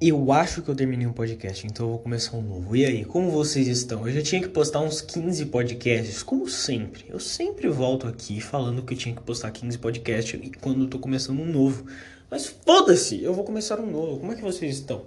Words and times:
Eu 0.00 0.30
acho 0.30 0.62
que 0.62 0.68
eu 0.68 0.76
terminei 0.76 1.08
um 1.08 1.12
podcast, 1.12 1.66
então 1.66 1.86
eu 1.86 1.90
vou 1.90 1.98
começar 1.98 2.36
um 2.36 2.40
novo. 2.40 2.76
E 2.76 2.84
aí, 2.84 3.04
como 3.04 3.32
vocês 3.32 3.66
estão? 3.66 4.06
Eu 4.06 4.14
já 4.14 4.22
tinha 4.22 4.40
que 4.40 4.48
postar 4.48 4.78
uns 4.78 5.00
15 5.00 5.46
podcasts, 5.46 6.22
como 6.22 6.48
sempre. 6.48 7.04
Eu 7.08 7.18
sempre 7.18 7.66
volto 7.68 8.06
aqui 8.06 8.40
falando 8.40 8.80
que 8.82 8.94
eu 8.94 8.98
tinha 8.98 9.12
que 9.12 9.20
postar 9.20 9.50
15 9.50 9.76
podcasts 9.78 10.40
quando 10.60 10.84
eu 10.84 10.88
tô 10.88 11.00
começando 11.00 11.40
um 11.40 11.46
novo. 11.46 11.84
Mas 12.30 12.46
foda-se, 12.64 13.20
eu 13.24 13.34
vou 13.34 13.42
começar 13.42 13.80
um 13.80 13.90
novo. 13.90 14.20
Como 14.20 14.30
é 14.30 14.36
que 14.36 14.42
vocês 14.42 14.76
estão? 14.76 15.02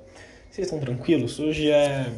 Vocês 0.49 0.67
estão 0.67 0.77
tranquilos? 0.77 1.39
Hoje 1.39 1.71
é 1.71 2.11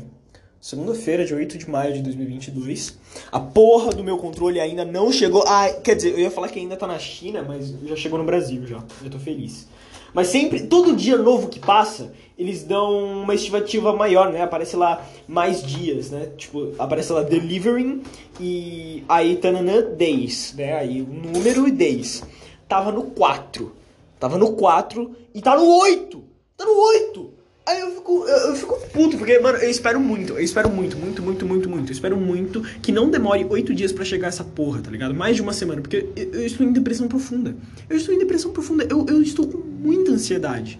segunda-feira, 0.60 1.26
de 1.26 1.36
8 1.36 1.60
de 1.60 1.70
maio 1.70 1.94
de 1.94 2.02
2022. 2.02 2.98
A 3.32 3.40
porra 3.40 3.92
do 3.92 4.04
meu 4.04 4.18
controle 4.18 4.60
ainda 4.60 4.84
não 4.84 5.12
chegou. 5.12 5.44
Ah, 5.46 5.70
quer 5.84 5.96
dizer, 5.96 6.14
eu 6.14 6.20
ia 6.22 6.32
falar 6.32 6.50
que 6.50 6.58
ainda 6.58 6.76
tá 6.76 6.88
na 6.88 6.98
China, 6.98 7.44
mas 7.44 7.72
já 7.86 7.96
chegou 7.96 8.18
no 8.18 8.26
Brasil 8.26 8.66
já. 8.66 8.84
Eu 9.04 9.12
tô 9.12 9.20
feliz. 9.20 9.68
Mas 10.14 10.28
sempre, 10.28 10.68
todo 10.68 10.96
dia 10.96 11.18
novo 11.18 11.48
que 11.48 11.60
passa, 11.60 12.14
eles 12.38 12.64
dão 12.64 13.22
uma 13.24 13.34
estimativa 13.34 13.96
maior, 13.96 14.32
né? 14.32 14.42
Aparece 14.42 14.76
lá 14.76 15.04
mais 15.28 15.64
dias, 15.64 16.12
né? 16.12 16.32
Tipo, 16.38 16.74
aparece 16.78 17.12
lá 17.12 17.24
delivering 17.24 18.04
e 18.40 19.04
aí 19.10 19.36
tananã 19.38 19.82
days, 19.82 20.54
né? 20.56 20.74
Aí 20.78 21.02
o 21.02 21.08
número 21.08 21.68
e 21.68 21.72
days. 21.72 22.24
Tava 22.68 22.92
no 22.92 23.04
4. 23.04 23.72
Tava 24.20 24.38
no 24.38 24.54
4 24.54 25.16
e 25.34 25.42
tá 25.42 25.56
no 25.56 25.66
8. 25.66 26.24
Tá 26.56 26.66
no 26.66 26.78
8. 26.78 27.34
Aí 27.66 27.80
eu 27.80 27.92
fico, 27.92 28.26
eu, 28.28 28.38
eu, 28.50 28.56
fico 28.56 28.78
puto, 28.92 29.18
porque, 29.18 29.40
mano, 29.40 29.58
eu 29.58 29.70
espero 29.70 29.98
muito, 29.98 30.34
eu 30.34 30.42
espero 30.42 30.70
muito, 30.70 30.98
muito, 30.98 31.22
muito, 31.22 31.46
muito, 31.46 31.70
muito. 31.70 31.90
Eu 31.90 31.94
espero 31.94 32.18
muito 32.18 32.62
que 32.82 32.92
não 32.92 33.10
demore 33.10 33.46
oito 33.50 33.74
dias 33.74 33.94
para 33.94 34.04
chegar 34.04 34.28
essa 34.28 34.44
porra, 34.44 34.82
tá 34.82 34.92
ligado? 34.92 35.14
Mais 35.14 35.38
de 35.38 35.42
uma 35.42 35.54
semana, 35.54 35.82
porque 35.82 36.10
eu, 36.14 36.34
eu, 36.34 36.46
estou 36.46 36.66
em 36.66 36.74
depressão 36.74 37.08
profunda. 37.08 37.56
Eu 37.90 37.96
estou 37.96 38.14
em 38.14 38.20
depressão 38.20 38.52
profunda, 38.52 38.86
eu, 38.90 39.06
eu 39.08 39.22
estou 39.22 39.48
com 39.48 39.60
muita 39.60 40.12
ansiedade. 40.12 40.78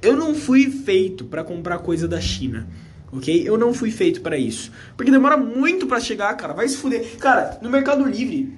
Eu 0.00 0.16
não 0.16 0.34
fui 0.34 0.68
feito 0.68 1.24
para 1.24 1.44
comprar 1.44 1.78
coisa 1.78 2.08
da 2.08 2.20
China. 2.20 2.66
Ok? 3.12 3.46
Eu 3.46 3.56
não 3.56 3.72
fui 3.72 3.92
feito 3.92 4.22
para 4.22 4.36
isso. 4.36 4.72
Porque 4.96 5.12
demora 5.12 5.36
muito 5.36 5.86
para 5.86 6.00
chegar, 6.00 6.34
cara. 6.36 6.52
Vai 6.52 6.66
se 6.66 6.78
fuder. 6.78 7.16
Cara, 7.18 7.58
no 7.62 7.70
Mercado 7.70 8.04
Livre. 8.04 8.52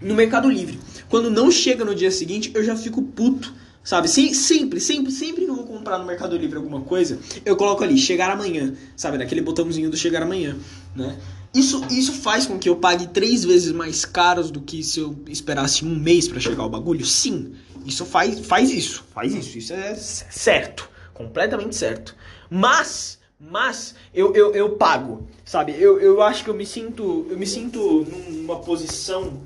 No 0.00 0.14
Mercado 0.14 0.48
Livre, 0.48 0.78
quando 1.08 1.28
não 1.28 1.50
chega 1.50 1.84
no 1.84 1.94
dia 1.94 2.10
seguinte, 2.10 2.50
eu 2.54 2.62
já 2.62 2.76
fico 2.76 3.02
puto 3.02 3.52
Sabe? 3.82 4.08
sempre, 4.08 4.80
sempre, 4.80 5.10
sempre 5.10 5.44
que 5.44 5.50
eu 5.50 5.56
vou 5.56 5.66
comprar 5.66 5.98
no 5.98 6.04
Mercado 6.04 6.36
Livre 6.36 6.56
alguma 6.56 6.82
coisa, 6.82 7.18
eu 7.44 7.56
coloco 7.56 7.82
ali, 7.82 7.96
chegar 7.96 8.30
amanhã. 8.30 8.74
Sabe? 8.96 9.16
Naquele 9.16 9.40
botãozinho 9.40 9.90
do 9.90 9.96
chegar 9.96 10.22
amanhã, 10.22 10.56
né? 10.94 11.16
Isso, 11.54 11.82
isso 11.90 12.12
faz 12.12 12.46
com 12.46 12.58
que 12.58 12.68
eu 12.68 12.76
pague 12.76 13.06
três 13.06 13.44
vezes 13.44 13.72
mais 13.72 14.04
caros 14.04 14.50
do 14.50 14.60
que 14.60 14.82
se 14.82 15.00
eu 15.00 15.18
esperasse 15.28 15.84
um 15.84 15.98
mês 15.98 16.28
para 16.28 16.38
chegar 16.38 16.64
o 16.64 16.68
bagulho? 16.68 17.04
Sim. 17.04 17.54
Isso 17.86 18.04
faz, 18.04 18.40
faz 18.40 18.70
isso. 18.70 19.04
Faz 19.14 19.34
isso. 19.34 19.56
Isso 19.56 19.72
é 19.72 19.94
certo. 19.94 20.88
Completamente 21.14 21.74
certo. 21.74 22.14
Mas, 22.50 23.18
mas, 23.40 23.94
eu, 24.12 24.34
eu, 24.34 24.54
eu 24.54 24.76
pago. 24.76 25.26
Sabe? 25.44 25.74
Eu, 25.78 25.98
eu 25.98 26.22
acho 26.22 26.44
que 26.44 26.50
eu 26.50 26.54
me 26.54 26.66
sinto. 26.66 27.26
Eu 27.30 27.38
me 27.38 27.46
sinto 27.46 28.06
numa 28.30 28.58
posição 28.58 29.40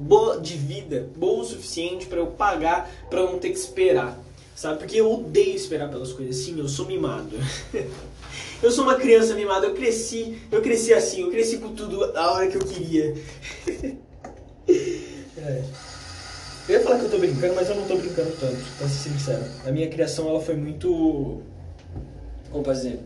boa 0.00 0.40
de 0.40 0.56
vida, 0.56 1.08
boa 1.14 1.42
o 1.42 1.44
suficiente 1.44 2.06
para 2.06 2.18
eu 2.18 2.28
pagar, 2.28 2.90
para 3.10 3.20
não 3.22 3.38
ter 3.38 3.50
que 3.50 3.58
esperar. 3.58 4.18
Sabe? 4.56 4.78
Porque 4.78 5.00
eu 5.00 5.12
odeio 5.12 5.54
esperar 5.54 5.90
pelas 5.90 6.12
coisas. 6.12 6.36
Sim, 6.36 6.58
eu 6.58 6.68
sou 6.68 6.86
mimado. 6.86 7.36
eu 8.62 8.70
sou 8.70 8.84
uma 8.84 8.94
criança 8.94 9.34
mimada. 9.34 9.66
Eu 9.66 9.74
cresci, 9.74 10.38
eu 10.50 10.60
cresci 10.60 10.92
assim, 10.92 11.22
eu 11.22 11.30
cresci 11.30 11.58
com 11.58 11.74
tudo 11.74 12.16
a 12.16 12.32
hora 12.32 12.48
que 12.48 12.56
eu 12.56 12.64
queria. 12.64 13.14
é. 14.68 15.64
Eu 16.68 16.78
ia 16.78 16.80
falar 16.82 16.98
que 16.98 17.06
eu 17.06 17.10
tô 17.10 17.18
brincando, 17.18 17.54
mas 17.54 17.68
eu 17.68 17.74
não 17.74 17.86
tô 17.86 17.96
brincando 17.96 18.30
tanto, 18.38 18.58
pra 18.78 18.88
ser 18.88 19.10
sincero. 19.10 19.44
A 19.66 19.72
minha 19.72 19.88
criação 19.88 20.28
ela 20.28 20.40
foi 20.40 20.54
muito. 20.56 21.42
Como 22.50 22.62
posso 22.62 22.82
dizer? 22.82 23.00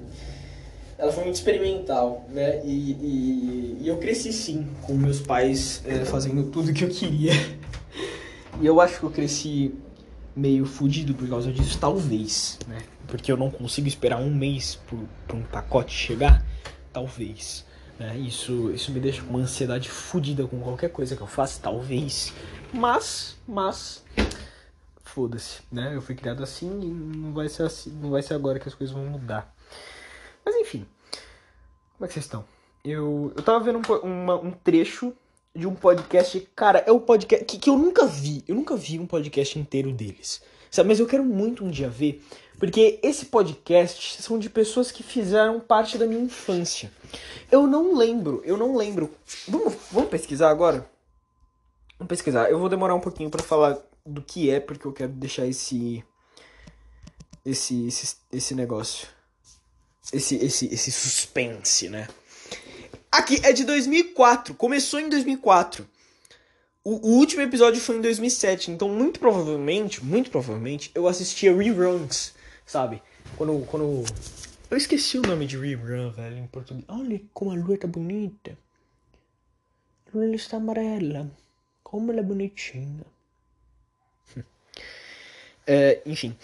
Ela 0.99 1.13
foi 1.13 1.25
muito 1.25 1.37
experimental, 1.37 2.25
né? 2.31 2.65
E, 2.65 2.93
e, 2.93 3.79
e 3.83 3.89
eu 3.89 3.99
cresci 3.99 4.33
sim 4.33 4.67
com 4.83 4.95
meus 4.95 5.21
pais 5.21 5.83
é, 5.85 6.05
fazendo 6.05 6.51
tudo 6.51 6.73
que 6.73 6.85
eu 6.85 6.91
queria. 6.91 7.33
E 8.61 8.67
eu 8.67 8.81
acho 8.81 9.01
que 9.01 9.05
eu 9.05 9.11
cresci 9.11 9.75
meio 10.37 10.65
fudido 10.65 11.13
por 11.13 11.29
causa 11.29 11.53
disso, 11.53 11.77
talvez, 11.77 12.57
né? 12.69 12.83
Porque 13.09 13.31
eu 13.31 13.37
não 13.37 13.51
consigo 13.51 13.89
esperar 13.89 14.21
um 14.21 14.33
mês 14.33 14.79
para 15.27 15.37
um 15.37 15.43
pacote 15.43 15.93
chegar, 15.93 16.45
talvez. 16.93 17.65
Né? 17.99 18.17
Isso, 18.19 18.71
isso 18.71 18.93
me 18.93 19.01
deixa 19.01 19.23
com 19.23 19.31
uma 19.31 19.41
ansiedade 19.41 19.89
fudida 19.89 20.47
com 20.47 20.61
qualquer 20.61 20.91
coisa 20.91 21.17
que 21.17 21.23
eu 21.23 21.27
faça, 21.27 21.61
talvez. 21.61 22.33
Mas, 22.73 23.37
mas, 23.47 24.05
foda-se, 25.03 25.61
né? 25.71 25.95
Eu 25.95 26.03
fui 26.03 26.15
criado 26.15 26.43
assim 26.43 26.69
e 26.81 26.87
não 26.87 27.33
vai 27.33 27.49
ser 27.49 27.63
assim, 27.63 27.91
não 27.91 28.11
vai 28.11 28.23
ser 28.23 28.35
agora 28.35 28.59
que 28.59 28.69
as 28.69 28.75
coisas 28.75 28.95
vão 28.95 29.05
mudar. 29.05 29.54
Mas 30.45 30.55
enfim, 30.57 30.87
como 31.97 32.05
é 32.05 32.07
que 32.07 32.15
vocês 32.15 32.25
estão? 32.25 32.45
Eu, 32.85 33.33
eu 33.35 33.43
tava 33.43 33.65
vendo 33.65 33.79
um, 33.79 33.97
uma, 34.07 34.35
um 34.35 34.51
trecho 34.51 35.15
de 35.55 35.67
um 35.67 35.75
podcast. 35.75 36.39
Cara, 36.55 36.81
é 36.87 36.93
o 36.93 36.97
um 36.97 37.01
podcast 37.01 37.45
que, 37.45 37.59
que 37.59 37.71
eu 37.71 37.79
nunca 37.79 38.07
vi. 38.07 38.45
Eu 38.47 38.55
nunca 38.55 38.77
vi 38.77 38.99
um 38.99 39.07
podcast 39.07 39.59
inteiro 39.59 39.93
deles. 39.93 40.43
Sabe? 40.71 40.89
Mas 40.89 41.01
eu 41.01 41.07
quero 41.07 41.25
muito 41.25 41.65
um 41.65 41.71
dia 41.71 41.89
ver. 41.89 42.23
Porque 42.59 42.99
esse 43.03 43.27
podcast 43.27 44.23
são 44.23 44.39
de 44.39 44.51
pessoas 44.51 44.91
que 44.91 45.03
fizeram 45.03 45.61
parte 45.61 45.97
da 45.97 46.07
minha 46.07 46.21
infância. 46.21 46.91
Eu 47.51 47.67
não 47.67 47.97
lembro, 47.97 48.43
eu 48.45 48.57
não 48.57 48.77
lembro. 48.77 49.11
Vamos, 49.49 49.75
vamos 49.91 50.11
pesquisar 50.11 50.51
agora? 50.51 50.89
Vamos 51.99 52.09
pesquisar. 52.09 52.51
Eu 52.51 52.59
vou 52.59 52.69
demorar 52.69 52.95
um 52.95 53.01
pouquinho 53.01 53.31
para 53.31 53.43
falar 53.43 53.79
do 54.05 54.21
que 54.21 54.51
é, 54.51 54.61
porque 54.61 54.87
eu 54.87 54.93
quero 54.93 55.13
deixar 55.13 55.47
esse. 55.47 56.05
Esse, 57.45 57.87
esse, 57.87 58.17
esse 58.33 58.55
negócio 58.55 59.07
esse, 60.13 60.37
esse, 60.37 60.67
esse 60.67 60.93
suspense, 60.93 61.89
né? 61.89 62.09
Aqui 63.11 63.41
é 63.45 63.53
de 63.53 63.65
2004, 63.65 64.55
começou 64.55 65.01
em 65.01 65.09
2004. 65.09 65.89
O, 66.83 67.09
o, 67.09 67.19
último 67.19 67.43
episódio 67.43 67.81
foi 67.81 67.97
em 67.97 68.01
2007, 68.01 68.71
então 68.71 68.89
muito 68.89 69.19
provavelmente, 69.19 70.05
muito 70.05 70.31
provavelmente, 70.31 70.91
eu 70.95 71.07
assistia 71.09 71.57
reruns, 71.57 72.35
sabe? 72.67 73.03
Quando, 73.37 73.65
quando... 73.67 74.05
Eu 74.71 74.77
esqueci 74.77 75.19
o 75.19 75.23
nome 75.23 75.47
de 75.47 75.57
rerun, 75.57 76.11
velho, 76.11 76.39
em 76.39 76.47
português. 76.47 76.85
Olha 76.89 77.21
como 77.33 77.53
a 77.53 77.55
lua 77.55 77.79
tá 77.79 77.87
bonita. 77.87 78.59
A 80.13 80.17
lua 80.17 80.35
está 80.35 80.57
amarela. 80.57 81.31
Como 81.83 82.11
ela 82.11 82.21
é 82.21 82.25
bonitinha. 82.25 83.05
é, 85.67 86.03
enfim. 86.05 86.37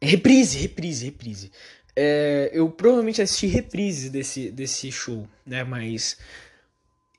Reprise, 0.00 0.58
reprise, 0.58 1.04
reprise. 1.04 1.52
É, 1.94 2.50
eu 2.52 2.70
provavelmente 2.70 3.20
assisti 3.20 3.46
reprises 3.46 4.10
desse, 4.10 4.50
desse 4.50 4.90
show, 4.90 5.28
né? 5.46 5.62
Mas 5.62 6.16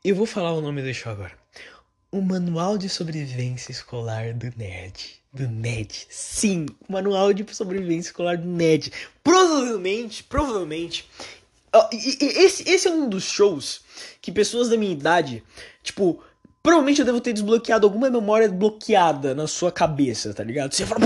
eu 0.04 0.16
vou 0.16 0.26
falar 0.26 0.54
o 0.54 0.62
nome 0.62 0.82
do 0.82 0.94
show 0.94 1.12
agora. 1.12 1.32
O 2.12 2.22
Manual 2.22 2.78
de 2.78 2.90
Sobrevivência 2.90 3.72
Escolar 3.72 4.34
do 4.34 4.52
NED. 4.58 5.22
Do 5.32 5.48
NED. 5.48 6.06
Sim, 6.10 6.66
o 6.88 6.92
Manual 6.92 7.34
de 7.34 7.46
Sobrevivência 7.54 8.10
Escolar 8.10 8.38
do 8.38 8.48
NED. 8.48 8.92
Provavelmente, 9.24 10.24
provavelmente. 10.24 11.10
Esse, 11.92 12.70
esse 12.70 12.88
é 12.88 12.92
um 12.92 13.10
dos 13.10 13.24
shows 13.24 13.82
que 14.22 14.32
pessoas 14.32 14.70
da 14.70 14.78
minha 14.78 14.92
idade, 14.92 15.44
tipo, 15.82 16.24
provavelmente 16.62 17.00
eu 17.00 17.06
devo 17.06 17.20
ter 17.20 17.34
desbloqueado 17.34 17.86
alguma 17.88 18.10
memória 18.10 18.48
bloqueada 18.50 19.34
na 19.34 19.48
sua 19.48 19.72
cabeça, 19.72 20.34
tá 20.34 20.44
ligado? 20.44 20.74
Você 20.74 20.86
fala 20.86 21.02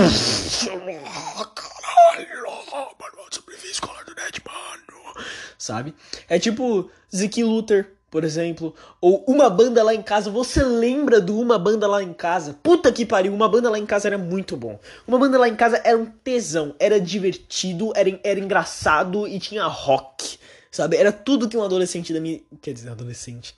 sabe? 5.68 5.94
É 6.28 6.38
tipo 6.38 6.90
Ziki 7.14 7.44
Luther, 7.44 7.90
por 8.10 8.24
exemplo, 8.24 8.74
ou 9.02 9.22
Uma 9.28 9.50
Banda 9.50 9.82
Lá 9.82 9.94
em 9.94 10.02
Casa. 10.02 10.30
Você 10.30 10.62
lembra 10.62 11.20
do 11.20 11.38
Uma 11.38 11.58
Banda 11.58 11.86
Lá 11.86 12.02
em 12.02 12.14
Casa? 12.14 12.58
Puta 12.62 12.90
que 12.90 13.04
pariu, 13.04 13.34
Uma 13.34 13.48
Banda 13.48 13.70
Lá 13.70 13.78
em 13.78 13.84
Casa 13.84 14.08
era 14.08 14.16
muito 14.16 14.56
bom. 14.56 14.80
Uma 15.06 15.18
Banda 15.18 15.38
Lá 15.38 15.46
em 15.46 15.54
Casa 15.54 15.80
era 15.84 15.96
um 15.96 16.06
tesão, 16.06 16.74
era 16.78 16.98
divertido, 16.98 17.92
era, 17.94 18.18
era 18.24 18.40
engraçado 18.40 19.28
e 19.28 19.38
tinha 19.38 19.64
rock, 19.66 20.38
sabe? 20.70 20.96
Era 20.96 21.12
tudo 21.12 21.48
que 21.48 21.56
um 21.56 21.62
adolescente 21.62 22.12
da 22.14 22.20
minha... 22.20 22.40
Quer 22.62 22.72
dizer, 22.72 22.90
adolescente... 22.90 23.54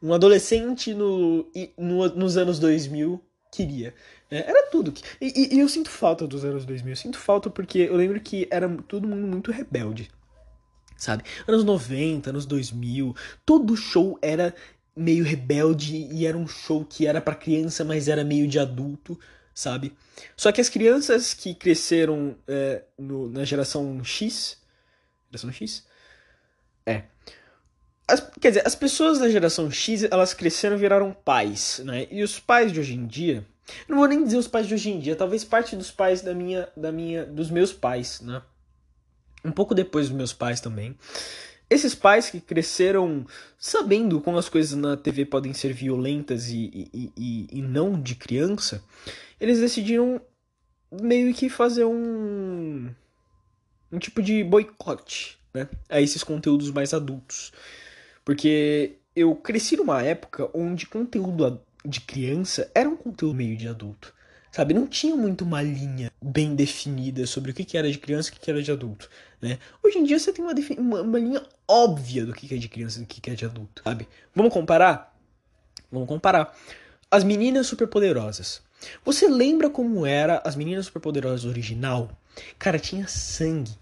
Um 0.00 0.14
adolescente 0.14 0.94
no, 0.94 1.44
no 1.76 2.08
nos 2.10 2.36
anos 2.36 2.60
2000 2.60 3.20
queria. 3.50 3.92
É, 4.30 4.48
era 4.48 4.70
tudo. 4.70 4.92
Que, 4.92 5.02
e, 5.20 5.56
e, 5.56 5.58
eu 5.58 5.68
sinto 5.68 5.90
falta 5.90 6.24
dos 6.24 6.44
anos 6.44 6.64
2000. 6.64 6.92
Eu 6.92 6.96
sinto 6.96 7.18
falta 7.18 7.50
porque 7.50 7.80
eu 7.80 7.96
lembro 7.96 8.20
que 8.20 8.46
era 8.48 8.68
todo 8.86 9.08
mundo 9.08 9.26
muito 9.26 9.50
rebelde 9.50 10.08
sabe? 10.98 11.22
Anos 11.46 11.64
90, 11.64 12.28
anos 12.28 12.44
2000, 12.44 13.16
todo 13.46 13.76
show 13.76 14.18
era 14.20 14.54
meio 14.94 15.24
rebelde 15.24 15.96
e 15.96 16.26
era 16.26 16.36
um 16.36 16.46
show 16.46 16.84
que 16.84 17.06
era 17.06 17.20
para 17.20 17.34
criança, 17.34 17.84
mas 17.84 18.08
era 18.08 18.24
meio 18.24 18.48
de 18.48 18.58
adulto, 18.58 19.18
sabe? 19.54 19.96
Só 20.36 20.50
que 20.50 20.60
as 20.60 20.68
crianças 20.68 21.32
que 21.32 21.54
cresceram 21.54 22.36
é, 22.46 22.82
no, 22.98 23.30
na 23.30 23.44
geração 23.44 24.02
X, 24.04 24.58
geração 25.30 25.52
X, 25.52 25.86
é. 26.84 27.04
As, 28.08 28.20
quer 28.40 28.48
dizer, 28.48 28.66
as 28.66 28.74
pessoas 28.74 29.18
da 29.18 29.28
geração 29.28 29.70
X, 29.70 30.02
elas 30.02 30.34
cresceram 30.34 30.76
e 30.76 30.80
viraram 30.80 31.12
pais, 31.12 31.80
né? 31.84 32.08
E 32.10 32.22
os 32.22 32.40
pais 32.40 32.72
de 32.72 32.80
hoje 32.80 32.94
em 32.94 33.06
dia, 33.06 33.46
Não 33.86 33.98
vou 33.98 34.08
nem 34.08 34.24
dizer 34.24 34.38
os 34.38 34.48
pais 34.48 34.66
de 34.66 34.74
hoje 34.74 34.90
em 34.90 34.98
dia, 34.98 35.14
talvez 35.14 35.44
parte 35.44 35.76
dos 35.76 35.90
pais 35.90 36.22
da 36.22 36.34
minha, 36.34 36.68
da 36.76 36.90
minha, 36.90 37.24
dos 37.26 37.50
meus 37.50 37.72
pais, 37.72 38.20
né? 38.20 38.42
Um 39.44 39.52
pouco 39.52 39.74
depois 39.74 40.08
dos 40.08 40.16
meus 40.16 40.32
pais 40.32 40.60
também. 40.60 40.96
Esses 41.70 41.94
pais 41.94 42.30
que 42.30 42.40
cresceram 42.40 43.26
sabendo 43.58 44.20
como 44.20 44.38
as 44.38 44.48
coisas 44.48 44.76
na 44.76 44.96
TV 44.96 45.26
podem 45.26 45.52
ser 45.52 45.72
violentas 45.72 46.48
e, 46.48 46.90
e, 46.94 47.12
e, 47.16 47.46
e 47.58 47.62
não 47.62 48.00
de 48.00 48.14
criança, 48.14 48.82
eles 49.38 49.60
decidiram 49.60 50.20
meio 50.90 51.32
que 51.34 51.50
fazer 51.50 51.84
um, 51.84 52.90
um 53.92 53.98
tipo 53.98 54.22
de 54.22 54.42
boicote 54.42 55.38
né, 55.52 55.68
a 55.88 56.00
esses 56.00 56.24
conteúdos 56.24 56.70
mais 56.70 56.94
adultos. 56.94 57.52
Porque 58.24 58.96
eu 59.14 59.34
cresci 59.34 59.76
numa 59.76 60.02
época 60.02 60.48
onde 60.54 60.86
conteúdo 60.86 61.60
de 61.84 62.00
criança 62.00 62.70
era 62.74 62.88
um 62.88 62.96
conteúdo 62.96 63.34
meio 63.34 63.56
de 63.56 63.68
adulto. 63.68 64.14
Sabe, 64.50 64.74
não 64.74 64.86
tinha 64.86 65.14
muito 65.14 65.44
uma 65.44 65.62
linha 65.62 66.10
bem 66.22 66.54
definida 66.54 67.26
sobre 67.26 67.50
o 67.50 67.54
que, 67.54 67.76
era 67.76 67.90
de 67.90 67.98
criança 67.98 68.30
e 68.30 68.32
o 68.32 68.40
que, 68.40 68.50
era 68.50 68.62
de 68.62 68.72
adulto, 68.72 69.08
né? 69.40 69.58
Hoje 69.82 69.98
em 69.98 70.04
dia 70.04 70.18
você 70.18 70.32
tem 70.32 70.44
uma, 70.44 70.52
uma, 70.78 71.02
uma 71.02 71.18
linha 71.18 71.42
óbvia 71.66 72.26
do 72.26 72.32
que, 72.32 72.52
é 72.54 72.58
de 72.58 72.68
criança 72.68 72.98
e 72.98 73.02
do 73.02 73.06
que, 73.06 73.30
é 73.30 73.34
de 73.34 73.44
adulto, 73.44 73.82
sabe? 73.84 74.08
Vamos 74.34 74.52
comparar? 74.52 75.16
Vamos 75.90 76.08
comparar. 76.08 76.56
As 77.10 77.24
meninas 77.24 77.66
superpoderosas. 77.66 78.62
Você 79.04 79.28
lembra 79.28 79.70
como 79.70 80.06
era 80.06 80.42
as 80.44 80.54
meninas 80.54 80.86
superpoderosas 80.86 81.44
original? 81.44 82.10
Cara, 82.58 82.78
tinha 82.78 83.06
sangue. 83.06 83.76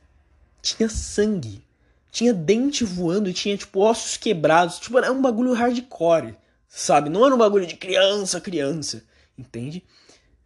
Tinha 0.63 0.89
sangue. 0.89 1.63
Tinha 2.11 2.33
dente 2.33 2.85
voando 2.85 3.29
e 3.29 3.33
tinha, 3.33 3.57
tipo, 3.57 3.81
ossos 3.81 4.17
quebrados. 4.17 4.79
Tipo, 4.79 4.99
era 4.99 5.13
um 5.13 5.21
bagulho 5.21 5.53
hardcore, 5.53 6.37
sabe? 6.69 7.11
Não 7.11 7.25
era 7.25 7.35
um 7.35 7.39
bagulho 7.39 7.67
de 7.67 7.77
criança, 7.77 8.41
criança. 8.41 9.05
Entende? 9.37 9.85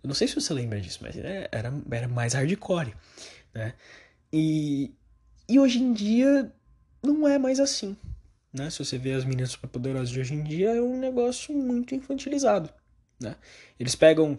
Eu 0.03 0.09
não 0.09 0.15
sei 0.15 0.27
se 0.27 0.35
você 0.35 0.53
lembra 0.53 0.81
disso, 0.81 0.99
mas 1.03 1.17
era, 1.17 1.49
era, 1.53 1.73
era 1.91 2.09
mais 2.09 2.33
hardcore, 2.33 2.95
né? 3.55 3.75
E, 4.33 4.93
e 5.51 5.59
hoje 5.59 5.81
em 5.81 5.93
dia 5.93 6.53
não 7.03 7.27
é 7.27 7.39
mais 7.39 7.59
assim, 7.59 7.97
né? 8.53 8.71
Se 8.71 8.79
você 8.79 8.99
vê 8.99 9.13
as 9.13 9.25
meninas 9.25 9.51
superpoderosas 9.51 10.11
de 10.11 10.21
hoje 10.21 10.35
em 10.35 10.43
dia, 10.43 10.71
é 10.71 10.81
um 10.81 10.99
negócio 10.99 11.55
muito 11.55 11.95
infantilizado, 11.95 12.71
né? 13.21 13.37
Eles 13.79 13.95
pegam... 13.95 14.39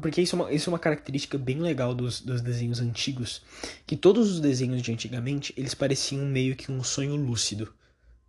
Porque 0.00 0.20
isso 0.20 0.36
é 0.36 0.38
uma, 0.38 0.52
isso 0.52 0.68
é 0.68 0.72
uma 0.72 0.78
característica 0.78 1.36
bem 1.38 1.60
legal 1.60 1.94
dos, 1.94 2.20
dos 2.20 2.40
desenhos 2.40 2.80
antigos, 2.80 3.42
que 3.86 3.96
todos 3.96 4.30
os 4.30 4.40
desenhos 4.40 4.82
de 4.82 4.92
antigamente, 4.92 5.52
eles 5.56 5.74
pareciam 5.74 6.24
meio 6.24 6.56
que 6.56 6.70
um 6.70 6.82
sonho 6.82 7.16
lúcido, 7.16 7.72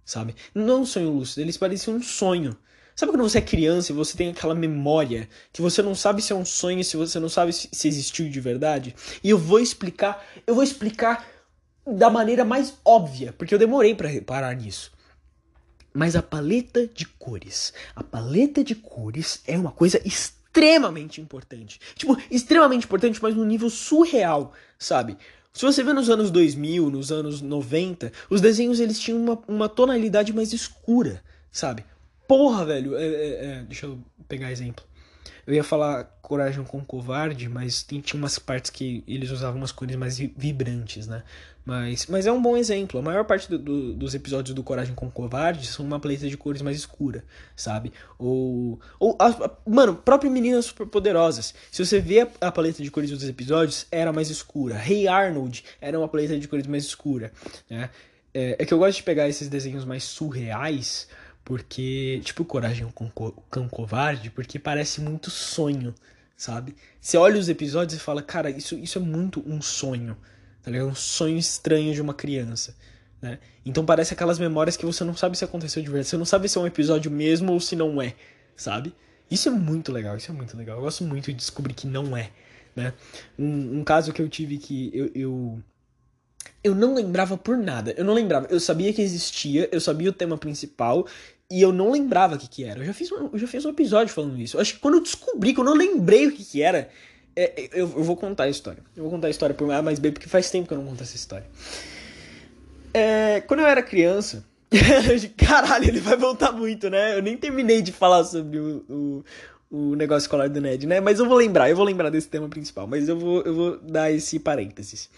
sabe? 0.04 0.36
Não 0.54 0.82
um 0.82 0.86
sonho 0.86 1.12
lúcido, 1.12 1.42
eles 1.42 1.58
pareciam 1.58 1.98
um 1.98 2.04
sonho, 2.04 2.58
Sabe 2.96 3.12
quando 3.12 3.30
você 3.30 3.40
é 3.40 3.42
criança 3.42 3.92
e 3.92 3.96
você 3.96 4.16
tem 4.16 4.30
aquela 4.30 4.56
memória 4.56 5.28
que 5.52 5.62
você 5.62 5.82
não 5.82 5.94
sabe 5.94 6.22
se 6.22 6.32
é 6.32 6.36
um 6.36 6.46
sonho, 6.46 6.82
se 6.82 6.96
você 6.96 7.20
não 7.20 7.28
sabe 7.28 7.52
se 7.52 7.88
existiu 7.90 8.30
de 8.30 8.40
verdade? 8.40 8.96
E 9.22 9.30
eu 9.30 9.38
vou 9.38 9.60
explicar, 9.60 10.26
eu 10.48 10.56
vou 10.56 10.64
explicar 10.64 11.28
da 11.86 12.10
maneira 12.10 12.44
mais 12.44 12.78
óbvia, 12.84 13.34
porque 13.34 13.54
eu 13.54 13.60
demorei 13.60 13.94
para 13.94 14.10
reparar 14.10 14.56
nisso. 14.56 14.92
Mas 15.94 16.16
a 16.16 16.22
paleta 16.22 16.88
de 16.88 17.06
cores, 17.06 17.74
a 17.96 18.04
paleta 18.04 18.64
de 18.64 18.76
cores 18.76 19.42
é 19.48 19.58
uma 19.58 19.72
coisa 19.72 20.02
extremamente 20.06 21.22
importante. 21.22 21.80
Tipo, 21.96 22.18
extremamente 22.30 22.86
importante, 22.86 23.22
mas 23.22 23.36
num 23.36 23.46
nível 23.46 23.70
surreal, 23.70 24.54
sabe? 24.78 25.18
Se 25.54 25.64
você 25.64 25.84
vê 25.84 25.94
nos 25.94 26.10
anos 26.10 26.32
2000, 26.32 26.90
nos 26.90 27.14
anos 27.14 27.42
90, 27.42 28.12
os 28.30 28.42
desenhos 28.42 28.82
eles 28.82 29.00
tinham 29.00 29.24
uma, 29.24 29.40
uma 29.48 29.70
tonalidade 29.70 30.34
mais 30.34 30.52
escura, 30.52 31.24
sabe? 31.50 31.86
Porra, 32.28 32.66
velho. 32.66 32.98
É, 32.98 33.06
é, 33.06 33.46
é, 33.46 33.64
deixa 33.64 33.86
eu 33.86 33.98
pegar 34.28 34.52
exemplo. 34.52 34.84
Eu 35.48 35.54
ia 35.54 35.64
falar 35.64 36.06
Coragem 36.22 36.64
com 36.64 36.84
Covarde, 36.84 37.48
mas 37.48 37.84
tinha 37.84 38.20
umas 38.20 38.40
partes 38.40 38.72
que 38.72 39.04
eles 39.08 39.30
usavam 39.30 39.58
umas 39.58 39.72
cores 39.72 39.96
mais 39.96 40.18
vibrantes, 40.18 41.06
né? 41.06 41.24
Mas, 41.64 42.06
mas 42.08 42.28
é 42.28 42.32
um 42.32 42.42
bom 42.42 42.56
exemplo. 42.56 43.00
A 43.00 43.04
maior 43.04 43.26
parte 43.26 43.50
do, 43.50 43.58
do, 43.58 43.94
dos 43.94 44.14
episódios 44.14 44.54
do 44.54 44.64
Coragem 44.64 44.94
com 44.94 45.10
Covarde 45.10 45.68
são 45.68 45.86
uma 45.86 46.00
paleta 46.00 46.28
de 46.28 46.38
cores 46.38 46.62
mais 46.62 46.78
escura, 46.78 47.24
sabe? 47.56 47.92
Ou. 48.20 48.80
ou 49.00 49.16
a, 49.20 49.28
a, 49.28 49.52
mano, 49.68 49.96
próprio 49.96 50.32
Meninas 50.32 50.66
Superpoderosas. 50.66 51.54
Se 51.72 51.84
você 51.84 52.00
vê 52.00 52.22
a, 52.22 52.28
a, 52.42 52.52
paleta 52.52 52.84
de 52.84 52.92
cores 52.92 53.10
dos 53.10 53.28
episódios, 53.28 53.88
era 53.92 54.14
mais 54.14 54.30
escura. 54.30 54.76
Hey 54.76 55.08
Arnold 55.08 55.64
era 55.82 55.98
uma 55.98 56.08
paleta 56.08 56.38
de 56.38 56.48
cores 56.48 56.68
mais 56.68 56.86
escura, 56.86 57.32
né? 57.70 57.90
É, 58.34 58.58
é 58.60 58.66
que 58.66 58.74
eu 58.74 58.78
gosto 58.78 58.98
de 58.98 59.04
pegar 59.04 59.30
esses 59.30 59.48
desenhos 59.48 59.86
mais 59.86 60.04
surreais 60.04 61.08
porque, 61.46 62.20
tipo, 62.26 62.44
Coragem 62.44 62.90
com 62.90 63.08
Cão 63.52 63.70
Covarde, 63.70 64.32
porque 64.32 64.58
parece 64.58 65.00
muito 65.00 65.30
sonho, 65.30 65.94
sabe? 66.36 66.76
Você 67.00 67.18
olha 67.18 67.40
os 67.40 67.48
episódios 67.48 68.02
e 68.02 68.04
fala, 68.04 68.24
cara, 68.24 68.50
isso, 68.50 68.76
isso 68.76 68.98
é 68.98 69.02
muito 69.02 69.44
um 69.48 69.62
sonho, 69.62 70.18
tá 70.64 70.72
ligado? 70.72 70.90
Um 70.90 70.96
sonho 70.96 71.38
estranho 71.38 71.94
de 71.94 72.02
uma 72.02 72.16
criança, 72.16 72.76
né? 73.22 73.38
Então 73.64 73.86
parece 73.86 74.12
aquelas 74.12 74.40
memórias 74.40 74.76
que 74.76 74.88
você 74.88 75.04
não 75.04 75.16
sabe 75.16 75.38
se 75.38 75.46
aconteceu 75.46 75.84
de 75.84 75.88
verdade. 75.88 76.10
Você 76.10 76.18
não 76.18 76.26
sabe 76.26 76.50
se 76.50 76.58
é 76.58 76.62
um 76.62 76.68
episódio 76.68 77.12
mesmo 77.12 77.54
ou 77.54 77.60
se 77.60 77.76
não 77.76 78.02
é, 78.02 78.16
sabe? 78.56 78.96
Isso 79.30 79.48
é 79.48 79.52
muito 79.52 79.92
legal, 79.92 80.18
isso 80.18 80.32
é 80.32 80.34
muito 80.34 80.58
legal. 80.58 80.78
Eu 80.78 80.82
gosto 80.82 81.04
muito 81.04 81.28
de 81.28 81.34
descobrir 81.34 81.76
que 81.76 81.86
não 81.86 82.18
é, 82.18 82.32
né? 82.76 82.92
Um, 83.38 83.80
um 83.80 83.84
caso 83.84 84.12
que 84.12 84.22
eu 84.22 84.28
tive 84.28 84.58
que 84.58 84.90
eu, 84.96 85.12
eu 85.14 85.64
eu 86.64 86.74
não 86.74 86.96
lembrava 86.96 87.38
por 87.38 87.56
nada. 87.56 87.94
Eu 87.96 88.04
não 88.04 88.14
lembrava. 88.16 88.48
Eu 88.50 88.60
sabia 88.60 88.92
que 88.92 89.02
existia, 89.02 89.70
eu 89.72 89.80
sabia 89.80 90.10
o 90.10 90.14
tema 90.14 90.36
principal 90.36 91.06
e 91.50 91.62
eu 91.62 91.72
não 91.72 91.92
lembrava 91.92 92.36
o 92.36 92.38
que, 92.38 92.48
que 92.48 92.64
era. 92.64 92.80
Eu 92.80 92.86
já, 92.86 92.94
fiz 92.94 93.12
um, 93.12 93.30
eu 93.32 93.38
já 93.38 93.48
fiz 93.48 93.66
um 93.66 93.70
episódio 93.70 94.14
falando 94.14 94.40
isso. 94.40 94.58
Eu 94.58 94.62
acho 94.62 94.74
que 94.74 94.80
quando 94.80 94.96
eu 94.96 95.02
descobri, 95.02 95.54
quando 95.54 95.70
eu 95.70 95.76
lembrei 95.76 96.28
o 96.28 96.32
que, 96.32 96.44
que 96.44 96.62
era, 96.62 96.90
é, 97.36 97.64
é 97.64 97.70
eu, 97.74 97.92
eu, 97.96 98.04
vou 98.04 98.16
contar 98.16 98.46
a 98.46 98.50
história. 98.50 98.84
Eu 98.96 99.04
vou 99.04 99.12
contar 99.12 99.28
a 99.28 99.30
história 99.30 99.54
por 99.54 99.72
A 99.72 99.82
mais 99.82 100.00
B, 100.00 100.12
porque 100.12 100.28
faz 100.28 100.50
tempo 100.50 100.68
que 100.68 100.74
eu 100.74 100.78
não 100.78 100.86
conto 100.86 101.04
essa 101.04 101.16
história. 101.16 101.46
É, 102.94 103.42
quando 103.42 103.60
eu 103.60 103.68
era 103.68 103.84
criança. 103.84 104.44
Caralho, 105.38 105.88
ele 105.88 106.00
vai 106.00 106.18
voltar 106.18 106.52
muito, 106.52 106.90
né? 106.90 107.16
Eu 107.16 107.22
nem 107.22 107.38
terminei 107.38 107.82
de 107.82 107.92
falar 107.92 108.24
sobre 108.24 108.58
o, 108.58 108.84
o, 108.90 109.26
o 109.70 109.96
negócio 109.96 110.26
escolar 110.26 110.50
do 110.50 110.60
Ned, 110.60 110.88
né? 110.88 111.00
Mas 111.00 111.20
eu 111.20 111.28
vou 111.28 111.38
lembrar, 111.38 111.70
eu 111.70 111.76
vou 111.76 111.86
lembrar 111.86 112.10
desse 112.10 112.28
tema 112.28 112.50
principal. 112.50 112.88
Mas 112.88 113.08
eu 113.08 113.18
vou, 113.18 113.42
eu 113.44 113.54
vou 113.54 113.78
dar 113.78 114.12
esse 114.12 114.40
parênteses 114.40 115.10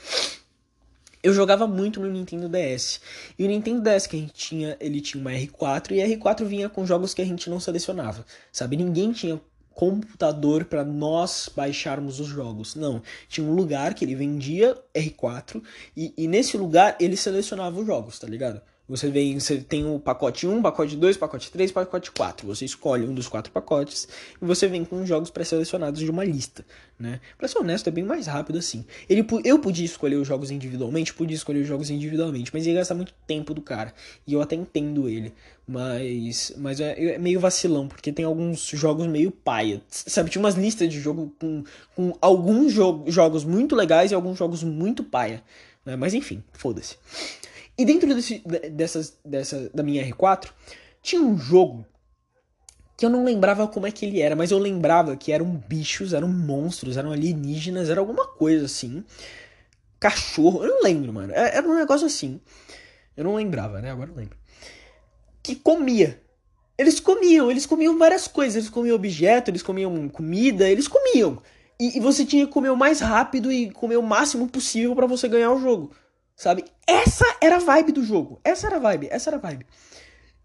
eu 1.23 1.33
jogava 1.33 1.67
muito 1.67 1.99
no 1.99 2.11
Nintendo 2.11 2.49
DS. 2.49 3.01
E 3.37 3.43
o 3.43 3.47
Nintendo 3.47 3.81
DS 3.81 4.07
que 4.07 4.15
a 4.15 4.19
gente 4.19 4.33
tinha, 4.33 4.77
ele 4.79 5.01
tinha 5.01 5.19
uma 5.19 5.31
R4 5.31 5.91
e 5.91 6.01
a 6.01 6.07
R4 6.07 6.45
vinha 6.45 6.69
com 6.69 6.85
jogos 6.85 7.13
que 7.13 7.21
a 7.21 7.25
gente 7.25 7.49
não 7.49 7.59
selecionava, 7.59 8.25
sabe? 8.51 8.77
Ninguém 8.77 9.11
tinha 9.11 9.39
computador 9.77 10.65
para 10.65 10.83
nós 10.83 11.49
baixarmos 11.55 12.19
os 12.19 12.27
jogos. 12.27 12.75
Não, 12.75 13.01
tinha 13.29 13.45
um 13.45 13.53
lugar 13.53 13.93
que 13.93 14.03
ele 14.03 14.15
vendia 14.15 14.75
R4 14.93 15.61
e, 15.95 16.13
e 16.17 16.27
nesse 16.27 16.57
lugar 16.57 16.97
ele 16.99 17.15
selecionava 17.15 17.79
os 17.79 17.85
jogos, 17.85 18.17
tá 18.17 18.27
ligado? 18.27 18.59
Você 18.89 19.09
vem, 19.09 19.37
você 19.37 19.57
tem 19.57 19.85
o 19.85 19.99
pacote 19.99 20.47
1, 20.47 20.61
pacote 20.61 20.95
2, 20.95 21.17
pacote 21.17 21.51
3, 21.51 21.73
pacote 21.73 22.09
4. 22.09 22.47
Você 22.47 22.63
escolhe 22.63 23.05
um 23.05 23.13
dos 23.13 23.27
quatro 23.27 23.51
pacotes 23.51 24.07
e 24.41 24.45
você 24.45 24.65
vem 24.65 24.85
com 24.85 25.05
jogos 25.05 25.29
pré-selecionados 25.29 25.99
de 25.99 26.09
uma 26.09 26.23
lista, 26.23 26.65
né? 26.97 27.19
Pra 27.37 27.49
ser 27.49 27.57
honesto, 27.59 27.89
é 27.89 27.91
bem 27.91 28.05
mais 28.05 28.27
rápido 28.27 28.57
assim. 28.57 28.85
Ele, 29.09 29.27
eu 29.43 29.59
podia 29.59 29.83
escolher 29.83 30.15
os 30.15 30.25
jogos 30.25 30.51
individualmente, 30.51 31.13
podia 31.13 31.35
escolher 31.35 31.59
os 31.59 31.67
jogos 31.67 31.89
individualmente, 31.89 32.49
mas 32.53 32.65
ia 32.65 32.75
gastar 32.75 32.95
muito 32.95 33.13
tempo 33.27 33.53
do 33.53 33.61
cara. 33.61 33.93
E 34.25 34.31
eu 34.31 34.41
até 34.41 34.55
entendo 34.55 35.09
ele. 35.09 35.33
Mas, 35.67 36.53
mas 36.55 36.79
é, 36.79 37.15
é 37.15 37.17
meio 37.17 37.41
vacilão, 37.41 37.89
porque 37.89 38.13
tem 38.13 38.23
alguns 38.23 38.69
jogos 38.69 39.05
meio 39.05 39.31
paia. 39.31 39.81
Sabe, 39.89 40.29
tinha 40.29 40.41
umas 40.41 40.55
listas 40.55 40.87
de 40.87 40.97
jogo 41.01 41.35
com, 41.37 41.61
com 41.93 42.17
alguns 42.21 42.71
jo 42.71 43.03
jogos 43.07 43.43
muito 43.43 43.75
legais 43.75 44.11
e 44.11 44.15
alguns 44.15 44.37
jogos 44.37 44.63
muito 44.63 45.03
paia. 45.03 45.43
Né? 45.85 45.97
Mas 45.97 46.13
enfim, 46.13 46.41
foda-se. 46.53 46.95
E 47.77 47.85
dentro 47.85 48.13
desse, 48.13 48.41
dessas, 48.71 49.17
dessa, 49.23 49.69
da 49.73 49.83
minha 49.83 50.03
R4, 50.03 50.49
tinha 51.01 51.21
um 51.21 51.37
jogo 51.37 51.85
que 52.97 53.05
eu 53.05 53.09
não 53.09 53.23
lembrava 53.23 53.67
como 53.67 53.85
é 53.85 53.91
que 53.91 54.03
ele 54.05 54.19
era, 54.19 54.35
mas 54.35 54.49
eu 54.49 54.57
lembrava 54.57 55.15
que 55.15 55.31
eram 55.31 55.45
bichos, 55.45 56.13
eram 56.13 56.27
monstros, 56.27 56.97
eram 56.97 57.11
alienígenas, 57.11 57.89
era 57.89 57.99
alguma 57.99 58.25
coisa 58.25 58.65
assim. 58.65 59.03
Cachorro, 59.99 60.63
eu 60.63 60.69
não 60.69 60.83
lembro, 60.83 61.13
mano. 61.13 61.31
É, 61.31 61.57
era 61.57 61.67
um 61.67 61.75
negócio 61.75 62.07
assim. 62.07 62.41
Eu 63.15 63.23
não 63.23 63.35
lembrava, 63.35 63.79
né? 63.79 63.91
Agora 63.91 64.09
eu 64.09 64.15
lembro. 64.15 64.35
Que 65.43 65.55
comia. 65.55 66.19
Eles 66.75 66.99
comiam, 66.99 67.51
eles 67.51 67.67
comiam 67.67 67.97
várias 67.97 68.27
coisas. 68.27 68.55
Eles 68.55 68.69
comiam 68.69 68.95
objeto, 68.95 69.51
eles 69.51 69.61
comiam 69.61 70.09
comida, 70.09 70.67
eles 70.67 70.87
comiam. 70.87 71.41
E, 71.79 71.97
e 71.97 71.99
você 71.99 72.25
tinha 72.25 72.47
que 72.47 72.51
comer 72.51 72.69
o 72.69 72.77
mais 72.77 72.99
rápido 72.99 73.51
e 73.51 73.69
comer 73.69 73.97
o 73.97 74.03
máximo 74.03 74.47
possível 74.47 74.95
para 74.95 75.05
você 75.05 75.27
ganhar 75.27 75.51
o 75.51 75.59
jogo. 75.59 75.91
Sabe? 76.37 76.63
Essa 76.85 77.25
era 77.41 77.55
a 77.55 77.59
vibe 77.59 77.91
do 77.91 78.05
jogo. 78.05 78.39
Essa 78.43 78.67
era 78.67 78.75
a 78.75 78.79
vibe, 78.79 79.07
essa 79.09 79.31
era 79.31 79.37
a 79.37 79.39
vibe. 79.39 79.65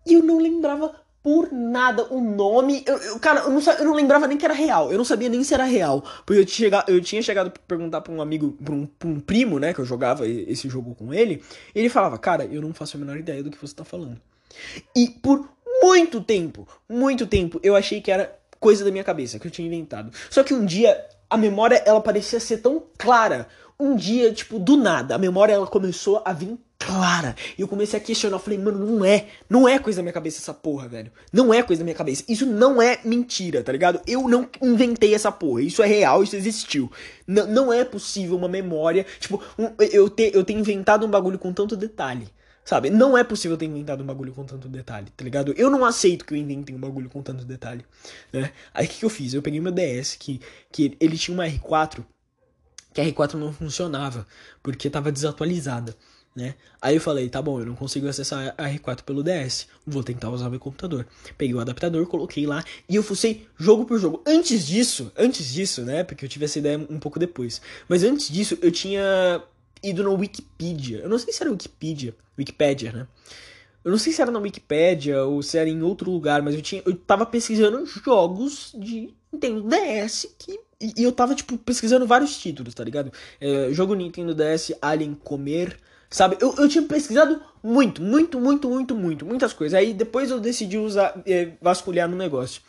E 0.06 0.14
eu 0.14 0.22
não 0.22 0.38
lembrava 0.38 0.90
por 1.22 1.52
nada 1.52 2.06
o 2.12 2.18
nome. 2.18 2.82
Eu, 2.86 2.96
eu 2.96 3.18
cara, 3.18 3.40
eu 3.40 3.50
não, 3.50 3.60
eu 3.60 3.84
não, 3.84 3.94
lembrava 3.94 4.26
nem 4.26 4.38
que 4.38 4.44
era 4.44 4.54
real. 4.54 4.90
Eu 4.90 4.96
não 4.96 5.04
sabia 5.04 5.28
nem 5.28 5.44
se 5.44 5.52
era 5.52 5.64
real. 5.64 6.02
Porque 6.24 6.40
eu 6.40 6.46
tinha, 6.46 6.84
eu 6.88 6.98
tinha 7.02 7.20
chegado 7.20 7.50
pra 7.50 7.62
perguntar 7.68 8.00
pra 8.00 8.10
um 8.10 8.22
amigo, 8.22 8.52
pra 8.64 8.74
um, 8.74 8.86
pra 8.86 9.06
um 9.06 9.20
primo, 9.20 9.60
né, 9.60 9.74
que 9.74 9.80
eu 9.80 9.84
jogava 9.84 10.26
esse 10.26 10.66
jogo 10.66 10.94
com 10.94 11.12
ele. 11.12 11.42
E 11.74 11.78
ele 11.78 11.90
falava, 11.90 12.16
cara, 12.16 12.46
eu 12.46 12.62
não 12.62 12.72
faço 12.72 12.96
a 12.96 13.00
menor 13.00 13.18
ideia 13.18 13.42
do 13.42 13.50
que 13.50 13.58
você 13.58 13.74
tá 13.74 13.84
falando. 13.84 14.18
E 14.96 15.10
por 15.10 15.46
muito 15.82 16.22
tempo, 16.22 16.66
muito 16.88 17.26
tempo, 17.26 17.60
eu 17.62 17.76
achei 17.76 18.00
que 18.00 18.10
era 18.10 18.34
coisa 18.58 18.82
da 18.82 18.90
minha 18.90 19.04
cabeça 19.04 19.38
que 19.38 19.46
eu 19.46 19.50
tinha 19.50 19.66
inventado. 19.68 20.10
Só 20.30 20.42
que 20.42 20.54
um 20.54 20.64
dia 20.64 21.06
a 21.32 21.36
memória 21.38 21.82
ela 21.86 22.00
parecia 22.00 22.38
ser 22.38 22.58
tão 22.58 22.82
clara. 22.98 23.48
Um 23.78 23.96
dia, 23.96 24.32
tipo, 24.32 24.58
do 24.58 24.76
nada, 24.76 25.14
a 25.14 25.18
memória 25.18 25.52
ela 25.52 25.66
começou 25.66 26.22
a 26.24 26.32
vir 26.32 26.58
clara. 26.84 27.34
E 27.56 27.62
eu 27.62 27.68
comecei 27.68 27.98
a 27.98 28.02
questionar, 28.02 28.36
eu 28.36 28.40
falei, 28.40 28.58
mano, 28.58 28.84
não 28.84 29.04
é, 29.04 29.26
não 29.48 29.68
é 29.68 29.78
coisa 29.78 29.98
da 29.98 30.02
minha 30.02 30.12
cabeça 30.12 30.38
essa 30.38 30.54
porra, 30.54 30.88
velho. 30.88 31.12
Não 31.32 31.52
é 31.52 31.62
coisa 31.62 31.80
da 31.80 31.84
minha 31.84 31.96
cabeça. 31.96 32.24
Isso 32.28 32.44
não 32.44 32.80
é 32.82 33.00
mentira, 33.04 33.62
tá 33.62 33.72
ligado? 33.72 34.00
Eu 34.06 34.28
não 34.28 34.48
inventei 34.60 35.14
essa 35.14 35.30
porra. 35.30 35.62
Isso 35.62 35.82
é 35.82 35.86
real, 35.86 36.22
isso 36.22 36.36
existiu. 36.36 36.90
N 37.26 37.46
não 37.46 37.72
é 37.72 37.84
possível 37.84 38.36
uma 38.36 38.48
memória, 38.48 39.06
tipo, 39.18 39.42
um, 39.58 39.70
eu, 39.78 40.10
ter, 40.10 40.34
eu 40.34 40.44
ter 40.44 40.54
inventado 40.54 41.06
um 41.06 41.10
bagulho 41.10 41.38
com 41.38 41.52
tanto 41.52 41.76
detalhe. 41.76 42.28
Sabe? 42.64 42.90
Não 42.90 43.18
é 43.18 43.24
possível 43.24 43.56
ter 43.56 43.66
inventado 43.66 44.04
um 44.04 44.06
bagulho 44.06 44.32
com 44.32 44.44
tanto 44.44 44.68
detalhe, 44.68 45.08
tá 45.16 45.24
ligado? 45.24 45.52
Eu 45.56 45.68
não 45.68 45.84
aceito 45.84 46.24
que 46.24 46.32
eu 46.32 46.38
inventei 46.38 46.74
um 46.74 46.78
bagulho 46.78 47.10
com 47.10 47.20
tanto 47.20 47.44
detalhe, 47.44 47.84
né? 48.32 48.52
Aí 48.72 48.86
o 48.86 48.88
que, 48.88 49.00
que 49.00 49.04
eu 49.04 49.10
fiz? 49.10 49.34
Eu 49.34 49.42
peguei 49.42 49.60
meu 49.60 49.72
DS, 49.72 50.14
que, 50.14 50.40
que 50.70 50.96
ele 51.00 51.18
tinha 51.18 51.34
uma 51.34 51.44
R4, 51.44 52.04
que 52.92 53.00
a 53.00 53.04
R4 53.04 53.34
não 53.34 53.52
funcionava, 53.52 54.26
porque 54.62 54.90
tava 54.90 55.10
desatualizada 55.10 55.96
né? 56.34 56.54
Aí 56.80 56.96
eu 56.96 57.00
falei, 57.00 57.28
tá 57.28 57.40
bom, 57.42 57.60
eu 57.60 57.66
não 57.66 57.74
consigo 57.74 58.08
acessar 58.08 58.54
a 58.56 58.64
R4 58.64 59.02
pelo 59.02 59.22
DS, 59.22 59.68
vou 59.86 60.02
tentar 60.02 60.30
usar 60.30 60.48
meu 60.48 60.58
computador. 60.58 61.06
Peguei 61.36 61.54
o 61.54 61.60
adaptador, 61.60 62.06
coloquei 62.06 62.46
lá 62.46 62.64
e 62.88 62.96
eu 62.96 63.02
fucei 63.02 63.46
jogo 63.56 63.84
por 63.84 63.98
jogo. 63.98 64.22
Antes 64.26 64.66
disso, 64.66 65.12
antes 65.16 65.52
disso, 65.52 65.82
né? 65.82 66.02
Porque 66.02 66.24
eu 66.24 66.28
tive 66.28 66.46
essa 66.46 66.58
ideia 66.58 66.78
um 66.78 66.98
pouco 66.98 67.18
depois. 67.18 67.60
Mas 67.88 68.02
antes 68.02 68.30
disso, 68.30 68.58
eu 68.62 68.72
tinha 68.72 69.42
ido 69.82 70.02
no 70.02 70.14
Wikipedia. 70.14 71.00
Eu 71.00 71.08
não 71.08 71.18
sei 71.18 71.32
se 71.32 71.42
era 71.42 71.50
Wikipedia, 71.50 72.14
Wikipedia, 72.38 72.92
né? 72.92 73.06
Eu 73.84 73.90
não 73.90 73.98
sei 73.98 74.12
se 74.12 74.22
era 74.22 74.30
na 74.30 74.38
Wikipedia 74.38 75.24
ou 75.24 75.42
se 75.42 75.58
era 75.58 75.68
em 75.68 75.82
outro 75.82 76.10
lugar, 76.10 76.40
mas 76.40 76.54
eu 76.54 76.62
tinha 76.62 76.82
eu 76.86 76.94
tava 76.96 77.26
pesquisando 77.26 77.84
jogos 77.84 78.72
de 78.78 79.12
Nintendo 79.32 79.68
DS 79.68 80.34
que 80.38 80.60
e 80.96 81.02
eu 81.02 81.12
tava 81.12 81.34
tipo 81.34 81.56
pesquisando 81.58 82.06
vários 82.06 82.36
títulos, 82.38 82.74
tá 82.74 82.82
ligado? 82.82 83.12
É, 83.40 83.72
jogo 83.72 83.94
Nintendo 83.94 84.34
DS 84.34 84.72
Alien 84.80 85.14
Comer 85.14 85.78
Sabe? 86.12 86.36
Eu, 86.40 86.54
eu 86.58 86.68
tinha 86.68 86.84
pesquisado 86.84 87.40
muito, 87.62 88.02
muito, 88.02 88.38
muito, 88.38 88.68
muito, 88.68 88.94
muito, 88.94 89.24
muitas 89.24 89.54
coisas. 89.54 89.78
Aí 89.78 89.94
depois 89.94 90.30
eu 90.30 90.38
decidi 90.38 90.76
usar, 90.76 91.20
é, 91.26 91.52
vasculhar 91.60 92.06
no 92.06 92.16
negócio. 92.16 92.60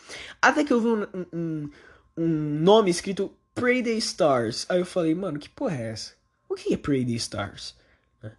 Até 0.41 0.63
que 0.63 0.71
eu 0.71 0.79
vi 0.79 0.87
um, 0.87 1.25
um, 1.33 1.69
um 2.17 2.27
nome 2.61 2.89
escrito 2.89 3.33
Pray 3.53 3.83
the 3.83 3.91
Stars. 3.95 4.65
Aí 4.69 4.79
eu 4.79 4.85
falei, 4.85 5.13
mano, 5.13 5.37
que 5.37 5.49
porra 5.49 5.75
é 5.75 5.91
essa? 5.91 6.13
O 6.47 6.55
que 6.55 6.73
é 6.73 6.77
Pray 6.77 7.05
the 7.05 7.11
Stars? 7.13 7.75
Né? 8.21 8.31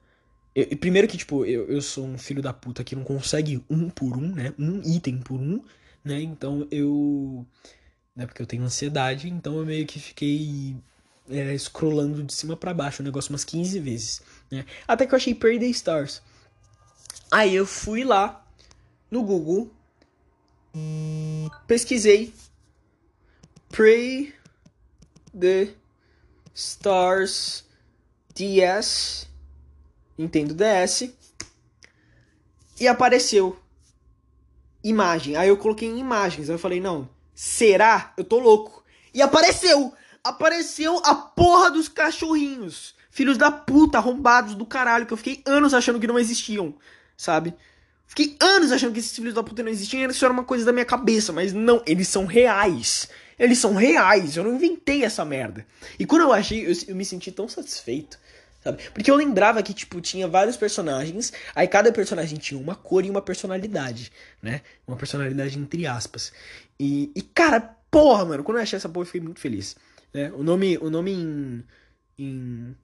Eu, 0.55 0.75
primeiro 0.79 1.07
que, 1.07 1.19
tipo, 1.19 1.45
eu, 1.45 1.67
eu 1.69 1.83
sou 1.83 2.07
um 2.07 2.17
filho 2.17 2.41
da 2.41 2.55
puta 2.55 2.83
que 2.83 2.97
não 2.97 3.05
consegue 3.05 3.63
um 3.69 3.91
por 3.91 4.17
um, 4.17 4.35
né? 4.35 4.55
Um 4.59 4.81
item 4.87 5.19
por 5.19 5.39
um, 5.39 5.63
né? 6.03 6.23
Então 6.23 6.67
eu. 6.71 7.47
Né, 8.15 8.27
porque 8.27 8.41
eu 8.41 8.47
tenho 8.47 8.63
ansiedade, 8.63 9.29
então 9.29 9.59
eu 9.59 9.67
meio 9.67 9.87
que 9.87 9.99
fiquei 9.99 10.77
é, 11.29 11.57
scrollando 11.59 12.23
de 12.23 12.33
cima 12.33 12.57
para 12.57 12.73
baixo 12.73 13.03
o 13.03 13.05
negócio 13.05 13.33
umas 13.33 13.45
15 13.45 13.81
vezes. 13.81 14.23
Né? 14.51 14.65
Até 14.87 15.07
que 15.07 15.15
eu 15.15 15.17
achei 15.17 15.35
the 15.35 15.67
Stars. 15.67 16.23
Aí 17.31 17.55
eu 17.55 17.67
fui 17.67 18.05
lá 18.05 18.47
no 19.11 19.23
Google, 19.23 19.71
pesquisei 21.67 22.33
Pray 23.71 24.33
the 25.37 25.75
Stars 26.55 27.65
DS, 28.35 29.29
Nintendo 30.17 30.55
DS, 30.55 31.11
e 32.79 32.87
apareceu 32.87 33.59
imagem. 34.83 35.37
Aí 35.37 35.49
eu 35.49 35.57
coloquei 35.57 35.89
em 35.89 35.99
imagens. 35.99 36.49
Aí 36.49 36.55
eu 36.55 36.59
falei, 36.59 36.81
não, 36.81 37.09
será? 37.35 38.13
Eu 38.17 38.25
tô 38.25 38.39
louco. 38.39 38.85
E 39.13 39.21
apareceu! 39.21 39.93
Apareceu 40.23 41.01
a 41.05 41.15
porra 41.15 41.71
dos 41.71 41.89
cachorrinhos. 41.89 42.95
Filhos 43.11 43.37
da 43.37 43.51
puta, 43.51 43.99
arrombados 43.99 44.55
do 44.55 44.67
caralho, 44.67 45.07
que 45.07 45.13
eu 45.13 45.17
fiquei 45.17 45.43
anos 45.47 45.75
achando 45.75 46.01
que 46.01 46.07
não 46.07 46.19
existiam, 46.19 46.75
sabe? 47.17 47.55
Fiquei 48.07 48.37
anos 48.41 48.73
achando 48.73 48.93
que 48.93 48.99
esses 48.99 49.15
filhos 49.15 49.35
da 49.35 49.43
puta 49.43 49.63
não 49.63 49.71
existiam, 49.71 50.11
isso 50.11 50.25
era 50.25 50.33
uma 50.33 50.45
coisa 50.45 50.65
da 50.65 50.73
minha 50.73 50.85
cabeça, 50.85 51.33
mas 51.33 51.53
não, 51.53 51.83
eles 51.87 52.09
são 52.09 52.27
reais. 52.27 53.09
Eles 53.39 53.59
são 53.59 53.75
reais, 53.75 54.37
eu 54.37 54.45
não 54.45 54.55
inventei 54.55 55.05
essa 55.05 55.25
merda. 55.25 55.67
E 55.99 56.07
quando 56.07 56.23
eu 56.23 56.33
achei, 56.33 56.67
eu, 56.67 56.73
eu 56.89 56.97
me 56.97 57.05
senti 57.05 57.33
tão 57.33 57.49
satisfeito, 57.49 58.19
sabe? 58.65 58.83
Porque 58.91 59.11
eu 59.11 59.15
lembrava 59.15 59.63
que, 59.63 59.73
tipo, 59.73 60.01
tinha 60.01 60.27
vários 60.27 60.57
personagens, 60.57 61.33
aí 61.55 61.69
cada 61.69 61.93
personagem 61.93 62.39
tinha 62.39 62.59
uma 62.59 62.75
cor 62.75 63.05
e 63.05 63.11
uma 63.11 63.23
personalidade, 63.23 64.11
né? 64.43 64.63
Uma 64.87 64.97
personalidade 64.97 65.59
entre 65.59 65.87
aspas. 65.87 66.33
E, 66.81 67.13
e 67.15 67.23
cara, 67.23 67.61
porra, 67.91 68.25
mano, 68.25 68.43
quando 68.43 68.57
eu 68.57 68.63
achei 68.63 68.77
essa 68.77 68.89
porra, 68.89 69.03
eu 69.03 69.07
fiquei 69.07 69.21
muito 69.21 69.39
feliz. 69.39 69.77
Né? 70.13 70.33
O 70.33 70.43
nome, 70.43 70.79
o 70.79 70.91
nome 70.91 71.13
em, 71.13 71.65
em 72.19 72.77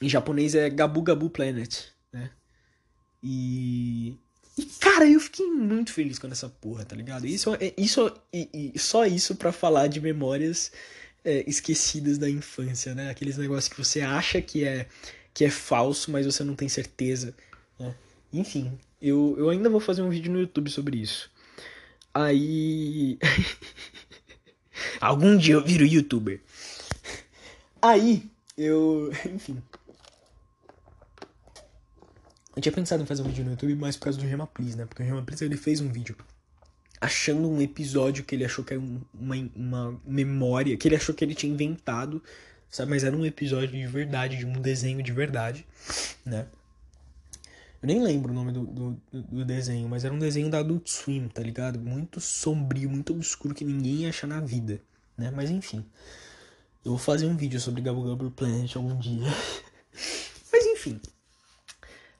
em 0.00 0.08
japonês 0.08 0.54
é 0.54 0.70
Gabu 0.70 1.02
Gabu 1.02 1.28
Planet, 1.28 1.88
né? 2.12 2.30
E. 3.22 4.16
E, 4.58 4.64
cara, 4.78 5.06
eu 5.06 5.20
fiquei 5.20 5.46
muito 5.46 5.92
feliz 5.92 6.18
com 6.18 6.26
essa 6.26 6.48
porra, 6.48 6.84
tá 6.84 6.94
ligado? 6.94 7.26
Isso, 7.26 7.54
é, 7.54 7.72
isso 7.78 8.12
e, 8.32 8.72
e 8.74 8.78
só 8.78 9.06
isso 9.06 9.36
para 9.36 9.52
falar 9.52 9.86
de 9.86 10.00
memórias 10.00 10.72
é, 11.24 11.44
esquecidas 11.48 12.18
da 12.18 12.28
infância, 12.28 12.94
né? 12.94 13.10
Aqueles 13.10 13.36
negócios 13.36 13.68
que 13.68 13.78
você 13.78 14.00
acha 14.00 14.40
que 14.40 14.64
é, 14.64 14.86
que 15.34 15.44
é 15.44 15.50
falso, 15.50 16.10
mas 16.10 16.26
você 16.26 16.42
não 16.44 16.54
tem 16.54 16.68
certeza, 16.68 17.34
né? 17.78 17.94
Enfim, 18.32 18.78
eu, 19.00 19.34
eu 19.38 19.50
ainda 19.50 19.68
vou 19.68 19.80
fazer 19.80 20.02
um 20.02 20.10
vídeo 20.10 20.32
no 20.32 20.40
YouTube 20.40 20.70
sobre 20.70 20.98
isso. 20.98 21.30
Aí. 22.12 23.18
Algum 25.00 25.36
dia 25.36 25.54
eu 25.54 25.64
viro 25.64 25.84
youtuber. 25.84 26.40
Aí, 27.80 28.30
eu. 28.56 29.10
Enfim. 29.32 29.62
Eu 32.54 32.62
tinha 32.62 32.72
pensado 32.72 33.02
em 33.02 33.06
fazer 33.06 33.22
um 33.22 33.26
vídeo 33.26 33.44
no 33.44 33.52
YouTube 33.52 33.74
mais 33.76 33.96
por 33.96 34.04
causa 34.04 34.18
do 34.18 34.28
Gemaplis, 34.28 34.74
né? 34.74 34.84
Porque 34.84 35.02
o 35.02 35.06
Gemaplis 35.06 35.40
ele 35.40 35.56
fez 35.56 35.80
um 35.80 35.90
vídeo 35.90 36.16
achando 37.00 37.48
um 37.48 37.62
episódio 37.62 38.24
que 38.24 38.34
ele 38.34 38.44
achou 38.44 38.64
que 38.64 38.74
era 38.74 38.82
uma, 39.14 39.50
uma 39.56 40.00
memória, 40.04 40.76
que 40.76 40.86
ele 40.86 40.96
achou 40.96 41.14
que 41.14 41.24
ele 41.24 41.34
tinha 41.34 41.52
inventado, 41.52 42.22
sabe? 42.68 42.90
Mas 42.90 43.04
era 43.04 43.16
um 43.16 43.24
episódio 43.24 43.68
de 43.68 43.86
verdade, 43.86 44.36
de 44.36 44.46
um 44.46 44.60
desenho 44.60 45.02
de 45.02 45.12
verdade, 45.12 45.66
né? 46.24 46.46
Eu 47.82 47.86
nem 47.86 48.02
lembro 48.02 48.30
o 48.30 48.34
nome 48.34 48.52
do, 48.52 48.66
do, 48.66 49.00
do, 49.10 49.44
desenho, 49.44 49.88
mas 49.88 50.04
era 50.04 50.12
um 50.12 50.18
desenho 50.18 50.50
da 50.50 50.58
Adult 50.58 50.86
Swim, 50.86 51.28
tá 51.28 51.42
ligado? 51.42 51.78
Muito 51.78 52.20
sombrio, 52.20 52.90
muito 52.90 53.14
obscuro 53.14 53.54
que 53.54 53.64
ninguém 53.64 54.02
ia 54.02 54.10
achar 54.10 54.26
na 54.26 54.38
vida, 54.38 54.82
né? 55.16 55.32
Mas 55.34 55.50
enfim. 55.50 55.84
Eu 56.84 56.92
vou 56.92 56.98
fazer 56.98 57.26
um 57.26 57.36
vídeo 57.36 57.58
sobre 57.58 57.80
Gabu 57.80 58.02
Gabu 58.02 58.30
Planet 58.30 58.76
algum 58.76 58.98
dia. 58.98 59.26
mas 60.52 60.66
enfim. 60.66 61.00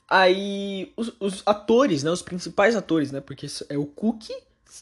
Aí 0.09 0.93
os, 0.97 1.13
os, 1.21 1.43
atores, 1.45 2.03
né, 2.03 2.11
os 2.11 2.23
principais 2.23 2.75
atores, 2.75 3.13
né, 3.13 3.21
porque 3.21 3.47
é 3.69 3.77
o 3.77 3.87
Cookie, 3.87 4.35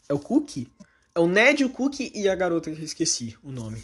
é 0.07 0.13
o 0.13 0.19
Cookie, 0.19 0.71
é 1.15 1.19
o 1.19 1.27
Ned, 1.27 1.63
o 1.63 1.69
Cookie 1.69 2.11
e 2.15 2.29
a 2.29 2.35
garota 2.35 2.71
que 2.71 2.79
eu 2.79 2.85
esqueci 2.85 3.37
o 3.43 3.51
nome. 3.51 3.83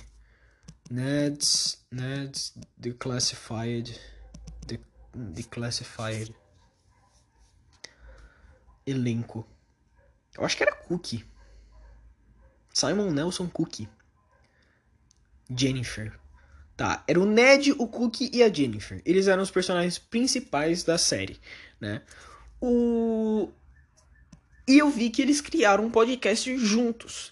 Ned's, 0.90 1.84
Ned's 1.92 2.54
Declassified, 2.78 4.00
de, 4.66 4.80
Declassified 5.14 6.36
elenco. 8.86 9.48
Eu 10.38 10.46
acho 10.46 10.56
que 10.56 10.64
era 10.64 10.76
Cookie. 10.76 11.26
Simon 12.74 13.12
Nelson 13.12 13.48
Cookie. 13.48 13.90
Jennifer. 15.50 16.18
Tá, 16.78 17.04
era 17.08 17.20
o 17.20 17.26
Ned, 17.26 17.72
o 17.72 17.88
Cookie 17.88 18.30
e 18.34 18.44
a 18.44 18.54
Jennifer. 18.54 19.02
Eles 19.06 19.28
eram 19.28 19.42
os 19.42 19.52
personagens 19.52 19.98
principais 19.98 20.84
da 20.84 20.98
série, 20.98 21.40
né? 21.80 22.02
O... 22.62 23.50
E 24.67 24.77
eu 24.77 24.89
vi 24.89 25.10
que 25.10 25.22
eles 25.22 25.41
criaram 25.41 25.86
um 25.86 25.91
podcast 25.91 26.57
juntos, 26.57 27.31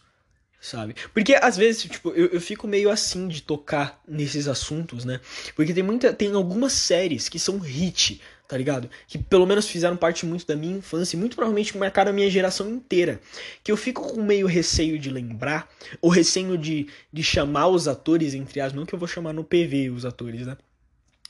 sabe? 0.61 0.95
Porque 1.13 1.33
às 1.35 1.57
vezes, 1.57 1.83
tipo, 1.83 2.09
eu, 2.09 2.27
eu 2.27 2.41
fico 2.41 2.67
meio 2.67 2.89
assim 2.89 3.27
de 3.27 3.41
tocar 3.41 4.01
nesses 4.07 4.47
assuntos, 4.47 5.03
né? 5.05 5.19
Porque 5.55 5.73
tem 5.73 5.83
muita. 5.83 6.13
Tem 6.13 6.33
algumas 6.33 6.73
séries 6.73 7.27
que 7.27 7.39
são 7.39 7.57
hit 7.57 8.21
tá 8.53 8.57
ligado? 8.57 8.87
Que 9.07 9.17
pelo 9.17 9.47
menos 9.47 9.67
fizeram 9.67 9.97
parte 9.97 10.27
muito 10.27 10.45
da 10.45 10.55
minha 10.55 10.77
infância 10.77 11.15
e 11.15 11.19
muito 11.19 11.35
provavelmente 11.35 11.75
marcaram 11.75 12.11
a 12.11 12.13
minha 12.13 12.29
geração 12.29 12.69
inteira. 12.69 13.19
Que 13.63 13.71
eu 13.71 13.77
fico 13.77 14.13
com 14.13 14.21
meio 14.21 14.45
receio 14.45 14.99
de 14.99 15.09
lembrar, 15.09 15.67
ou 15.99 16.11
receio 16.11 16.55
de, 16.55 16.87
de 17.11 17.23
chamar 17.23 17.69
os 17.69 17.87
atores, 17.87 18.35
entre 18.35 18.61
as, 18.61 18.71
não 18.71 18.85
que 18.85 18.93
eu 18.93 18.99
vou 18.99 19.07
chamar 19.07 19.33
no 19.33 19.43
PV 19.43 19.89
os 19.89 20.05
atores, 20.05 20.45
né? 20.45 20.55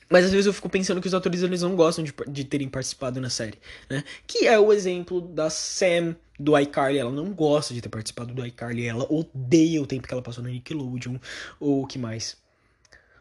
Mas 0.08 0.26
às 0.26 0.30
vezes 0.30 0.46
eu 0.46 0.52
fico 0.52 0.68
pensando 0.68 1.00
que 1.00 1.06
os 1.06 1.14
atores 1.14 1.42
eles 1.42 1.62
não 1.62 1.74
gostam 1.74 2.04
de, 2.04 2.14
de 2.28 2.44
terem 2.44 2.68
participado 2.68 3.20
na 3.20 3.30
série, 3.30 3.58
né? 3.88 4.04
Que 4.26 4.46
é 4.46 4.58
o 4.58 4.72
exemplo 4.72 5.20
da 5.20 5.50
Sam 5.50 6.16
do 6.38 6.58
iCarly, 6.58 6.98
ela 6.98 7.12
não 7.12 7.32
gosta 7.32 7.72
de 7.72 7.80
ter 7.80 7.88
participado 7.88 8.34
do 8.34 8.44
iCarly, 8.44 8.86
ela 8.86 9.06
odeia 9.10 9.80
o 9.80 9.86
tempo 9.86 10.06
que 10.06 10.12
ela 10.12 10.22
passou 10.22 10.42
no 10.42 10.50
Nickelodeon, 10.50 11.16
ou 11.60 11.82
o 11.82 11.86
que 11.86 11.98
mais. 11.98 12.36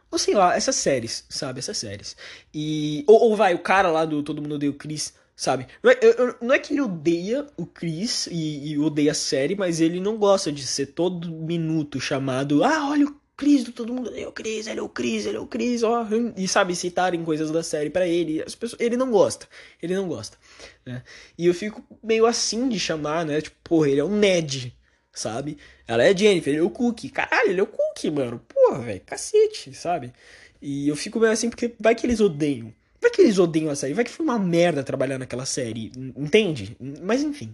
Ou 0.10 0.18
sei 0.18 0.34
lá, 0.34 0.56
essas 0.56 0.76
séries, 0.76 1.26
sabe? 1.30 1.60
Essas 1.60 1.78
séries. 1.78 2.16
E. 2.54 3.04
Ou, 3.08 3.30
ou 3.30 3.36
vai, 3.36 3.54
o 3.54 3.60
cara 3.60 3.90
lá 3.90 4.06
do 4.06 4.22
Todo 4.22 4.42
Mundo 4.42 4.56
Odeia 4.56 4.72
o 4.72 4.76
Chris 4.76 5.14
sabe? 5.36 5.68
Não 5.82 5.92
é, 5.92 6.00
eu, 6.02 6.36
não 6.42 6.54
é 6.54 6.60
que 6.60 6.74
ele 6.74 6.82
odeia 6.82 7.48
o 7.58 7.66
Chris 7.66 8.28
e, 8.28 8.72
e, 8.72 8.80
odeia 8.80 9.12
a 9.12 9.16
série, 9.16 9.56
mas 9.56 9.82
ele 9.82 10.00
não 10.00 10.18
gosta 10.18 10.52
de 10.52 10.66
ser 10.66 10.88
todo 10.88 11.32
minuto 11.32 12.00
chamado, 12.00 12.64
ah, 12.64 12.90
olha 12.90 13.08
o 13.08 13.16
Chris, 13.36 13.64
todo 13.64 13.94
mundo, 13.94 14.10
ele 14.12 14.22
é 14.22 14.28
o 14.28 14.32
Chris, 14.32 14.68
ele 14.68 14.80
é 14.80 14.84
o 14.84 14.90
Chris, 14.90 15.26
ele 15.26 15.38
é 15.38 15.40
o 15.40 15.48
Chris, 15.48 15.84
ó, 15.84 16.08
e 16.38 16.48
sabe, 16.48 16.76
citarem 16.76 17.24
coisas 17.24 17.52
da 17.52 17.64
série 17.64 17.90
para 17.90 18.08
ele, 18.08 18.42
as 18.42 18.56
pessoas, 18.56 18.80
ele 18.80 18.96
não 18.96 19.10
gosta, 19.10 19.48
ele 19.82 19.96
não 19.96 20.08
gosta, 20.08 20.38
né? 20.86 21.04
E 21.38 21.48
eu 21.48 21.54
fico 21.54 21.84
meio 22.04 22.26
assim 22.26 22.70
de 22.70 22.80
chamar, 22.80 23.26
né, 23.26 23.42
tipo, 23.42 23.56
porra, 23.64 23.90
ele 23.90 24.00
é 24.00 24.04
um 24.04 24.16
Ned, 24.16 24.76
sabe? 25.12 25.58
Ela 25.88 26.04
é 26.04 26.16
Jennifer, 26.16 26.54
ele 26.54 26.62
é 26.62 26.66
o 26.66 26.70
Cookie, 26.70 27.10
caralho, 27.10 27.50
ele 27.50 27.60
é 27.60 27.64
o 27.64 27.68
Cookie, 27.68 28.12
mano, 28.12 28.40
porra, 28.48 28.82
velho, 28.82 29.02
cacete, 29.06 29.74
sabe? 29.74 30.14
E 30.62 30.88
eu 30.88 30.96
fico 30.96 31.20
meio 31.20 31.32
assim 31.32 31.50
porque 31.50 31.74
vai 31.80 31.96
que 31.96 32.06
eles 32.06 32.20
odeiam, 32.20 32.74
Vai 33.04 33.12
que 33.12 33.22
eles 33.22 33.38
odeiam 33.38 33.70
a 33.70 33.76
série, 33.76 33.94
vai 33.94 34.06
que 34.06 34.12
foi 34.12 34.26
uma 34.26 34.40
merda 34.40 34.82
trabalhar 34.82 35.18
naquela 35.18 35.46
série, 35.46 35.92
entende? 36.16 36.78
Mas 37.02 37.22
enfim, 37.22 37.54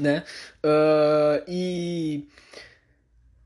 né? 0.00 0.24
Uh, 0.64 1.44
e. 1.46 2.26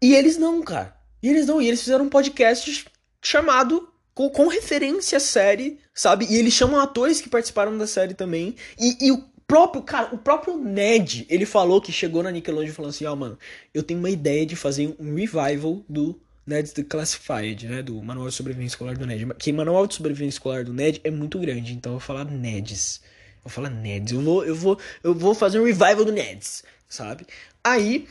E 0.00 0.14
eles 0.14 0.36
não, 0.36 0.62
cara. 0.62 0.95
E 1.22 1.28
eles 1.28 1.46
não, 1.46 1.60
e 1.60 1.68
eles 1.68 1.80
fizeram 1.80 2.04
um 2.04 2.10
podcast 2.10 2.86
chamado 3.22 3.88
com, 4.14 4.30
com 4.30 4.46
referência 4.48 5.18
à 5.18 5.20
série, 5.20 5.78
sabe? 5.94 6.26
E 6.30 6.36
eles 6.36 6.54
chamam 6.54 6.80
atores 6.80 7.20
que 7.20 7.28
participaram 7.28 7.76
da 7.76 7.86
série 7.86 8.14
também. 8.14 8.54
E, 8.78 9.08
e 9.08 9.12
o 9.12 9.24
próprio, 9.46 9.82
cara, 9.82 10.14
o 10.14 10.18
próprio 10.18 10.56
Ned, 10.56 11.26
ele 11.28 11.46
falou 11.46 11.80
que 11.80 11.92
chegou 11.92 12.22
na 12.22 12.30
Nickelodeon 12.30 12.72
falou 12.72 12.88
assim: 12.88 13.04
ó, 13.04 13.12
oh, 13.12 13.16
mano, 13.16 13.38
eu 13.74 13.82
tenho 13.82 14.00
uma 14.00 14.10
ideia 14.10 14.46
de 14.46 14.56
fazer 14.56 14.94
um 14.98 15.14
revival 15.14 15.84
do 15.88 16.20
Ned's 16.46 16.72
Declassified, 16.72 17.66
né? 17.66 17.82
Do 17.82 18.00
Manual 18.02 18.28
de 18.28 18.34
Sobrevivência 18.34 18.74
Escolar 18.74 18.96
do 18.96 19.06
Ned. 19.06 19.26
Que 19.38 19.52
Manual 19.52 19.86
de 19.86 19.94
Sobrevivência 19.94 20.36
Escolar 20.36 20.64
do 20.64 20.72
Ned 20.72 21.00
é 21.02 21.10
muito 21.10 21.38
grande, 21.38 21.72
então 21.72 21.92
eu 21.92 21.98
vou 21.98 22.06
falar 22.06 22.24
Neds. 22.24 23.00
Eu 23.36 23.42
vou 23.44 23.50
falar 23.50 23.70
Neds. 23.70 24.12
Eu 24.12 24.22
vou, 24.22 24.44
eu 24.44 24.54
vou, 24.54 24.80
eu 25.02 25.14
vou 25.14 25.34
fazer 25.34 25.60
um 25.60 25.64
revival 25.64 26.04
do 26.04 26.12
Neds, 26.12 26.64
sabe? 26.88 27.26
Aí. 27.62 28.08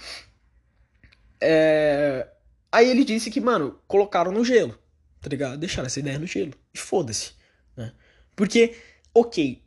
É... 1.41 2.27
Aí 2.75 2.89
ele 2.89 3.05
disse 3.05 3.31
que, 3.31 3.39
mano, 3.39 3.79
colocaram 3.87 4.33
no 4.33 4.43
gelo, 4.43 4.77
tá 5.21 5.29
ligado? 5.29 5.57
Deixaram 5.57 5.87
essa 5.87 5.97
ideia 5.97 6.19
no 6.19 6.27
gelo. 6.27 6.51
E 6.73 6.77
foda-se, 6.77 7.31
né? 7.77 7.93
Porque, 8.35 8.75
ok, 9.13 9.61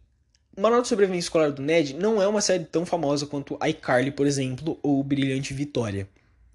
Manual 0.55 0.83
de 0.83 0.89
Sobrevivência 0.89 1.25
Escolar 1.25 1.51
do 1.51 1.63
Ned 1.63 1.95
não 1.95 2.21
é 2.21 2.29
uma 2.29 2.43
série 2.43 2.67
tão 2.67 2.85
famosa 2.85 3.25
quanto 3.25 3.59
iCarly, 3.67 4.11
por 4.11 4.27
exemplo, 4.27 4.79
ou 4.83 5.03
Brilhante 5.03 5.55
Vitória. 5.55 6.07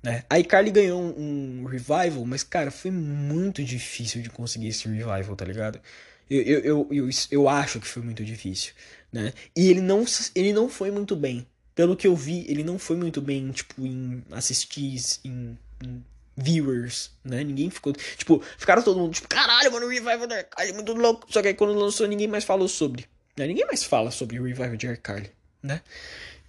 Né? 0.03 0.25
A 0.29 0.37
iCarly 0.37 0.69
ganhou 0.69 1.01
um, 1.01 1.61
um, 1.61 1.65
revival, 1.65 2.23
mas, 2.23 2.43
cara, 2.43 2.69
foi 2.69 2.91
muito 2.91 3.63
difícil 3.63 4.21
de 4.21 4.29
conseguir 4.29 4.67
esse 4.67 4.87
revival, 4.87 5.35
tá 5.35 5.45
ligado? 5.45 5.81
Eu, 6.29 6.41
eu, 6.43 6.59
eu, 6.59 6.87
eu, 6.91 7.09
eu 7.31 7.49
acho 7.49 7.79
que 7.79 7.87
foi 7.87 8.03
muito 8.03 8.23
difícil, 8.23 8.73
né? 9.11 9.33
E 9.57 9.71
ele 9.71 9.81
não, 9.81 10.05
ele 10.35 10.53
não 10.53 10.69
foi 10.69 10.91
muito 10.91 11.15
bem. 11.15 11.47
Pelo 11.73 11.95
que 11.97 12.05
eu 12.05 12.15
vi, 12.15 12.45
ele 12.47 12.63
não 12.63 12.77
foi 12.77 12.95
muito 12.95 13.19
bem, 13.19 13.49
tipo, 13.49 13.83
em 13.83 14.23
assistir, 14.29 15.01
em, 15.25 15.57
em 15.83 16.03
viewers, 16.35 17.11
né? 17.23 17.43
Ninguém 17.43 17.69
ficou. 17.69 17.93
Tipo, 17.93 18.41
ficaram 18.57 18.81
todo 18.81 18.99
mundo, 18.99 19.13
tipo, 19.13 19.27
caralho, 19.27 19.71
mano, 19.71 19.85
o 19.85 19.89
revival 19.89 20.27
da 20.27 20.39
iCarly 20.39 20.71
é 20.71 20.73
muito 20.73 20.93
louco. 20.93 21.27
Só 21.31 21.41
que 21.41 21.49
aí 21.49 21.53
quando 21.53 21.73
lançou, 21.73 22.07
ninguém 22.07 22.27
mais 22.27 22.43
falou 22.43 22.67
sobre. 22.67 23.05
Né? 23.37 23.47
Ninguém 23.47 23.65
mais 23.65 23.83
fala 23.83 24.11
sobre 24.11 24.39
o 24.39 24.43
revival 24.43 24.75
de 24.75 24.87
iCarly, 24.87 25.31
né? 25.61 25.81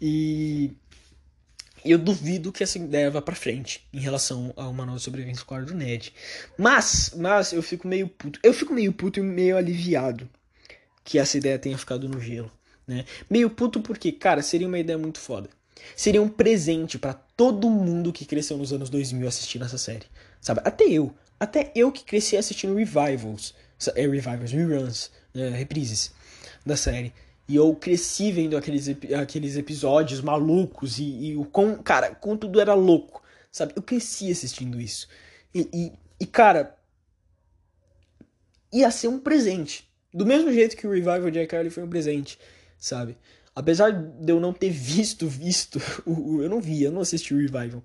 E 0.00 0.72
eu 1.84 1.98
duvido 1.98 2.50
que 2.50 2.62
essa 2.62 2.78
ideia 2.78 3.10
vá 3.10 3.20
pra 3.20 3.34
frente 3.34 3.86
em 3.92 4.00
relação 4.00 4.52
ao 4.56 4.72
manual 4.72 4.96
de 4.96 5.02
sobrevivência 5.02 5.40
escolar 5.40 5.64
do 5.64 5.74
Ned. 5.74 6.12
Mas, 6.56 7.12
mas 7.16 7.52
eu 7.52 7.62
fico 7.62 7.86
meio 7.86 8.08
puto. 8.08 8.40
Eu 8.42 8.54
fico 8.54 8.72
meio 8.72 8.92
puto 8.92 9.20
e 9.20 9.22
meio 9.22 9.56
aliviado 9.56 10.28
que 11.04 11.18
essa 11.18 11.36
ideia 11.36 11.58
tenha 11.58 11.76
ficado 11.76 12.08
no 12.08 12.18
gelo, 12.18 12.50
né? 12.86 13.04
Meio 13.28 13.50
puto 13.50 13.80
porque, 13.80 14.10
cara, 14.10 14.40
seria 14.42 14.66
uma 14.66 14.78
ideia 14.78 14.98
muito 14.98 15.20
foda. 15.20 15.50
Seria 15.96 16.22
um 16.22 16.28
presente 16.28 16.98
para 16.98 17.14
todo 17.14 17.70
mundo 17.70 18.12
que 18.12 18.24
cresceu 18.24 18.56
nos 18.56 18.72
anos 18.72 18.90
2000 18.90 19.26
assistindo 19.26 19.64
essa 19.64 19.78
série, 19.78 20.06
sabe? 20.40 20.60
Até 20.64 20.84
eu, 20.84 21.14
até 21.38 21.72
eu 21.74 21.90
que 21.90 22.04
cresci 22.04 22.36
assistindo 22.36 22.74
revivals, 22.74 23.54
é, 23.94 24.02
revivals, 24.02 24.52
reruns, 24.52 25.10
é, 25.34 25.48
reprises 25.50 26.12
da 26.64 26.76
série. 26.76 27.12
E 27.46 27.56
eu 27.56 27.74
cresci 27.74 28.32
vendo 28.32 28.56
aqueles, 28.56 28.88
aqueles 29.20 29.56
episódios 29.56 30.20
malucos 30.20 30.98
e, 30.98 31.04
e 31.04 31.36
o 31.36 31.44
com, 31.44 31.76
cara, 31.76 32.14
com 32.14 32.36
tudo 32.36 32.60
era 32.60 32.72
louco, 32.72 33.22
sabe? 33.52 33.74
Eu 33.76 33.82
cresci 33.82 34.30
assistindo 34.30 34.80
isso. 34.80 35.06
E, 35.54 35.68
e, 35.72 35.92
e, 36.20 36.26
cara, 36.26 36.74
ia 38.72 38.90
ser 38.90 39.08
um 39.08 39.18
presente. 39.18 39.88
Do 40.12 40.24
mesmo 40.24 40.52
jeito 40.52 40.76
que 40.76 40.86
o 40.86 40.90
Revival 40.90 41.30
de 41.30 41.42
iCarly 41.42 41.70
foi 41.70 41.82
um 41.82 41.88
presente, 41.88 42.38
sabe? 42.78 43.16
Apesar 43.54 43.90
de 43.90 44.32
eu 44.32 44.40
não 44.40 44.52
ter 44.52 44.70
visto, 44.70 45.28
visto, 45.28 45.80
o, 46.04 46.42
eu 46.42 46.50
não 46.50 46.60
vi, 46.60 46.82
eu 46.82 46.92
não 46.92 47.00
assisti 47.00 47.32
o 47.34 47.38
Revival, 47.38 47.82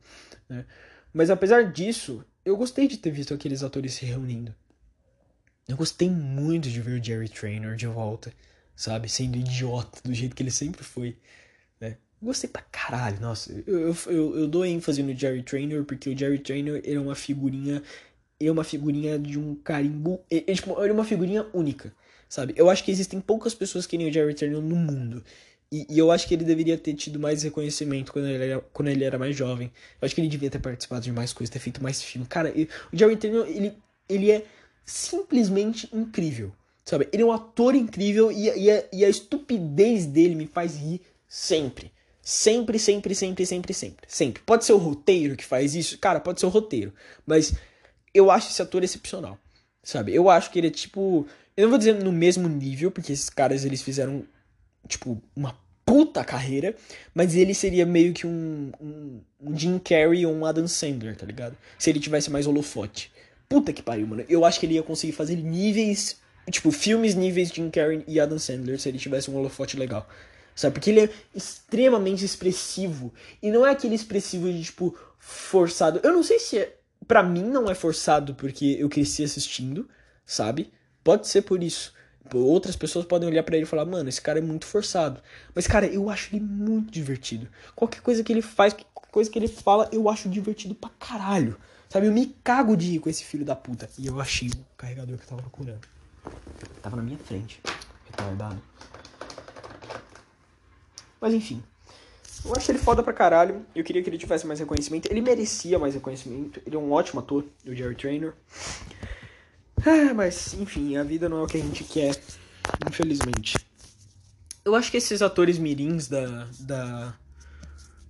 né? 0.48 0.66
Mas 1.14 1.30
apesar 1.30 1.72
disso, 1.72 2.24
eu 2.46 2.56
gostei 2.56 2.88
de 2.88 2.98
ter 2.98 3.12
visto 3.12 3.34
aqueles 3.34 3.64
atores 3.64 3.94
se 3.94 4.06
reunindo. 4.06 4.54
Eu 5.68 5.78
gostei 5.78 6.10
muito 6.10 6.70
de 6.70 6.82
ver 6.82 7.00
o 7.00 7.04
Jerry 7.04 7.30
Trainer 7.30 7.76
de 7.76 7.88
volta 7.88 8.32
sabe? 8.80 9.10
Sendo 9.10 9.36
idiota 9.36 10.00
do 10.06 10.14
jeito 10.14 10.34
que 10.34 10.42
ele 10.42 10.52
sempre 10.52 10.84
foi, 10.86 11.18
né? 11.82 11.98
Gostei 12.22 12.50
pra 12.50 12.62
caralho, 12.62 13.20
nossa. 13.20 13.52
Eu, 13.68 13.94
eu, 14.08 14.38
eu 14.38 14.48
dou 14.48 14.66
ênfase 14.66 15.04
no 15.04 15.14
Jerry 15.14 15.44
Trainer 15.44 15.84
porque 15.84 16.10
o 16.10 16.18
Jerry 16.18 16.40
Trainer 16.40 16.82
é 16.86 16.98
uma 16.98 17.14
figurinha. 17.14 17.84
É 18.40 18.50
uma 18.50 18.64
figurinha 18.64 19.20
de 19.20 19.38
um 19.38 19.54
carimbo. 19.54 20.22
É, 20.32 20.40
tipo, 20.54 20.82
é 20.82 20.90
uma 20.90 21.04
figurinha 21.04 21.46
única, 21.54 21.94
sabe? 22.30 22.54
Eu 22.56 22.70
acho 22.70 22.86
que 22.86 22.92
existem 22.92 23.20
poucas 23.20 23.54
pessoas 23.54 23.86
que 23.86 23.98
nem 23.98 24.10
o 24.10 24.14
Jerry 24.14 24.34
Trainer 24.34 24.62
no 24.62 24.78
mundo. 24.78 25.26
E, 25.72 25.86
e, 25.90 26.00
eu 26.00 26.12
acho 26.12 26.28
que 26.28 26.34
ele 26.34 26.44
deveria 26.44 26.78
ter 26.78 26.94
tido 26.96 27.20
mais 27.20 27.44
reconhecimento 27.44 28.12
quando 28.12 28.28
ele, 28.28 28.44
era, 28.44 28.62
quando 28.74 28.88
ele 28.88 29.04
era 29.04 29.20
mais 29.20 29.36
jovem. 29.36 29.72
Eu 30.02 30.06
acho 30.06 30.16
que 30.16 30.22
ele 30.22 30.28
devia 30.28 30.50
ter 30.50 30.60
participado 30.60 31.02
de 31.02 31.12
mais 31.12 31.32
coisas, 31.32 31.54
ter 31.54 31.60
feito 31.60 31.82
mais 31.82 32.02
filme. 32.02 32.26
Cara, 32.28 32.52
o 32.92 32.98
Jerry 32.98 33.18
Trainer, 33.18 33.46
ele, 33.48 33.74
ele 34.08 34.32
é 34.32 34.44
simplesmente 34.84 35.88
incrível. 35.94 36.52
Sabe? 36.84 37.08
Ele 37.14 37.22
é 37.22 37.26
um 37.26 37.32
ator 37.32 37.76
incrível 37.76 38.32
e, 38.32 38.46
e, 38.46 38.72
a, 38.72 38.84
e 38.92 39.06
a 39.06 39.10
estupidez 39.10 40.08
dele 40.08 40.34
me 40.34 40.48
faz 40.48 40.76
rir 40.76 41.02
sempre. 41.28 41.92
Sempre, 42.20 42.80
sempre, 42.80 43.14
sempre, 43.14 43.46
sempre, 43.46 43.74
sempre. 43.74 44.06
Sempre. 44.08 44.44
Pode 44.44 44.66
ser 44.66 44.74
o 44.74 44.78
roteiro 44.78 45.36
que 45.36 45.46
faz 45.46 45.76
isso? 45.76 46.00
Cara, 46.00 46.20
pode 46.20 46.40
ser 46.40 46.48
o 46.48 46.50
roteiro. 46.50 46.92
Mas 47.28 47.54
eu 48.14 48.32
acho 48.32 48.50
esse 48.50 48.62
ator 48.62 48.84
excepcional. 48.84 49.38
Sabe? 49.84 50.14
Eu 50.14 50.30
acho 50.30 50.52
que 50.52 50.60
ele 50.60 50.68
é 50.68 50.72
tipo. 50.72 51.28
Eu 51.56 51.64
não 51.64 51.70
vou 51.70 51.78
dizer 51.78 52.04
no 52.04 52.12
mesmo 52.12 52.48
nível, 52.48 52.92
porque 52.92 53.12
esses 53.12 53.30
caras 53.30 53.66
eles 53.66 53.82
fizeram, 53.82 54.26
tipo, 54.88 55.22
uma 55.36 55.58
puta 55.86 56.24
carreira. 56.24 56.76
Mas 57.14 57.36
ele 57.36 57.54
seria 57.54 57.86
meio 57.86 58.14
que 58.14 58.26
um, 58.26 58.72
um, 58.80 59.22
um 59.42 59.58
Jim 59.58 59.80
Carrey 59.80 60.26
ou 60.26 60.34
um 60.34 60.46
Adam 60.46 60.68
Sandler, 60.68 61.16
tá 61.16 61.26
ligado? 61.26 61.58
Se 61.78 61.90
ele 61.90 62.00
tivesse 62.00 62.30
mais 62.30 62.48
holofote. 62.48 63.12
Puta 63.48 63.74
que 63.74 63.82
pariu, 63.82 64.08
mano. 64.08 64.26
Eu 64.30 64.46
acho 64.46 64.60
que 64.60 64.66
ele 64.66 64.76
ia 64.76 64.84
conseguir 64.84 65.14
fazer 65.14 65.36
níveis 65.38 66.20
Tipo, 66.50 66.72
filmes 66.72 67.16
níveis 67.16 67.50
Jim 67.50 67.70
Carrey 67.70 68.04
e 68.08 68.20
Adam 68.20 68.40
Sandler 68.40 68.80
se 68.80 68.90
ele 68.90 68.98
tivesse 68.98 69.30
um 69.30 69.36
holofote 69.36 69.78
legal. 69.78 70.08
Sabe? 70.56 70.74
Porque 70.74 70.90
ele 70.90 71.02
é 71.02 71.10
extremamente 71.34 72.26
expressivo. 72.26 73.14
E 73.42 73.52
não 73.52 73.66
é 73.66 73.72
aquele 73.72 73.96
expressivo 73.96 74.52
de, 74.52 74.64
tipo, 74.64 74.98
forçado. 75.18 76.00
Eu 76.04 76.14
não 76.14 76.24
sei 76.24 76.40
se 76.40 76.58
é. 76.58 76.76
Pra 77.08 77.24
mim 77.24 77.44
não 77.44 77.70
é 77.70 77.76
forçado 77.76 78.36
porque 78.36 78.78
eu 78.80 78.90
cresci 78.90 79.24
assistindo, 79.24 79.90
sabe? 80.26 80.72
Pode 81.04 81.28
ser 81.28 81.42
por 81.44 81.64
isso. 81.64 81.94
Outras 82.34 82.76
pessoas 82.76 83.06
podem 83.06 83.28
olhar 83.28 83.44
para 83.44 83.56
ele 83.56 83.66
e 83.66 83.68
falar, 83.68 83.86
mano, 83.86 84.10
esse 84.10 84.22
cara 84.22 84.40
é 84.40 84.42
muito 84.42 84.66
forçado. 84.66 85.22
Mas, 85.54 85.68
cara, 85.68 85.86
eu 85.88 86.10
acho 86.10 86.36
ele 86.36 86.44
muito 86.44 86.92
divertido. 86.92 87.48
Qualquer 87.76 88.02
coisa 88.02 88.24
que 88.24 88.32
ele 88.32 88.42
faz, 88.42 88.74
qualquer 88.74 89.12
coisa 89.12 89.30
que 89.30 89.40
ele 89.40 89.48
fala, 89.48 89.90
eu 89.92 90.10
acho 90.10 90.30
divertido 90.30 90.76
pra 90.76 90.90
caralho. 91.00 91.58
Sabe? 91.90 92.06
Eu 92.06 92.12
me 92.12 92.28
cago 92.44 92.78
de 92.78 92.96
ir 92.96 93.00
com 93.00 93.10
esse 93.10 93.24
filho 93.24 93.44
da 93.44 93.56
puta. 93.56 93.90
E 93.98 94.06
eu 94.06 94.20
achei 94.20 94.50
o 94.50 94.78
carregador 94.78 95.18
que 95.18 95.24
eu 95.24 95.28
tava 95.28 95.42
procurando. 95.42 95.82
Tava 96.82 96.96
na 96.96 97.02
minha 97.02 97.18
frente. 97.18 97.60
Retardado. 98.06 98.62
Mas 101.20 101.34
enfim. 101.34 101.64
Eu 102.46 102.54
acho 102.56 102.72
ele 102.72 102.78
foda 102.78 103.04
pra 103.04 103.12
caralho. 103.12 103.66
Eu 103.76 103.84
queria 103.84 104.02
que 104.02 104.10
ele 104.10 104.18
tivesse 104.18 104.46
mais 104.46 104.60
reconhecimento. 104.60 105.12
Ele 105.12 105.20
merecia 105.20 105.78
mais 105.80 105.94
reconhecimento. 105.94 106.62
Ele 106.66 106.76
é 106.76 106.80
um 106.80 106.92
ótimo 106.92 107.20
ator, 107.20 107.44
o 107.66 107.74
Jerry 107.74 107.96
Trainer. 107.96 108.34
Ah, 109.86 110.14
mas, 110.14 110.54
enfim, 110.54 110.98
a 110.98 111.04
vida 111.04 111.30
não 111.30 111.40
é 111.40 111.44
o 111.44 111.48
que 111.48 111.58
a 111.58 111.62
gente 111.62 111.84
quer. 111.84 112.22
Infelizmente. 112.88 113.58
Eu 114.64 114.76
acho 114.76 114.92
que 114.92 114.98
esses 114.98 115.22
atores 115.22 115.58
mirins 115.58 116.08
da, 116.08 116.48
da, 116.60 117.16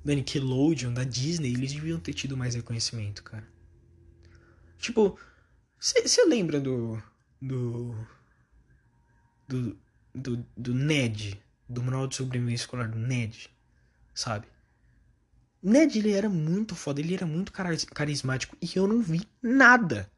da 0.03 0.15
Nickelodeon, 0.15 0.93
da 0.93 1.03
Disney, 1.03 1.53
eles 1.53 1.71
deviam 1.71 1.99
ter 1.99 2.13
tido 2.13 2.36
mais 2.36 2.55
reconhecimento, 2.55 3.23
cara. 3.23 3.47
Tipo, 4.77 5.17
você 5.79 6.25
lembra 6.25 6.60
do 6.60 7.01
do, 7.41 7.95
do, 9.47 9.77
do, 10.13 10.45
do 10.55 10.73
Ned, 10.73 11.41
do 11.67 11.82
Manual 11.82 12.08
de 12.08 12.15
Sobrevivência 12.15 12.63
Escolar 12.63 12.89
do 12.89 12.97
Ned, 12.97 13.49
sabe? 14.13 14.47
Ned, 15.62 15.97
ele 15.97 16.12
era 16.12 16.29
muito 16.29 16.75
foda, 16.75 16.99
ele 16.99 17.13
era 17.13 17.25
muito 17.25 17.51
carismático 17.51 18.58
e 18.62 18.69
eu 18.75 18.88
não 18.88 19.01
vi 19.01 19.21
nada. 19.41 20.10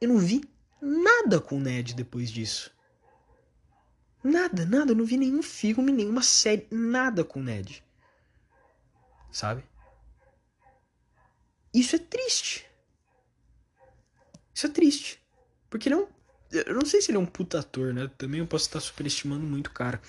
Eu 0.00 0.08
não 0.08 0.18
vi 0.18 0.42
nada 0.80 1.40
com 1.40 1.56
o 1.56 1.60
Ned 1.60 1.94
depois 1.94 2.30
disso. 2.30 2.70
Nada, 4.22 4.66
nada. 4.66 4.92
Eu 4.92 4.96
não 4.96 5.04
vi 5.04 5.16
nenhum 5.16 5.42
filme, 5.42 5.92
nenhuma 5.92 6.22
série, 6.22 6.66
nada 6.70 7.24
com 7.24 7.40
o 7.40 7.42
Ned. 7.42 7.82
Sabe? 9.30 9.64
Isso 11.72 11.96
é 11.96 11.98
triste. 11.98 12.66
Isso 14.54 14.66
é 14.66 14.70
triste. 14.70 15.22
Porque 15.70 15.88
ele 15.88 15.94
é 15.94 15.98
um. 15.98 16.06
Eu 16.50 16.74
não 16.74 16.86
sei 16.86 17.00
se 17.00 17.10
ele 17.10 17.18
é 17.18 17.20
um 17.20 17.26
puta 17.26 17.60
ator, 17.60 17.92
né? 17.92 18.10
Também 18.16 18.40
eu 18.40 18.46
posso 18.46 18.64
estar 18.64 18.80
superestimando 18.80 19.46
muito 19.46 19.68
o 19.68 19.72
cara. 19.72 20.00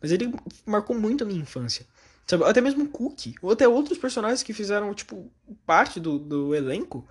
Mas 0.00 0.10
ele 0.10 0.32
marcou 0.66 0.98
muito 0.98 1.22
a 1.22 1.26
minha 1.26 1.40
infância. 1.40 1.86
Sabe? 2.26 2.44
Até 2.44 2.60
mesmo 2.60 2.84
o 2.84 2.88
Cookie. 2.88 3.34
Ou 3.42 3.52
até 3.52 3.68
outros 3.68 3.98
personagens 3.98 4.42
que 4.42 4.54
fizeram, 4.54 4.94
tipo, 4.94 5.30
parte 5.66 6.00
do, 6.00 6.18
do 6.18 6.54
elenco. 6.54 7.06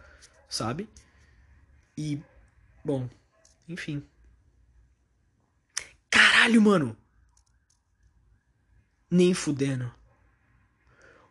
Sabe? 0.49 0.89
E. 1.97 2.19
Bom. 2.83 3.07
Enfim. 3.67 4.03
Caralho, 6.09 6.61
mano! 6.61 6.97
Nem 9.09 9.33
fudendo. 9.33 9.91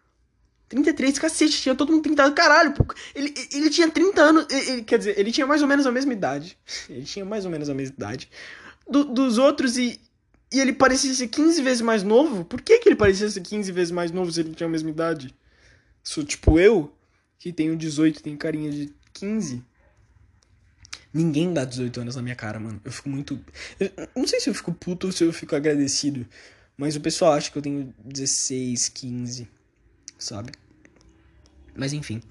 33, 0.70 1.20
cacete, 1.20 1.62
tinha 1.62 1.76
todo 1.76 1.92
mundo 1.92 2.04
30 2.04 2.24
anos. 2.24 2.36
Caralho, 2.36 2.74
ele, 3.14 3.34
ele 3.54 3.70
tinha 3.70 3.90
30 3.90 4.22
anos. 4.22 4.48
Ele, 4.50 4.84
quer 4.84 4.98
dizer, 4.98 5.20
ele 5.20 5.32
tinha 5.32 5.46
mais 5.46 5.62
ou 5.62 5.68
menos 5.68 5.86
a 5.86 5.92
mesma 5.92 6.14
idade. 6.14 6.58
Ele 6.90 7.04
tinha 7.06 7.26
mais 7.26 7.46
ou 7.46 7.52
menos 7.52 7.70
a 7.70 7.74
mesma 7.74 7.96
idade 7.96 8.30
do, 8.90 9.04
dos 9.04 9.38
outros 9.38 9.78
e, 9.78 10.00
e 10.52 10.60
ele 10.60 10.74
parecia 10.74 11.14
ser 11.14 11.28
15 11.28 11.62
vezes 11.62 11.82
mais 11.82 12.04
novo. 12.04 12.46
Por 12.46 12.62
que, 12.62 12.80
que 12.80 12.90
ele 12.90 12.96
parecia 12.96 13.30
ser 13.30 13.42
15 13.42 13.72
vezes 13.72 13.92
mais 13.92 14.12
novo 14.12 14.32
se 14.32 14.40
ele 14.40 14.54
tinha 14.54 14.68
a 14.68 14.70
mesma 14.70 14.90
idade? 14.90 15.36
Sou 16.04 16.24
tipo 16.24 16.58
eu, 16.58 16.92
que 17.38 17.52
tenho 17.52 17.76
18, 17.76 18.24
tenho 18.24 18.38
carinha 18.38 18.72
de 18.72 18.94
15. 19.14 19.64
Ninguém 21.14 21.54
dá 21.54 21.66
18 21.66 22.02
anos 22.02 22.16
na 22.16 22.22
minha 22.22 22.36
cara, 22.36 22.60
mano. 22.60 22.82
Eu 22.84 22.92
fico 22.92 23.10
muito. 23.10 23.40
Eu 23.80 23.92
não 24.16 24.28
sei 24.28 24.40
se 24.40 24.50
eu 24.50 24.54
fico 24.54 24.74
puto 24.74 25.08
ou 25.08 25.14
se 25.14 25.24
eu 25.24 25.34
fico 25.34 25.56
agradecido. 25.56 26.26
Mas 26.78 26.96
o 26.96 27.02
pessoal 27.02 27.34
acha 27.34 27.50
que 27.52 27.58
eu 27.58 27.62
tenho 27.62 27.94
16, 28.04 28.90
15, 28.90 29.48
sabe? 30.18 30.52
Mas 31.76 31.94
enfim. 31.94 32.22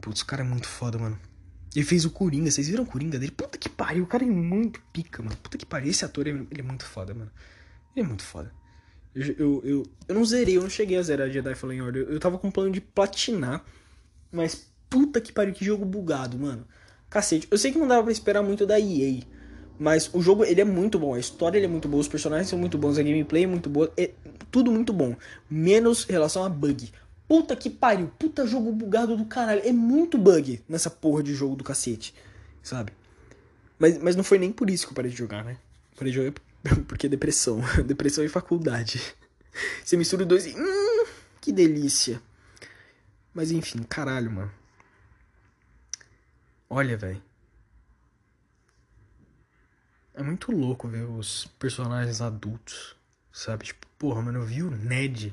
Putz, 0.00 0.22
o 0.22 0.26
cara 0.26 0.42
é 0.42 0.44
muito 0.44 0.66
foda, 0.66 0.98
mano. 0.98 1.18
Ele 1.74 1.84
fez 1.84 2.04
o 2.04 2.10
Coringa, 2.10 2.50
vocês 2.50 2.68
viram 2.68 2.84
o 2.84 2.86
Coringa 2.86 3.18
dele? 3.18 3.32
Puta 3.32 3.58
que 3.58 3.68
pariu, 3.68 4.04
o 4.04 4.06
cara 4.06 4.24
é 4.24 4.26
muito 4.26 4.80
pica, 4.92 5.22
mano. 5.22 5.36
Puta 5.36 5.58
que 5.58 5.66
pariu, 5.66 5.90
esse 5.90 6.04
ator, 6.04 6.26
ele 6.26 6.46
é 6.50 6.62
muito 6.62 6.84
foda, 6.84 7.12
mano. 7.14 7.30
Ele 7.94 8.04
é 8.04 8.08
muito 8.08 8.22
foda. 8.22 8.52
Eu, 9.14 9.26
eu, 9.26 9.62
eu, 9.64 9.82
eu 10.08 10.14
não 10.14 10.24
zerei, 10.24 10.56
eu 10.56 10.62
não 10.62 10.70
cheguei 10.70 10.98
a 10.98 11.02
zerar 11.02 11.30
Jedi 11.30 11.54
Fallen 11.54 11.82
Order. 11.82 12.02
Eu, 12.02 12.12
eu 12.14 12.20
tava 12.20 12.38
com 12.38 12.50
plano 12.50 12.70
de 12.70 12.80
platinar. 12.80 13.64
Mas 14.30 14.68
puta 14.90 15.20
que 15.20 15.32
pariu, 15.32 15.54
que 15.54 15.64
jogo 15.64 15.84
bugado, 15.84 16.38
mano. 16.38 16.66
Cacete, 17.14 17.46
eu 17.48 17.56
sei 17.56 17.70
que 17.70 17.78
não 17.78 17.86
dava 17.86 18.02
pra 18.02 18.10
esperar 18.10 18.42
muito 18.42 18.66
da 18.66 18.76
EA. 18.80 19.22
Mas 19.78 20.10
o 20.12 20.20
jogo, 20.20 20.44
ele 20.44 20.60
é 20.60 20.64
muito 20.64 20.98
bom. 20.98 21.14
A 21.14 21.20
história 21.20 21.56
ele 21.56 21.66
é 21.66 21.68
muito 21.68 21.86
boa, 21.86 22.00
os 22.00 22.08
personagens 22.08 22.48
são 22.48 22.58
muito 22.58 22.76
bons, 22.76 22.98
a 22.98 23.04
gameplay 23.04 23.44
é 23.44 23.46
muito 23.46 23.70
boa. 23.70 23.92
É 23.96 24.10
tudo 24.50 24.72
muito 24.72 24.92
bom. 24.92 25.14
Menos 25.48 26.02
relação 26.02 26.42
a 26.42 26.48
bug. 26.48 26.92
Puta 27.28 27.54
que 27.54 27.70
pariu, 27.70 28.10
puta 28.18 28.44
jogo 28.44 28.72
bugado 28.72 29.16
do 29.16 29.26
caralho. 29.26 29.62
É 29.64 29.72
muito 29.72 30.18
bug 30.18 30.60
nessa 30.68 30.90
porra 30.90 31.22
de 31.22 31.32
jogo 31.34 31.54
do 31.54 31.62
cacete, 31.62 32.12
sabe? 32.60 32.92
Mas, 33.78 33.96
mas 33.98 34.16
não 34.16 34.24
foi 34.24 34.40
nem 34.40 34.50
por 34.50 34.68
isso 34.68 34.84
que 34.84 34.92
eu 34.92 34.96
parei 34.96 35.12
de 35.12 35.16
jogar, 35.16 35.44
né? 35.44 35.56
Parei 35.96 36.12
de 36.12 36.18
jogar 36.18 36.32
porque 36.88 37.08
depressão. 37.08 37.60
depressão 37.86 38.24
e 38.24 38.28
faculdade. 38.28 39.00
Você 39.84 39.96
mistura 39.96 40.22
os 40.22 40.28
dois 40.28 40.46
e. 40.46 40.56
Hum, 40.58 41.06
que 41.40 41.52
delícia. 41.52 42.20
Mas 43.32 43.52
enfim, 43.52 43.84
caralho, 43.84 44.32
mano. 44.32 44.63
Olha, 46.76 46.96
velho. 46.96 47.22
É 50.12 50.24
muito 50.24 50.50
louco 50.50 50.88
ver 50.88 51.04
os 51.04 51.46
personagens 51.56 52.20
adultos, 52.20 52.96
sabe? 53.32 53.66
Tipo, 53.66 53.86
porra, 53.96 54.20
mano, 54.20 54.40
eu 54.40 54.44
vi 54.44 54.60
o 54.64 54.72
Ned. 54.72 55.32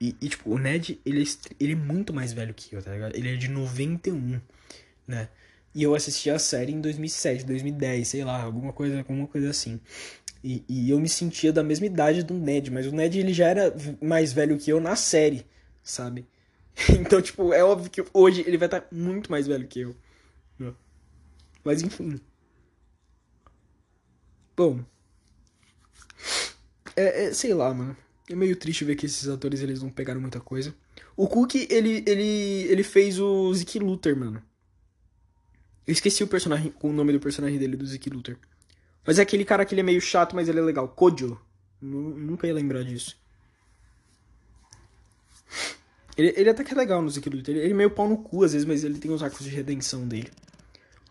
E, 0.00 0.16
e 0.20 0.28
tipo, 0.28 0.50
o 0.50 0.58
Ned, 0.58 1.00
ele 1.06 1.22
é, 1.22 1.26
ele 1.60 1.72
é 1.74 1.76
muito 1.76 2.12
mais 2.12 2.32
velho 2.32 2.52
que 2.52 2.74
eu, 2.74 2.82
tá 2.82 2.90
ligado? 2.92 3.14
Ele 3.14 3.32
é 3.32 3.36
de 3.36 3.46
91, 3.48 4.40
né? 5.06 5.28
E 5.72 5.84
eu 5.84 5.94
assisti 5.94 6.28
a 6.28 6.38
série 6.40 6.72
em 6.72 6.80
2007, 6.80 7.44
2010, 7.44 8.08
sei 8.08 8.24
lá, 8.24 8.42
alguma 8.42 8.72
coisa, 8.72 8.98
alguma 8.98 9.28
coisa 9.28 9.50
assim. 9.50 9.80
E, 10.42 10.64
e 10.68 10.90
eu 10.90 10.98
me 11.00 11.08
sentia 11.08 11.52
da 11.52 11.62
mesma 11.62 11.86
idade 11.86 12.24
do 12.24 12.34
Ned, 12.34 12.72
mas 12.72 12.86
o 12.86 12.92
Ned 12.92 13.18
ele 13.20 13.32
já 13.32 13.46
era 13.48 13.72
mais 14.02 14.32
velho 14.32 14.58
que 14.58 14.70
eu 14.70 14.80
na 14.80 14.96
série, 14.96 15.46
sabe? 15.82 16.26
Então, 17.00 17.22
tipo, 17.22 17.52
é 17.52 17.64
óbvio 17.64 17.90
que 17.90 18.04
hoje 18.12 18.44
ele 18.46 18.58
vai 18.58 18.66
estar 18.66 18.82
tá 18.82 18.88
muito 18.92 19.30
mais 19.30 19.46
velho 19.46 19.66
que 19.66 19.80
eu. 19.80 19.96
Né? 20.58 20.72
Mas 21.64 21.82
enfim. 21.82 22.20
Bom. 24.56 24.84
É, 26.94 27.24
é, 27.24 27.32
sei 27.32 27.54
lá, 27.54 27.72
mano. 27.72 27.96
É 28.28 28.34
meio 28.34 28.56
triste 28.56 28.84
ver 28.84 28.96
que 28.96 29.06
esses 29.06 29.28
atores 29.28 29.60
eles 29.60 29.82
não 29.82 29.90
pegaram 29.90 30.20
muita 30.20 30.40
coisa. 30.40 30.74
O 31.16 31.28
Cook, 31.28 31.54
ele, 31.54 32.02
ele, 32.06 32.66
ele 32.68 32.82
fez 32.82 33.18
o 33.18 33.54
Zeke 33.54 33.78
Luther, 33.78 34.16
mano. 34.16 34.42
Eu 35.86 35.92
esqueci 35.92 36.24
o 36.24 36.26
personagem, 36.26 36.74
o 36.82 36.92
nome 36.92 37.12
do 37.12 37.20
personagem 37.20 37.58
dele, 37.58 37.76
do 37.76 37.86
Zeke 37.86 38.10
Luther. 38.10 38.36
Mas 39.06 39.18
é 39.18 39.22
aquele 39.22 39.44
cara 39.44 39.64
que 39.64 39.72
ele 39.72 39.80
é 39.82 39.84
meio 39.84 40.00
chato, 40.00 40.34
mas 40.34 40.48
ele 40.48 40.58
é 40.58 40.62
legal. 40.62 40.88
Kojo. 40.88 41.40
Nunca 41.80 42.46
ia 42.46 42.54
lembrar 42.54 42.82
disso. 42.82 43.16
Ele, 46.16 46.32
ele 46.36 46.50
até 46.50 46.64
que 46.64 46.72
é 46.72 46.76
legal 46.76 47.02
no 47.02 47.10
Zeke 47.10 47.28
Luther. 47.28 47.54
Ele, 47.54 47.64
ele 47.64 47.72
é 47.72 47.76
meio 47.76 47.90
pau 47.90 48.08
no 48.08 48.18
cu 48.18 48.42
às 48.42 48.52
vezes, 48.52 48.66
mas 48.66 48.84
ele 48.84 48.98
tem 48.98 49.10
os 49.10 49.22
arcos 49.22 49.44
de 49.44 49.50
redenção 49.50 50.06
dele. 50.08 50.30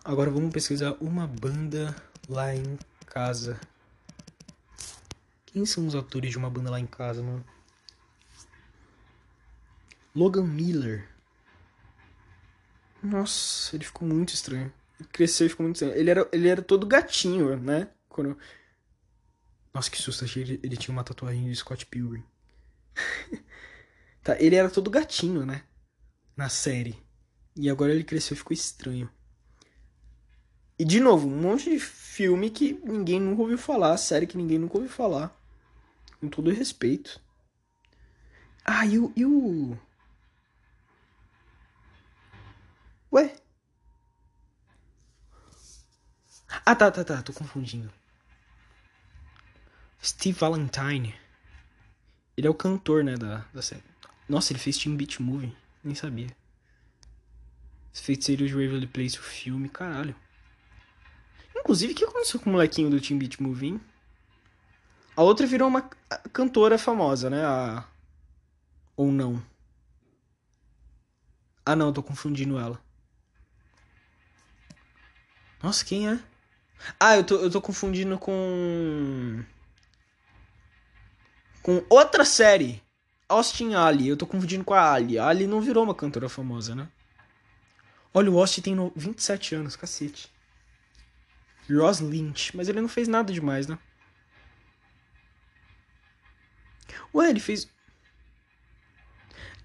Agora 0.03 0.31
vamos 0.31 0.51
pesquisar 0.51 0.95
uma 0.99 1.27
banda 1.27 1.95
lá 2.27 2.55
em 2.55 2.77
casa. 3.05 3.59
Quem 5.45 5.65
são 5.65 5.87
os 5.87 5.95
atores 5.95 6.31
de 6.31 6.37
uma 6.37 6.49
banda 6.49 6.69
lá 6.69 6.79
em 6.79 6.85
casa, 6.85 7.23
mano? 7.23 7.45
Logan 10.15 10.45
Miller. 10.45 11.07
Nossa, 13.01 13.75
ele 13.75 13.83
ficou 13.83 14.07
muito 14.07 14.33
estranho. 14.33 14.73
Ele 14.99 15.09
cresceu 15.09 15.45
e 15.45 15.49
ficou 15.49 15.63
muito 15.63 15.75
estranho. 15.75 15.95
Ele 15.95 16.09
era, 16.09 16.27
ele 16.31 16.47
era 16.47 16.61
todo 16.61 16.85
gatinho, 16.87 17.57
né? 17.57 17.89
Quando... 18.09 18.37
Nossa, 19.73 19.91
que 19.91 19.97
susto. 19.97 20.23
Achei 20.23 20.43
ele, 20.43 20.59
ele 20.63 20.77
tinha 20.77 20.93
uma 20.93 21.03
tatuagem 21.03 21.49
de 21.49 21.55
Scott 21.55 21.85
Pilgrim. 21.85 22.23
tá, 24.25 24.35
ele 24.41 24.55
era 24.55 24.69
todo 24.69 24.89
gatinho, 24.89 25.45
né? 25.45 25.63
Na 26.35 26.49
série. 26.49 27.01
E 27.55 27.69
agora 27.69 27.93
ele 27.93 28.03
cresceu 28.03 28.33
e 28.33 28.37
ficou 28.37 28.53
estranho. 28.53 29.09
E 30.77 30.83
de 30.83 30.99
novo, 30.99 31.27
um 31.27 31.41
monte 31.41 31.69
de 31.69 31.79
filme 31.79 32.49
que 32.49 32.73
ninguém 32.83 33.21
nunca 33.21 33.43
ouviu 33.43 33.57
falar, 33.57 33.95
série 33.97 34.27
que 34.27 34.37
ninguém 34.37 34.59
nunca 34.59 34.77
ouviu 34.77 34.91
falar. 34.91 35.33
Com 36.19 36.27
todo 36.27 36.51
respeito. 36.51 37.21
Ah, 38.65 38.85
e 38.85 38.97
o. 38.97 39.13
E 39.15 39.25
o... 39.25 39.77
Ué? 43.13 43.35
Ah, 46.65 46.75
tá, 46.75 46.89
tá, 46.91 47.03
tá, 47.03 47.21
tô 47.21 47.31
confundindo. 47.31 47.93
Steve 50.03 50.37
Valentine. 50.37 51.15
Ele 52.35 52.47
é 52.47 52.49
o 52.49 52.53
cantor, 52.53 53.03
né, 53.03 53.15
da, 53.15 53.45
da 53.53 53.61
série. 53.61 53.94
Nossa, 54.27 54.51
ele 54.51 54.59
fez 54.59 54.77
Team 54.77 54.95
Beat 54.95 55.19
Movie. 55.19 55.55
Nem 55.83 55.95
sabia. 55.95 56.27
Feiticeiro 57.93 58.45
de 58.47 58.53
Waverly 58.53 58.87
Place, 58.87 59.19
o 59.19 59.23
filme, 59.23 59.69
caralho. 59.69 60.15
Inclusive, 61.55 61.93
o 61.93 61.95
que 61.95 62.03
aconteceu 62.03 62.39
com 62.39 62.49
o 62.49 62.53
molequinho 62.53 62.89
do 62.89 62.99
Team 62.99 63.17
Beat 63.17 63.39
Movie? 63.39 63.79
A 65.15 65.23
outra 65.23 65.47
virou 65.47 65.67
uma 65.67 65.81
cantora 66.33 66.77
famosa, 66.77 67.29
né? 67.29 67.43
A... 67.45 67.87
Ou 68.97 69.11
não? 69.11 69.41
Ah, 71.65 71.75
não, 71.75 71.93
tô 71.93 72.03
confundindo 72.03 72.59
ela. 72.59 72.79
Nossa, 75.63 75.83
quem 75.83 76.07
é? 76.07 76.19
Ah, 76.99 77.15
eu 77.15 77.23
tô, 77.23 77.35
eu 77.37 77.49
tô 77.49 77.61
confundindo 77.61 78.19
com. 78.19 79.43
Com 81.63 81.83
outra 81.89 82.23
série. 82.23 82.84
Austin 83.27 83.73
Ali. 83.73 84.07
Eu 84.07 84.17
tô 84.17 84.25
confundindo 84.25 84.63
com 84.63 84.73
a 84.73 84.93
Ali. 84.93 85.17
A 85.17 85.27
Ali 85.27 85.47
não 85.47 85.61
virou 85.61 85.83
uma 85.83 85.95
cantora 85.95 86.29
famosa, 86.29 86.75
né? 86.75 86.87
Olha, 88.13 88.31
o 88.31 88.39
Austin 88.39 88.61
tem 88.61 88.91
27 88.95 89.55
anos, 89.55 89.75
cacete. 89.75 90.31
Ross 91.69 91.99
Lynch. 91.99 92.55
Mas 92.55 92.69
ele 92.69 92.81
não 92.81 92.87
fez 92.87 93.07
nada 93.07 93.33
demais, 93.33 93.67
né? 93.67 93.77
Ué, 97.13 97.29
ele 97.29 97.39
fez. 97.39 97.67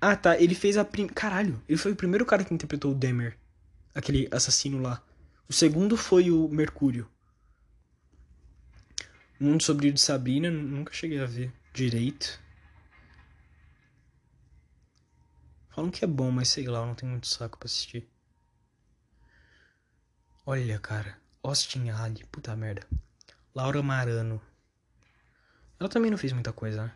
Ah, 0.01 0.17
tá. 0.17 0.41
Ele 0.41 0.55
fez 0.55 0.77
a. 0.77 0.85
Prim... 0.85 1.07
Caralho, 1.07 1.63
ele 1.69 1.79
foi 1.79 1.93
o 1.93 1.97
primeiro 1.97 2.25
cara 2.25 2.45
que 2.45 2.55
interpretou 2.55 2.93
o 2.93 2.95
Demer. 2.95 3.37
Aquele 3.95 4.29
assassino 4.31 4.81
lá. 4.81 5.03
O 5.49 5.53
segundo 5.53 5.97
foi 5.97 6.31
o 6.31 6.49
Mercúrio. 6.49 7.09
O 9.41 9.45
Mundo 9.45 9.63
Sombrio 9.63 9.93
de 9.93 10.01
Sabrina, 10.01 10.51
nunca 10.51 10.93
cheguei 10.93 11.21
a 11.21 11.27
ver 11.27 11.53
direito. 11.73 12.41
Falam 15.81 15.91
que 15.91 16.05
é 16.05 16.07
bom, 16.07 16.31
mas 16.31 16.51
sei 16.51 16.67
lá, 16.67 16.81
eu 16.81 16.87
não 16.89 16.95
tenho 16.95 17.11
muito 17.11 17.27
saco 17.27 17.57
pra 17.57 17.65
assistir. 17.65 18.07
Olha, 20.45 20.79
cara. 20.79 21.17
Austin 21.43 21.89
Ali, 21.89 22.23
puta 22.31 22.55
merda. 22.55 22.87
Laura 23.55 23.83
Marano. 23.83 24.43
Ela 25.79 25.89
também 25.89 26.11
não 26.11 26.19
fez 26.19 26.35
muita 26.35 26.53
coisa, 26.53 26.85
né? 26.85 26.95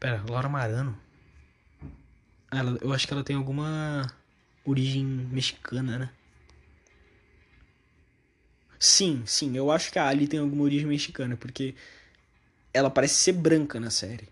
Pera, 0.00 0.24
Laura 0.28 0.48
Marano. 0.48 1.00
Ela, 2.50 2.76
eu 2.80 2.92
acho 2.92 3.06
que 3.06 3.12
ela 3.12 3.22
tem 3.22 3.36
alguma 3.36 4.12
origem 4.64 5.04
mexicana, 5.04 5.96
né? 5.96 6.10
Sim, 8.80 9.22
sim, 9.26 9.56
eu 9.56 9.70
acho 9.70 9.92
que 9.92 9.98
a 10.00 10.08
Ali 10.08 10.26
tem 10.26 10.40
alguma 10.40 10.64
origem 10.64 10.88
mexicana, 10.88 11.36
porque 11.36 11.76
ela 12.74 12.90
parece 12.90 13.14
ser 13.14 13.34
branca 13.34 13.78
na 13.78 13.90
série. 13.90 14.28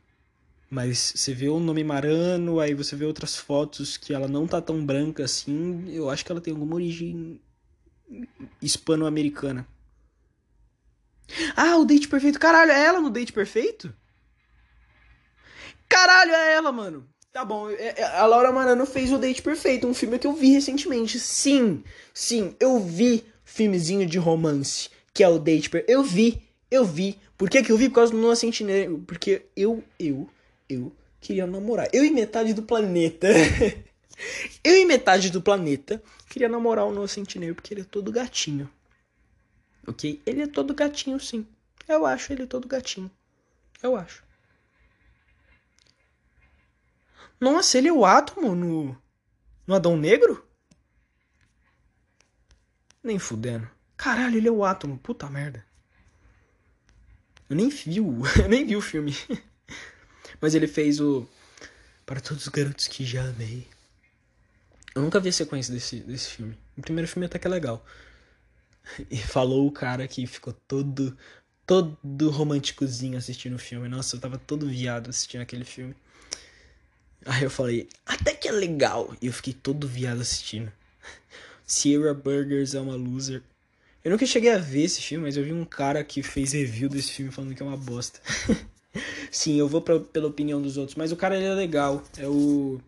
Mas 0.70 1.14
você 1.16 1.32
vê 1.32 1.48
o 1.48 1.58
nome 1.58 1.82
Marano, 1.82 2.60
aí 2.60 2.74
você 2.74 2.94
vê 2.94 3.04
outras 3.04 3.36
fotos 3.36 3.96
que 3.96 4.12
ela 4.12 4.28
não 4.28 4.46
tá 4.46 4.60
tão 4.60 4.84
branca 4.84 5.24
assim, 5.24 5.90
eu 5.90 6.10
acho 6.10 6.24
que 6.24 6.30
ela 6.30 6.40
tem 6.40 6.52
alguma 6.52 6.74
origem 6.74 7.40
hispano-americana. 8.60 9.66
Ah, 11.56 11.76
o 11.76 11.84
Date 11.84 12.08
Perfeito. 12.08 12.38
Caralho, 12.38 12.70
é 12.70 12.84
ela 12.84 13.00
no 13.00 13.10
Date 13.10 13.32
Perfeito? 13.32 13.92
Caralho, 15.88 16.32
é 16.32 16.54
ela, 16.54 16.70
mano. 16.70 17.08
Tá 17.32 17.44
bom, 17.44 17.70
é, 17.70 17.94
é, 17.96 18.04
a 18.16 18.26
Laura 18.26 18.50
Marano 18.52 18.86
fez 18.86 19.12
o 19.12 19.18
Date 19.18 19.42
Perfeito, 19.42 19.86
um 19.86 19.94
filme 19.94 20.18
que 20.18 20.26
eu 20.26 20.32
vi 20.32 20.50
recentemente. 20.52 21.20
Sim, 21.20 21.84
sim, 22.12 22.56
eu 22.58 22.80
vi 22.80 23.24
filmezinho 23.44 24.06
de 24.06 24.18
romance, 24.18 24.90
que 25.12 25.22
é 25.22 25.28
o 25.28 25.38
Date 25.38 25.70
Perfeito. 25.70 25.90
Eu 25.90 26.02
vi, 26.02 26.42
eu 26.70 26.84
vi. 26.84 27.18
Por 27.36 27.48
que 27.48 27.62
que 27.62 27.70
eu 27.70 27.76
vi? 27.76 27.88
Por 27.88 27.96
causa 27.96 28.12
do 28.12 28.18
Noah 28.18 28.34
Centineo. 28.34 29.04
Porque 29.06 29.46
eu, 29.54 29.84
eu, 29.98 30.28
eu 30.68 30.94
queria 31.20 31.46
namorar. 31.46 31.88
Eu 31.92 32.04
e 32.04 32.10
metade 32.10 32.52
do 32.52 32.62
planeta. 32.62 33.28
eu 34.62 34.76
e 34.76 34.84
metade 34.84 35.30
do 35.30 35.40
planeta 35.40 36.02
queria 36.28 36.48
namorar 36.48 36.84
o 36.86 36.92
Noah 36.92 37.08
Centineo 37.08 37.54
porque 37.54 37.72
ele 37.72 37.80
é 37.80 37.84
todo 37.84 38.12
gatinho. 38.12 38.70
Ok? 39.86 40.20
Ele 40.26 40.42
é 40.42 40.46
todo 40.46 40.74
gatinho, 40.74 41.18
sim. 41.18 41.46
Eu 41.86 42.04
acho 42.04 42.32
ele 42.32 42.46
todo 42.46 42.68
gatinho. 42.68 43.10
Eu 43.82 43.96
acho. 43.96 44.22
Nossa, 47.40 47.78
ele 47.78 47.88
é 47.88 47.92
o 47.92 48.04
átomo 48.04 48.54
no. 48.54 48.96
No 49.66 49.74
Adão 49.74 49.96
Negro? 49.96 50.46
Nem 53.02 53.18
fudendo. 53.18 53.68
Caralho, 53.96 54.36
ele 54.36 54.48
é 54.48 54.50
o 54.50 54.64
átomo. 54.64 54.98
Puta 54.98 55.28
merda. 55.30 55.64
Eu 57.48 57.56
nem 57.56 57.68
vi 57.68 58.00
o. 58.00 58.22
Eu 58.42 58.48
nem 58.48 58.66
vi 58.66 58.76
o 58.76 58.82
filme. 58.82 59.14
Mas 60.40 60.54
ele 60.54 60.66
fez 60.66 61.00
o. 61.00 61.26
Para 62.06 62.20
todos 62.20 62.44
os 62.44 62.48
garotos 62.48 62.86
que 62.88 63.04
já 63.04 63.22
amei. 63.22 63.66
Eu 64.94 65.02
nunca 65.02 65.20
vi 65.20 65.28
a 65.28 65.32
sequência 65.32 65.72
desse, 65.72 66.00
desse 66.00 66.30
filme. 66.30 66.56
O 66.76 66.82
primeiro 66.82 67.08
filme 67.08 67.26
até 67.26 67.38
que 67.38 67.46
é 67.46 67.50
legal. 67.50 67.84
E 69.10 69.18
falou 69.18 69.66
o 69.66 69.72
cara 69.72 70.08
que 70.08 70.26
ficou 70.26 70.52
todo. 70.66 71.16
Todo 71.66 72.30
românticozinho 72.30 73.18
assistindo 73.18 73.56
o 73.56 73.58
filme. 73.58 73.88
Nossa, 73.88 74.16
eu 74.16 74.20
tava 74.20 74.38
todo 74.38 74.66
viado 74.66 75.10
assistindo 75.10 75.42
aquele 75.42 75.64
filme. 75.64 75.94
Aí 77.26 77.42
eu 77.42 77.50
falei, 77.50 77.88
até 78.06 78.32
que 78.32 78.48
é 78.48 78.52
legal. 78.52 79.14
E 79.20 79.26
eu 79.26 79.32
fiquei 79.32 79.52
todo 79.52 79.86
viado 79.86 80.22
assistindo. 80.22 80.72
Sierra 81.66 82.14
Burgers 82.14 82.74
é 82.74 82.80
uma 82.80 82.94
loser. 82.94 83.42
Eu 84.02 84.12
nunca 84.12 84.24
cheguei 84.24 84.50
a 84.50 84.58
ver 84.58 84.84
esse 84.84 85.02
filme, 85.02 85.26
mas 85.26 85.36
eu 85.36 85.44
vi 85.44 85.52
um 85.52 85.64
cara 85.66 86.02
que 86.02 86.22
fez 86.22 86.52
review 86.52 86.88
desse 86.88 87.12
filme 87.12 87.30
falando 87.30 87.54
que 87.54 87.62
é 87.62 87.66
uma 87.66 87.76
bosta. 87.76 88.20
Sim, 89.30 89.56
eu 89.58 89.68
vou 89.68 89.80
pra, 89.82 90.00
pela 90.00 90.28
opinião 90.28 90.60
dos 90.60 90.76
outros, 90.76 90.96
mas 90.96 91.12
o 91.12 91.16
cara 91.16 91.36
ele 91.36 91.46
é 91.46 91.54
legal. 91.54 92.02
É 92.16 92.26
o. 92.26 92.80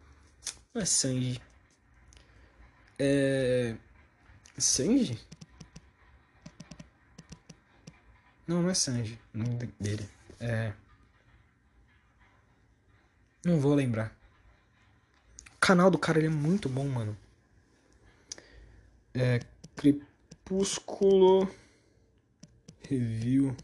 Não 0.74 0.82
é 0.82 0.84
Sanji. 0.84 1.40
É. 2.98 3.74
Sanji? 4.58 5.18
Não, 8.46 8.62
não 8.62 8.70
é 8.70 8.74
Sanji. 8.74 9.18
O 9.34 9.38
nome 9.38 9.72
dele. 9.78 10.08
É. 10.40 10.72
Não 13.44 13.58
vou 13.58 13.74
lembrar 13.74 14.20
canal 15.70 15.88
do 15.88 15.98
cara 15.98 16.18
ele 16.18 16.26
é 16.26 16.30
muito 16.30 16.68
bom, 16.68 16.88
mano. 16.88 17.16
É. 19.14 19.40
Crepúsculo. 19.76 21.48
Review. 22.88 23.56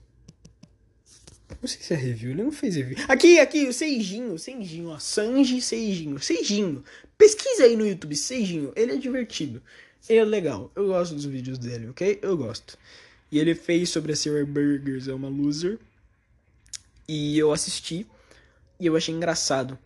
Não 1.48 1.68
sei 1.68 1.80
se 1.80 1.94
é 1.94 1.96
review, 1.96 2.30
ele 2.30 2.42
não 2.42 2.50
fez 2.52 2.74
review. 2.76 2.98
Aqui, 3.09 3.38
aqui, 3.38 3.68
o 3.68 3.72
Seijinho, 3.72 4.38
Seijinho, 4.38 4.88
ó. 4.88 4.98
Sanji 4.98 5.61
Seijinho, 5.61 6.18
Seijinho. 6.18 6.85
Pesquisa 7.16 7.64
aí 7.64 7.76
no 7.76 7.87
YouTube, 7.87 8.16
Seijinho. 8.16 8.72
Ele 8.74 8.92
é 8.92 8.96
divertido. 8.96 9.62
Ele 10.09 10.18
é 10.18 10.24
legal. 10.24 10.70
Eu 10.74 10.88
gosto 10.88 11.14
dos 11.14 11.24
vídeos 11.24 11.59
dele, 11.59 11.88
ok? 11.88 12.18
Eu 12.22 12.37
gosto. 12.37 12.76
E 13.30 13.38
ele 13.38 13.54
fez 13.54 13.90
sobre 13.90 14.12
a 14.12 14.16
Sarah 14.16 14.44
Burgers, 14.44 15.09
é 15.09 15.14
uma 15.14 15.28
loser. 15.28 15.78
E 17.09 17.38
eu 17.38 17.52
assisti. 17.52 18.06
E 18.78 18.87
eu 18.87 18.96
achei 18.96 19.14
engraçado. 19.14 19.78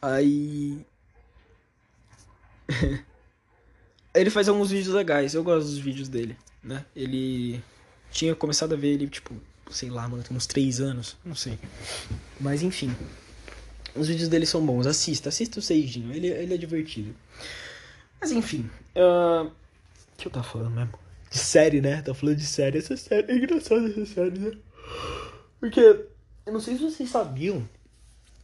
Aí. 0.00 0.84
ele 4.14 4.30
faz 4.30 4.48
alguns 4.48 4.70
vídeos 4.70 4.94
legais, 4.94 5.34
eu 5.34 5.44
gosto 5.44 5.66
dos 5.66 5.78
vídeos 5.78 6.08
dele, 6.08 6.36
né? 6.62 6.84
Ele. 6.96 7.62
Tinha 8.10 8.34
começado 8.34 8.74
a 8.74 8.76
ver 8.76 8.88
ele, 8.88 9.08
tipo, 9.08 9.34
sei 9.70 9.90
lá, 9.90 10.08
mano, 10.08 10.22
tem 10.22 10.36
uns 10.36 10.46
3 10.46 10.80
anos, 10.80 11.16
não 11.24 11.34
sei. 11.34 11.58
Mas 12.40 12.62
enfim. 12.62 12.94
Os 13.94 14.08
vídeos 14.08 14.28
dele 14.28 14.46
são 14.46 14.64
bons, 14.64 14.86
assista, 14.86 15.28
assista 15.28 15.58
o 15.58 15.62
Seijinho, 15.62 16.14
ele, 16.14 16.28
ele 16.28 16.54
é 16.54 16.56
divertido. 16.56 17.14
Mas 18.20 18.32
enfim. 18.32 18.70
Uh... 18.96 19.46
O 19.46 20.16
que 20.16 20.28
eu 20.28 20.32
tava 20.32 20.46
falando 20.46 20.70
mesmo? 20.70 20.98
De 21.30 21.38
série, 21.38 21.80
né? 21.80 22.00
Tá 22.02 22.14
falando 22.14 22.36
de 22.36 22.46
série. 22.46 22.78
Essa 22.78 22.96
série 22.96 23.32
é 23.32 23.36
engraçada, 23.36 23.88
essa 23.88 24.06
série, 24.06 24.38
né? 24.38 24.52
Porque. 25.60 25.80
Eu 26.44 26.52
não 26.52 26.60
sei 26.60 26.76
se 26.76 26.82
vocês 26.82 27.08
sabiam 27.08 27.66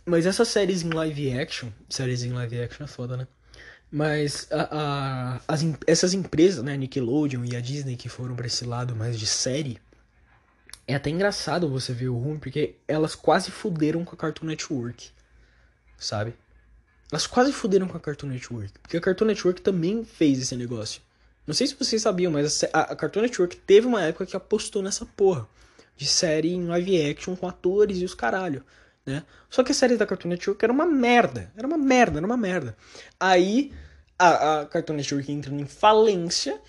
mas 0.08 0.24
essas 0.24 0.48
séries 0.48 0.82
em 0.82 0.88
live 0.88 1.38
action, 1.38 1.68
séries 1.88 2.22
em 2.24 2.32
live 2.32 2.60
action 2.60 2.84
é 2.84 2.86
foda, 2.86 3.14
né? 3.14 3.28
Mas 3.90 4.48
a, 4.50 4.68
a, 4.70 5.40
as, 5.46 5.60
essas 5.86 6.14
empresas, 6.14 6.64
né, 6.64 6.76
Nickelodeon 6.76 7.44
e 7.44 7.54
a 7.54 7.60
Disney 7.60 7.94
que 7.94 8.08
foram 8.08 8.34
pra 8.34 8.46
esse 8.46 8.64
lado 8.64 8.96
mais 8.96 9.18
de 9.18 9.26
série, 9.26 9.78
é 10.88 10.94
até 10.96 11.08
engraçado 11.10 11.68
você 11.68 11.92
ver 11.92 12.08
o 12.08 12.18
ruim, 12.18 12.38
porque 12.38 12.74
elas 12.88 13.14
quase 13.14 13.52
fuderam 13.52 14.04
com 14.04 14.16
a 14.16 14.18
Cartoon 14.18 14.46
Network, 14.46 15.10
sabe? 15.96 16.34
Elas 17.12 17.28
quase 17.28 17.52
fuderam 17.52 17.86
com 17.86 17.96
a 17.96 18.00
Cartoon 18.00 18.26
Network, 18.26 18.72
porque 18.82 18.96
a 18.96 19.00
Cartoon 19.00 19.26
Network 19.26 19.62
também 19.62 20.04
fez 20.04 20.40
esse 20.40 20.56
negócio. 20.56 21.00
Não 21.46 21.54
sei 21.54 21.68
se 21.68 21.76
vocês 21.76 22.02
sabiam, 22.02 22.32
mas 22.32 22.64
a, 22.72 22.80
a 22.80 22.96
Cartoon 22.96 23.22
Network 23.22 23.56
teve 23.58 23.86
uma 23.86 24.02
época 24.02 24.26
que 24.26 24.36
apostou 24.36 24.82
nessa 24.82 25.06
porra 25.06 25.46
de 25.96 26.06
série 26.06 26.52
em 26.52 26.66
live 26.66 27.10
action 27.10 27.36
com 27.36 27.46
atores 27.46 27.98
e 27.98 28.04
os 28.04 28.14
caralho 28.14 28.64
né? 29.08 29.24
Só 29.48 29.64
que 29.64 29.72
a 29.72 29.74
série 29.74 29.96
da 29.96 30.06
Cartoon 30.06 30.28
Network 30.28 30.62
era 30.62 30.72
uma 30.72 30.84
merda, 30.84 31.50
era 31.56 31.66
uma 31.66 31.78
merda, 31.78 32.18
era 32.18 32.26
uma 32.26 32.36
merda. 32.36 32.76
Aí 33.18 33.72
a, 34.18 34.60
a 34.60 34.66
Cartoon 34.66 34.96
Network 34.96 35.32
entrando 35.32 35.58
em 35.58 35.66
falência, 35.66 36.60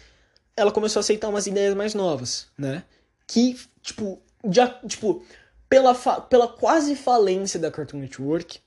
ela 0.56 0.72
começou 0.72 1.00
a 1.00 1.02
aceitar 1.02 1.28
umas 1.28 1.48
ideias 1.48 1.76
mais 1.76 1.94
novas, 1.94 2.48
né? 2.58 2.84
Que, 3.32 3.56
tipo, 3.84 4.20
já, 4.50 4.68
tipo, 4.88 5.24
pela, 5.70 5.94
pela 5.94 6.48
quase 6.48 6.96
falência 6.96 7.60
da 7.60 7.70
Cartoon 7.70 8.00
Network, 8.00 8.60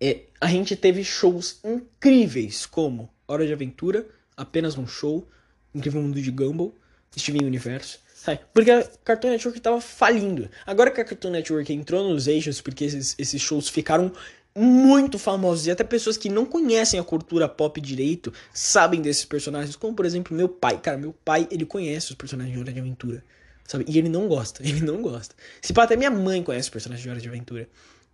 é, 0.00 0.22
a 0.40 0.46
gente 0.46 0.74
teve 0.74 1.04
shows 1.04 1.60
incríveis 1.62 2.64
como 2.64 3.10
Hora 3.28 3.46
de 3.46 3.52
Aventura, 3.52 4.06
Apenas 4.34 4.78
um 4.78 4.86
Show, 4.86 5.28
Incrível 5.74 6.00
Mundo 6.00 6.20
de 6.20 6.30
Gumball, 6.30 6.74
Steven 7.14 7.44
Universo. 7.44 7.98
Sabe? 8.14 8.40
Porque 8.54 8.70
a 8.70 8.82
Cartoon 9.04 9.30
Network 9.30 9.60
tava 9.60 9.80
falindo. 9.80 10.48
Agora 10.66 10.90
que 10.90 11.00
a 11.00 11.04
Cartoon 11.04 11.30
Network 11.30 11.70
entrou 11.72 12.08
nos 12.08 12.26
eixos, 12.26 12.62
porque 12.62 12.84
esses, 12.84 13.14
esses 13.18 13.40
shows 13.40 13.68
ficaram 13.68 14.12
muito 14.56 15.18
famosos 15.18 15.66
e 15.66 15.70
até 15.70 15.84
pessoas 15.84 16.16
que 16.16 16.30
não 16.30 16.46
conhecem 16.46 16.98
a 16.98 17.04
cultura 17.04 17.46
pop 17.46 17.78
direito 17.80 18.32
sabem 18.52 19.02
desses 19.02 19.24
personagens, 19.24 19.76
como 19.76 19.94
por 19.94 20.06
exemplo 20.06 20.34
meu 20.34 20.48
pai. 20.48 20.80
Cara, 20.80 20.96
meu 20.96 21.12
pai, 21.24 21.46
ele 21.50 21.66
conhece 21.66 22.10
os 22.10 22.16
personagens 22.16 22.54
de 22.54 22.60
Hora 22.60 22.72
de 22.72 22.80
Aventura, 22.80 23.22
sabe? 23.66 23.84
E 23.86 23.98
ele 23.98 24.08
não 24.08 24.26
gosta, 24.26 24.62
ele 24.66 24.80
não 24.80 25.02
gosta. 25.02 25.34
Se 25.60 25.72
pá, 25.72 25.84
até 25.84 25.96
minha 25.96 26.10
mãe 26.10 26.42
conhece 26.42 26.68
os 26.68 26.70
personagens 26.70 27.02
de 27.02 27.10
Hora 27.10 27.20
de 27.20 27.28
Aventura. 27.28 27.68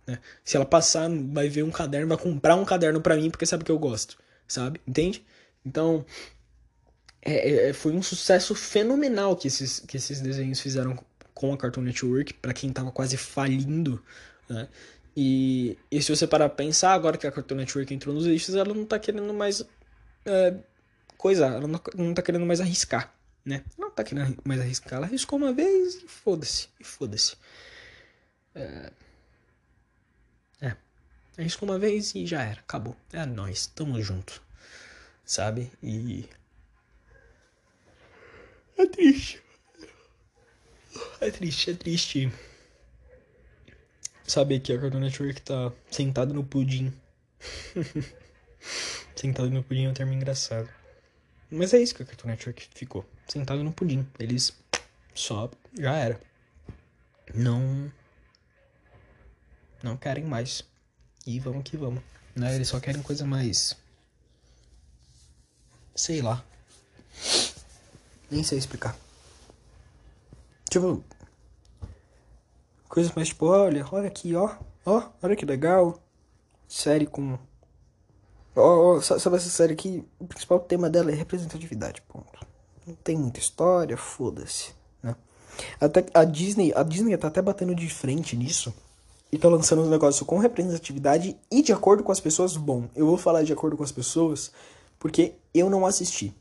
Né? 0.05 0.19
Se 0.43 0.57
ela 0.57 0.65
passar, 0.65 1.09
vai 1.09 1.47
ver 1.47 1.63
um 1.63 1.71
caderno, 1.71 2.09
vai 2.09 2.17
comprar 2.17 2.55
um 2.55 2.65
caderno 2.65 2.99
para 2.99 3.15
mim 3.15 3.29
porque 3.29 3.45
sabe 3.45 3.63
que 3.63 3.71
eu 3.71 3.79
gosto, 3.79 4.17
sabe? 4.45 4.81
Entende? 4.85 5.23
Então, 5.65 6.05
é, 7.21 7.69
é, 7.69 7.73
foi 7.73 7.93
um 7.93 8.03
sucesso 8.03 8.53
fenomenal 8.53 9.35
que 9.37 9.47
esses, 9.47 9.79
que 9.79 9.95
esses 9.95 10.19
desenhos 10.19 10.59
fizeram 10.59 10.99
com 11.33 11.53
a 11.53 11.57
Cartoon 11.57 11.81
Network, 11.81 12.33
para 12.35 12.53
quem 12.53 12.71
tava 12.71 12.91
quase 12.91 13.15
falindo, 13.15 14.03
né? 14.49 14.67
E, 15.15 15.77
e 15.91 16.01
se 16.01 16.15
você 16.15 16.25
parar 16.25 16.49
pra 16.49 16.65
pensar, 16.65 16.93
agora 16.93 17.17
que 17.17 17.27
a 17.27 17.31
Cartoon 17.31 17.55
Network 17.55 17.93
entrou 17.93 18.15
nos 18.15 18.25
eixos, 18.25 18.55
ela 18.55 18.73
não 18.73 18.85
tá 18.85 18.97
querendo 18.97 19.33
mais 19.33 19.63
é, 20.25 20.55
coisa, 21.17 21.45
ela 21.45 21.67
não, 21.67 21.81
não 21.95 22.13
tá 22.13 22.21
querendo 22.21 22.45
mais 22.45 22.59
arriscar, 22.59 23.13
né? 23.45 23.63
Não 23.77 23.91
tá 23.91 24.03
querendo 24.03 24.35
mais 24.43 24.59
arriscar, 24.59 24.97
ela 24.97 25.05
arriscou 25.05 25.37
uma 25.37 25.53
vez 25.53 25.95
e 25.95 26.07
foda-se, 26.07 26.69
e 26.79 26.83
foda-se. 26.83 27.35
É, 28.55 28.91
é 31.35 31.43
isso 31.43 31.65
uma 31.65 31.79
vez 31.79 32.13
e 32.13 32.27
já 32.27 32.43
era, 32.43 32.59
acabou. 32.59 32.95
É 33.11 33.25
nós, 33.25 33.65
tamo 33.65 33.99
junto. 34.01 34.41
Sabe? 35.25 35.71
E. 35.81 36.29
É 38.77 38.85
triste. 38.85 39.41
É 41.19 41.31
triste, 41.31 41.71
é 41.71 41.73
triste. 41.73 42.31
Saber 44.25 44.59
que 44.59 44.71
a 44.71 44.79
Cartoon 44.79 44.99
Network 44.99 45.41
tá 45.41 45.71
sentado 45.91 46.33
no 46.33 46.43
pudim. 46.43 46.93
sentado 49.15 49.49
no 49.49 49.63
pudim 49.63 49.85
é 49.85 49.89
um 49.89 49.93
termo 49.93 50.13
engraçado. 50.13 50.69
Mas 51.51 51.73
é 51.73 51.79
isso 51.79 51.93
que 51.93 52.03
a 52.03 52.05
Cartoon 52.05 52.29
Network 52.29 52.69
ficou. 52.73 53.05
Sentado 53.27 53.63
no 53.63 53.71
pudim. 53.73 54.07
Eles 54.17 54.53
só. 55.13 55.51
Já 55.77 55.95
era. 55.95 56.19
Não. 57.33 57.91
Não 59.83 59.97
querem 59.97 60.23
mais. 60.23 60.63
E 61.25 61.39
vamos 61.39 61.63
que 61.63 61.77
vamos. 61.77 62.01
Né? 62.35 62.55
Eles 62.55 62.67
só 62.67 62.79
querem 62.79 63.01
coisa 63.01 63.25
mais. 63.25 63.75
Sei 65.95 66.21
lá. 66.21 66.43
Nem 68.31 68.43
sei 68.43 68.57
explicar. 68.57 68.97
Tipo. 70.69 71.03
Coisas 72.93 73.11
mais 73.15 73.29
tipo, 73.29 73.47
olha, 73.47 73.83
olha 73.91 74.07
aqui, 74.07 74.35
ó. 74.35 74.51
Ó, 74.85 75.01
olha 75.23 75.35
que 75.35 75.47
legal. 75.47 75.97
Série 76.67 77.07
com. 77.07 77.39
Ó, 78.55 78.97
ó, 78.97 79.01
sabe 79.01 79.35
essa 79.35 79.49
série 79.49 79.73
aqui? 79.73 80.05
O 80.19 80.27
principal 80.27 80.59
tema 80.59 80.91
dela 80.91 81.09
é 81.09 81.15
representatividade, 81.15 82.03
ponto. 82.03 82.45
Não 82.85 82.93
tem 82.93 83.17
muita 83.17 83.39
história, 83.39 83.97
foda-se, 83.97 84.75
né? 85.01 85.15
Até 85.81 86.05
a 86.13 86.23
Disney, 86.23 86.71
a 86.75 86.83
Disney 86.83 87.17
tá 87.17 87.29
até 87.29 87.41
batendo 87.41 87.73
de 87.73 87.89
frente 87.89 88.37
nisso 88.37 88.71
e 89.31 89.39
tá 89.39 89.49
lançando 89.49 89.81
um 89.81 89.89
negócio 89.89 90.23
com 90.23 90.37
representatividade 90.37 91.35
e 91.49 91.63
de 91.63 91.73
acordo 91.73 92.03
com 92.03 92.11
as 92.11 92.19
pessoas, 92.19 92.55
bom, 92.55 92.87
eu 92.95 93.07
vou 93.07 93.17
falar 93.17 93.41
de 93.41 93.51
acordo 93.51 93.75
com 93.75 93.83
as 93.83 93.91
pessoas 93.91 94.51
porque 94.99 95.33
eu 95.51 95.67
não 95.67 95.83
assisti. 95.83 96.31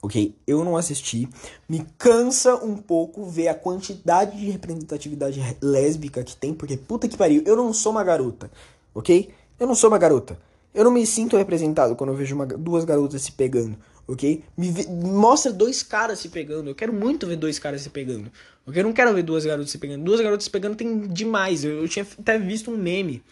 Ok? 0.00 0.34
Eu 0.46 0.64
não 0.64 0.76
assisti. 0.76 1.28
Me 1.68 1.84
cansa 1.98 2.54
um 2.56 2.76
pouco 2.76 3.24
ver 3.24 3.48
a 3.48 3.54
quantidade 3.54 4.38
de 4.38 4.50
representatividade 4.50 5.40
lésbica 5.60 6.22
que 6.22 6.36
tem, 6.36 6.54
porque 6.54 6.76
puta 6.76 7.08
que 7.08 7.16
pariu, 7.16 7.42
eu 7.44 7.56
não 7.56 7.72
sou 7.72 7.92
uma 7.92 8.04
garota. 8.04 8.50
Ok? 8.94 9.30
Eu 9.58 9.66
não 9.66 9.74
sou 9.74 9.90
uma 9.90 9.98
garota. 9.98 10.38
Eu 10.72 10.84
não 10.84 10.90
me 10.90 11.04
sinto 11.06 11.36
representado 11.36 11.96
quando 11.96 12.10
eu 12.10 12.16
vejo 12.16 12.34
uma, 12.34 12.46
duas 12.46 12.84
garotas 12.84 13.22
se 13.22 13.32
pegando 13.32 13.76
ok? 14.08 14.42
Me 14.56 14.70
vê, 14.70 14.86
mostra 14.86 15.52
dois 15.52 15.82
caras 15.82 16.18
se 16.18 16.30
pegando. 16.30 16.70
Eu 16.70 16.74
quero 16.74 16.92
muito 16.92 17.26
ver 17.26 17.36
dois 17.36 17.58
caras 17.58 17.82
se 17.82 17.90
pegando. 17.90 18.32
Ok? 18.66 18.80
Eu 18.80 18.84
não 18.84 18.92
quero 18.92 19.14
ver 19.14 19.22
duas 19.22 19.44
garotas 19.44 19.70
se 19.70 19.78
pegando. 19.78 20.02
Duas 20.02 20.20
garotas 20.20 20.44
se 20.44 20.50
pegando 20.50 20.74
tem 20.74 21.06
demais. 21.06 21.62
Eu, 21.62 21.82
eu 21.82 21.88
tinha 21.88 22.06
até 22.18 22.38
visto 22.38 22.70
um 22.70 22.76
meme 22.76 23.22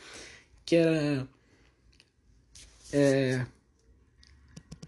que 0.64 0.76
era. 0.76 1.26
É. 2.92 3.46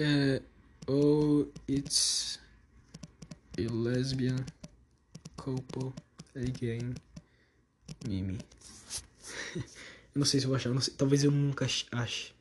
Uh, 0.00 0.38
oh, 0.86 1.48
it's 1.66 2.38
a 3.58 3.62
lesbian 3.62 4.46
couple 5.36 5.92
again. 6.36 6.94
Mimi. 8.06 8.38
eu 9.56 9.62
não 10.14 10.24
sei 10.24 10.40
se 10.40 10.46
eu 10.46 10.50
vou 10.50 10.56
achar, 10.56 10.80
sei, 10.80 10.94
talvez 10.94 11.24
eu 11.24 11.30
nunca 11.30 11.66
ache. 11.92 12.32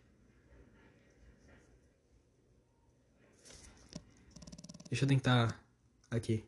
Deixa 4.89 5.03
eu 5.03 5.09
tentar 5.09 5.59
aqui. 6.09 6.43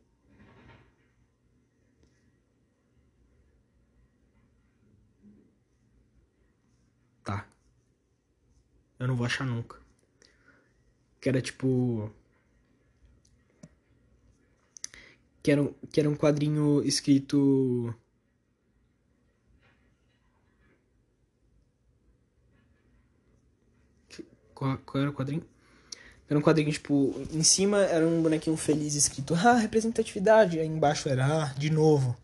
Tá. 7.24 7.46
Eu 9.00 9.08
não 9.08 9.16
vou 9.16 9.26
achar 9.26 9.46
nunca. 9.46 9.78
Que 11.22 11.30
era 11.30 11.42
tipo. 11.42 12.12
Que 15.42 15.52
era, 15.52 15.74
que 15.92 16.00
era 16.00 16.10
um 16.10 16.16
quadrinho 16.16 16.84
escrito. 16.84 17.96
Qual, 24.54 24.78
qual 24.80 25.02
era 25.02 25.10
o 25.10 25.14
quadrinho? 25.14 25.46
Era 26.30 26.38
um 26.38 26.42
quadrinho, 26.44 26.72
tipo, 26.72 27.16
em 27.32 27.42
cima 27.42 27.80
era 27.80 28.06
um 28.06 28.22
bonequinho 28.22 28.56
feliz 28.56 28.94
escrito, 28.94 29.34
ah, 29.34 29.54
representatividade. 29.54 30.60
Aí 30.60 30.68
embaixo 30.68 31.10
era, 31.10 31.26
ah, 31.26 31.54
de 31.58 31.70
novo. 31.72 32.16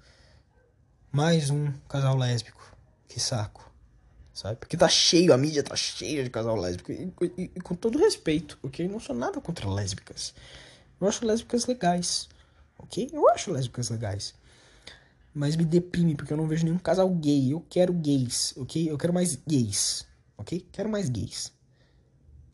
Mais 1.11 1.49
um 1.49 1.71
casal 1.87 2.15
lésbico. 2.17 2.61
Que 3.07 3.19
saco. 3.19 3.64
Sabe? 4.35 4.57
Porque 4.57 4.75
tá 4.75 4.89
cheio, 4.89 5.33
a 5.33 5.37
mídia 5.37 5.63
tá 5.63 5.77
cheia 5.77 6.21
de 6.21 6.29
casal 6.29 6.57
lésbico. 6.57 6.91
E, 6.91 7.09
e, 7.37 7.51
e 7.55 7.61
com 7.61 7.73
todo 7.73 7.97
respeito, 7.97 8.59
ok? 8.61 8.85
Não 8.85 8.99
sou 8.99 9.15
nada 9.15 9.39
contra 9.39 9.69
lésbicas. 9.69 10.33
Eu 10.99 11.07
acho 11.07 11.25
lésbicas 11.25 11.65
legais. 11.65 12.27
Ok? 12.77 13.09
Eu 13.13 13.29
acho 13.29 13.49
lésbicas 13.49 13.89
legais. 13.89 14.35
Mas 15.33 15.55
me 15.55 15.63
deprime 15.63 16.15
porque 16.15 16.33
eu 16.33 16.37
não 16.37 16.49
vejo 16.49 16.65
nenhum 16.65 16.77
casal 16.77 17.09
gay. 17.11 17.53
Eu 17.53 17.65
quero 17.69 17.93
gays, 17.93 18.53
ok? 18.57 18.91
Eu 18.91 18.97
quero 18.97 19.13
mais 19.13 19.37
gays. 19.47 20.05
Ok? 20.37 20.67
Quero 20.69 20.89
mais 20.89 21.07
gays. 21.07 21.53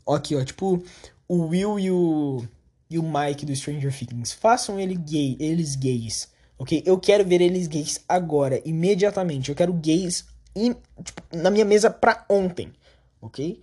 Aqui, 0.07 0.35
ó, 0.35 0.45
tipo, 0.45 0.83
o 1.27 1.47
Will 1.47 1.79
e 1.79 1.89
o, 1.89 2.45
e 2.91 2.99
o 2.99 3.03
Mike 3.03 3.43
do 3.43 3.55
Stranger 3.55 3.91
Things. 3.91 4.31
Façam 4.33 4.79
ele 4.79 4.93
gay, 4.93 5.35
eles 5.39 5.75
gays, 5.75 6.29
ok? 6.59 6.83
Eu 6.85 6.99
quero 6.99 7.25
ver 7.25 7.41
eles 7.41 7.65
gays 7.65 8.01
agora, 8.07 8.61
imediatamente. 8.63 9.49
Eu 9.49 9.55
quero 9.55 9.73
gays 9.73 10.25
in, 10.55 10.75
tipo, 11.03 11.21
na 11.33 11.49
minha 11.49 11.65
mesa 11.65 11.89
pra 11.89 12.25
ontem, 12.29 12.71
ok? 13.21 13.61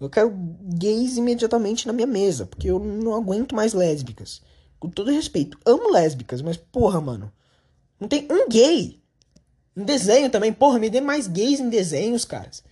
Eu 0.00 0.10
quero 0.10 0.32
gays 0.34 1.16
imediatamente 1.16 1.86
na 1.86 1.92
minha 1.92 2.06
mesa, 2.06 2.46
porque 2.46 2.68
eu 2.68 2.78
não 2.78 3.14
aguento 3.14 3.54
mais 3.54 3.72
lésbicas. 3.72 4.42
Com 4.80 4.88
todo 4.88 5.12
respeito, 5.12 5.56
amo 5.64 5.92
lésbicas, 5.92 6.42
mas 6.42 6.56
porra, 6.56 7.00
mano. 7.00 7.32
Não 8.00 8.08
tem 8.08 8.26
um 8.28 8.48
gay. 8.48 9.00
Em 9.76 9.84
desenho 9.84 10.28
também, 10.28 10.52
porra, 10.52 10.80
me 10.80 10.90
dê 10.90 11.00
mais 11.00 11.28
gays 11.28 11.60
em 11.60 11.68
desenhos, 11.68 12.24
caras. 12.24 12.64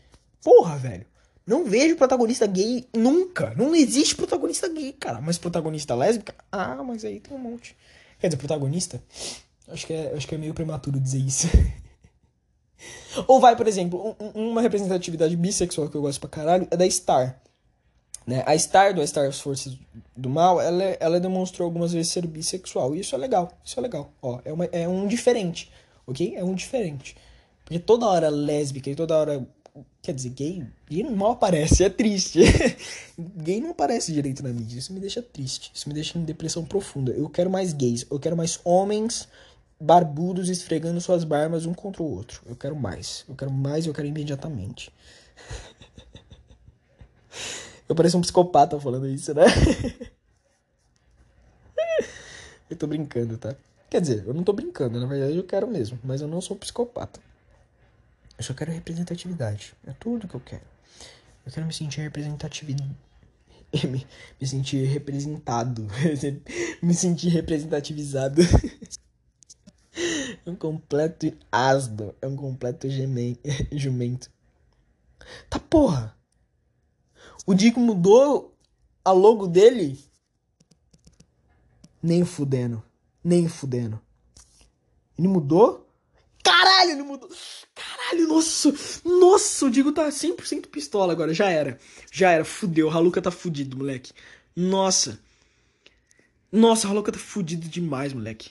Porra, 0.42 0.76
velho. 0.76 1.06
Não 1.46 1.64
vejo 1.64 1.96
protagonista 1.96 2.46
gay 2.46 2.86
nunca. 2.94 3.54
Não 3.56 3.74
existe 3.74 4.16
protagonista 4.16 4.68
gay, 4.68 4.92
cara. 4.92 5.20
Mas 5.20 5.38
protagonista 5.38 5.94
lésbica? 5.94 6.34
Ah, 6.50 6.82
mas 6.82 7.04
aí 7.04 7.20
tem 7.20 7.36
um 7.36 7.40
monte. 7.40 7.76
Quer 8.18 8.28
dizer, 8.28 8.38
protagonista? 8.38 9.02
Acho 9.68 9.86
que 9.86 9.92
é, 9.92 10.12
acho 10.14 10.26
que 10.26 10.34
é 10.34 10.38
meio 10.38 10.52
prematuro 10.52 11.00
dizer 11.00 11.18
isso. 11.18 11.46
Ou 13.26 13.40
vai, 13.40 13.56
por 13.56 13.66
exemplo, 13.66 14.16
um, 14.20 14.50
uma 14.50 14.60
representatividade 14.60 15.36
bissexual 15.36 15.88
que 15.88 15.96
eu 15.96 16.02
gosto 16.02 16.20
pra 16.20 16.28
caralho 16.28 16.66
é 16.70 16.76
da 16.76 16.88
Star. 16.88 17.40
Né? 18.26 18.42
A 18.46 18.56
Star 18.56 18.94
do 18.94 19.06
Star 19.06 19.32
Forces 19.32 19.78
do 20.16 20.28
Mal, 20.28 20.60
ela, 20.60 20.82
ela 21.00 21.20
demonstrou 21.20 21.66
algumas 21.66 21.92
vezes 21.92 22.12
ser 22.12 22.26
bissexual. 22.26 22.94
E 22.94 23.00
isso 23.00 23.14
é 23.14 23.18
legal. 23.18 23.50
Isso 23.64 23.78
é 23.78 23.82
legal. 23.82 24.12
Ó, 24.22 24.40
é, 24.44 24.52
uma, 24.52 24.64
é 24.66 24.88
um 24.88 25.06
diferente. 25.06 25.70
Ok? 26.06 26.34
É 26.36 26.44
um 26.44 26.54
diferente. 26.54 27.16
Porque 27.64 27.78
toda 27.78 28.06
hora 28.06 28.28
lésbica 28.28 28.90
e 28.90 28.94
toda 28.94 29.16
hora 29.16 29.46
Quer 30.02 30.14
dizer, 30.14 30.30
gay, 30.30 30.66
gay 30.88 31.02
mal 31.04 31.32
aparece, 31.32 31.84
é 31.84 31.90
triste. 31.90 32.40
gay 33.36 33.60
não 33.60 33.70
aparece 33.70 34.12
direito 34.12 34.42
na 34.42 34.48
mídia. 34.48 34.78
Isso 34.78 34.92
me 34.92 35.00
deixa 35.00 35.22
triste. 35.22 35.70
Isso 35.74 35.88
me 35.88 35.94
deixa 35.94 36.18
em 36.18 36.24
depressão 36.24 36.64
profunda. 36.64 37.12
Eu 37.12 37.28
quero 37.28 37.50
mais 37.50 37.72
gays. 37.72 38.06
Eu 38.10 38.18
quero 38.18 38.36
mais 38.36 38.58
homens 38.64 39.28
barbudos 39.80 40.50
esfregando 40.50 41.00
suas 41.00 41.24
barbas 41.24 41.64
um 41.64 41.72
contra 41.72 42.02
o 42.02 42.10
outro. 42.10 42.42
Eu 42.46 42.54
quero 42.54 42.76
mais. 42.76 43.24
Eu 43.28 43.34
quero 43.34 43.50
mais 43.50 43.86
eu 43.86 43.94
quero 43.94 44.06
imediatamente. 44.06 44.92
eu 47.88 47.94
pareço 47.94 48.18
um 48.18 48.20
psicopata 48.20 48.78
falando 48.78 49.08
isso, 49.08 49.32
né? 49.32 49.46
eu 52.68 52.76
tô 52.76 52.86
brincando, 52.86 53.38
tá? 53.38 53.56
Quer 53.88 54.02
dizer, 54.02 54.24
eu 54.26 54.34
não 54.34 54.44
tô 54.44 54.52
brincando. 54.52 55.00
Na 55.00 55.06
verdade, 55.06 55.36
eu 55.36 55.44
quero 55.44 55.66
mesmo. 55.66 55.98
Mas 56.04 56.20
eu 56.20 56.28
não 56.28 56.40
sou 56.40 56.56
psicopata. 56.56 57.18
Eu 58.38 58.44
só 58.44 58.54
quero 58.54 58.70
representatividade. 58.70 59.74
É 59.86 59.92
tudo 59.98 60.28
que 60.28 60.34
eu 60.34 60.40
quero. 60.40 60.62
Eu 61.44 61.50
quero 61.50 61.66
me 61.66 61.72
sentir 61.72 62.02
representativo. 62.02 62.72
Me, 62.72 62.96
me 64.40 64.46
sentir 64.46 64.84
representado. 64.84 65.88
me 66.82 66.94
sentir 66.94 67.30
representativizado. 67.30 68.42
Um 70.50 70.56
completo 70.56 71.32
asno. 71.52 72.12
É 72.20 72.26
um 72.26 72.34
completo 72.34 72.90
gemen, 72.90 73.38
jumento. 73.70 74.28
Tá 75.48 75.60
porra! 75.60 76.16
O 77.46 77.54
Dico 77.54 77.78
mudou 77.78 78.52
a 79.04 79.12
logo 79.12 79.46
dele? 79.46 79.98
Nem 82.02 82.24
fudendo. 82.24 82.82
Nem 83.22 83.48
fudendo. 83.48 84.00
Ele 85.16 85.28
mudou? 85.28 85.88
Caralho, 86.42 86.90
ele 86.90 87.02
mudou. 87.02 87.30
Caralho, 87.74 88.26
nossa. 88.26 88.74
Nossa, 89.04 89.66
o 89.66 89.70
Digo 89.70 89.92
tá 89.92 90.08
100% 90.08 90.66
pistola 90.66 91.12
agora. 91.12 91.32
Já 91.32 91.48
era. 91.48 91.78
Já 92.10 92.32
era. 92.32 92.44
Fudeu. 92.44 92.88
O 92.88 92.90
Haluka 92.90 93.22
tá 93.22 93.30
fudido, 93.30 93.76
moleque. 93.76 94.12
Nossa. 94.56 95.20
Nossa, 96.50 96.88
o 96.88 96.90
Haluka 96.90 97.12
tá 97.12 97.18
fudido 97.18 97.68
demais, 97.68 98.12
moleque. 98.12 98.50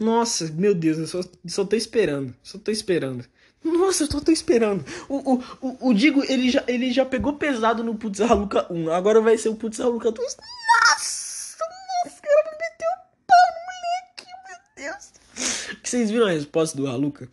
Nossa, 0.00 0.50
meu 0.52 0.74
Deus, 0.74 0.96
eu 0.96 1.06
só, 1.06 1.20
só 1.46 1.62
tô 1.62 1.76
esperando. 1.76 2.34
Só 2.42 2.58
tô 2.58 2.70
esperando. 2.70 3.26
Nossa, 3.62 4.04
eu 4.04 4.10
só 4.10 4.18
tô 4.18 4.32
esperando. 4.32 4.82
O, 5.06 5.34
o, 5.34 5.44
o, 5.60 5.88
o 5.90 5.94
Digo, 5.94 6.24
ele 6.26 6.50
já, 6.50 6.64
ele 6.66 6.90
já 6.90 7.04
pegou 7.04 7.34
pesado 7.34 7.84
no 7.84 7.94
Putz 7.94 8.18
Haluka 8.18 8.66
1. 8.72 8.90
Agora 8.90 9.20
vai 9.20 9.36
ser 9.36 9.50
o 9.50 9.54
Putz 9.54 9.78
Haluka 9.78 10.10
2. 10.10 10.36
Nossa, 10.38 11.58
nossa, 12.04 12.22
cara, 12.22 12.50
me 12.50 12.56
meteu 12.56 12.88
o 12.88 13.26
pau 13.26 13.36
moleque, 13.68 14.26
meu 14.48 14.86
Deus. 14.86 15.12
Vocês 15.82 16.10
viram 16.10 16.26
a 16.26 16.30
resposta 16.30 16.74
do 16.78 16.86
Haluka? 16.86 17.28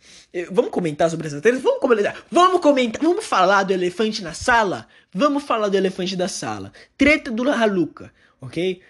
Vamos 0.50 0.70
comentar 0.70 1.08
sobre 1.08 1.26
essa 1.28 1.40
treta? 1.40 1.58
Vamos 1.60 1.80
comentar. 1.80 2.22
Vamos 2.30 2.60
comentar. 2.60 3.02
Vamos 3.02 3.24
falar 3.24 3.62
do 3.62 3.72
elefante 3.72 4.22
na 4.22 4.34
sala? 4.34 4.86
Vamos 5.14 5.44
falar 5.44 5.68
do 5.68 5.76
elefante 5.78 6.14
da 6.14 6.28
sala. 6.28 6.70
Treta 6.98 7.30
do 7.30 7.50
Haluka, 7.50 8.12
ok? 8.42 8.82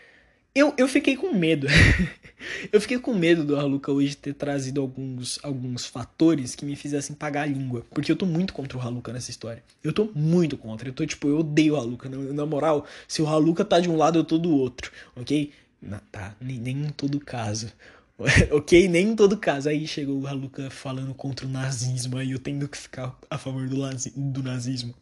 Eu, 0.53 0.75
eu 0.77 0.89
fiquei 0.89 1.17
com 1.17 1.33
medo. 1.33 1.69
eu 2.73 2.81
fiquei 2.81 2.99
com 2.99 3.15
medo 3.15 3.45
do 3.45 3.57
Haluka 3.57 3.91
hoje 3.93 4.17
ter 4.17 4.35
trazido 4.35 4.81
alguns, 4.81 5.39
alguns 5.43 5.87
fatores 5.87 6.55
que 6.55 6.65
me 6.65 6.77
fizessem 6.77 7.15
pagar 7.15 7.43
a 7.43 7.47
língua. 7.47 7.85
Porque 7.91 8.11
eu 8.11 8.17
tô 8.17 8.27
muito 8.27 8.53
contra 8.53 8.79
o 8.79 8.81
Haluka 8.81 9.13
nessa 9.13 9.31
história. 9.31 9.63
Eu 9.83 9.93
tô 9.93 10.11
muito 10.15 10.57
contra. 10.57 10.89
Eu 10.89 10.93
tô 10.93 11.05
tipo, 11.07 11.29
eu 11.29 11.39
odeio 11.39 11.75
o 11.75 11.77
Haluka. 11.77 12.09
Na, 12.09 12.17
na 12.17 12.47
moral, 12.47 12.87
se 13.07 13.23
o 13.23 13.27
Haluka 13.27 13.65
tá 13.65 13.81
de 13.81 13.89
um 13.89 13.97
lado, 13.97 14.19
eu 14.19 14.25
tô 14.25 14.39
do 14.39 14.51
outro, 14.51 14.93
ok? 15.17 15.53
Na, 15.81 16.01
tá, 16.11 16.35
nem, 16.41 16.59
nem 16.59 16.77
em 16.87 16.91
todo 16.91 17.21
caso. 17.21 17.73
ok? 18.51 18.89
Nem 18.89 19.11
em 19.11 19.17
todo 19.17 19.37
caso. 19.37 19.69
Aí 19.69 19.87
chegou 19.87 20.21
o 20.21 20.27
Haluka 20.27 20.71
falando 20.71 21.15
contra 21.15 21.47
o 21.47 21.49
nazismo, 21.49 22.19
aí 22.19 22.33
eu 22.33 22.39
tendo 22.39 22.69
que 22.69 22.77
ficar 22.77 23.17
a 23.31 23.39
favor 23.39 23.69
do, 23.69 23.77
do 24.17 24.43
nazismo. 24.43 24.95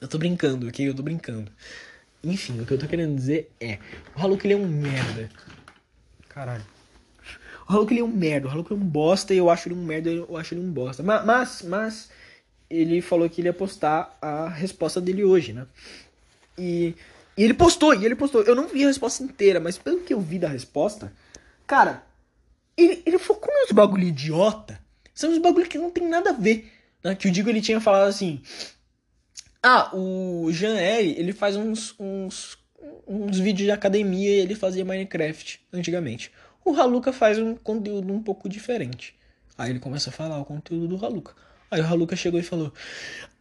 Eu 0.00 0.06
tô 0.06 0.18
brincando, 0.18 0.68
ok? 0.68 0.88
Eu 0.88 0.94
tô 0.94 1.02
brincando. 1.02 1.50
Enfim, 2.22 2.60
o 2.60 2.66
que 2.66 2.72
eu 2.72 2.78
tô 2.78 2.86
querendo 2.86 3.14
dizer 3.14 3.50
é: 3.60 3.78
o 4.16 4.20
Haluka 4.20 4.46
ele 4.46 4.54
é 4.54 4.56
um 4.56 4.66
merda. 4.66 5.28
Caralho. 6.38 6.64
O 7.68 7.72
Haluka 7.72 7.92
ele 7.92 8.00
é 8.00 8.04
um 8.04 8.06
merda, 8.06 8.46
o 8.46 8.50
Haluka 8.52 8.72
é 8.72 8.76
um 8.76 8.80
bosta 8.80 9.34
e 9.34 9.38
eu 9.38 9.50
acho 9.50 9.66
ele 9.66 9.74
um 9.74 9.84
merda, 9.84 10.08
eu 10.08 10.36
acho 10.36 10.54
ele 10.54 10.60
um 10.60 10.70
bosta. 10.70 11.02
Mas, 11.02 11.62
mas, 11.62 12.10
ele 12.70 13.02
falou 13.02 13.28
que 13.28 13.40
ele 13.40 13.48
ia 13.48 13.52
postar 13.52 14.16
a 14.22 14.48
resposta 14.48 15.00
dele 15.00 15.24
hoje, 15.24 15.52
né? 15.52 15.66
E, 16.56 16.94
e 17.36 17.42
ele 17.42 17.54
postou, 17.54 17.92
e 17.92 18.06
ele 18.06 18.14
postou. 18.14 18.42
Eu 18.42 18.54
não 18.54 18.68
vi 18.68 18.84
a 18.84 18.86
resposta 18.86 19.24
inteira, 19.24 19.58
mas 19.58 19.78
pelo 19.78 19.98
que 20.02 20.14
eu 20.14 20.20
vi 20.20 20.38
da 20.38 20.46
resposta, 20.46 21.12
cara, 21.66 22.04
ele, 22.76 23.02
ele 23.04 23.18
focou 23.18 23.52
nos 23.52 23.72
bagulho 23.72 24.04
idiota. 24.04 24.80
São 25.12 25.32
uns 25.32 25.38
bagulho 25.38 25.68
que 25.68 25.76
não 25.76 25.90
tem 25.90 26.06
nada 26.06 26.30
a 26.30 26.34
ver. 26.34 26.72
Né? 27.02 27.16
Que 27.16 27.26
o 27.26 27.32
Digo 27.32 27.50
ele 27.50 27.60
tinha 27.60 27.80
falado 27.80 28.06
assim. 28.06 28.40
Ah, 29.60 29.90
o 29.92 30.52
Jean 30.52 30.76
Eri, 30.76 31.18
ele 31.18 31.32
faz 31.32 31.56
uns, 31.56 31.96
uns, 31.98 32.56
uns 33.06 33.38
vídeos 33.38 33.66
de 33.66 33.70
academia 33.70 34.28
e 34.28 34.40
ele 34.40 34.54
fazia 34.54 34.84
Minecraft 34.84 35.60
antigamente. 35.72 36.30
O 36.64 36.74
Haluka 36.74 37.12
faz 37.12 37.38
um 37.38 37.54
conteúdo 37.54 38.12
um 38.12 38.22
pouco 38.22 38.48
diferente. 38.48 39.14
Aí 39.56 39.70
ele 39.70 39.80
começa 39.80 40.10
a 40.10 40.12
falar 40.12 40.38
o 40.38 40.44
conteúdo 40.44 40.88
do 40.88 41.04
Haluka. 41.04 41.34
Aí 41.70 41.80
o 41.80 41.86
Haluka 41.86 42.16
chegou 42.16 42.38
e 42.40 42.42
falou: 42.42 42.72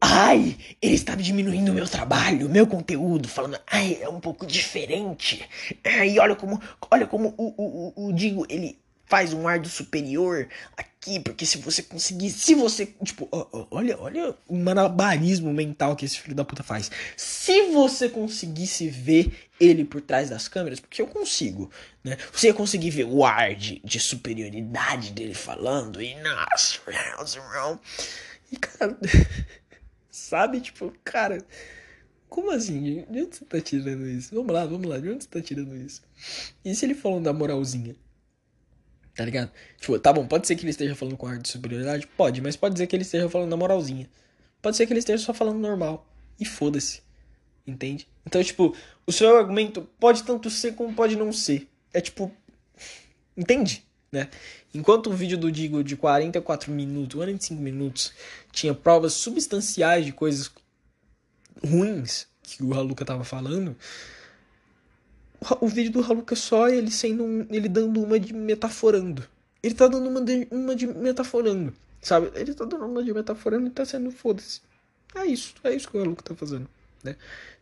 Ai, 0.01 0.57
ele 0.81 0.95
está 0.95 1.15
diminuindo 1.15 1.71
o 1.71 1.75
meu 1.75 1.87
trabalho, 1.87 2.49
meu 2.49 2.67
conteúdo, 2.67 3.27
falando, 3.27 3.57
ai, 3.65 3.97
é 4.01 4.09
um 4.09 4.19
pouco 4.19 4.45
diferente. 4.45 5.47
Ai, 5.83 6.19
olha 6.19 6.35
como, 6.35 6.61
olha 6.91 7.07
como 7.07 7.33
o, 7.37 7.53
o, 7.57 7.93
o, 7.95 8.07
o 8.07 8.13
Digo, 8.13 8.45
ele 8.49 8.77
faz 9.07 9.33
um 9.33 9.47
ar 9.47 9.59
do 9.59 9.69
superior 9.69 10.47
aqui, 10.75 11.19
porque 11.19 11.45
se 11.45 11.57
você 11.57 11.81
conseguir, 11.81 12.29
se 12.29 12.53
você, 12.53 12.85
tipo, 13.03 13.27
olha, 13.71 13.97
olha 13.97 14.35
o 14.47 14.55
manabarismo 14.55 15.53
mental 15.53 15.95
que 15.95 16.05
esse 16.05 16.19
filho 16.19 16.35
da 16.35 16.43
puta 16.43 16.61
faz. 16.61 16.91
Se 17.15 17.71
você 17.71 18.09
conseguisse 18.09 18.89
ver 18.89 19.49
ele 19.59 19.85
por 19.85 20.01
trás 20.01 20.29
das 20.29 20.47
câmeras, 20.47 20.79
porque 20.79 21.01
eu 21.01 21.07
consigo, 21.07 21.71
né? 22.03 22.17
Você 22.31 22.47
ia 22.47 22.53
conseguir 22.53 22.89
ver 22.89 23.05
o 23.05 23.25
ar 23.25 23.55
de, 23.55 23.81
de 23.83 23.99
superioridade 23.99 25.11
dele 25.13 25.33
falando 25.33 26.01
e 26.01 26.13
nossa, 26.15 26.79
e 28.51 28.57
cara, 28.57 28.97
sabe, 30.11 30.59
tipo, 30.59 30.93
cara, 31.03 31.37
como 32.27 32.51
assim? 32.51 33.05
De 33.09 33.21
onde 33.21 33.35
você 33.37 33.45
tá 33.45 33.61
tirando 33.61 34.05
isso? 34.05 34.35
Vamos 34.35 34.53
lá, 34.53 34.65
vamos 34.65 34.87
lá, 34.87 34.99
de 34.99 35.09
onde 35.09 35.23
você 35.23 35.29
tá 35.29 35.41
tirando 35.41 35.75
isso? 35.75 36.01
E 36.63 36.75
se 36.75 36.85
ele 36.85 36.93
falando 36.93 37.23
da 37.23 37.33
moralzinha? 37.33 37.95
Tá 39.17 39.25
ligado? 39.25 39.51
Tipo, 39.79 39.97
tá 39.97 40.13
bom, 40.13 40.27
pode 40.27 40.45
ser 40.45 40.55
que 40.55 40.61
ele 40.61 40.69
esteja 40.69 40.93
falando 40.93 41.17
com 41.17 41.25
ar 41.25 41.39
de 41.39 41.49
superioridade? 41.49 42.05
Pode, 42.05 42.39
mas 42.39 42.55
pode 42.55 42.73
dizer 42.73 42.85
que 42.85 42.95
ele 42.95 43.01
esteja 43.01 43.27
falando 43.27 43.49
na 43.49 43.57
moralzinha. 43.57 44.07
Pode 44.61 44.77
ser 44.77 44.85
que 44.85 44.93
ele 44.93 44.99
esteja 44.99 45.23
só 45.23 45.33
falando 45.33 45.57
normal. 45.57 46.07
E 46.39 46.45
foda-se. 46.45 47.01
Entende? 47.65 48.07
Então, 48.27 48.43
tipo, 48.43 48.75
o 49.07 49.11
seu 49.11 49.35
argumento 49.35 49.81
pode 49.99 50.23
tanto 50.23 50.51
ser 50.51 50.75
como 50.75 50.93
pode 50.93 51.15
não 51.15 51.33
ser. 51.33 51.67
É 51.91 51.99
tipo. 51.99 52.31
Entende? 53.35 53.83
Né? 54.11 54.29
Enquanto 54.71 55.07
o 55.07 55.13
vídeo 55.13 55.37
do 55.37 55.51
Digo 55.51 55.83
de 55.83 55.95
44 55.95 56.71
minutos, 56.71 57.15
45 57.15 57.59
minutos, 57.59 58.13
tinha 58.51 58.75
provas 58.75 59.13
substanciais 59.13 60.05
de 60.05 60.11
coisas 60.11 60.51
ruins 61.65 62.27
que 62.43 62.63
o 62.63 62.71
Haluka 62.75 63.03
tava 63.03 63.23
falando, 63.23 63.75
o 65.61 65.67
vídeo 65.67 65.91
do 65.91 66.03
Haluka 66.03 66.35
só 66.35 66.67
ele 66.69 66.91
sendo 66.91 67.23
um, 67.23 67.47
ele 67.49 67.69
dando 67.69 68.01
uma 68.01 68.19
de 68.19 68.33
metaforando. 68.33 69.27
Ele 69.61 69.73
tá 69.73 69.87
dando 69.87 70.07
uma 70.09 70.21
de, 70.21 70.47
uma 70.51 70.75
de 70.75 70.87
metaforando, 70.87 71.73
sabe? 72.01 72.31
Ele 72.35 72.53
tá 72.53 72.65
dando 72.65 72.85
uma 72.85 73.03
de 73.03 73.13
metaforando 73.13 73.67
e 73.67 73.69
tá 73.69 73.85
sendo 73.85 74.11
foda-se. 74.11 74.61
É 75.15 75.25
isso, 75.25 75.55
é 75.63 75.73
isso 75.73 75.89
que 75.89 75.97
o 75.97 76.01
Haluka 76.01 76.23
tá 76.23 76.35
fazendo, 76.35 76.67
né? 77.03 77.15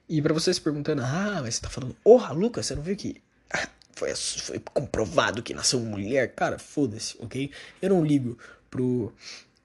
E 0.07 0.21
para 0.21 0.33
vocês 0.33 0.59
perguntando, 0.59 1.01
ah, 1.03 1.39
mas 1.41 1.55
você 1.55 1.61
tá 1.61 1.69
falando, 1.69 1.95
ô 2.03 2.15
oh, 2.15 2.19
Haluka, 2.19 2.61
você 2.61 2.75
não 2.75 2.83
viu 2.83 2.95
que 2.95 3.21
foi, 3.95 4.13
foi 4.13 4.59
comprovado 4.59 5.41
que 5.41 5.53
nasceu 5.53 5.79
mulher? 5.79 6.33
Cara, 6.35 6.59
foda-se, 6.59 7.15
ok? 7.19 7.51
Eu 7.81 7.89
não 7.89 8.05
ligo 8.05 8.37
pro 8.69 9.11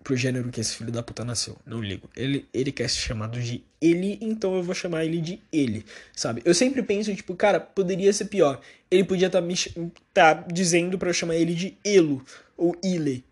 pro 0.02 0.16
gênero 0.16 0.50
que 0.50 0.60
esse 0.60 0.76
filho 0.76 0.90
da 0.90 1.02
puta 1.02 1.24
nasceu. 1.24 1.56
Não 1.64 1.80
ligo. 1.80 2.08
Ele, 2.16 2.46
ele 2.52 2.72
quer 2.72 2.88
ser 2.88 2.98
chamado 2.98 3.40
de 3.40 3.62
ele, 3.80 4.18
então 4.20 4.54
eu 4.56 4.62
vou 4.62 4.74
chamar 4.74 5.04
ele 5.04 5.20
de 5.20 5.40
ele, 5.52 5.84
sabe? 6.14 6.42
Eu 6.44 6.54
sempre 6.54 6.82
penso, 6.82 7.14
tipo, 7.14 7.34
cara, 7.34 7.60
poderia 7.60 8.12
ser 8.12 8.26
pior. 8.26 8.60
Ele 8.90 9.04
podia 9.04 9.26
estar 9.26 9.40
tá 9.40 9.46
me 9.46 9.54
tá 10.12 10.34
dizendo 10.34 10.98
para 10.98 11.10
eu 11.10 11.14
chamar 11.14 11.36
ele 11.36 11.54
de 11.54 11.76
elo 11.84 12.24
ou 12.56 12.76
ile, 12.82 13.24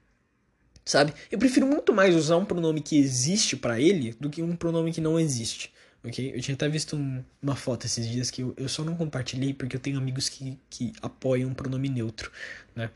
sabe? 0.84 1.12
Eu 1.30 1.38
prefiro 1.38 1.66
muito 1.66 1.92
mais 1.92 2.14
usar 2.14 2.36
um 2.36 2.44
pronome 2.44 2.80
que 2.80 2.98
existe 2.98 3.56
para 3.56 3.80
ele 3.80 4.14
do 4.20 4.30
que 4.30 4.42
um 4.42 4.56
pronome 4.56 4.92
que 4.92 5.00
não 5.00 5.18
existe. 5.18 5.72
Ok? 6.04 6.32
Eu 6.34 6.40
tinha 6.40 6.54
até 6.54 6.68
visto 6.68 6.96
um, 6.96 7.24
uma 7.42 7.56
foto 7.56 7.86
esses 7.86 8.08
dias 8.08 8.30
que 8.30 8.42
eu, 8.42 8.54
eu 8.56 8.68
só 8.68 8.84
não 8.84 8.94
compartilhei 8.94 9.52
porque 9.52 9.74
eu 9.74 9.80
tenho 9.80 9.98
amigos 9.98 10.28
que, 10.28 10.56
que 10.70 10.92
apoiam 11.02 11.50
um 11.50 11.54
pronome 11.54 11.88
neutro, 11.88 12.30
né? 12.74 12.90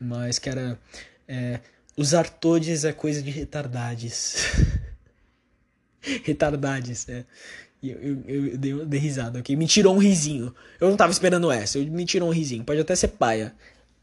Mas 0.00 0.38
que 0.38 0.48
era. 0.48 0.78
É, 1.28 1.60
Usar 1.96 2.28
todes 2.28 2.84
é 2.84 2.92
coisa 2.92 3.22
de 3.22 3.30
retardades. 3.30 4.36
retardades, 6.24 7.08
é. 7.08 7.24
Eu, 7.82 7.98
eu, 8.00 8.22
eu, 8.26 8.58
dei, 8.58 8.72
eu 8.72 8.86
dei 8.86 9.00
risada, 9.00 9.38
ok? 9.38 9.54
Me 9.54 9.66
tirou 9.66 9.94
um 9.94 9.98
risinho. 9.98 10.54
Eu 10.80 10.90
não 10.90 10.96
tava 10.96 11.12
esperando 11.12 11.50
essa, 11.50 11.78
eu, 11.78 11.86
me 11.86 12.04
tirou 12.04 12.28
um 12.28 12.32
risinho. 12.32 12.64
Pode 12.64 12.80
até 12.80 12.94
ser 12.94 13.08
paia 13.08 13.54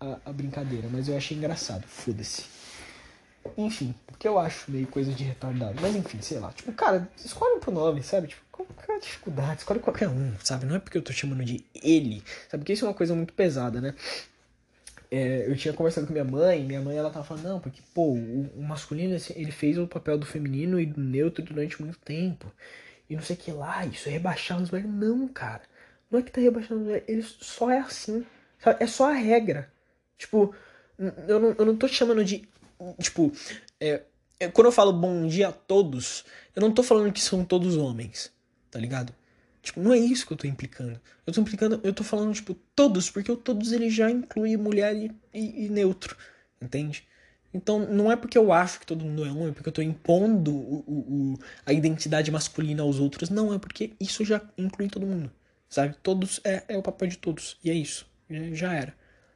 a, 0.03 0.29
a 0.29 0.33
brincadeira, 0.33 0.87
mas 0.91 1.07
eu 1.07 1.15
achei 1.15 1.37
engraçado. 1.37 1.83
Foda-se. 1.87 2.43
enfim, 3.57 3.95
porque 4.05 4.27
eu 4.27 4.37
acho 4.37 4.69
meio 4.69 4.87
coisa 4.87 5.11
de 5.11 5.23
retardado. 5.23 5.75
Mas 5.81 5.95
enfim, 5.95 6.21
sei 6.21 6.39
lá. 6.39 6.51
Tipo, 6.51 6.71
cara, 6.73 7.07
escolhe 7.23 7.55
um 7.55 7.59
pronome, 7.59 8.03
sabe? 8.03 8.27
Tipo, 8.27 8.41
qual 8.51 8.67
a 8.97 8.99
dificuldade? 8.99 9.59
Escolhe 9.59 9.79
qualquer 9.79 10.09
um, 10.09 10.33
sabe? 10.43 10.65
Não 10.65 10.75
é 10.75 10.79
porque 10.79 10.97
eu 10.97 11.01
tô 11.01 11.13
chamando 11.13 11.43
de 11.43 11.65
ele, 11.73 12.23
sabe? 12.49 12.63
Porque 12.63 12.73
isso 12.73 12.85
é 12.85 12.87
uma 12.87 12.93
coisa 12.93 13.15
muito 13.15 13.33
pesada, 13.33 13.79
né? 13.79 13.95
É, 15.15 15.47
eu 15.47 15.55
tinha 15.55 15.71
conversado 15.75 16.07
com 16.07 16.13
minha 16.13 16.25
mãe, 16.25 16.63
minha 16.63 16.81
mãe 16.81 16.97
ela 16.97 17.11
tava 17.11 17.23
falando, 17.23 17.43
não, 17.43 17.59
porque, 17.59 17.79
pô, 17.93 18.13
o, 18.13 18.49
o 18.55 18.63
masculino, 18.63 19.15
assim, 19.15 19.31
ele 19.35 19.51
fez 19.51 19.77
o 19.77 19.85
papel 19.85 20.17
do 20.17 20.25
feminino 20.25 20.79
e 20.79 20.87
do 20.87 20.99
neutro 20.99 21.43
durante 21.43 21.79
muito 21.79 21.99
tempo. 21.99 22.51
E 23.07 23.15
não 23.15 23.21
sei 23.21 23.35
o 23.35 23.39
que 23.39 23.51
lá, 23.51 23.85
isso 23.85 24.09
é 24.09 24.13
rebaixar 24.13 24.59
os 24.59 24.71
velhos. 24.71 24.89
Não, 24.89 25.27
cara. 25.27 25.61
Não 26.09 26.19
é 26.19 26.23
que 26.23 26.31
tá 26.31 26.41
rebaixando 26.41 26.89
os 26.89 27.01
ele 27.07 27.21
só 27.21 27.69
é 27.69 27.77
assim. 27.77 28.25
Sabe? 28.57 28.83
É 28.83 28.87
só 28.87 29.11
a 29.11 29.13
regra. 29.13 29.71
Tipo, 30.17 30.55
eu 31.27 31.39
não, 31.39 31.55
eu 31.59 31.65
não 31.65 31.77
tô 31.77 31.87
chamando 31.87 32.25
de. 32.25 32.49
Tipo, 32.99 33.31
é, 33.79 34.01
é, 34.39 34.47
quando 34.47 34.65
eu 34.65 34.71
falo 34.71 34.91
bom 34.91 35.27
dia 35.27 35.49
a 35.49 35.51
todos, 35.51 36.25
eu 36.55 36.61
não 36.61 36.73
tô 36.73 36.81
falando 36.81 37.13
que 37.13 37.21
são 37.21 37.45
todos 37.45 37.77
homens, 37.77 38.33
tá 38.71 38.79
ligado? 38.79 39.13
Tipo, 39.63 39.79
não 39.79 39.93
é 39.93 39.97
isso 39.97 40.27
que 40.27 40.33
eu 40.33 40.37
tô 40.37 40.45
implicando. 40.45 40.99
Eu 41.25 41.31
tô 41.33 41.39
implicando, 41.39 41.79
eu 41.83 41.93
tô 41.93 42.03
falando, 42.03 42.33
tipo, 42.33 42.53
todos, 42.75 43.09
porque 43.09 43.31
o 43.31 43.37
todos 43.37 43.71
ele 43.71 43.89
já 43.89 44.11
inclui 44.11 44.57
mulher 44.57 44.93
e, 44.93 45.09
e, 45.33 45.65
e 45.65 45.69
neutro, 45.69 46.17
entende? 46.61 47.07
Então, 47.53 47.79
não 47.79 48.11
é 48.11 48.17
porque 48.17 48.37
eu 48.37 48.51
acho 48.51 48.81
que 48.81 48.85
todo 48.85 49.05
mundo 49.05 49.23
é 49.25 49.31
homem, 49.31 49.53
porque 49.53 49.69
eu 49.69 49.73
tô 49.73 49.81
impondo 49.81 50.53
o, 50.53 50.83
o, 50.85 51.33
o, 51.33 51.39
a 51.65 51.71
identidade 51.71 52.29
masculina 52.29 52.83
aos 52.83 52.99
outros. 52.99 53.29
Não, 53.29 53.53
é 53.53 53.57
porque 53.57 53.93
isso 54.01 54.25
já 54.25 54.41
inclui 54.57 54.89
todo 54.89 55.05
mundo, 55.05 55.31
sabe? 55.69 55.95
Todos 56.03 56.41
é, 56.43 56.63
é 56.67 56.77
o 56.77 56.83
papel 56.83 57.07
de 57.07 57.17
todos, 57.17 57.57
e 57.63 57.69
é 57.69 57.73
isso. 57.73 58.05
Já 58.51 58.73
era, 58.73 58.93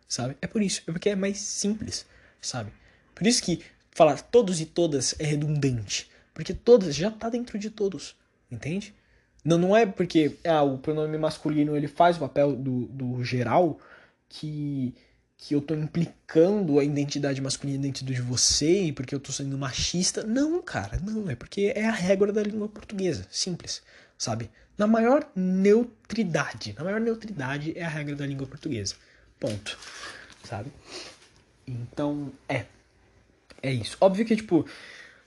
sabe? 0.10 0.36
É 0.42 0.48
por 0.48 0.62
isso, 0.62 0.82
é 0.88 0.92
porque 0.92 1.10
é 1.10 1.16
mais 1.16 1.38
simples, 1.38 2.06
sabe? 2.42 2.74
Por 3.16 3.26
isso 3.26 3.42
que 3.42 3.62
falar 3.92 4.22
todos 4.24 4.60
e 4.60 4.66
todas 4.66 5.16
é 5.20 5.24
redundante, 5.24 6.10
porque 6.34 6.54
todas 6.54 6.94
já 6.96 7.10
tá 7.12 7.30
dentro 7.30 7.58
de 7.58 7.70
todos, 7.70 8.16
entende? 8.52 8.94
Não, 9.48 9.58
não 9.58 9.78
é 9.78 9.86
porque 9.86 10.38
ah, 10.44 10.62
o 10.62 10.78
pronome 10.78 11.18
masculino 11.18 11.74
ele 11.74 11.88
faz 11.88 12.18
o 12.18 12.20
papel 12.20 12.54
do, 12.54 12.82
do 12.88 13.24
geral 13.24 13.80
que, 14.28 14.94
que 15.38 15.56
eu 15.56 15.62
tô 15.62 15.74
implicando 15.74 16.78
a 16.78 16.84
identidade 16.84 17.40
masculina 17.40 17.84
dentro 17.84 18.04
de 18.04 18.22
você 18.22 18.84
e 18.84 18.92
porque 18.92 19.16
eu 19.16 19.22
tô 19.22 19.32
sendo 19.32 19.58
machista. 19.58 20.22
Não, 20.22 20.62
cara, 20.62 21.00
não. 21.02 21.30
É 21.30 21.36
porque 21.36 21.72
é 21.74 21.86
a 21.86 21.94
regra 21.94 22.34
da 22.34 22.44
língua 22.44 22.68
portuguesa. 22.68 23.26
Simples, 23.32 23.82
sabe? 24.18 24.52
Na 24.78 24.86
maior 24.86 25.26
neutridade. 25.34 26.76
Na 26.78 26.84
maior 26.84 27.00
neutridade 27.00 27.72
é 27.74 27.86
a 27.86 27.90
regra 27.90 28.18
da 28.18 28.28
língua 28.28 28.48
portuguesa. 28.48 28.96
Ponto. 29.40 29.80
Sabe? 30.44 30.74
Então, 31.66 32.34
é. 32.50 32.66
É 33.64 33.72
isso. 33.72 33.96
Óbvio 34.02 34.26
que, 34.26 34.36
tipo, 34.36 34.68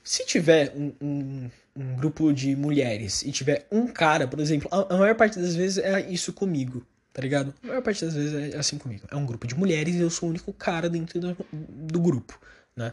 se 0.05 0.27
tiver 0.27 0.75
um, 0.77 0.93
um 1.01 1.51
um 1.75 1.97
grupo 1.97 2.33
de 2.33 2.55
mulheres 2.57 3.23
e 3.23 3.33
tiver 3.33 3.67
um 3.71 3.87
cara, 3.87 4.27
por 4.27 4.41
exemplo, 4.41 4.69
a, 4.73 4.95
a, 4.95 4.99
maior 4.99 5.15
parte 5.15 5.39
das 5.39 5.55
vezes 5.55 5.79
é 5.79 6.01
isso 6.11 6.33
comigo, 6.33 6.85
tá 7.13 7.23
ligado? 7.23 7.55
A 7.63 7.67
maior 7.67 7.83
parte 7.83 8.05
das 8.05 8.15
vezes 8.15 8.55
é 8.55 8.57
assim 8.57 8.79
comigo. 8.79 9.07
É 9.11 9.17
um 9.17 9.25
grupo 9.25 9.47
de 9.47 9.55
mulheres 9.55 9.95
e 9.95 10.01
eu 10.01 10.11
sou 10.11 10.29
o 10.29 10.31
único 10.31 10.53
cara 10.53 10.89
dentro 10.89 11.21
do, 11.21 11.37
do 11.53 12.01
grupo, 12.01 12.39
né? 12.77 12.93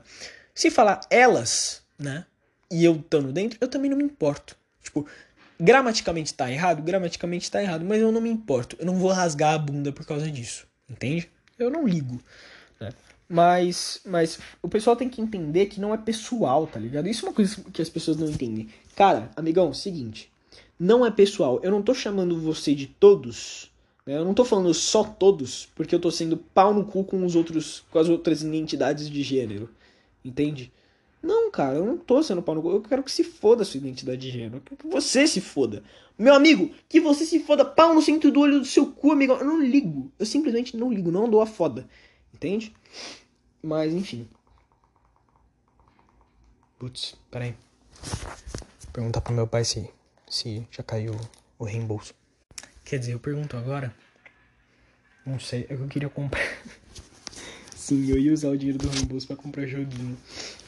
Se 0.53 0.71
falar 0.71 1.01
elas, 1.09 1.83
né? 1.97 2.25
E 2.71 2.83
eu 2.83 2.95
estando 2.95 3.31
dentro, 3.31 3.57
eu 3.61 3.67
também 3.67 3.89
não 3.89 3.97
me 3.97 4.03
importo. 4.03 4.55
Tipo, 4.81 5.07
gramaticamente 5.59 6.33
tá 6.33 6.51
errado, 6.51 6.81
gramaticamente 6.81 7.49
tá 7.49 7.61
errado, 7.61 7.85
mas 7.85 8.01
eu 8.01 8.11
não 8.11 8.21
me 8.21 8.29
importo. 8.29 8.75
Eu 8.79 8.85
não 8.85 8.95
vou 8.95 9.11
rasgar 9.11 9.53
a 9.53 9.57
bunda 9.57 9.91
por 9.91 10.05
causa 10.05 10.29
disso, 10.29 10.67
entende? 10.89 11.29
Eu 11.57 11.69
não 11.69 11.87
ligo. 11.87 12.21
Mas, 13.29 13.99
mas 14.05 14.39
o 14.61 14.69
pessoal 14.69 14.95
tem 14.95 15.09
que 15.09 15.21
entender 15.21 15.65
que 15.65 15.81
não 15.81 15.93
é 15.93 15.97
pessoal, 15.97 16.65
tá 16.65 16.79
ligado? 16.79 17.09
Isso 17.09 17.25
é 17.25 17.29
uma 17.29 17.35
coisa 17.35 17.61
que 17.73 17.81
as 17.81 17.89
pessoas 17.89 18.15
não 18.15 18.27
entendem. 18.27 18.69
Cara, 18.95 19.29
amigão, 19.35 19.73
seguinte. 19.73 20.31
Não 20.79 21.05
é 21.05 21.11
pessoal. 21.11 21.59
Eu 21.61 21.71
não 21.71 21.81
tô 21.81 21.93
chamando 21.93 22.39
você 22.39 22.73
de 22.73 22.87
todos. 22.87 23.69
Né? 24.05 24.17
Eu 24.17 24.23
não 24.23 24.33
tô 24.33 24.45
falando 24.45 24.73
só 24.73 25.03
todos, 25.03 25.67
porque 25.75 25.93
eu 25.93 25.99
tô 25.99 26.09
sendo 26.09 26.37
pau 26.37 26.73
no 26.73 26.85
cu 26.85 27.03
com 27.03 27.25
os 27.25 27.35
outros, 27.35 27.83
com 27.91 27.99
as 27.99 28.07
outras 28.07 28.41
identidades 28.41 29.09
de 29.09 29.21
gênero. 29.21 29.69
Entende? 30.23 30.71
Não, 31.21 31.51
cara, 31.51 31.77
eu 31.77 31.85
não 31.85 31.97
tô 31.97 32.23
sendo 32.23 32.41
pau 32.41 32.55
no 32.55 32.61
cu. 32.61 32.69
Eu 32.69 32.81
quero 32.81 33.03
que 33.03 33.11
se 33.11 33.23
foda 33.23 33.63
a 33.63 33.65
sua 33.65 33.79
identidade 33.79 34.21
de 34.21 34.31
gênero. 34.31 34.57
Eu 34.57 34.61
quero 34.61 34.77
que 34.77 34.87
você 34.87 35.27
se 35.27 35.41
foda. 35.41 35.83
Meu 36.17 36.33
amigo, 36.33 36.71
que 36.87 37.01
você 37.01 37.25
se 37.25 37.39
foda 37.39 37.65
pau 37.65 37.93
no 37.93 38.01
centro 38.01 38.31
do 38.31 38.39
olho 38.39 38.59
do 38.59 38.65
seu 38.65 38.85
cu, 38.85 39.11
amigão. 39.11 39.37
Eu 39.37 39.45
não 39.45 39.61
ligo. 39.61 40.09
Eu 40.17 40.25
simplesmente 40.25 40.77
não 40.77 40.93
ligo. 40.93 41.11
Não 41.11 41.29
dou 41.29 41.41
a 41.41 41.45
foda. 41.45 41.85
Entende? 42.37 42.71
Mas, 43.63 43.91
enfim. 43.91 44.27
Putz, 46.77 47.15
peraí. 47.31 47.55
Vou 48.03 48.91
perguntar 48.93 49.21
pro 49.21 49.33
meu 49.33 49.47
pai 49.47 49.65
se, 49.65 49.89
se 50.29 50.67
já 50.69 50.83
caiu 50.83 51.15
o 51.57 51.63
reembolso. 51.63 52.13
Quer 52.85 52.99
dizer, 52.99 53.13
eu 53.13 53.19
pergunto 53.19 53.57
agora. 53.57 53.91
Não 55.25 55.39
sei, 55.39 55.61
é 55.61 55.75
que 55.75 55.81
eu 55.81 55.87
queria 55.87 56.09
comprar. 56.09 56.45
Sim, 57.75 58.07
eu 58.07 58.19
ia 58.19 58.31
usar 58.31 58.49
o 58.49 58.57
dinheiro 58.57 58.77
do 58.77 58.87
reembolso 58.87 59.25
para 59.25 59.35
comprar 59.35 59.65
joguinho. 59.65 60.15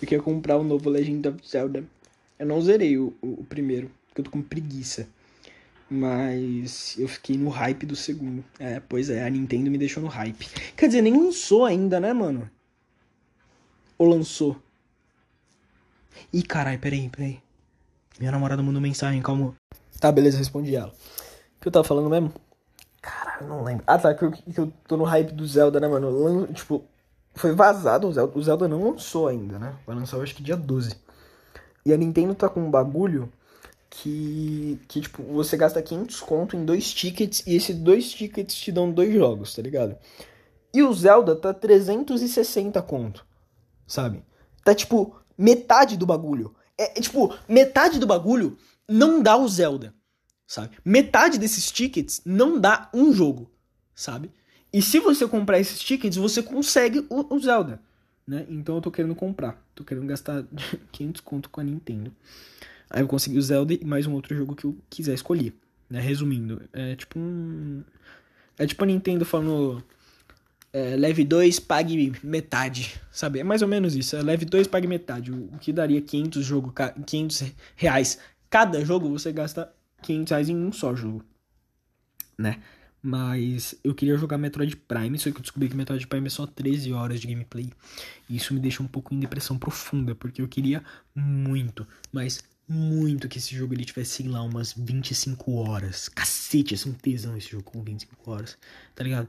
Eu 0.01 0.07
queria 0.07 0.23
comprar 0.23 0.57
o 0.57 0.63
novo 0.63 0.89
Legend 0.89 1.27
of 1.27 1.47
Zelda. 1.47 1.83
Eu 2.39 2.47
não 2.47 2.59
zerei 2.59 2.97
o, 2.97 3.15
o, 3.21 3.41
o 3.41 3.43
primeiro, 3.43 3.91
porque 4.07 4.21
eu 4.21 4.25
tô 4.25 4.31
com 4.31 4.41
preguiça. 4.41 5.07
Mas 5.89 6.95
eu 6.99 7.07
fiquei 7.07 7.35
no 7.35 7.49
hype 7.49 7.85
do 7.85 7.95
segundo. 7.95 8.43
É, 8.59 8.79
pois 8.79 9.09
é, 9.09 9.25
a 9.25 9.29
Nintendo 9.29 9.71
me 9.71 9.77
deixou 9.77 10.03
no 10.03 10.09
hype. 10.09 10.47
Quer 10.77 10.87
dizer, 10.87 11.01
nem 11.01 11.17
lançou 11.17 11.65
ainda, 11.65 11.99
né, 11.99 12.13
mano? 12.13 12.49
Ou 13.97 14.07
lançou? 14.07 14.55
Ih, 16.31 16.43
carai, 16.43 16.77
peraí, 16.77 17.09
peraí. 17.09 17.39
Minha 18.19 18.31
namorada 18.31 18.61
mandou 18.61 18.81
mensagem, 18.81 19.21
calma. 19.21 19.55
Tá, 19.99 20.11
beleza, 20.11 20.37
respondi 20.37 20.75
ela. 20.75 20.89
O 20.89 21.61
que 21.61 21.67
eu 21.67 21.71
tava 21.71 21.83
falando 21.83 22.09
mesmo? 22.09 22.31
Caralho, 23.01 23.47
não 23.47 23.63
lembro. 23.63 23.83
Ah, 23.87 23.97
tá, 23.97 24.13
que 24.13 24.23
eu, 24.23 24.31
que 24.31 24.59
eu 24.59 24.71
tô 24.87 24.95
no 24.95 25.05
hype 25.05 25.31
do 25.31 25.47
Zelda, 25.47 25.79
né, 25.79 25.87
mano? 25.87 26.47
Tipo, 26.53 26.83
foi 27.33 27.53
vazado 27.53 28.07
o 28.07 28.13
Zelda. 28.13 28.37
O 28.37 28.43
Zelda 28.43 28.67
não 28.67 28.91
lançou 28.91 29.27
ainda, 29.27 29.57
né? 29.57 29.75
Vai 29.87 29.95
lançar, 29.95 30.17
eu 30.17 30.23
acho 30.23 30.35
que 30.35 30.43
dia 30.43 30.55
12. 30.55 30.95
E 31.85 31.93
a 31.93 31.97
Nintendo 31.97 32.35
tá 32.35 32.47
com 32.47 32.61
um 32.61 32.69
bagulho 32.69 33.31
que, 33.89 34.79
que 34.87 35.01
tipo, 35.01 35.23
você 35.23 35.57
gasta 35.57 35.81
500 35.81 36.19
conto 36.21 36.55
em 36.55 36.63
dois 36.63 36.93
tickets 36.93 37.43
e 37.47 37.55
esses 37.55 37.75
dois 37.75 38.11
tickets 38.11 38.55
te 38.55 38.71
dão 38.71 38.91
dois 38.91 39.13
jogos, 39.13 39.55
tá 39.55 39.61
ligado? 39.61 39.97
E 40.73 40.83
o 40.83 40.93
Zelda 40.93 41.35
tá 41.35 41.53
360 41.53 42.81
conto, 42.83 43.25
sabe? 43.87 44.23
Tá 44.63 44.75
tipo 44.75 45.15
metade 45.37 45.97
do 45.97 46.05
bagulho. 46.05 46.55
É, 46.77 46.99
é 46.99 47.01
tipo, 47.01 47.35
metade 47.47 47.99
do 47.99 48.05
bagulho 48.05 48.57
não 48.87 49.21
dá 49.21 49.35
o 49.35 49.47
Zelda, 49.47 49.93
sabe? 50.45 50.77
Metade 50.85 51.37
desses 51.39 51.71
tickets 51.71 52.21
não 52.23 52.59
dá 52.59 52.89
um 52.93 53.11
jogo, 53.11 53.51
sabe? 53.95 54.31
E 54.71 54.81
se 54.81 54.99
você 54.99 55.27
comprar 55.27 55.59
esses 55.59 55.79
tickets, 55.79 56.17
você 56.17 56.43
consegue 56.43 57.05
o, 57.09 57.35
o 57.35 57.39
Zelda, 57.39 57.81
né? 58.27 58.45
Então 58.49 58.75
eu 58.75 58.81
tô 58.81 58.91
querendo 58.91 59.15
comprar. 59.15 59.59
Tô 59.73 59.83
querendo 59.83 60.05
gastar 60.05 60.45
500 60.91 61.21
conto 61.21 61.49
com 61.49 61.59
a 61.59 61.63
Nintendo. 61.63 62.13
Aí 62.89 63.01
eu 63.01 63.07
consegui 63.07 63.37
o 63.37 63.41
Zelda 63.41 63.73
e 63.73 63.85
mais 63.85 64.07
um 64.07 64.13
outro 64.13 64.35
jogo 64.35 64.55
que 64.55 64.65
eu 64.65 64.77
quiser 64.89 65.13
escolher. 65.13 65.53
Né? 65.89 65.99
Resumindo, 65.99 66.61
é 66.73 66.95
tipo 66.95 67.19
um. 67.19 67.83
É 68.57 68.65
tipo 68.65 68.83
a 68.83 68.87
Nintendo 68.87 69.25
falando. 69.25 69.83
É, 70.71 70.95
leve 70.95 71.23
2, 71.23 71.59
pague 71.61 72.13
metade, 72.21 73.01
sabe? 73.11 73.39
É 73.39 73.43
mais 73.43 73.63
ou 73.63 73.67
menos 73.67 73.95
isso. 73.95 74.15
É 74.15 74.21
leve 74.21 74.45
2, 74.45 74.67
pague 74.67 74.87
metade. 74.87 75.31
O, 75.31 75.49
que 75.59 75.73
daria 75.73 75.99
500, 75.99 76.45
jogo, 76.45 76.73
500 77.05 77.53
reais 77.75 78.19
cada 78.49 78.83
jogo, 78.83 79.09
você 79.09 79.31
gasta 79.31 79.71
500 80.01 80.31
reais 80.31 80.49
em 80.49 80.55
um 80.55 80.71
só 80.71 80.95
jogo, 80.95 81.23
né? 82.37 82.61
Mas 83.01 83.75
eu 83.81 83.95
queria 83.95 84.17
jogar 84.17 84.37
Metroid 84.37 84.75
Prime, 84.75 85.17
só 85.17 85.31
que 85.31 85.37
eu 85.37 85.41
descobri 85.41 85.69
que 85.69 85.75
Metroid 85.75 86.05
Prime 86.05 86.27
é 86.27 86.29
só 86.29 86.45
13 86.45 86.91
horas 86.91 87.21
de 87.21 87.27
gameplay. 87.27 87.69
E 88.29 88.35
isso 88.35 88.53
me 88.53 88.59
deixa 88.59 88.83
um 88.83 88.87
pouco 88.87 89.13
em 89.13 89.19
depressão 89.19 89.57
profunda, 89.57 90.13
porque 90.13 90.41
eu 90.41 90.47
queria 90.47 90.83
muito, 91.15 91.87
mas 92.11 92.43
muito 92.69 93.27
que 93.27 93.39
esse 93.39 93.55
jogo 93.55 93.73
ele 93.73 93.83
tivesse, 93.83 94.23
sei 94.23 94.27
lá, 94.27 94.43
umas 94.43 94.73
25 94.73 95.51
horas. 95.55 96.07
Cacete, 96.07 96.75
é 96.75 96.89
um 96.89 96.93
tesão 96.93 97.35
esse 97.35 97.49
jogo 97.49 97.63
com 97.63 97.81
25 97.81 98.31
horas, 98.31 98.57
tá 98.93 99.03
ligado? 99.03 99.27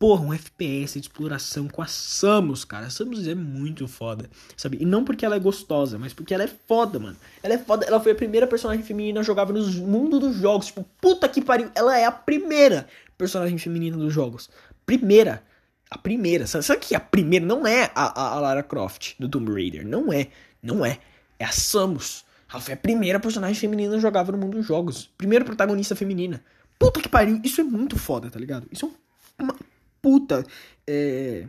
Porra, 0.00 0.24
um 0.24 0.34
FPS 0.34 0.94
de 0.94 1.06
exploração 1.06 1.68
com 1.68 1.80
a 1.80 1.86
Samus, 1.86 2.64
cara. 2.64 2.86
A 2.86 2.90
Samus 2.90 3.24
é 3.28 3.36
muito 3.36 3.86
foda, 3.86 4.28
sabe? 4.56 4.78
E 4.80 4.84
não 4.84 5.04
porque 5.04 5.24
ela 5.24 5.36
é 5.36 5.38
gostosa, 5.38 5.96
mas 5.96 6.12
porque 6.12 6.34
ela 6.34 6.42
é 6.42 6.48
foda, 6.48 6.98
mano. 6.98 7.16
Ela 7.40 7.54
é 7.54 7.58
foda. 7.58 7.86
Ela 7.86 8.00
foi 8.00 8.10
a 8.10 8.16
primeira 8.16 8.48
personagem 8.48 8.84
feminina 8.84 9.22
jogava 9.22 9.52
no 9.52 9.64
mundo 9.86 10.18
dos 10.18 10.34
jogos. 10.34 10.66
Tipo, 10.66 10.84
puta 11.00 11.28
que 11.28 11.40
pariu. 11.40 11.70
Ela 11.72 11.96
é 11.96 12.04
a 12.04 12.10
primeira 12.10 12.88
personagem 13.16 13.56
feminina 13.58 13.96
dos 13.96 14.12
jogos. 14.12 14.50
Primeira. 14.84 15.44
A 15.88 15.96
primeira. 15.96 16.48
Sabe, 16.48 16.80
que 16.80 16.96
a 16.96 17.00
primeira 17.00 17.46
não 17.46 17.64
é 17.64 17.92
a, 17.94 18.34
a 18.34 18.40
Lara 18.40 18.64
Croft 18.64 19.14
do 19.20 19.28
Tomb 19.28 19.52
Raider? 19.52 19.86
Não 19.86 20.12
é. 20.12 20.26
Não 20.60 20.84
é. 20.84 20.98
É 21.38 21.44
a 21.44 21.52
Samus. 21.52 22.24
Ela 22.52 22.60
foi 22.60 22.74
a 22.74 22.76
primeira 22.76 23.18
personagem 23.18 23.58
feminina 23.58 23.98
jogava 23.98 24.30
no 24.30 24.38
mundo 24.38 24.58
dos 24.58 24.66
jogos. 24.66 25.10
Primeira 25.16 25.44
protagonista 25.44 25.96
feminina. 25.96 26.44
Puta 26.78 27.00
que 27.00 27.08
pariu, 27.08 27.40
isso 27.42 27.60
é 27.60 27.64
muito 27.64 27.98
foda, 27.98 28.30
tá 28.30 28.38
ligado? 28.38 28.68
Isso 28.70 28.94
é 29.38 29.42
uma 29.42 29.56
puta. 30.02 30.44
É. 30.86 31.46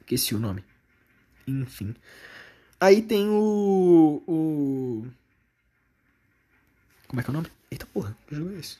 Esqueci 0.00 0.34
o 0.34 0.40
nome. 0.40 0.64
Enfim. 1.46 1.94
Aí 2.80 3.00
tem 3.00 3.28
o. 3.28 4.22
o... 4.26 5.06
Como 7.06 7.20
é 7.20 7.22
que 7.22 7.30
é 7.30 7.32
o 7.32 7.34
nome? 7.34 7.48
Eita 7.70 7.86
porra, 7.86 8.16
que 8.26 8.34
jogo 8.34 8.52
é 8.54 8.58
esse? 8.58 8.78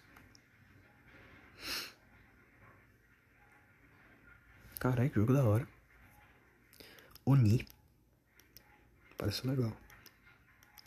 Caralho, 4.81 5.11
que 5.11 5.21
jogo 5.21 5.33
da 5.33 5.45
hora. 5.45 5.69
Oni. 7.25 7.67
Parece 9.17 9.47
legal. 9.47 9.73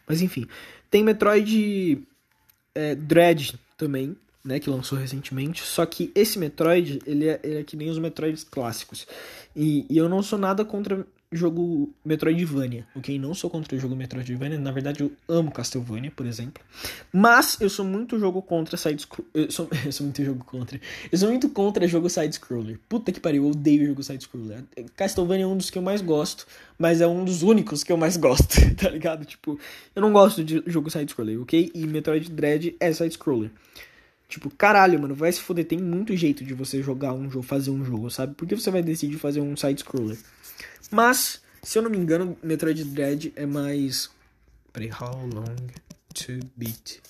Mas 0.09 0.23
enfim. 0.23 0.47
Tem 0.89 1.03
Metroid 1.03 2.03
é, 2.73 2.95
Dread 2.95 3.59
também, 3.77 4.17
né? 4.43 4.59
Que 4.59 4.69
lançou 4.69 4.97
recentemente. 4.97 5.61
Só 5.61 5.85
que 5.85 6.11
esse 6.15 6.39
Metroid, 6.39 6.99
ele 7.05 7.27
é, 7.27 7.39
ele 7.43 7.59
é 7.59 7.63
que 7.63 7.77
nem 7.77 7.89
os 7.89 7.99
Metroids 7.99 8.43
clássicos. 8.43 9.07
E, 9.55 9.85
e 9.87 9.95
eu 9.95 10.09
não 10.09 10.23
sou 10.23 10.39
nada 10.39 10.65
contra 10.65 11.05
jogo 11.31 11.93
Metroidvania, 12.03 12.87
ok? 12.95 13.19
Não 13.19 13.35
sou 13.35 13.49
contra 13.49 13.75
o 13.75 13.79
jogo 13.79 13.95
Metroidvania, 13.95 14.57
na 14.57 14.71
verdade 14.71 15.01
eu 15.01 15.11
amo 15.27 15.51
Castlevania, 15.51 16.11
por 16.11 16.25
exemplo. 16.25 16.63
Mas 17.13 17.59
eu 17.61 17.69
sou 17.69 17.85
muito 17.85 18.17
jogo 18.17 18.41
contra 18.41 18.75
side 18.75 19.05
eu 19.33 19.51
sou, 19.51 19.69
eu 19.85 19.91
sou 19.91 20.05
muito 20.05 20.23
jogo 20.23 20.43
contra. 20.43 20.81
Eu 21.11 21.17
sou 21.17 21.29
muito 21.29 21.47
contra 21.49 21.87
jogo 21.87 22.09
side 22.09 22.33
scroller. 22.33 22.79
Puta 22.89 23.11
que 23.11 23.19
pariu, 23.19 23.43
eu 23.43 23.51
odeio 23.51 23.85
jogo 23.85 24.01
side 24.01 24.23
scroller. 24.23 24.63
Castlevania 24.95 25.45
é 25.45 25.47
um 25.47 25.55
dos 25.55 25.69
que 25.69 25.77
eu 25.77 25.83
mais 25.83 26.01
gosto, 26.01 26.47
mas 26.79 26.99
é 26.99 27.07
um 27.07 27.23
dos 27.23 27.43
únicos 27.43 27.83
que 27.83 27.91
eu 27.91 27.97
mais 27.97 28.17
gosto, 28.17 28.55
tá 28.75 28.89
ligado? 28.89 29.23
Tipo, 29.23 29.59
eu 29.95 30.01
não 30.01 30.11
gosto 30.11 30.43
de 30.43 30.63
jogo 30.65 30.89
side 30.89 31.11
scroller, 31.11 31.39
ok? 31.41 31.71
E 31.75 31.85
Metroid 31.85 32.31
Dread 32.31 32.75
é 32.79 32.91
side 32.91 33.13
scroller. 33.13 33.51
Tipo, 34.27 34.49
caralho, 34.51 34.99
mano, 34.99 35.15
vai 35.15 35.31
se 35.31 35.41
foder. 35.41 35.65
Tem 35.65 35.79
muito 35.79 36.15
jeito 36.15 36.43
de 36.43 36.53
você 36.53 36.83
jogar 36.83 37.13
um 37.13 37.29
jogo, 37.29 37.43
fazer 37.43 37.71
um 37.71 37.83
jogo, 37.83 38.11
sabe? 38.11 38.35
Por 38.35 38.47
que 38.47 38.55
você 38.55 38.69
vai 38.69 38.83
decidir 38.83 39.17
fazer 39.17 39.41
um 39.41 39.55
side 39.57 39.81
scroller? 39.81 40.17
Mas, 40.91 41.41
se 41.61 41.77
eu 41.77 41.81
não 41.81 41.89
me 41.89 41.97
engano, 41.97 42.37
Metroid 42.41 42.83
Dread 42.85 43.33
é 43.35 43.45
mais. 43.45 44.09
Peraí, 44.71 44.89
how 44.89 45.25
long 45.25 45.55
to 46.13 46.39
beat? 46.55 47.01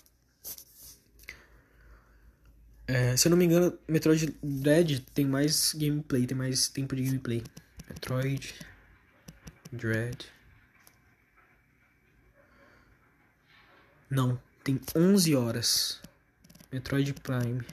É, 2.92 3.16
se 3.16 3.28
eu 3.28 3.30
não 3.30 3.38
me 3.38 3.46
engano, 3.46 3.78
Metroid 3.88 4.36
Dread 4.42 5.02
tem 5.14 5.24
mais 5.24 5.74
gameplay, 5.74 6.26
tem 6.26 6.36
mais 6.36 6.70
tempo 6.70 6.96
de 6.96 7.04
gameplay. 7.04 7.44
Metroid 7.88 8.56
Dread. 9.72 10.26
Não, 14.10 14.42
tem 14.64 14.82
11 14.96 15.36
horas. 15.36 16.02
Metroid 16.72 17.14
Prime. 17.14 17.64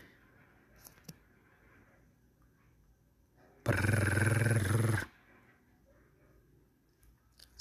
Prrr. 3.64 4.55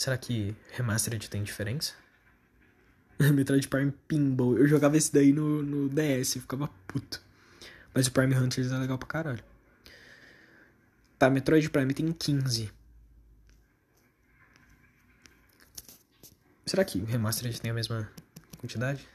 Será 0.06 0.20
que 0.20 0.56
Remastered 0.74 1.28
tem 1.28 1.42
diferença? 1.42 1.96
Metroid 3.18 3.68
Prime 3.68 3.92
Pinball. 4.08 4.56
Eu 4.56 4.68
jogava 4.68 4.96
esse 4.96 5.12
daí 5.12 5.34
no, 5.34 5.64
no 5.64 5.90
DS, 5.90 6.34
ficava 6.34 6.68
puto. 6.86 7.20
Mas 7.92 8.06
o 8.06 8.12
Prime 8.12 8.36
Hunters 8.36 8.72
é 8.72 8.78
legal 8.78 9.00
pra 9.00 9.08
caralho. 9.08 9.44
Tá, 11.18 11.28
Metroid 11.28 11.68
Prime 11.72 11.92
tem 11.92 12.14
15. 12.14 12.72
Será 16.68 16.86
que 16.86 17.00
o 17.00 17.06
Remastered 17.06 17.60
tem 17.60 17.72
a 17.72 17.74
mesma 17.74 18.08
quantidade? 18.60 19.10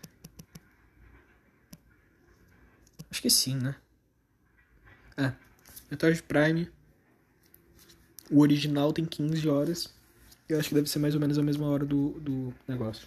Acho 3.08 3.22
que 3.22 3.30
sim, 3.30 3.54
né? 3.54 3.76
É. 5.16 5.32
Metroid 5.88 6.20
Prime. 6.24 6.68
O 8.28 8.40
original 8.40 8.92
tem 8.92 9.04
15 9.04 9.48
horas. 9.48 9.99
Eu 10.50 10.58
acho 10.58 10.68
que 10.68 10.74
deve 10.74 10.90
ser 10.90 10.98
mais 10.98 11.14
ou 11.14 11.20
menos 11.20 11.38
a 11.38 11.42
mesma 11.42 11.68
hora 11.68 11.86
do, 11.86 12.10
do 12.20 12.54
negócio. 12.66 13.06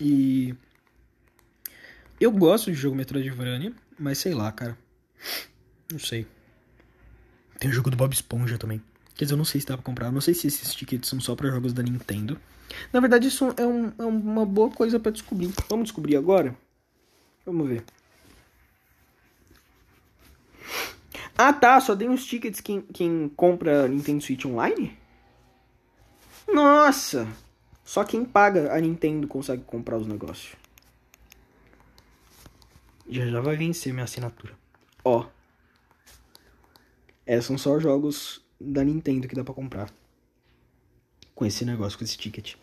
E. 0.00 0.54
Eu 2.20 2.30
gosto 2.30 2.70
de 2.70 2.76
jogo 2.76 2.94
Metroidvania, 2.94 3.72
mas 3.98 4.18
sei 4.18 4.32
lá, 4.32 4.52
cara. 4.52 4.78
Não 5.90 5.98
sei. 5.98 6.26
Tem 7.58 7.68
o 7.68 7.72
jogo 7.72 7.90
do 7.90 7.96
Bob 7.96 8.12
Esponja 8.12 8.56
também. 8.56 8.80
Quer 9.16 9.24
dizer, 9.24 9.34
eu 9.34 9.38
não 9.38 9.44
sei 9.44 9.60
se 9.60 9.66
dá 9.66 9.76
pra 9.76 9.82
comprar. 9.82 10.06
Eu 10.06 10.12
não 10.12 10.20
sei 10.20 10.34
se 10.34 10.46
esses 10.46 10.72
tickets 10.72 11.08
são 11.08 11.18
só 11.20 11.34
para 11.34 11.50
jogos 11.50 11.72
da 11.72 11.82
Nintendo. 11.82 12.40
Na 12.92 13.00
verdade, 13.00 13.26
isso 13.26 13.52
é, 13.56 13.66
um, 13.66 13.92
é 13.98 14.04
uma 14.04 14.46
boa 14.46 14.70
coisa 14.70 15.00
para 15.00 15.10
descobrir. 15.10 15.52
Vamos 15.68 15.86
descobrir 15.86 16.16
agora? 16.16 16.56
Vamos 17.44 17.68
ver. 17.68 17.84
Ah, 21.36 21.52
tá. 21.52 21.80
Só 21.80 21.96
tem 21.96 22.08
os 22.08 22.24
tickets 22.24 22.60
quem, 22.60 22.82
quem 22.82 23.28
compra 23.34 23.88
Nintendo 23.88 24.22
Switch 24.22 24.44
Online? 24.44 24.96
Nossa! 26.48 27.26
Só 27.84 28.04
quem 28.04 28.24
paga 28.24 28.74
a 28.74 28.80
Nintendo 28.80 29.28
consegue 29.28 29.62
comprar 29.62 29.96
os 29.96 30.06
negócios. 30.06 30.56
Já 33.08 33.26
já 33.26 33.40
vai 33.40 33.56
vencer 33.56 33.92
minha 33.92 34.04
assinatura. 34.04 34.58
Ó. 35.04 35.28
Esses 37.24 37.46
são 37.46 37.56
só 37.56 37.78
jogos 37.78 38.44
da 38.60 38.82
Nintendo 38.82 39.28
que 39.28 39.34
dá 39.34 39.44
pra 39.44 39.54
comprar. 39.54 39.92
Com 41.34 41.46
esse 41.46 41.64
negócio, 41.64 41.96
com 41.96 42.04
esse 42.04 42.18
ticket. 42.18 42.54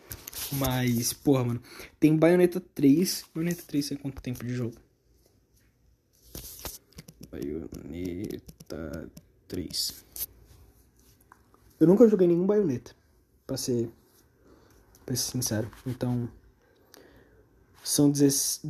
Mas, 0.52 1.12
porra, 1.12 1.44
mano. 1.44 1.62
Tem 1.98 2.14
Bayonetta 2.14 2.60
3. 2.60 3.24
Bayonetta 3.34 3.62
3 3.66 3.88
tem 3.88 3.98
quanto 3.98 4.20
tempo 4.20 4.44
de 4.44 4.54
jogo? 4.54 4.76
Bayonetta 7.30 9.10
3. 9.48 10.04
Eu 11.80 11.86
nunca 11.86 12.06
joguei 12.08 12.28
nenhum 12.28 12.46
Bayonetta 12.46 12.94
para 13.46 13.56
ser, 13.56 13.88
pra 15.04 15.14
ser 15.14 15.32
sincero. 15.32 15.70
Então, 15.86 16.28
são, 17.82 18.12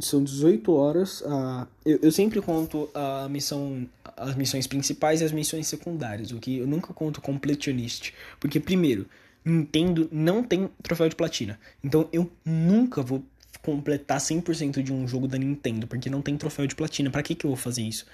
são 0.01 0.25
18 0.25 0.73
horas. 0.73 1.23
A, 1.27 1.67
eu, 1.85 1.99
eu 2.03 2.13
sempre 2.13 2.41
conto 2.41 2.91
a 2.95 3.29
missão, 3.29 3.89
as 4.17 4.35
missões 4.35 4.67
principais 4.67 5.21
e 5.21 5.25
as 5.25 5.33
missões 5.33 5.67
secundárias, 5.67 6.33
o 6.33 6.39
que 6.39 6.59
eu 6.59 6.67
nunca 6.67 6.93
conto 6.93 7.21
completionist. 7.21 8.13
Porque, 8.41 8.59
primeiro, 8.59 9.07
Nintendo 9.45 10.09
não 10.11 10.43
tem 10.43 10.69
troféu 10.83 11.09
de 11.09 11.15
platina. 11.15 11.59
Então 11.83 12.09
eu 12.13 12.31
nunca 12.45 13.03
vou 13.03 13.23
completar 13.63 14.19
100% 14.19 14.83
de 14.83 14.93
um 14.93 15.07
jogo 15.07 15.29
da 15.29 15.39
Nintendo, 15.39 15.87
porque 15.87 16.11
não 16.11 16.21
tem 16.23 16.37
troféu 16.37 16.67
de 16.67 16.75
platina. 16.75 17.11
Para 17.11 17.23
que 17.23 17.35
que 17.35 17.45
eu 17.45 17.51
vou 17.51 17.57
fazer 17.57 17.83
isso? 17.83 18.07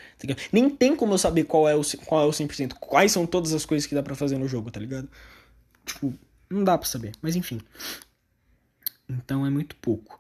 Nem 0.53 0.69
tem 0.69 0.95
como 0.97 1.15
eu 1.15 1.19
saber 1.19 1.45
qual 1.45 1.69
é 1.69 1.75
o 1.75 1.83
qual 2.05 2.23
é 2.23 2.27
o 2.27 2.31
100%, 2.31 2.75
quais 2.75 3.13
são 3.13 3.27
todas 3.27 3.53
as 3.53 3.65
coisas 3.65 3.87
que 3.87 3.95
dá 3.95 4.03
para 4.03 4.15
fazer 4.15 4.39
no 4.39 4.49
jogo, 4.49 4.71
tá 4.71 4.81
ligado? 4.81 5.09
Tipo, 5.85 6.13
não 6.51 6.65
dá 6.65 6.77
pra 6.77 6.87
saber, 6.87 7.13
mas 7.23 7.37
enfim. 7.37 7.61
Então 9.09 9.47
é 9.47 9.51
muito 9.51 9.77
pouco. 9.77 10.19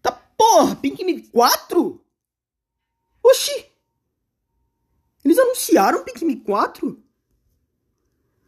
Tá 0.00 0.10
porra, 0.12 0.74
Pikmin 0.76 1.20
4? 1.28 2.04
Oxi! 3.22 3.66
Eles 5.24 5.38
anunciaram 5.38 6.04
Pikmin 6.04 6.40
4? 6.40 7.00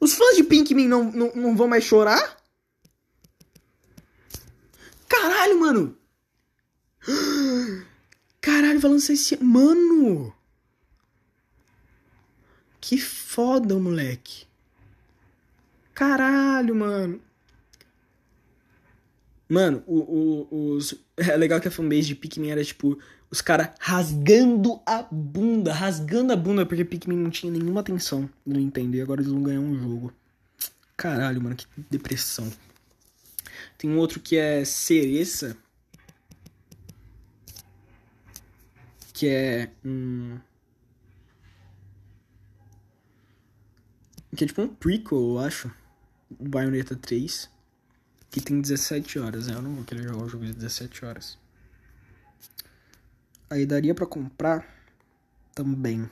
Os 0.00 0.14
fãs 0.14 0.36
de 0.36 0.44
Pikmin 0.44 0.88
não, 0.88 1.04
não, 1.12 1.32
não 1.34 1.56
vão 1.56 1.68
mais 1.68 1.84
chorar? 1.84 2.42
Caralho, 5.08 5.60
mano! 5.60 5.98
Caralho, 8.40 8.80
vai 8.80 8.90
lançar 8.90 9.12
esse. 9.12 9.42
Mano! 9.42 10.34
Que 12.80 12.98
foda, 12.98 13.78
moleque. 13.78 14.46
Caralho, 15.94 16.74
mano. 16.74 17.20
Mano, 19.48 19.82
o, 19.86 19.98
o, 19.98 20.74
os. 20.74 20.94
É 21.16 21.36
legal 21.36 21.60
que 21.60 21.68
a 21.68 21.70
fanbase 21.70 22.08
de 22.08 22.14
Pikmin 22.16 22.50
era 22.50 22.64
tipo. 22.64 22.98
Os 23.30 23.40
caras 23.40 23.70
rasgando 23.80 24.80
a 24.84 25.02
bunda, 25.02 25.72
rasgando 25.72 26.32
a 26.32 26.36
bunda, 26.36 26.66
porque 26.66 26.84
Pikmin 26.84 27.16
não 27.16 27.30
tinha 27.30 27.52
nenhuma 27.52 27.80
atenção 27.80 28.28
no 28.44 28.56
Nintendo. 28.56 28.96
E 28.96 29.00
agora 29.00 29.20
eles 29.20 29.32
vão 29.32 29.42
ganhar 29.42 29.60
um 29.60 29.76
jogo. 29.76 30.12
Caralho, 30.96 31.40
mano, 31.40 31.56
que 31.56 31.66
depressão. 31.90 32.50
Tem 33.78 33.90
um 33.90 33.98
outro 33.98 34.20
que 34.20 34.36
é 34.36 34.64
Cereça. 34.64 35.56
Que 39.12 39.28
é. 39.28 39.70
Hum, 39.84 40.38
que 44.36 44.44
é 44.44 44.46
tipo 44.46 44.62
um 44.62 44.68
prequel, 44.68 45.18
eu 45.18 45.38
acho. 45.38 45.70
Bayonetta 46.40 46.96
3, 46.96 47.50
que 48.30 48.40
tem 48.40 48.60
17 48.60 49.18
horas. 49.18 49.46
Né? 49.46 49.54
Eu 49.54 49.62
não 49.62 49.74
vou 49.74 49.84
querer 49.84 50.02
jogar 50.02 50.24
um 50.24 50.28
jogo 50.28 50.44
de 50.44 50.52
17 50.52 51.04
horas. 51.04 51.38
Aí 53.50 53.66
daria 53.66 53.94
para 53.94 54.06
comprar 54.06 54.66
também 55.54 56.08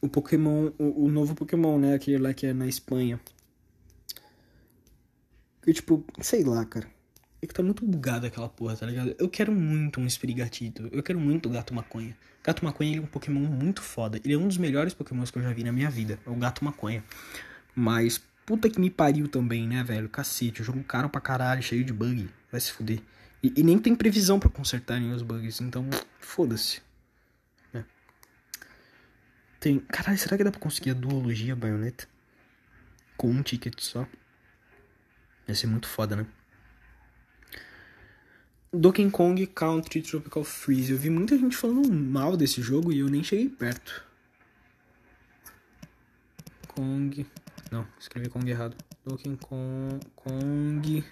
o 0.00 0.08
Pokémon, 0.08 0.70
o, 0.78 1.04
o, 1.04 1.10
novo 1.10 1.34
Pokémon, 1.34 1.78
né? 1.78 1.94
Aquele 1.94 2.18
lá 2.18 2.32
que 2.32 2.46
é 2.46 2.52
na 2.52 2.66
Espanha. 2.66 3.20
Que 5.62 5.72
tipo, 5.72 6.04
sei 6.20 6.44
lá, 6.44 6.64
cara. 6.64 6.88
É 7.40 7.46
que 7.46 7.54
tá 7.54 7.62
muito 7.62 7.84
bugado 7.86 8.26
aquela 8.26 8.48
porra, 8.48 8.76
tá 8.76 8.86
ligado? 8.86 9.14
Eu 9.18 9.28
quero 9.28 9.52
muito 9.52 10.00
um 10.00 10.06
Espirigatito. 10.06 10.88
Eu 10.90 11.02
quero 11.02 11.20
muito 11.20 11.48
o 11.48 11.52
Gato 11.52 11.72
Maconha. 11.72 12.16
Gato 12.42 12.64
Maconha 12.64 12.98
é 12.98 13.00
um 13.00 13.06
Pokémon 13.06 13.40
muito 13.40 13.80
foda. 13.80 14.20
Ele 14.24 14.34
é 14.34 14.38
um 14.38 14.48
dos 14.48 14.58
melhores 14.58 14.92
Pokémons 14.92 15.30
que 15.30 15.38
eu 15.38 15.42
já 15.42 15.52
vi 15.52 15.62
na 15.62 15.70
minha 15.70 15.90
vida. 15.90 16.18
É 16.26 16.30
o 16.30 16.34
Gato 16.34 16.64
Maconha. 16.64 17.04
Mas, 17.80 18.20
puta 18.44 18.68
que 18.68 18.80
me 18.80 18.90
pariu 18.90 19.28
também, 19.28 19.68
né, 19.68 19.84
velho? 19.84 20.08
Cacete, 20.08 20.62
o 20.62 20.64
jogo 20.64 20.82
caro 20.82 21.08
pra 21.08 21.20
caralho, 21.20 21.62
cheio 21.62 21.84
de 21.84 21.92
bug. 21.92 22.28
Vai 22.50 22.60
se 22.60 22.72
fuder. 22.72 23.00
E, 23.40 23.52
e 23.56 23.62
nem 23.62 23.78
tem 23.78 23.94
previsão 23.94 24.40
para 24.40 24.50
consertarem 24.50 25.12
os 25.12 25.22
bugs, 25.22 25.60
então 25.60 25.88
foda-se. 26.18 26.82
É. 27.72 27.84
Tem. 29.60 29.78
Caralho, 29.78 30.18
será 30.18 30.36
que 30.36 30.42
dá 30.42 30.50
pra 30.50 30.58
conseguir 30.58 30.90
a 30.90 30.94
duologia 30.94 31.54
baioneta? 31.54 32.08
Com 33.16 33.30
um 33.30 33.44
ticket 33.44 33.80
só? 33.80 34.04
Ia 35.46 35.54
ser 35.54 35.68
muito 35.68 35.86
foda, 35.86 36.16
né? 36.16 36.26
Donkey 38.72 39.08
Kong 39.08 39.46
Country 39.46 40.02
Tropical 40.02 40.42
Freeze. 40.42 40.90
Eu 40.90 40.98
vi 40.98 41.10
muita 41.10 41.38
gente 41.38 41.56
falando 41.56 41.92
mal 41.92 42.36
desse 42.36 42.60
jogo 42.60 42.92
e 42.92 42.98
eu 42.98 43.08
nem 43.08 43.22
cheguei 43.22 43.48
perto. 43.48 44.04
Kong. 46.66 47.24
Não, 47.70 47.86
escrevi 47.98 48.28
Kong 48.30 48.50
errado. 48.50 48.76
Donkey 49.04 49.36
Kong. 49.36 50.00
Kong. 50.14 51.04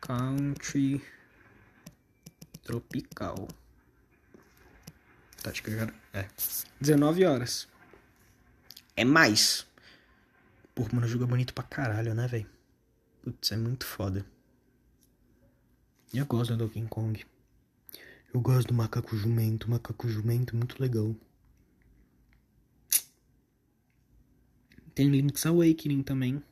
Country 0.00 1.04
Tropical. 2.62 3.48
Tá, 5.42 5.52
já. 5.52 5.92
É. 6.12 6.28
19 6.80 7.24
horas. 7.26 7.68
É 8.96 9.04
mais. 9.04 9.66
Porra, 10.74 10.90
mano, 10.94 11.06
o 11.06 11.08
jogo 11.08 11.24
é 11.24 11.26
bonito 11.26 11.52
pra 11.52 11.64
caralho, 11.64 12.14
né, 12.14 12.26
velho? 12.26 12.48
Putz, 13.22 13.52
é 13.52 13.56
muito 13.56 13.84
foda. 13.84 14.24
E 16.12 16.18
eu 16.18 16.24
gosto 16.24 16.56
do 16.56 16.66
Donkey 16.66 16.86
Kong. 16.88 17.26
Eu 18.32 18.40
gosto 18.40 18.68
do 18.68 18.74
macaco 18.74 19.16
jumento. 19.16 19.70
Macaco 19.70 20.08
jumento, 20.08 20.56
muito 20.56 20.80
legal. 20.80 21.14
Tem 24.94 25.08
Link's 25.08 25.46
Awakening 25.46 26.02
também. 26.02 26.42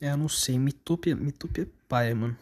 É, 0.00 0.10
eu 0.10 0.16
não 0.16 0.28
sei. 0.28 0.58
Mitopia, 0.58 1.16
Mitopia 1.16 1.64
é 1.64 1.68
paia, 1.88 2.14
mano. 2.14 2.36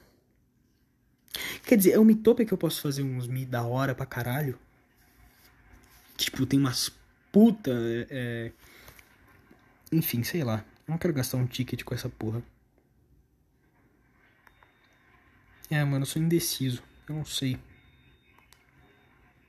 Quer 1.65 1.77
dizer, 1.77 1.93
é 1.93 1.99
o 1.99 2.05
Mitopia 2.05 2.47
que 2.47 2.53
eu 2.53 2.59
posso 2.59 2.81
fazer 2.81 3.03
uns 3.03 3.27
Mi 3.27 3.45
da 3.45 3.63
hora 3.63 3.95
pra 3.95 4.07
caralho. 4.07 4.59
Tipo, 6.17 6.47
tem 6.47 6.59
umas 6.59 6.91
puta. 7.31 7.71
É, 7.71 8.07
é 8.11 8.53
enfim, 9.93 10.23
sei 10.25 10.43
lá. 10.43 10.65
Não 10.87 10.99
quero 10.99 11.15
gastar 11.15 11.37
um 11.37 11.47
ticket 11.47 11.83
com 11.85 11.95
essa 11.95 12.09
porra. 12.09 12.43
É, 15.71 15.83
mano, 15.85 16.03
eu 16.03 16.07
sou 16.07 16.23
indeciso. 16.23 16.83
Eu 17.09 17.15
não 17.15 17.25
sei. 17.25 17.57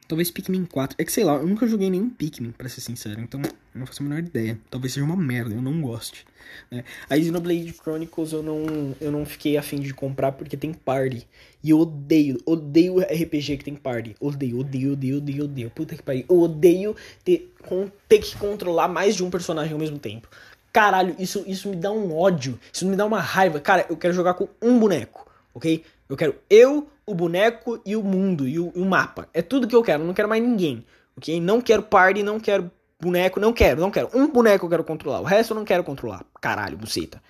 Talvez 0.07 0.31
Pikmin 0.31 0.65
4. 0.65 0.95
É 0.97 1.03
que 1.03 1.11
sei 1.11 1.23
lá, 1.25 1.35
eu 1.35 1.45
nunca 1.45 1.67
joguei 1.67 1.89
nenhum 1.89 2.09
Pikmin, 2.09 2.51
pra 2.51 2.69
ser 2.69 2.79
sincero. 2.79 3.19
Então, 3.19 3.41
eu 3.41 3.79
não 3.79 3.85
faço 3.85 4.01
a 4.01 4.05
menor 4.05 4.19
ideia. 4.19 4.57
Talvez 4.69 4.93
seja 4.93 5.05
uma 5.05 5.17
merda, 5.17 5.53
eu 5.53 5.61
não 5.61 5.81
goste. 5.81 6.25
Né? 6.71 6.85
A 7.09 7.17
Xenoblade 7.17 7.73
Chronicles 7.73 8.31
eu 8.31 8.41
não, 8.41 8.95
eu 9.01 9.11
não 9.11 9.25
fiquei 9.25 9.57
afim 9.57 9.79
de 9.79 9.93
comprar 9.93 10.31
porque 10.31 10.55
tem 10.55 10.73
party. 10.73 11.27
E 11.61 11.71
eu 11.71 11.79
odeio, 11.79 12.37
odeio 12.45 12.99
RPG 13.01 13.57
que 13.57 13.65
tem 13.65 13.75
party. 13.75 14.15
Odeio, 14.19 14.59
odeio, 14.59 14.93
odeio, 14.93 15.17
odeio, 15.17 15.43
odeio. 15.43 15.69
Puta 15.71 15.95
que 15.95 16.01
pariu. 16.01 16.25
Eu 16.29 16.39
odeio 16.39 16.95
ter, 17.25 17.53
com, 17.63 17.91
ter 18.07 18.19
que 18.19 18.37
controlar 18.37 18.87
mais 18.87 19.13
de 19.13 19.25
um 19.25 19.29
personagem 19.29 19.73
ao 19.73 19.79
mesmo 19.79 19.99
tempo. 19.99 20.29
Caralho, 20.71 21.15
isso, 21.19 21.43
isso 21.47 21.67
me 21.67 21.75
dá 21.75 21.91
um 21.91 22.15
ódio. 22.15 22.57
Isso 22.71 22.87
me 22.87 22.95
dá 22.95 23.05
uma 23.05 23.19
raiva. 23.19 23.59
Cara, 23.59 23.85
eu 23.89 23.97
quero 23.97 24.13
jogar 24.13 24.35
com 24.35 24.47
um 24.61 24.79
boneco, 24.79 25.29
ok? 25.53 25.83
Eu 26.07 26.15
quero 26.15 26.35
eu, 26.49 26.87
o 27.07 27.15
boneco 27.15 27.81
e 27.85 27.95
o 27.95 28.03
mundo 28.03 28.47
e 28.47 28.59
o, 28.59 28.71
e 28.75 28.81
o 28.81 28.85
mapa. 28.85 29.29
É 29.33 29.41
tudo 29.41 29.67
que 29.67 29.75
eu 29.75 29.81
quero, 29.81 30.03
eu 30.03 30.07
não 30.07 30.13
quero 30.13 30.27
mais 30.27 30.43
ninguém. 30.43 30.85
Ok? 31.15 31.39
Não 31.39 31.61
quero 31.61 31.81
party, 31.81 32.21
não 32.21 32.39
quero 32.39 32.69
boneco, 32.99 33.39
não 33.39 33.53
quero, 33.53 33.79
não 33.79 33.89
quero. 33.89 34.09
Um 34.13 34.29
boneco 34.29 34.65
eu 34.65 34.69
quero 34.69 34.83
controlar, 34.83 35.21
o 35.21 35.23
resto 35.23 35.53
eu 35.53 35.55
não 35.55 35.65
quero 35.65 35.83
controlar. 35.83 36.25
Caralho, 36.41 36.77
buceta. 36.77 37.23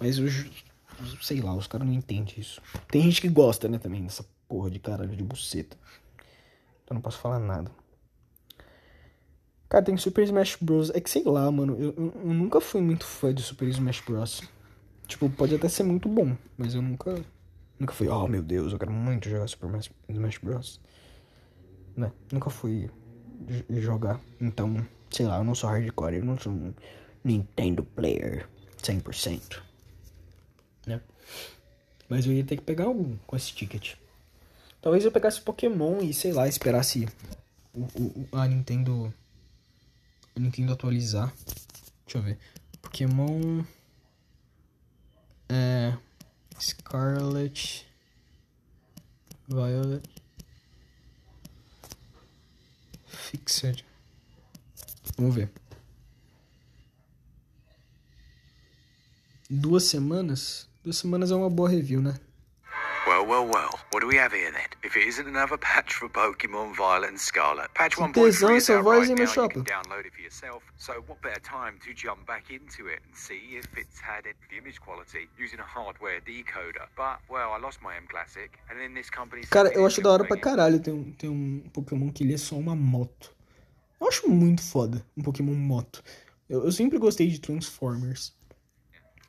Mas 0.00 0.18
eu. 0.18 0.26
Sei 1.22 1.40
lá, 1.40 1.54
os 1.54 1.68
caras 1.68 1.86
não 1.86 1.94
entendem 1.94 2.34
isso. 2.38 2.60
Tem 2.90 3.02
gente 3.02 3.20
que 3.20 3.28
gosta, 3.28 3.68
né, 3.68 3.78
também, 3.78 4.02
dessa 4.02 4.24
porra 4.48 4.68
de 4.68 4.80
caralho 4.80 5.14
de 5.14 5.22
buceta. 5.22 5.76
Então 6.82 6.94
não 6.94 7.02
posso 7.02 7.18
falar 7.18 7.38
nada. 7.38 7.70
Cara, 9.68 9.84
tem 9.84 9.96
Super 9.96 10.24
Smash 10.24 10.56
Bros. 10.60 10.90
É 10.90 11.00
que 11.00 11.10
sei 11.10 11.22
lá, 11.24 11.50
mano. 11.52 11.76
Eu, 11.78 11.94
eu, 11.96 12.12
eu 12.24 12.34
nunca 12.34 12.60
fui 12.60 12.80
muito 12.80 13.04
fã 13.04 13.32
de 13.32 13.42
Super 13.42 13.68
Smash 13.68 14.00
Bros. 14.00 14.42
Tipo, 15.06 15.28
pode 15.30 15.54
até 15.54 15.68
ser 15.68 15.84
muito 15.84 16.08
bom, 16.08 16.36
mas 16.56 16.74
eu 16.74 16.82
nunca 16.82 17.22
Nunca 17.78 17.92
fui, 17.92 18.08
oh 18.08 18.26
meu 18.26 18.42
Deus, 18.42 18.72
eu 18.72 18.78
quero 18.78 18.92
muito 18.92 19.28
jogar 19.28 19.46
Super 19.46 19.70
Smash 20.08 20.38
Bros. 20.38 20.80
Né? 21.96 22.10
Nunca 22.32 22.50
fui 22.50 22.90
jogar. 23.68 24.20
Então, 24.40 24.84
sei 25.10 25.26
lá, 25.26 25.38
eu 25.38 25.44
não 25.44 25.54
sou 25.54 25.70
hardcore, 25.70 26.16
eu 26.16 26.24
não 26.24 26.38
sou 26.38 26.52
um 26.52 26.74
Nintendo 27.22 27.84
player 27.84 28.48
100%. 28.82 29.62
Né? 30.86 31.00
Mas 32.08 32.26
eu 32.26 32.32
ia 32.32 32.44
ter 32.44 32.56
que 32.56 32.62
pegar 32.62 32.84
algum 32.84 33.16
com 33.26 33.36
esse 33.36 33.52
ticket. 33.52 33.94
Talvez 34.80 35.04
eu 35.04 35.12
pegasse 35.12 35.40
Pokémon 35.40 36.00
e, 36.00 36.14
sei 36.14 36.32
lá, 36.32 36.48
esperasse 36.48 37.08
o, 37.74 37.82
o, 37.82 38.28
a 38.32 38.46
Nintendo. 38.46 39.12
A 40.34 40.40
Nintendo 40.40 40.72
atualizar. 40.72 41.32
Deixa 42.06 42.18
eu 42.18 42.22
ver. 42.22 42.38
Pokémon. 42.80 43.64
É. 45.48 45.96
Scarlet, 46.60 47.86
Violet, 49.48 50.02
Fixed. 53.06 53.84
Vamos 55.16 55.34
ver. 55.34 55.50
Duas 59.50 59.84
semanas? 59.84 60.68
Duas 60.84 60.96
semanas 60.96 61.30
é 61.30 61.34
uma 61.34 61.50
boa 61.50 61.68
review, 61.68 62.02
né? 62.02 62.18
Well, 63.28 63.46
well. 63.46 63.78
What 63.90 64.00
do 64.00 64.06
we 64.06 64.16
have 64.16 64.32
here 64.32 64.50
then? 64.50 64.70
If 64.82 64.96
it 64.96 65.06
isn't 65.06 65.28
another 65.28 65.58
patch 65.58 65.92
for 65.92 66.08
Pokemon 66.08 66.74
Violet 66.74 67.10
and 67.10 67.20
Scarlet. 67.20 67.68
Patch 67.74 67.96
1.3 67.96 68.56
is 68.56 68.70
out 68.70 68.86
right 68.86 69.06
now, 69.06 69.14
you 69.14 69.48
can 69.50 69.64
download 69.64 70.06
it 70.06 70.14
for 70.14 70.22
yourself. 70.22 70.62
So 70.78 70.94
what 71.06 71.20
better 71.20 71.38
time 71.40 71.74
to 71.84 71.92
jump 71.92 72.26
back 72.26 72.50
into 72.50 72.86
it 72.86 73.00
and 73.04 73.14
see 73.14 73.58
if 73.58 73.66
it's 73.76 74.00
had 74.00 74.24
the 74.24 74.56
image 74.56 74.80
quality 74.80 75.28
using 75.36 75.60
a 75.60 75.62
hardware 75.62 76.22
decoder. 76.22 76.86
But, 76.96 77.18
well, 77.28 77.52
I 77.52 77.58
lost 77.58 77.82
my 77.82 77.96
M 77.96 78.06
Classic, 78.08 78.50
and 78.70 78.96
this 78.96 79.10
company... 79.10 79.42
Cara, 79.50 79.68
eu 79.74 79.84
acho 79.84 80.00
da 80.00 80.10
hora 80.10 80.24
pra 80.24 80.38
caralho 80.38 80.80
ter 80.80 80.92
um, 80.92 81.12
ter 81.12 81.28
um 81.28 81.60
Pokémon 81.74 82.10
que 82.10 82.24
ele 82.24 82.32
é 82.32 82.38
só 82.38 82.56
uma 82.56 82.74
moto. 82.74 83.36
Eu 84.00 84.08
acho 84.08 84.26
muito 84.30 84.62
foda 84.62 85.04
um 85.14 85.22
Pokémon 85.22 85.54
moto. 85.54 86.02
Eu, 86.48 86.64
eu 86.64 86.72
sempre 86.72 86.96
gostei 86.96 87.28
de 87.28 87.38
Transformers. 87.38 88.34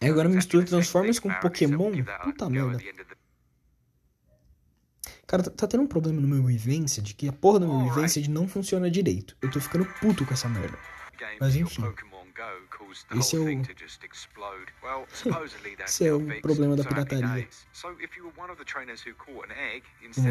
Agora 0.02 0.30
mistura 0.30 0.64
Transformers 0.64 1.20
com 1.20 1.34
Pokémon? 1.42 1.92
Puta 2.24 2.50
merda. 2.50 2.80
Cara, 5.30 5.44
tá, 5.44 5.52
tá, 5.52 5.68
tendo 5.68 5.84
um 5.84 5.88
problema 5.88 6.20
no 6.20 6.28
meu 6.28 6.50
Evinced 6.50 7.14
que 7.14 7.30
a 7.30 7.32
porra 7.32 7.60
do 7.60 7.68
meu 7.68 7.88
Evinced 7.88 8.28
não 8.28 8.48
funciona 8.48 8.90
direito. 8.90 9.38
Eu 9.44 9.52
tô 9.52 9.62
ficando 9.62 9.86
puto 10.02 10.26
com 10.26 10.34
essa 10.34 10.50
merda. 10.50 10.76
Mas 11.40 11.56
enfim. 11.56 11.84
Esse 13.16 13.36
é 13.36 13.40
o. 13.40 13.62
Esse 15.86 16.08
é 16.08 16.14
o 16.14 16.42
problema 16.42 16.76
da 16.76 16.84
pirataria. 16.84 17.28
Vamos 17.28 17.46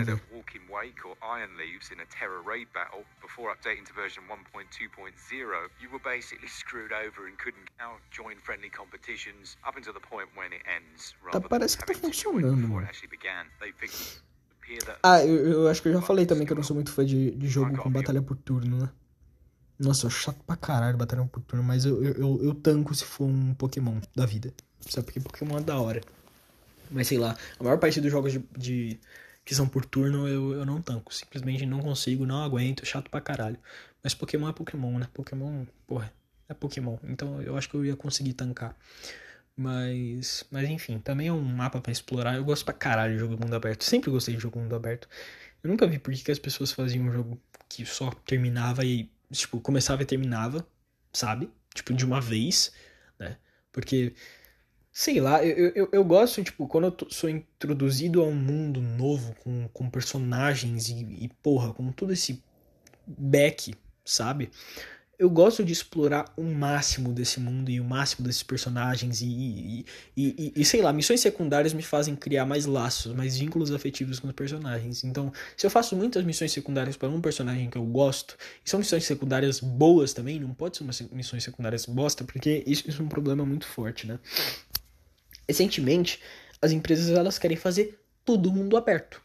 ver. 0.04 0.20
iron 1.22 1.56
leaves 1.56 1.90
in 1.92 2.00
a 2.00 2.06
Terra 2.06 2.40
raid 2.44 2.66
battle 2.72 3.04
before 3.20 3.52
updating 3.52 3.84
to 3.84 3.92
version 3.92 4.24
1.2.0, 4.28 5.70
you 5.78 5.88
were 5.90 6.02
basically 6.02 6.48
screwed 6.48 6.92
over 6.92 7.28
and 7.28 7.38
couldn't 7.38 7.70
now 7.78 7.98
join 8.10 8.36
friendly 8.42 8.70
competitions 8.70 9.56
up 9.62 9.76
until 9.76 9.92
the 9.92 10.00
point 10.00 10.28
when 10.34 10.52
it 10.52 10.62
ends. 10.66 11.14
Tá, 11.30 11.40
parece 11.40 11.76
que 11.76 11.86
tá 11.86 11.94
funcionando, 11.94 12.66
mano. 12.66 12.88
Ah, 15.02 15.24
eu, 15.24 15.36
eu, 15.36 15.68
acho 15.68 15.82
que 15.82 15.88
eu 15.88 15.92
já 15.92 16.02
falei 16.02 16.26
também 16.26 16.46
que 16.46 16.52
eu 16.52 16.56
não 16.56 16.62
sou 16.62 16.74
muito 16.74 16.90
fã 16.90 17.04
de, 17.04 17.30
de 17.32 17.48
jogo 17.48 17.76
com 17.76 17.90
batalha 17.90 18.22
por 18.22 18.36
turno, 18.36 18.78
né? 18.78 18.88
Nossa, 19.78 20.06
eu 20.06 20.10
chato 20.10 20.42
pra 20.44 20.56
caralho 20.56 20.98
batalha 20.98 21.24
por 21.24 21.40
turno, 21.42 21.64
mas 21.64 21.84
eu, 21.84 22.02
eu, 22.02 22.42
eu 22.42 22.54
tanco 22.54 22.94
se 22.94 23.04
for 23.04 23.26
um 23.26 23.54
Pokémon 23.54 24.00
da 24.14 24.26
vida. 24.26 24.52
Sabe 24.80 25.06
porque 25.06 25.20
Pokémon 25.20 25.58
é 25.58 25.60
da 25.60 25.78
hora. 25.78 26.00
Mas 26.90 27.06
sei 27.06 27.18
lá, 27.18 27.36
a 27.58 27.62
maior 27.62 27.78
parte 27.78 28.00
dos 28.00 28.10
jogos 28.10 28.32
de, 28.32 28.44
de 28.56 29.00
que 29.44 29.54
são 29.54 29.68
por 29.68 29.84
turno 29.84 30.26
eu, 30.26 30.52
eu 30.52 30.66
não 30.66 30.82
tanco. 30.82 31.14
Simplesmente 31.14 31.64
não 31.64 31.80
consigo, 31.80 32.26
não 32.26 32.42
aguento, 32.42 32.84
chato 32.84 33.10
pra 33.10 33.20
caralho. 33.20 33.58
Mas 34.02 34.14
Pokémon 34.14 34.48
é 34.48 34.52
Pokémon, 34.52 34.98
né? 34.98 35.08
Pokémon, 35.14 35.64
porra, 35.86 36.12
é 36.48 36.54
Pokémon. 36.54 36.98
Então 37.04 37.40
eu 37.42 37.56
acho 37.56 37.68
que 37.68 37.74
eu 37.74 37.84
ia 37.84 37.96
conseguir 37.96 38.32
tancar. 38.32 38.76
Mas, 39.58 40.44
mas 40.52 40.68
enfim, 40.68 41.00
também 41.00 41.26
é 41.26 41.32
um 41.32 41.42
mapa 41.42 41.80
para 41.80 41.90
explorar. 41.90 42.36
Eu 42.36 42.44
gosto 42.44 42.64
pra 42.64 42.72
caralho 42.72 43.14
de 43.14 43.18
jogo 43.18 43.36
mundo 43.42 43.56
aberto. 43.56 43.82
Sempre 43.82 44.08
gostei 44.08 44.36
de 44.36 44.40
jogo 44.40 44.60
mundo 44.60 44.76
aberto. 44.76 45.08
Eu 45.64 45.68
nunca 45.68 45.84
vi 45.84 45.98
por 45.98 46.14
que, 46.14 46.30
as 46.30 46.38
pessoas 46.38 46.70
faziam 46.70 47.04
um 47.06 47.10
jogo 47.10 47.40
que 47.68 47.84
só 47.84 48.08
terminava 48.24 48.84
e, 48.84 49.10
tipo, 49.32 49.60
começava 49.60 50.00
e 50.02 50.06
terminava, 50.06 50.64
sabe? 51.12 51.50
Tipo, 51.74 51.92
de 51.92 52.04
uma 52.06 52.20
vez, 52.20 52.72
né? 53.18 53.36
Porque, 53.72 54.14
sei 54.92 55.20
lá, 55.20 55.44
eu, 55.44 55.72
eu, 55.74 55.88
eu 55.92 56.04
gosto, 56.04 56.42
tipo, 56.44 56.68
quando 56.68 56.84
eu 56.84 56.92
tô, 56.92 57.10
sou 57.10 57.28
introduzido 57.28 58.22
a 58.22 58.26
um 58.26 58.36
mundo 58.36 58.80
novo, 58.80 59.34
com, 59.42 59.68
com 59.72 59.90
personagens 59.90 60.88
e, 60.88 61.24
e, 61.24 61.28
porra, 61.42 61.74
com 61.74 61.90
todo 61.90 62.12
esse 62.12 62.44
back, 63.04 63.74
sabe? 64.04 64.52
Eu 65.18 65.28
gosto 65.28 65.64
de 65.64 65.72
explorar 65.72 66.32
o 66.36 66.44
máximo 66.44 67.12
desse 67.12 67.40
mundo 67.40 67.70
e 67.70 67.80
o 67.80 67.84
máximo 67.84 68.24
desses 68.24 68.44
personagens 68.44 69.20
e, 69.20 69.26
e, 69.26 69.84
e, 70.16 70.52
e, 70.54 70.64
sei 70.64 70.80
lá, 70.80 70.92
missões 70.92 71.20
secundárias 71.20 71.72
me 71.74 71.82
fazem 71.82 72.14
criar 72.14 72.46
mais 72.46 72.66
laços, 72.66 73.12
mais 73.14 73.36
vínculos 73.36 73.72
afetivos 73.72 74.20
com 74.20 74.28
os 74.28 74.32
personagens. 74.32 75.02
Então, 75.02 75.32
se 75.56 75.66
eu 75.66 75.70
faço 75.70 75.96
muitas 75.96 76.24
missões 76.24 76.52
secundárias 76.52 76.96
para 76.96 77.08
um 77.08 77.20
personagem 77.20 77.68
que 77.68 77.76
eu 77.76 77.84
gosto, 77.84 78.36
e 78.64 78.70
são 78.70 78.78
missões 78.78 79.04
secundárias 79.04 79.58
boas 79.58 80.12
também, 80.12 80.38
não 80.38 80.54
pode 80.54 80.76
ser 80.76 80.84
uma 80.84 80.92
missões 81.10 81.42
secundárias 81.42 81.84
bosta, 81.84 82.22
porque 82.22 82.62
isso, 82.64 82.88
isso 82.88 83.02
é 83.02 83.04
um 83.04 83.08
problema 83.08 83.44
muito 83.44 83.66
forte, 83.66 84.06
né? 84.06 84.20
Recentemente, 85.48 86.20
as 86.62 86.70
empresas 86.70 87.10
elas 87.10 87.38
querem 87.40 87.56
fazer 87.56 87.98
todo 88.24 88.52
mundo 88.52 88.76
aberto. 88.76 89.20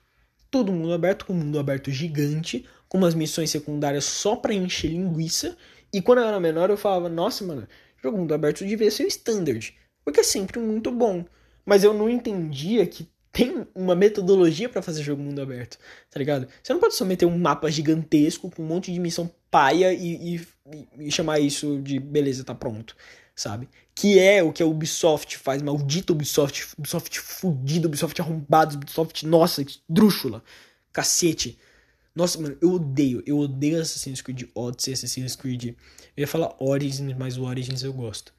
Todo 0.49 0.71
mundo 0.71 0.91
aberto, 0.91 1.25
com 1.25 1.33
um 1.33 1.37
mundo 1.37 1.59
aberto 1.59 1.91
gigante, 1.91 2.65
com 2.89 2.97
umas 2.97 3.13
missões 3.13 3.51
secundárias 3.51 4.05
só 4.05 4.35
para 4.35 4.53
encher 4.53 4.89
linguiça 4.89 5.55
e 5.93 6.01
quando 6.01 6.19
eu 6.19 6.27
era 6.27 6.39
menor, 6.39 6.69
eu 6.69 6.77
falava, 6.77 7.07
nossa, 7.07 7.45
mano, 7.45 7.67
jogo 8.01 8.17
mundo 8.17 8.33
aberto 8.33 8.65
devia 8.65 8.89
ser 8.89 9.03
o 9.03 9.07
standard. 9.07 9.75
Porque 10.03 10.21
é 10.21 10.23
sempre 10.23 10.59
muito 10.59 10.91
bom. 10.91 11.23
Mas 11.65 11.83
eu 11.83 11.93
não 11.93 12.09
entendia 12.09 12.85
que 12.85 13.07
tem 13.31 13.67
uma 13.73 13.95
metodologia 13.95 14.69
para 14.69 14.81
fazer 14.81 15.01
jogo 15.01 15.21
mundo 15.21 15.41
aberto, 15.41 15.79
tá 16.09 16.19
ligado? 16.19 16.47
Você 16.61 16.71
não 16.71 16.79
pode 16.79 16.93
só 16.93 17.03
meter 17.03 17.25
um 17.25 17.37
mapa 17.37 17.69
gigantesco 17.71 18.49
com 18.51 18.61
um 18.61 18.65
monte 18.65 18.93
de 18.93 18.99
missão 18.99 19.29
paia 19.49 19.91
e, 19.91 20.35
e, 20.35 20.47
e 20.99 21.11
chamar 21.11 21.39
isso 21.39 21.79
de 21.81 21.99
beleza, 21.99 22.43
tá 22.43 22.53
pronto, 22.53 22.95
sabe? 23.35 23.67
Que 23.95 24.19
é 24.19 24.43
o 24.43 24.53
que 24.53 24.61
a 24.61 24.67
Ubisoft 24.67 25.37
faz, 25.39 25.63
maldito 25.63 26.13
Ubisoft, 26.13 26.75
Ubisoft 26.77 27.19
fudido, 27.19 27.87
Ubisoft 27.87 28.21
arrombado, 28.21 28.75
Ubisoft, 28.75 29.25
nossa, 29.25 29.65
drúxula, 29.89 30.43
cacete. 30.91 31.57
Nossa, 32.15 32.39
mano, 32.39 32.55
eu 32.61 32.73
odeio. 32.73 33.23
Eu 33.25 33.39
odeio 33.39 33.81
Assassin's 33.81 34.21
Creed 34.21 34.43
Odyssey, 34.53 34.93
Assassin's 34.93 35.35
Creed. 35.35 35.65
Eu 35.65 36.21
ia 36.21 36.27
falar 36.27 36.55
Origins, 36.59 37.15
mas 37.17 37.37
o 37.37 37.43
Origins 37.43 37.81
eu 37.81 37.91
gosto. 37.91 38.31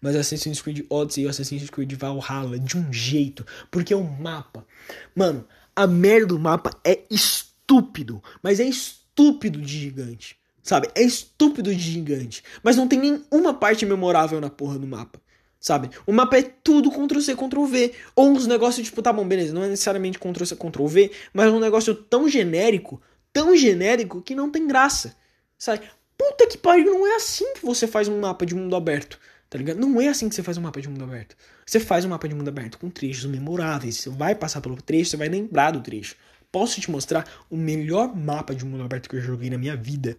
Mas 0.00 0.16
Assassin's 0.16 0.60
Creed 0.60 0.84
Odyssey 0.90 1.24
e 1.24 1.28
Assassin's 1.28 1.70
Creed 1.70 1.92
Valhalla 1.92 2.58
de 2.58 2.76
um 2.76 2.92
jeito. 2.92 3.46
Porque 3.70 3.94
o 3.94 4.02
mapa. 4.02 4.66
Mano, 5.14 5.46
a 5.76 5.86
merda 5.86 6.26
do 6.26 6.40
mapa 6.40 6.70
é 6.84 7.04
estúpido. 7.08 8.20
Mas 8.42 8.58
é 8.58 8.64
estúpido 8.64 9.60
de 9.60 9.78
gigante. 9.78 10.36
Sabe? 10.60 10.88
É 10.96 11.02
estúpido 11.02 11.72
de 11.72 11.80
gigante. 11.80 12.42
Mas 12.64 12.76
não 12.76 12.88
tem 12.88 12.98
nenhuma 12.98 13.54
parte 13.54 13.86
memorável 13.86 14.40
na 14.40 14.50
porra 14.50 14.76
do 14.76 14.88
mapa. 14.88 15.20
Sabe? 15.60 15.90
O 16.04 16.12
mapa 16.12 16.38
é 16.38 16.42
tudo 16.42 16.90
Ctrl-C, 16.90 17.36
Ctrl-V. 17.36 17.92
Ou 18.16 18.30
uns 18.30 18.46
negócios 18.48 18.84
tipo, 18.84 19.00
tá 19.02 19.12
bom, 19.12 19.28
beleza, 19.28 19.52
não 19.52 19.62
é 19.62 19.68
necessariamente 19.68 20.18
Ctrl-C, 20.18 20.56
Ctrl-V, 20.56 21.10
mas 21.32 21.52
um 21.52 21.60
negócio 21.60 21.94
tão 21.94 22.28
genérico 22.28 23.00
tão 23.32 23.56
genérico 23.56 24.22
que 24.22 24.34
não 24.34 24.50
tem 24.50 24.66
graça. 24.66 25.16
Sabe? 25.58 25.88
Puta 26.16 26.46
que 26.46 26.58
pariu, 26.58 26.86
não 26.86 27.06
é 27.06 27.16
assim 27.16 27.54
que 27.54 27.64
você 27.64 27.86
faz 27.86 28.08
um 28.08 28.20
mapa 28.20 28.44
de 28.44 28.54
mundo 28.54 28.74
aberto. 28.76 29.18
Tá 29.48 29.58
ligado? 29.58 29.80
Não 29.80 30.00
é 30.00 30.08
assim 30.08 30.28
que 30.28 30.34
você 30.34 30.42
faz 30.42 30.56
um 30.56 30.60
mapa 30.60 30.80
de 30.80 30.88
mundo 30.88 31.02
aberto. 31.02 31.36
Você 31.66 31.80
faz 31.80 32.04
um 32.04 32.08
mapa 32.08 32.28
de 32.28 32.34
mundo 32.34 32.48
aberto 32.48 32.78
com 32.78 32.88
trechos 32.88 33.24
memoráveis. 33.24 33.96
Você 33.96 34.10
vai 34.10 34.34
passar 34.34 34.60
pelo 34.60 34.80
trecho, 34.80 35.10
você 35.10 35.16
vai 35.16 35.28
lembrar 35.28 35.72
do 35.72 35.80
trecho. 35.80 36.14
Posso 36.52 36.80
te 36.80 36.90
mostrar 36.90 37.26
o 37.50 37.56
melhor 37.56 38.14
mapa 38.14 38.54
de 38.54 38.64
mundo 38.64 38.84
aberto 38.84 39.08
que 39.08 39.16
eu 39.16 39.20
joguei 39.20 39.50
na 39.50 39.58
minha 39.58 39.76
vida. 39.76 40.16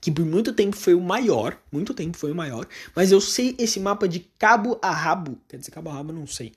Que 0.00 0.10
por 0.10 0.24
muito 0.26 0.52
tempo 0.52 0.76
foi 0.76 0.94
o 0.94 1.00
maior. 1.00 1.58
Muito 1.72 1.94
tempo 1.94 2.16
foi 2.16 2.30
o 2.30 2.34
maior. 2.34 2.66
Mas 2.94 3.10
eu 3.10 3.20
sei 3.20 3.54
esse 3.58 3.80
mapa 3.80 4.06
de 4.06 4.20
cabo 4.38 4.78
a 4.82 4.90
rabo. 4.90 5.38
Quer 5.48 5.56
dizer, 5.56 5.70
cabo 5.70 5.88
a 5.88 5.94
rabo 5.94 6.12
não 6.12 6.26
sei. 6.26 6.52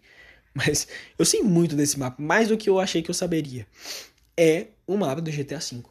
Mas 0.53 0.88
eu 1.18 1.24
sei 1.24 1.41
muito 1.41 1.76
desse 1.76 1.97
mapa. 1.97 2.22
Mais 2.22 2.49
do 2.49 2.57
que 2.57 2.70
eu 2.70 2.80
achei 2.80 3.01
que 3.01 3.10
eu 3.10 3.16
saberia 3.16 3.66
é 4.39 4.69
o 4.87 4.95
mapa 4.95 5.21
do 5.21 5.29
GTA 5.29 5.59
V. 5.59 5.83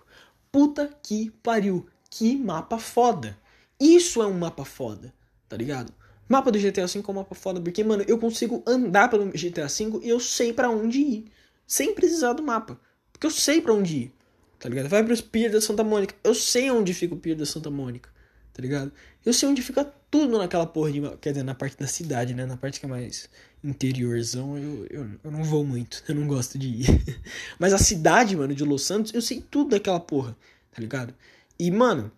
Puta 0.50 0.90
que 1.02 1.30
pariu, 1.42 1.86
que 2.08 2.34
mapa 2.34 2.78
foda. 2.78 3.38
Isso 3.78 4.22
é 4.22 4.26
um 4.26 4.32
mapa 4.32 4.64
foda, 4.64 5.12
tá 5.46 5.54
ligado? 5.54 5.92
Mapa 6.26 6.50
do 6.50 6.58
GTA 6.58 6.86
V 6.86 7.04
é 7.06 7.10
um 7.10 7.14
mapa 7.14 7.34
foda, 7.34 7.60
porque, 7.60 7.84
mano, 7.84 8.04
eu 8.08 8.18
consigo 8.18 8.62
andar 8.66 9.10
pelo 9.10 9.30
GTA 9.30 9.66
V 9.66 10.00
e 10.02 10.08
eu 10.08 10.18
sei 10.18 10.52
para 10.52 10.70
onde 10.70 10.98
ir. 10.98 11.32
Sem 11.66 11.94
precisar 11.94 12.32
do 12.32 12.42
mapa. 12.42 12.80
Porque 13.12 13.26
eu 13.26 13.30
sei 13.30 13.60
para 13.60 13.74
onde 13.74 13.96
ir. 13.96 14.12
Tá 14.58 14.68
ligado? 14.68 14.88
Vai 14.88 15.04
pros 15.04 15.20
Pier 15.20 15.50
da 15.50 15.60
Santa 15.60 15.84
Mônica. 15.84 16.14
Eu 16.24 16.34
sei 16.34 16.70
onde 16.70 16.94
fica 16.94 17.14
o 17.14 17.18
Pier 17.18 17.36
da 17.36 17.44
Santa 17.44 17.70
Mônica. 17.70 18.10
Tá 18.52 18.62
ligado? 18.62 18.90
Eu 19.24 19.32
sei 19.32 19.48
onde 19.48 19.62
fica 19.62 19.84
tudo 20.10 20.38
naquela 20.38 20.66
porra 20.66 20.90
de. 20.90 21.00
Quer 21.18 21.30
dizer, 21.30 21.44
na 21.44 21.54
parte 21.54 21.76
da 21.76 21.86
cidade, 21.86 22.34
né? 22.34 22.46
Na 22.46 22.56
parte 22.56 22.80
que 22.80 22.86
é 22.86 22.88
mais 22.88 23.28
interiorzão, 23.62 24.56
eu, 24.56 24.86
eu, 24.90 25.10
eu 25.24 25.30
não 25.30 25.42
vou 25.42 25.64
muito. 25.64 26.02
Eu 26.08 26.14
não 26.14 26.26
gosto 26.26 26.58
de 26.58 26.68
ir. 26.68 27.20
Mas 27.58 27.72
a 27.72 27.78
cidade, 27.78 28.36
mano, 28.36 28.54
de 28.54 28.64
Los 28.64 28.82
Santos, 28.84 29.12
eu 29.12 29.20
sei 29.20 29.40
tudo 29.40 29.70
daquela 29.70 30.00
porra, 30.00 30.36
tá 30.72 30.80
ligado? 30.80 31.14
E, 31.58 31.70
mano, 31.70 32.10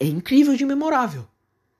é 0.00 0.06
incrível 0.06 0.56
de 0.56 0.64
memorável, 0.64 1.26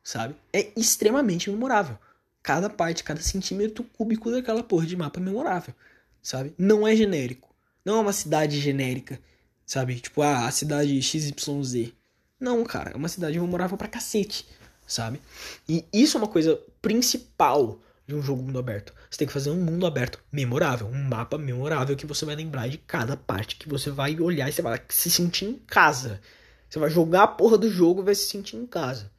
sabe? 0.03 0.35
É 0.53 0.71
extremamente 0.77 1.51
memorável. 1.51 1.99
Cada 2.43 2.69
parte, 2.69 3.03
cada 3.03 3.21
centímetro 3.21 3.85
cúbico 3.85 4.31
daquela 4.31 4.63
porra 4.63 4.87
de 4.87 4.97
mapa 4.97 5.19
é 5.19 5.23
memorável, 5.23 5.75
sabe? 6.23 6.55
Não 6.59 6.87
é 6.87 6.95
genérico. 6.95 7.55
Não 7.85 7.97
é 7.97 8.01
uma 8.01 8.13
cidade 8.13 8.61
genérica, 8.61 9.19
sabe? 9.67 9.99
Tipo, 9.99 10.23
ah, 10.23 10.47
a 10.47 10.51
cidade 10.51 11.01
XYZ. 11.01 11.93
Não, 12.39 12.63
cara, 12.65 12.91
é 12.91 12.97
uma 12.97 13.09
cidade 13.09 13.39
memorável 13.39 13.77
pra 13.79 13.89
cacete, 13.89 14.47
sabe? 14.87 15.21
E 15.69 15.85
isso 15.93 16.17
é 16.17 16.21
uma 16.21 16.29
coisa 16.29 16.61
principal 16.83 17.81
de 18.07 18.15
um 18.15 18.23
jogo 18.23 18.43
mundo 18.43 18.59
aberto. 18.59 18.93
Você 19.11 19.19
tem 19.19 19.27
que 19.27 19.33
fazer 19.33 19.51
um 19.51 19.61
mundo 19.61 19.87
aberto 19.87 20.19
memorável, 20.31 20.87
um 20.87 21.03
mapa 21.05 21.39
memorável 21.39 21.97
que 21.97 22.07
você 22.07 22.25
vai 22.25 22.37
lembrar 22.37 22.69
de 22.69 22.79
cada 22.79 23.17
parte, 23.17 23.57
que 23.57 23.69
você 23.69 23.91
vai 23.91 24.19
olhar 24.21 24.49
e 24.49 24.53
você 24.53 24.63
vai 24.63 24.81
se 24.89 25.11
sentir 25.11 25.47
em 25.47 25.55
casa. 25.55 26.21
Você 26.69 26.79
vai 26.79 26.91
jogar 26.91 27.23
a 27.23 27.29
porra 27.29 27.57
do 27.57 27.71
jogo 27.71 28.03
e 28.03 28.05
vai 28.05 28.15
se 28.15 28.27
sentir 28.27 28.57
em 28.57 28.67
casa. 28.67 29.11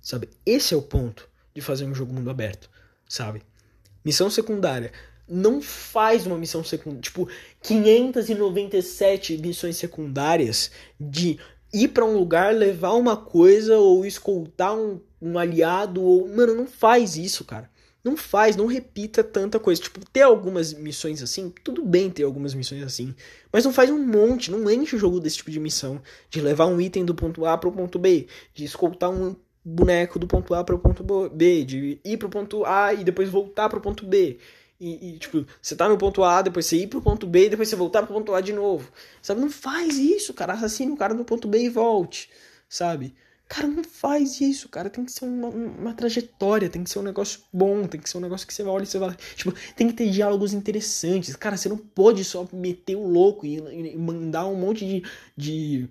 Sabe? 0.00 0.28
Esse 0.46 0.74
é 0.74 0.76
o 0.76 0.82
ponto 0.82 1.28
de 1.54 1.60
fazer 1.60 1.84
um 1.84 1.94
jogo 1.94 2.12
mundo 2.12 2.30
aberto, 2.30 2.70
sabe? 3.08 3.42
Missão 4.04 4.30
secundária. 4.30 4.92
Não 5.26 5.60
faz 5.60 6.26
uma 6.26 6.38
missão 6.38 6.62
secundária, 6.64 7.02
tipo, 7.02 7.28
597 7.62 9.36
missões 9.38 9.76
secundárias 9.76 10.70
de 10.98 11.38
ir 11.72 11.88
para 11.88 12.04
um 12.04 12.16
lugar, 12.16 12.54
levar 12.54 12.92
uma 12.92 13.16
coisa 13.16 13.76
ou 13.76 14.06
escoltar 14.06 14.74
um, 14.74 15.00
um 15.20 15.38
aliado 15.38 16.02
ou, 16.02 16.28
mano, 16.28 16.54
não 16.54 16.66
faz 16.66 17.16
isso, 17.16 17.44
cara. 17.44 17.68
Não 18.08 18.16
faz, 18.16 18.56
não 18.56 18.64
repita 18.64 19.22
tanta 19.22 19.58
coisa. 19.58 19.82
Tipo, 19.82 20.00
ter 20.10 20.22
algumas 20.22 20.72
missões 20.72 21.22
assim, 21.22 21.52
tudo 21.62 21.84
bem 21.84 22.08
ter 22.08 22.22
algumas 22.22 22.54
missões 22.54 22.82
assim. 22.82 23.14
Mas 23.52 23.66
não 23.66 23.72
faz 23.72 23.90
um 23.90 23.98
monte, 23.98 24.50
não 24.50 24.70
enche 24.70 24.96
o 24.96 24.98
jogo 24.98 25.20
desse 25.20 25.36
tipo 25.36 25.50
de 25.50 25.60
missão. 25.60 26.00
De 26.30 26.40
levar 26.40 26.64
um 26.64 26.80
item 26.80 27.04
do 27.04 27.14
ponto 27.14 27.44
A 27.44 27.58
para 27.58 27.68
o 27.68 27.72
ponto 27.72 27.98
B. 27.98 28.26
De 28.54 28.64
escoltar 28.64 29.10
um 29.10 29.36
boneco 29.62 30.18
do 30.18 30.26
ponto 30.26 30.54
A 30.54 30.64
para 30.64 30.74
o 30.74 30.78
ponto 30.78 31.04
B. 31.28 31.64
De 31.64 32.00
ir 32.02 32.16
para 32.16 32.28
o 32.28 32.30
ponto 32.30 32.64
A 32.64 32.94
e 32.94 33.04
depois 33.04 33.28
voltar 33.28 33.68
para 33.68 33.78
o 33.78 33.82
ponto 33.82 34.06
B. 34.06 34.38
E, 34.80 35.10
e, 35.10 35.18
tipo, 35.18 35.44
você 35.60 35.76
tá 35.76 35.86
no 35.86 35.98
ponto 35.98 36.22
A, 36.24 36.40
depois 36.40 36.64
você 36.64 36.76
ir 36.76 36.86
pro 36.86 37.02
ponto 37.02 37.26
B 37.26 37.48
depois 37.48 37.68
você 37.68 37.76
voltar 37.76 38.02
pro 38.04 38.14
ponto 38.14 38.34
A 38.34 38.40
de 38.40 38.54
novo. 38.54 38.90
Sabe? 39.20 39.40
Não 39.40 39.50
faz 39.50 39.98
isso, 39.98 40.32
cara. 40.32 40.54
Assassine 40.54 40.92
o 40.92 40.96
cara 40.96 41.12
no 41.12 41.24
ponto 41.26 41.46
B 41.46 41.58
e 41.58 41.68
volte. 41.68 42.30
Sabe? 42.68 43.14
Cara, 43.48 43.66
não 43.66 43.82
faz 43.82 44.42
isso, 44.42 44.68
cara. 44.68 44.90
Tem 44.90 45.04
que 45.04 45.10
ser 45.10 45.24
uma, 45.24 45.48
uma, 45.48 45.94
trajetória, 45.94 46.68
tem 46.68 46.84
que 46.84 46.90
ser 46.90 46.98
um 46.98 47.02
negócio 47.02 47.40
bom, 47.50 47.86
tem 47.86 47.98
que 47.98 48.08
ser 48.08 48.18
um 48.18 48.20
negócio 48.20 48.46
que 48.46 48.52
você 48.52 48.62
olha 48.62 48.82
e 48.82 48.86
você 48.86 48.98
vai. 48.98 49.16
Tipo, 49.34 49.54
tem 49.74 49.88
que 49.88 49.94
ter 49.94 50.10
diálogos 50.10 50.52
interessantes. 50.52 51.34
Cara, 51.34 51.56
você 51.56 51.68
não 51.68 51.78
pode 51.78 52.22
só 52.24 52.46
meter 52.52 52.96
o 52.96 53.06
louco 53.06 53.46
e, 53.46 53.56
e 53.56 53.96
mandar 53.96 54.46
um 54.46 54.54
monte 54.54 54.86
de, 54.86 55.02
de, 55.34 55.88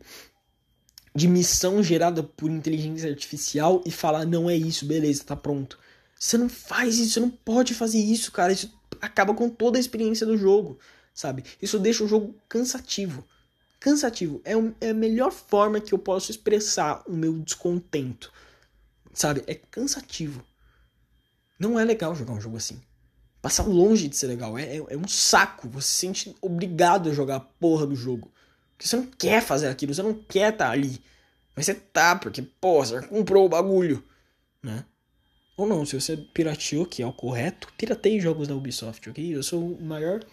de 1.15 1.27
missão 1.27 1.81
gerada 1.81 2.21
por 2.21 2.51
inteligência 2.51 3.09
artificial 3.09 3.81
e 3.85 3.91
falar, 3.91 4.23
não 4.25 4.47
é 4.47 4.55
isso, 4.55 4.85
beleza, 4.85 5.23
tá 5.23 5.35
pronto. 5.35 5.79
Você 6.19 6.37
não 6.37 6.49
faz 6.49 6.99
isso, 6.99 7.13
você 7.13 7.19
não 7.19 7.31
pode 7.31 7.73
fazer 7.73 7.99
isso, 7.99 8.31
cara. 8.31 8.53
Isso 8.53 8.71
acaba 9.01 9.33
com 9.33 9.49
toda 9.49 9.79
a 9.79 9.81
experiência 9.81 10.27
do 10.27 10.37
jogo, 10.37 10.77
sabe? 11.11 11.43
Isso 11.59 11.79
deixa 11.79 12.03
o 12.03 12.07
jogo 12.07 12.35
cansativo 12.47 13.25
cansativo. 13.79 14.41
É, 14.43 14.53
é 14.81 14.89
a 14.89 14.93
melhor 14.93 15.31
forma 15.31 15.79
que 15.79 15.93
eu 15.93 15.99
posso 15.99 16.31
expressar 16.31 17.03
o 17.07 17.13
meu 17.13 17.33
descontento. 17.39 18.31
Sabe? 19.13 19.43
É 19.47 19.55
cansativo. 19.55 20.43
Não 21.59 21.79
é 21.79 21.83
legal 21.83 22.15
jogar 22.15 22.33
um 22.33 22.41
jogo 22.41 22.57
assim. 22.57 22.79
Passar 23.41 23.63
longe 23.63 24.07
de 24.07 24.15
ser 24.15 24.27
legal. 24.27 24.57
É, 24.57 24.77
é, 24.77 24.77
é, 24.77 24.97
um 24.97 25.07
saco. 25.07 25.69
Você 25.69 25.87
se 25.87 25.95
sente 25.95 26.35
obrigado 26.41 27.09
a 27.09 27.13
jogar 27.13 27.37
a 27.37 27.39
porra 27.39 27.87
do 27.87 27.95
jogo. 27.95 28.31
Porque 28.75 28.87
você 28.87 28.95
não 28.95 29.07
quer 29.07 29.41
fazer 29.41 29.67
aquilo, 29.67 29.93
você 29.93 30.03
não 30.03 30.13
quer 30.13 30.53
estar 30.53 30.67
tá 30.67 30.71
ali. 30.71 31.01
Mas 31.55 31.65
você 31.65 31.73
tá, 31.73 32.15
porque, 32.15 32.43
pô, 32.43 32.85
você 32.85 33.01
comprou 33.07 33.45
o 33.45 33.49
bagulho. 33.49 34.03
Né? 34.61 34.85
Ou 35.57 35.65
não, 35.65 35.83
se 35.83 35.99
você 35.99 36.15
pirateou, 36.15 36.85
que 36.85 37.01
é 37.01 37.07
o 37.07 37.11
correto, 37.11 37.67
pirateie 37.75 38.19
jogos 38.19 38.47
da 38.47 38.55
Ubisoft, 38.55 39.09
ok? 39.09 39.35
Eu 39.35 39.41
sou 39.41 39.73
o 39.73 39.83
maior 39.83 40.23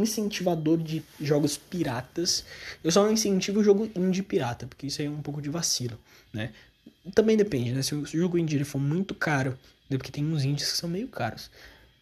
incentivador 0.00 0.78
de 0.78 1.02
jogos 1.20 1.56
piratas. 1.56 2.44
Eu 2.82 2.90
só 2.90 3.10
incentivo 3.10 3.60
o 3.60 3.64
jogo 3.64 3.90
indie 3.94 4.22
pirata, 4.22 4.66
porque 4.66 4.86
isso 4.86 5.00
aí 5.00 5.06
é 5.06 5.10
um 5.10 5.22
pouco 5.22 5.40
de 5.40 5.48
vacilo, 5.48 5.98
né? 6.32 6.52
Também 7.14 7.36
depende, 7.36 7.72
né? 7.72 7.82
Se 7.82 7.94
o 7.94 8.04
jogo 8.06 8.38
indie 8.38 8.64
for 8.64 8.78
muito 8.78 9.14
caro, 9.14 9.58
né? 9.88 9.96
porque 9.96 10.10
tem 10.10 10.24
uns 10.24 10.44
indies 10.44 10.72
que 10.72 10.78
são 10.78 10.88
meio 10.88 11.08
caros. 11.08 11.50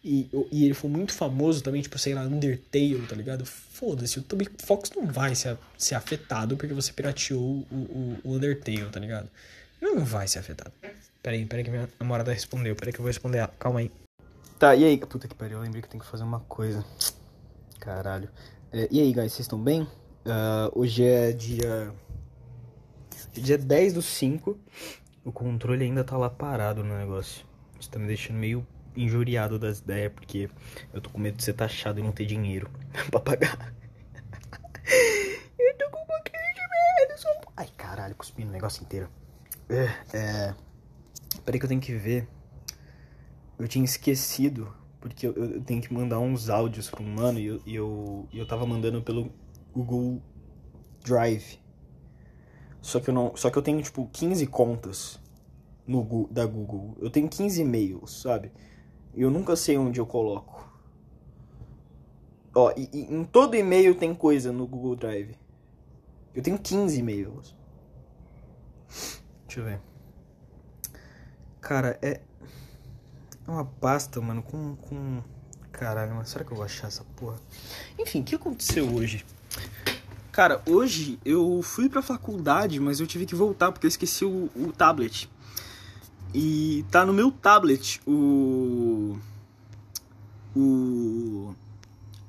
e, 0.03 0.29
e 0.51 0.65
ele 0.65 0.73
for 0.73 0.89
muito 0.89 1.13
famoso 1.13 1.61
também, 1.63 1.81
tipo, 1.81 1.97
sei 1.97 2.13
lá, 2.13 2.23
Undertale, 2.23 3.05
tá 3.07 3.15
ligado? 3.15 3.45
Foda-se, 3.45 4.19
o 4.19 4.23
Toby 4.23 4.49
Fox 4.63 4.91
não 4.95 5.07
vai 5.07 5.35
ser, 5.35 5.57
ser 5.77 5.95
afetado 5.95 6.57
porque 6.57 6.73
você 6.73 6.91
pirateou 6.91 7.65
o, 7.71 7.75
o, 7.75 8.19
o 8.23 8.33
Undertale, 8.35 8.89
tá 8.91 8.99
ligado? 8.99 9.29
Ele 9.81 9.91
não 9.95 10.05
vai 10.05 10.27
ser 10.27 10.39
afetado. 10.39 10.71
Pera 11.21 11.37
aí, 11.37 11.45
pera 11.45 11.61
aí 11.61 11.63
que 11.63 11.71
minha 11.71 11.89
namorada 11.99 12.33
respondeu. 12.33 12.75
Pera 12.75 12.89
aí 12.89 12.93
que 12.93 12.99
eu 12.99 13.03
vou 13.03 13.09
responder 13.09 13.39
ela. 13.39 13.53
Calma 13.59 13.79
aí. 13.79 13.91
Tá, 14.59 14.75
e 14.75 14.83
aí? 14.83 14.97
Puta 14.97 15.27
que 15.27 15.35
pariu, 15.35 15.57
eu 15.57 15.63
lembrei 15.63 15.81
que 15.81 15.87
eu 15.87 15.91
tenho 15.91 16.03
que 16.03 16.09
fazer 16.09 16.23
uma 16.23 16.39
coisa. 16.41 16.85
Caralho. 17.83 18.29
É, 18.71 18.87
e 18.89 19.01
aí, 19.01 19.11
guys, 19.11 19.33
vocês 19.33 19.41
estão 19.41 19.61
bem? 19.61 19.81
Uh, 19.81 20.71
hoje 20.73 21.03
é 21.03 21.33
dia. 21.33 21.93
Dia 23.33 23.57
10 23.57 23.95
do 23.95 24.01
5. 24.01 24.57
O 25.25 25.33
controle 25.33 25.83
ainda 25.83 26.01
tá 26.01 26.15
lá 26.15 26.29
parado 26.29 26.81
no 26.81 26.97
negócio. 26.97 27.45
Isso 27.77 27.89
tá 27.89 27.99
me 27.99 28.07
deixando 28.07 28.37
meio 28.37 28.65
injuriado 28.95 29.59
das 29.59 29.79
ideias, 29.79 30.13
porque 30.13 30.49
eu 30.93 31.01
tô 31.01 31.09
com 31.09 31.19
medo 31.19 31.35
de 31.35 31.43
ser 31.43 31.55
taxado 31.55 31.99
e 31.99 32.03
não 32.03 32.13
ter 32.13 32.25
dinheiro 32.25 32.71
pra 33.11 33.19
pagar. 33.19 33.73
eu 35.59 35.77
tô 35.77 35.89
com 35.89 36.03
um 36.03 36.05
pouquinho 36.05 36.53
de 36.55 36.61
medo. 36.61 37.19
Só... 37.19 37.29
Ai, 37.57 37.67
caralho, 37.75 38.15
cuspi 38.15 38.45
no 38.45 38.51
negócio 38.53 38.81
inteiro. 38.81 39.09
É, 39.67 40.17
é... 40.17 40.55
Peraí 41.43 41.59
que 41.59 41.65
eu 41.65 41.69
tenho 41.69 41.81
que 41.81 41.93
ver. 41.93 42.29
Eu 43.59 43.67
tinha 43.67 43.83
esquecido, 43.83 44.73
porque 45.03 45.27
eu, 45.27 45.33
eu 45.33 45.61
tenho 45.61 45.81
que 45.81 45.93
mandar 45.93 46.17
uns 46.17 46.49
áudios 46.49 46.89
um 46.97 47.03
mano 47.03 47.37
e 47.37 47.45
eu, 47.45 47.61
e 47.65 47.75
eu, 47.75 48.25
eu 48.33 48.47
tava 48.47 48.65
mandando 48.65 49.01
pelo 49.01 49.29
Google 49.73 50.21
Drive. 51.03 51.59
Só 52.81 53.01
que 53.01 53.09
eu 53.09 53.13
não, 53.13 53.35
só 53.35 53.49
que 53.49 53.57
eu 53.57 53.61
tenho 53.61 53.81
tipo 53.81 54.07
15 54.13 54.47
contas 54.47 55.19
no 55.85 56.25
da 56.31 56.45
Google. 56.45 56.95
Eu 57.01 57.09
tenho 57.09 57.27
15 57.27 57.61
e-mails, 57.61 58.21
sabe? 58.21 58.49
E 59.13 59.21
eu 59.21 59.29
nunca 59.29 59.57
sei 59.57 59.77
onde 59.77 59.99
eu 59.99 60.05
coloco. 60.05 60.71
Ó, 62.55 62.71
e, 62.77 62.89
e 62.93 63.13
em 63.13 63.25
todo 63.25 63.55
e-mail 63.55 63.95
tem 63.95 64.15
coisa 64.15 64.53
no 64.53 64.65
Google 64.65 64.95
Drive. 64.95 65.35
Eu 66.33 66.41
tenho 66.41 66.57
15 66.57 66.97
e-mails. 66.97 67.53
Deixa 69.47 69.59
eu 69.59 69.65
ver. 69.65 69.81
Cara, 71.59 71.99
é. 72.01 72.21
É 73.47 73.51
uma 73.51 73.65
pasta, 73.65 74.21
mano, 74.21 74.41
com. 74.41 74.75
com... 74.75 75.21
Caralho, 75.71 76.15
mas 76.15 76.29
será 76.29 76.45
que 76.45 76.51
eu 76.51 76.55
vou 76.55 76.65
achar 76.65 76.87
essa 76.87 77.03
porra? 77.15 77.37
Enfim, 77.97 78.21
o 78.21 78.23
que 78.23 78.35
aconteceu 78.35 78.87
hoje? 78.93 79.25
Cara, 80.31 80.61
hoje 80.65 81.19
eu 81.25 81.61
fui 81.61 81.89
pra 81.89 82.01
faculdade, 82.01 82.79
mas 82.79 82.99
eu 82.99 83.07
tive 83.07 83.25
que 83.25 83.35
voltar 83.35 83.71
porque 83.71 83.85
eu 83.85 83.89
esqueci 83.89 84.23
o, 84.23 84.49
o 84.55 84.71
tablet. 84.71 85.29
E 86.33 86.83
tá 86.89 87.05
no 87.05 87.13
meu 87.13 87.31
tablet 87.31 88.01
o. 88.07 89.17
O. 90.55 91.53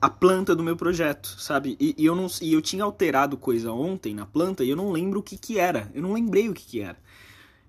A 0.01 0.11
planta 0.11 0.55
do 0.55 0.63
meu 0.63 0.77
projeto, 0.77 1.29
sabe? 1.39 1.79
E, 1.81 1.95
e 1.97 2.05
eu 2.05 2.15
não 2.15 2.27
e 2.43 2.53
eu 2.53 2.61
tinha 2.61 2.85
alterado 2.85 3.39
coisa 3.39 3.73
ontem 3.73 4.15
na 4.15 4.27
planta 4.27 4.63
e 4.63 4.69
eu 4.69 4.77
não 4.77 4.93
lembro 4.93 5.21
o 5.21 5.23
que 5.23 5.39
que 5.39 5.59
era. 5.59 5.91
Eu 5.95 6.03
não 6.03 6.13
lembrei 6.13 6.49
o 6.49 6.53
que 6.53 6.65
que 6.65 6.81
era. 6.81 6.99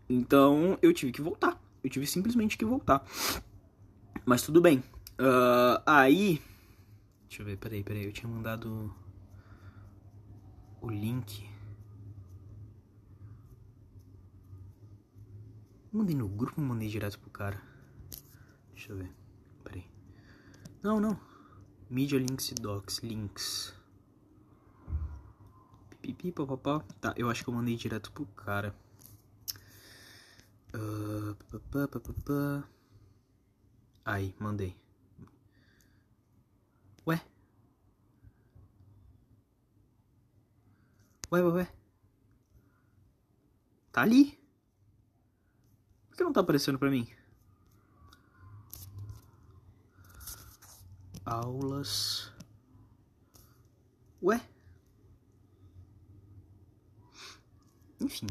Então 0.09 0.77
eu 0.81 0.93
tive 0.93 1.13
que 1.13 1.21
voltar. 1.21 1.57
Eu 1.85 1.89
tive 1.89 2.07
simplesmente 2.07 2.57
que 2.57 2.65
voltar. 2.65 3.05
Mas 4.25 4.41
tudo 4.41 4.59
bem. 4.59 4.79
Uh, 5.19 5.77
aí. 5.85 6.41
Deixa 7.27 7.43
eu 7.43 7.45
ver, 7.45 7.57
peraí, 7.57 7.83
peraí. 7.83 8.05
Eu 8.05 8.11
tinha 8.11 8.27
mandado. 8.27 8.91
O 10.81 10.89
link. 10.89 11.47
Mandei 15.91 16.15
no 16.15 16.27
grupo 16.27 16.59
mandei 16.59 16.89
direto 16.89 17.19
pro 17.19 17.29
cara? 17.29 17.61
Deixa 18.73 18.91
eu 18.91 18.97
ver. 18.97 19.11
Peraí. 19.63 19.85
Não, 20.81 20.99
não. 20.99 21.19
Media 21.87 22.17
Links 22.17 22.49
e 22.49 22.55
Docs. 22.55 22.97
Links. 23.03 23.75
Pipipi, 26.01 26.31
papapá. 26.31 26.79
Tá, 26.99 27.13
eu 27.15 27.29
acho 27.29 27.43
que 27.43 27.49
eu 27.51 27.53
mandei 27.53 27.75
direto 27.75 28.11
pro 28.11 28.25
cara. 28.25 28.75
Uh, 30.75 31.33
papapá, 31.35 31.87
papapá. 31.87 32.69
Aí, 34.03 34.35
mandei. 34.37 34.75
Ué? 37.07 37.21
Ué, 41.31 41.41
ué, 41.41 41.51
ué. 41.53 41.67
Tá 43.93 44.01
ali. 44.01 44.37
Por 46.09 46.17
que 46.17 46.23
não 46.25 46.33
tá 46.33 46.41
aparecendo 46.41 46.77
pra 46.77 46.89
mim? 46.89 47.07
Aulas. 51.25 52.33
Ué? 54.21 54.41
Enfim. 58.01 58.27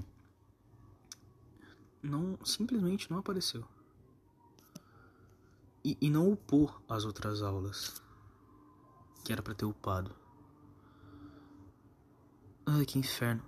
Não, 2.05 2.39
simplesmente 2.45 3.11
não 3.11 3.19
apareceu. 3.19 3.65
E, 5.83 5.97
e 5.99 6.11
não 6.11 6.31
upou 6.31 6.71
as 6.87 7.07
outras 7.07 7.41
aulas. 7.43 8.03
Que 9.25 9.33
era 9.33 9.43
pra 9.43 9.55
ter 9.55 9.65
upado. 9.65 10.15
Ai, 12.67 12.85
que 12.85 12.99
inferno. 12.99 13.43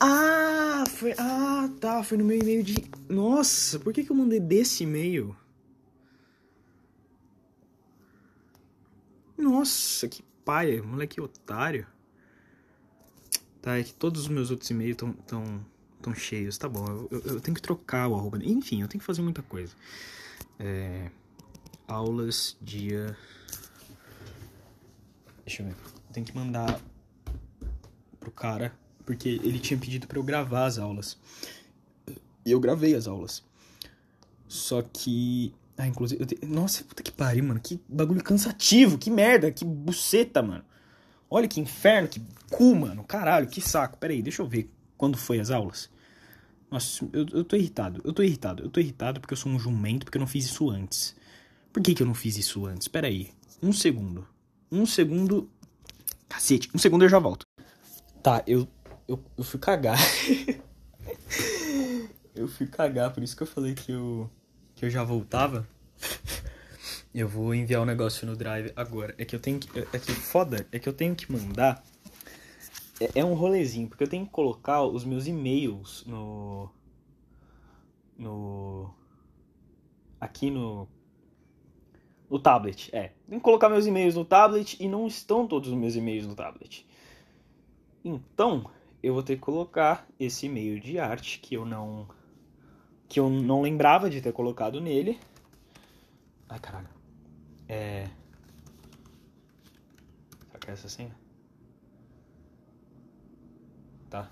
Ah, 0.00 0.84
foi. 0.88 1.12
Ah, 1.18 1.68
tá. 1.78 2.02
Foi 2.02 2.16
no 2.16 2.24
meu 2.24 2.38
e-mail 2.38 2.62
de. 2.62 2.74
Nossa, 3.06 3.78
por 3.78 3.92
que, 3.92 4.02
que 4.02 4.10
eu 4.10 4.16
mandei 4.16 4.40
desse 4.40 4.84
e-mail? 4.84 5.36
Nossa, 9.36 10.08
que 10.08 10.22
paia, 10.42 10.82
moleque 10.82 11.20
otário. 11.20 11.86
Tá, 13.60 13.78
é 13.78 13.82
que 13.82 13.92
todos 13.92 14.22
os 14.22 14.28
meus 14.28 14.50
outros 14.50 14.70
e-mails 14.70 14.96
estão 15.02 15.66
tão, 16.04 16.14
cheios. 16.14 16.58
Tá 16.58 16.68
bom, 16.68 16.86
eu, 16.86 17.08
eu, 17.10 17.22
eu, 17.34 17.40
tenho 17.40 17.54
que 17.54 17.62
trocar 17.62 18.08
o 18.08 18.14
arroba. 18.14 18.38
Enfim, 18.42 18.82
eu 18.82 18.88
tenho 18.88 19.00
que 19.00 19.06
fazer 19.06 19.22
muita 19.22 19.42
coisa. 19.42 19.74
É, 20.58 21.10
aulas, 21.88 22.56
dia. 22.60 23.16
Deixa 25.44 25.62
eu 25.62 25.66
ver. 25.66 25.74
Eu 26.08 26.12
tenho 26.12 26.26
que 26.26 26.36
mandar 26.36 26.80
pro 28.20 28.30
cara 28.30 28.72
porque 29.04 29.28
ele 29.28 29.58
tinha 29.58 29.78
pedido 29.78 30.06
para 30.06 30.18
eu 30.18 30.22
gravar 30.22 30.66
as 30.66 30.78
aulas. 30.78 31.18
E 32.44 32.50
eu 32.50 32.60
gravei 32.60 32.94
as 32.94 33.06
aulas. 33.06 33.42
Só 34.46 34.82
que. 34.82 35.54
Ah, 35.76 35.86
inclusive. 35.86 36.24
Te... 36.26 36.46
Nossa, 36.46 36.84
puta 36.84 37.02
que 37.02 37.12
pariu, 37.12 37.44
mano. 37.44 37.60
Que 37.60 37.80
bagulho 37.88 38.22
cansativo. 38.22 38.98
Que 38.98 39.10
merda. 39.10 39.50
Que 39.50 39.64
buceta, 39.64 40.42
mano. 40.42 40.64
Olha 41.30 41.48
que 41.48 41.60
inferno. 41.60 42.08
Que 42.08 42.22
cu, 42.50 42.74
mano. 42.74 43.04
Caralho, 43.04 43.48
que 43.48 43.60
saco. 43.60 43.98
Pera 43.98 44.12
aí, 44.12 44.22
deixa 44.22 44.42
eu 44.42 44.46
ver 44.46 44.70
quando 44.96 45.16
foi 45.16 45.40
as 45.40 45.50
aulas. 45.50 45.90
Nossa, 46.74 47.08
eu, 47.12 47.24
eu 47.32 47.44
tô 47.44 47.54
irritado. 47.54 48.02
Eu 48.04 48.12
tô 48.12 48.22
irritado. 48.22 48.64
Eu 48.64 48.68
tô 48.68 48.80
irritado 48.80 49.20
porque 49.20 49.32
eu 49.32 49.38
sou 49.38 49.52
um 49.52 49.60
jumento, 49.60 50.04
porque 50.04 50.18
eu 50.18 50.20
não 50.20 50.26
fiz 50.26 50.44
isso 50.44 50.68
antes. 50.68 51.14
Por 51.72 51.80
que, 51.80 51.94
que 51.94 52.02
eu 52.02 52.06
não 52.06 52.14
fiz 52.14 52.36
isso 52.36 52.66
antes? 52.66 52.88
Pera 52.88 53.06
aí. 53.06 53.30
Um 53.62 53.72
segundo. 53.72 54.26
Um 54.72 54.84
segundo. 54.84 55.48
Cacete. 56.28 56.68
Um 56.74 56.78
segundo 56.78 57.04
eu 57.04 57.08
já 57.08 57.20
volto. 57.20 57.46
Tá, 58.20 58.42
eu 58.44 58.66
eu, 59.06 59.22
eu 59.38 59.44
fui 59.44 59.60
cagar. 59.60 59.98
eu 62.34 62.48
fui 62.48 62.66
cagar, 62.66 63.12
por 63.12 63.22
isso 63.22 63.36
que 63.36 63.44
eu 63.44 63.46
falei 63.46 63.74
que 63.74 63.92
eu, 63.92 64.28
que 64.74 64.84
eu 64.84 64.90
já 64.90 65.04
voltava. 65.04 65.64
Eu 67.14 67.28
vou 67.28 67.54
enviar 67.54 67.80
o 67.80 67.84
um 67.84 67.86
negócio 67.86 68.26
no 68.26 68.34
Drive 68.34 68.72
agora. 68.74 69.14
É 69.16 69.24
que 69.24 69.36
eu 69.36 69.40
tenho 69.40 69.60
que. 69.60 69.68
É 69.78 69.98
que 70.00 70.10
foda, 70.10 70.66
é 70.72 70.80
que 70.80 70.88
eu 70.88 70.92
tenho 70.92 71.14
que 71.14 71.30
mandar. 71.30 71.84
É, 73.00 73.20
é 73.20 73.24
um 73.24 73.34
rolezinho, 73.34 73.88
porque 73.88 74.04
eu 74.04 74.08
tenho 74.08 74.24
que 74.24 74.32
colocar 74.32 74.82
os 74.82 75.04
meus 75.04 75.26
e-mails 75.26 76.04
no. 76.06 76.70
No. 78.16 78.94
Aqui 80.20 80.50
no. 80.50 80.88
No 82.30 82.38
tablet, 82.38 82.90
é. 82.92 83.12
Tenho 83.28 83.40
que 83.40 83.44
colocar 83.44 83.68
meus 83.68 83.86
e-mails 83.86 84.14
no 84.14 84.24
tablet 84.24 84.76
e 84.80 84.88
não 84.88 85.06
estão 85.06 85.46
todos 85.46 85.68
os 85.68 85.74
meus 85.74 85.94
e-mails 85.94 86.26
no 86.26 86.34
tablet. 86.34 86.86
Então, 88.04 88.70
eu 89.02 89.12
vou 89.14 89.22
ter 89.22 89.36
que 89.36 89.42
colocar 89.42 90.06
esse 90.18 90.46
e-mail 90.46 90.80
de 90.80 90.98
arte 90.98 91.38
que 91.38 91.54
eu 91.54 91.64
não 91.64 92.08
que 93.06 93.20
eu 93.20 93.28
não 93.28 93.60
lembrava 93.60 94.08
de 94.08 94.20
ter 94.20 94.32
colocado 94.32 94.80
nele. 94.80 95.20
Ai, 96.48 96.58
caralho. 96.58 96.88
É 97.68 98.08
Será 100.54 100.58
que 100.58 100.70
é 100.70 100.72
essa 100.72 100.88
senha? 100.88 101.14
Tá. 104.08 104.30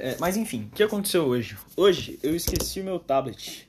É, 0.00 0.16
mas 0.18 0.36
enfim, 0.36 0.68
o 0.72 0.74
que 0.74 0.82
aconteceu 0.82 1.24
hoje? 1.24 1.56
Hoje 1.76 2.18
eu 2.22 2.34
esqueci 2.34 2.80
o 2.80 2.84
meu 2.84 2.98
tablet 2.98 3.68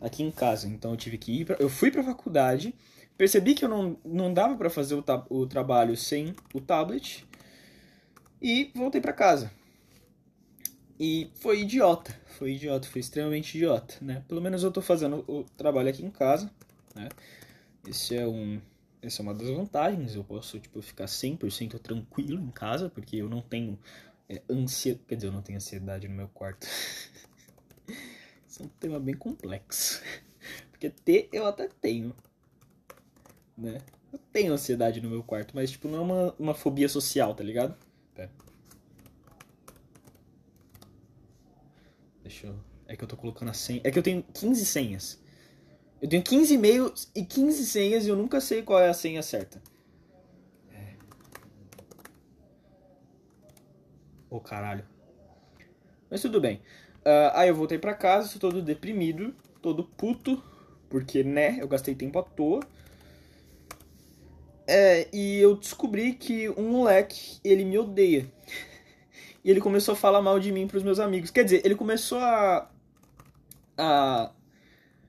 aqui 0.00 0.22
em 0.22 0.30
casa, 0.30 0.68
então 0.68 0.90
eu 0.90 0.96
tive 0.96 1.16
que 1.16 1.40
ir 1.40 1.44
pra... 1.44 1.56
eu 1.58 1.68
fui 1.68 1.90
para 1.90 2.02
faculdade, 2.02 2.74
percebi 3.16 3.54
que 3.54 3.64
eu 3.64 3.68
não, 3.68 3.96
não 4.04 4.32
dava 4.32 4.56
para 4.56 4.68
fazer 4.68 4.94
o, 4.94 5.04
o 5.30 5.46
trabalho 5.46 5.96
sem 5.96 6.34
o 6.52 6.60
tablet 6.60 7.26
e 8.40 8.70
voltei 8.74 9.00
para 9.00 9.12
casa. 9.12 9.50
E 10.98 11.30
foi 11.34 11.60
idiota, 11.60 12.18
foi 12.38 12.52
idiota, 12.52 12.88
foi 12.88 13.00
extremamente 13.00 13.56
idiota, 13.56 13.96
né? 14.00 14.22
Pelo 14.28 14.40
menos 14.40 14.62
eu 14.62 14.70
tô 14.70 14.80
fazendo 14.80 15.24
o 15.28 15.44
trabalho 15.56 15.88
aqui 15.88 16.04
em 16.04 16.10
casa, 16.10 16.50
né? 16.94 17.08
Esse 17.86 18.16
é 18.16 18.26
um 18.26 18.60
essa 19.02 19.20
é 19.20 19.22
uma 19.22 19.34
das 19.34 19.48
vantagens. 19.48 20.14
Eu 20.14 20.24
posso 20.24 20.58
tipo 20.58 20.80
ficar 20.82 21.04
100% 21.04 21.78
tranquilo 21.78 22.42
em 22.42 22.50
casa, 22.50 22.88
porque 22.88 23.16
eu 23.16 23.28
não 23.28 23.40
tenho 23.40 23.78
é, 24.28 24.42
ansiedade, 24.50 25.04
quer 25.06 25.14
dizer, 25.16 25.28
eu 25.28 25.32
não 25.32 25.42
tenho 25.42 25.56
ansiedade 25.56 26.08
no 26.08 26.14
meu 26.14 26.28
quarto. 26.28 26.66
Isso 28.48 28.62
é 28.62 28.66
um 28.66 28.68
tema 28.80 28.98
bem 28.98 29.14
complexo. 29.14 30.02
Porque 30.70 30.90
ter 30.90 31.28
eu 31.32 31.46
até 31.46 31.68
tenho, 31.68 32.14
né? 33.56 33.78
Eu 34.12 34.18
tenho 34.32 34.52
ansiedade 34.52 35.00
no 35.00 35.10
meu 35.10 35.22
quarto, 35.22 35.54
mas 35.54 35.70
tipo 35.70 35.88
não 35.88 35.98
é 35.98 36.00
uma, 36.00 36.34
uma 36.38 36.54
fobia 36.54 36.88
social, 36.88 37.34
tá 37.34 37.42
ligado? 37.42 37.76
Pera. 38.14 38.30
Deixa 42.22 42.46
eu 42.46 42.76
é 42.88 42.96
que 42.96 43.02
eu 43.02 43.08
tô 43.08 43.16
colocando 43.16 43.50
a 43.50 43.54
senha. 43.54 43.80
É 43.84 43.90
que 43.90 43.98
eu 43.98 44.02
tenho 44.02 44.22
15 44.22 44.64
senhas. 44.64 45.20
Eu 46.00 46.08
tenho 46.08 46.22
15 46.22 46.54
e-mails 46.54 47.10
e 47.14 47.24
15 47.24 47.66
senhas 47.66 48.06
e 48.06 48.08
eu 48.08 48.16
nunca 48.16 48.40
sei 48.40 48.62
qual 48.62 48.80
é 48.80 48.88
a 48.88 48.94
senha 48.94 49.22
certa. 49.22 49.60
É. 50.72 50.94
Ô 54.36 54.40
caralho. 54.40 54.84
Mas 56.10 56.20
tudo 56.20 56.38
bem. 56.38 56.56
Uh, 56.98 57.32
aí 57.32 57.48
eu 57.48 57.54
voltei 57.54 57.78
pra 57.78 57.94
casa, 57.94 58.26
estou 58.26 58.50
todo 58.50 58.60
deprimido, 58.60 59.34
todo 59.62 59.82
puto, 59.82 60.42
porque, 60.90 61.24
né, 61.24 61.56
eu 61.58 61.66
gastei 61.66 61.94
tempo 61.94 62.18
à 62.18 62.22
toa. 62.22 62.60
É, 64.66 65.08
e 65.10 65.38
eu 65.38 65.56
descobri 65.56 66.12
que 66.12 66.50
um 66.50 66.70
moleque, 66.70 67.40
ele 67.42 67.64
me 67.64 67.78
odeia. 67.78 68.30
e 69.42 69.50
ele 69.50 69.60
começou 69.60 69.94
a 69.94 69.96
falar 69.96 70.20
mal 70.20 70.38
de 70.38 70.52
mim 70.52 70.66
pros 70.66 70.82
meus 70.82 71.00
amigos. 71.00 71.30
Quer 71.30 71.44
dizer, 71.44 71.62
ele 71.64 71.74
começou 71.74 72.18
a 72.18 72.70
a. 73.78 74.32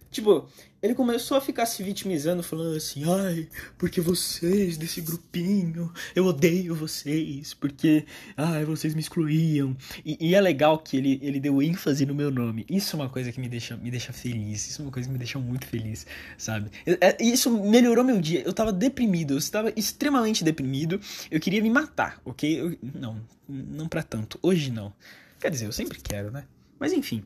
Tipo, 0.10 0.48
ele 0.88 0.96
começou 0.96 1.38
a 1.38 1.42
ficar 1.42 1.66
se 1.66 1.84
vitimizando, 1.84 2.42
falando 2.42 2.76
assim: 2.76 3.04
ai, 3.10 3.48
porque 3.78 4.00
vocês 4.00 4.78
desse 4.78 5.02
grupinho, 5.02 5.92
eu 6.16 6.26
odeio 6.26 6.74
vocês, 6.74 7.54
porque, 7.54 8.06
ai, 8.36 8.64
vocês 8.64 8.94
me 8.94 9.02
excluíam. 9.02 9.76
E, 10.06 10.18
e, 10.30 10.36
é 10.36 10.42
legal 10.42 10.80
que 10.80 10.98
ele, 10.98 11.20
ele 11.22 11.40
deu 11.40 11.62
ênfase 11.62 12.06
no 12.06 12.16
meu 12.16 12.32
nome. 12.32 12.66
Isso 12.70 12.96
é 12.96 13.00
uma 13.00 13.10
coisa 13.10 13.32
que 13.32 13.40
me 13.40 13.50
deixa, 13.50 13.76
me 13.76 13.92
deixa 13.92 14.14
feliz, 14.14 14.68
isso 14.68 14.82
é 14.82 14.86
uma 14.86 14.92
coisa 14.92 15.08
que 15.08 15.14
me 15.14 15.20
deixa 15.20 15.38
muito 15.38 15.68
feliz, 15.68 16.08
sabe? 16.38 16.72
É, 16.86 17.22
isso 17.22 17.52
melhorou 17.52 18.04
meu 18.04 18.22
dia. 18.22 18.42
Eu 18.44 18.54
tava 18.54 18.72
deprimido, 18.72 19.34
eu 19.34 19.38
estava 19.38 19.72
extremamente 19.76 20.44
deprimido, 20.44 21.00
eu 21.30 21.40
queria 21.40 21.62
me 21.62 21.70
matar, 21.70 22.22
ok? 22.24 22.62
Eu, 22.62 22.78
não, 22.82 23.22
não 23.48 23.88
para 23.88 24.04
tanto, 24.04 24.40
hoje 24.42 24.72
não. 24.72 24.94
Quer 25.40 25.52
dizer, 25.52 25.66
eu 25.66 25.72
sempre 25.72 26.00
quero, 26.00 26.32
né? 26.32 26.46
Mas 26.80 26.94
enfim, 26.94 27.24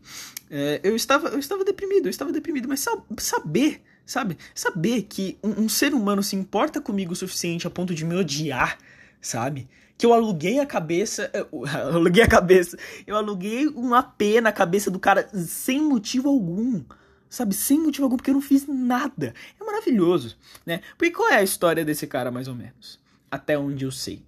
é, 0.50 0.80
eu, 0.84 0.96
estava, 0.96 1.30
eu 1.30 1.40
estava 1.40 1.64
deprimido, 1.64 2.06
eu 2.06 2.10
estava 2.10 2.32
deprimido, 2.32 2.68
mas 2.68 2.86
saber, 3.18 3.82
sabe? 4.06 4.38
Saber 4.56 5.04
que 5.04 5.38
um, 5.44 5.64
um, 5.64 5.70
ser 5.70 5.94
humano 5.94 6.24
se 6.24 6.36
importa 6.36 6.80
comigo 6.82 7.14
o 7.14 7.16
suficiente 7.16 7.68
a 7.68 7.70
ponto 7.70 7.94
de 7.94 8.06
me 8.06 8.16
odiar, 8.16 8.78
sabe? 9.22 9.68
Que 9.98 10.06
eu 10.06 10.14
aluguei 10.14 10.60
a 10.60 10.66
cabeça, 10.66 11.30
eu 11.34 11.66
aluguei 11.96 12.24
a 12.24 12.28
cabeça, 12.28 12.78
eu 13.06 13.16
aluguei 13.16 13.68
um 13.70 13.94
AP 13.94 14.22
na 14.42 14.52
cabeça 14.52 14.90
do 14.90 15.00
cara 15.00 15.30
sem 15.34 15.82
motivo 15.82 16.30
algum, 16.30 16.84
sabe? 17.30 17.54
Sem 17.54 17.80
motivo 17.80 18.06
algum, 18.06 18.18
porque 18.18 18.32
eu 18.32 18.36
não 18.36 18.42
fiz 18.42 18.66
nada. 18.68 19.34
É 19.60 19.64
maravilhoso, 19.64 20.38
né? 20.66 20.82
Porque 20.98 21.12
qual 21.12 21.30
é 21.30 21.38
a 21.38 21.44
história 21.44 21.84
desse 21.86 22.08
cara, 22.08 22.32
mais 22.32 22.48
ou 22.48 22.56
menos? 22.56 23.00
Até 23.30 23.58
onde 23.58 23.86
eu 23.86 23.92
sei 23.92 24.24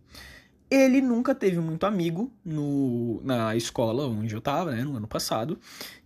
ele 0.74 1.02
nunca 1.02 1.36
teve 1.36 1.60
muito 1.60 1.86
amigo 1.86 2.32
no, 2.44 3.22
na 3.24 3.56
escola 3.56 4.08
onde 4.08 4.34
eu 4.34 4.42
tava, 4.42 4.72
né, 4.72 4.84
no 4.84 4.98
ano 4.98 5.08
passado. 5.08 5.60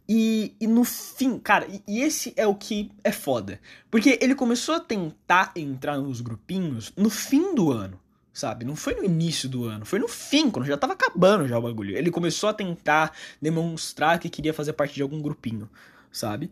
E, 0.10 0.56
e 0.60 0.68
no 0.68 0.84
fim, 0.84 1.40
cara, 1.40 1.68
e, 1.88 2.02
esse 2.02 2.34
é 2.36 2.46
o 2.46 2.54
que 2.54 2.92
é 3.04 3.12
foda. 3.12 3.62
Porque 3.90 4.20
ele 4.22 4.36
começou 4.36 4.76
a 4.76 4.80
tentar 4.80 5.52
entrar 5.56 5.98
nos 5.98 6.20
grupinhos 6.20 6.92
no 6.98 7.10
fim 7.10 7.56
do 7.56 7.72
ano, 7.72 8.00
sabe? 8.34 8.66
Não 8.66 8.76
foi 8.76 8.96
no 8.96 9.06
início 9.06 9.48
do 9.48 9.66
ano, 9.66 9.86
foi 9.86 10.00
no 10.00 10.08
fim, 10.08 10.50
quando 10.52 10.66
já 10.66 10.78
tava 10.78 10.94
acabando 10.94 11.48
já 11.48 11.58
o 11.58 11.62
bagulho. 11.62 11.98
Ele 11.98 12.12
começou 12.12 12.50
a 12.50 12.54
tentar 12.54 13.14
demonstrar 13.42 14.20
que 14.20 14.30
queria 14.30 14.54
fazer 14.54 14.74
parte 14.74 14.96
de 14.96 15.02
algum 15.02 15.22
grupinho, 15.22 15.70
sabe? 16.12 16.52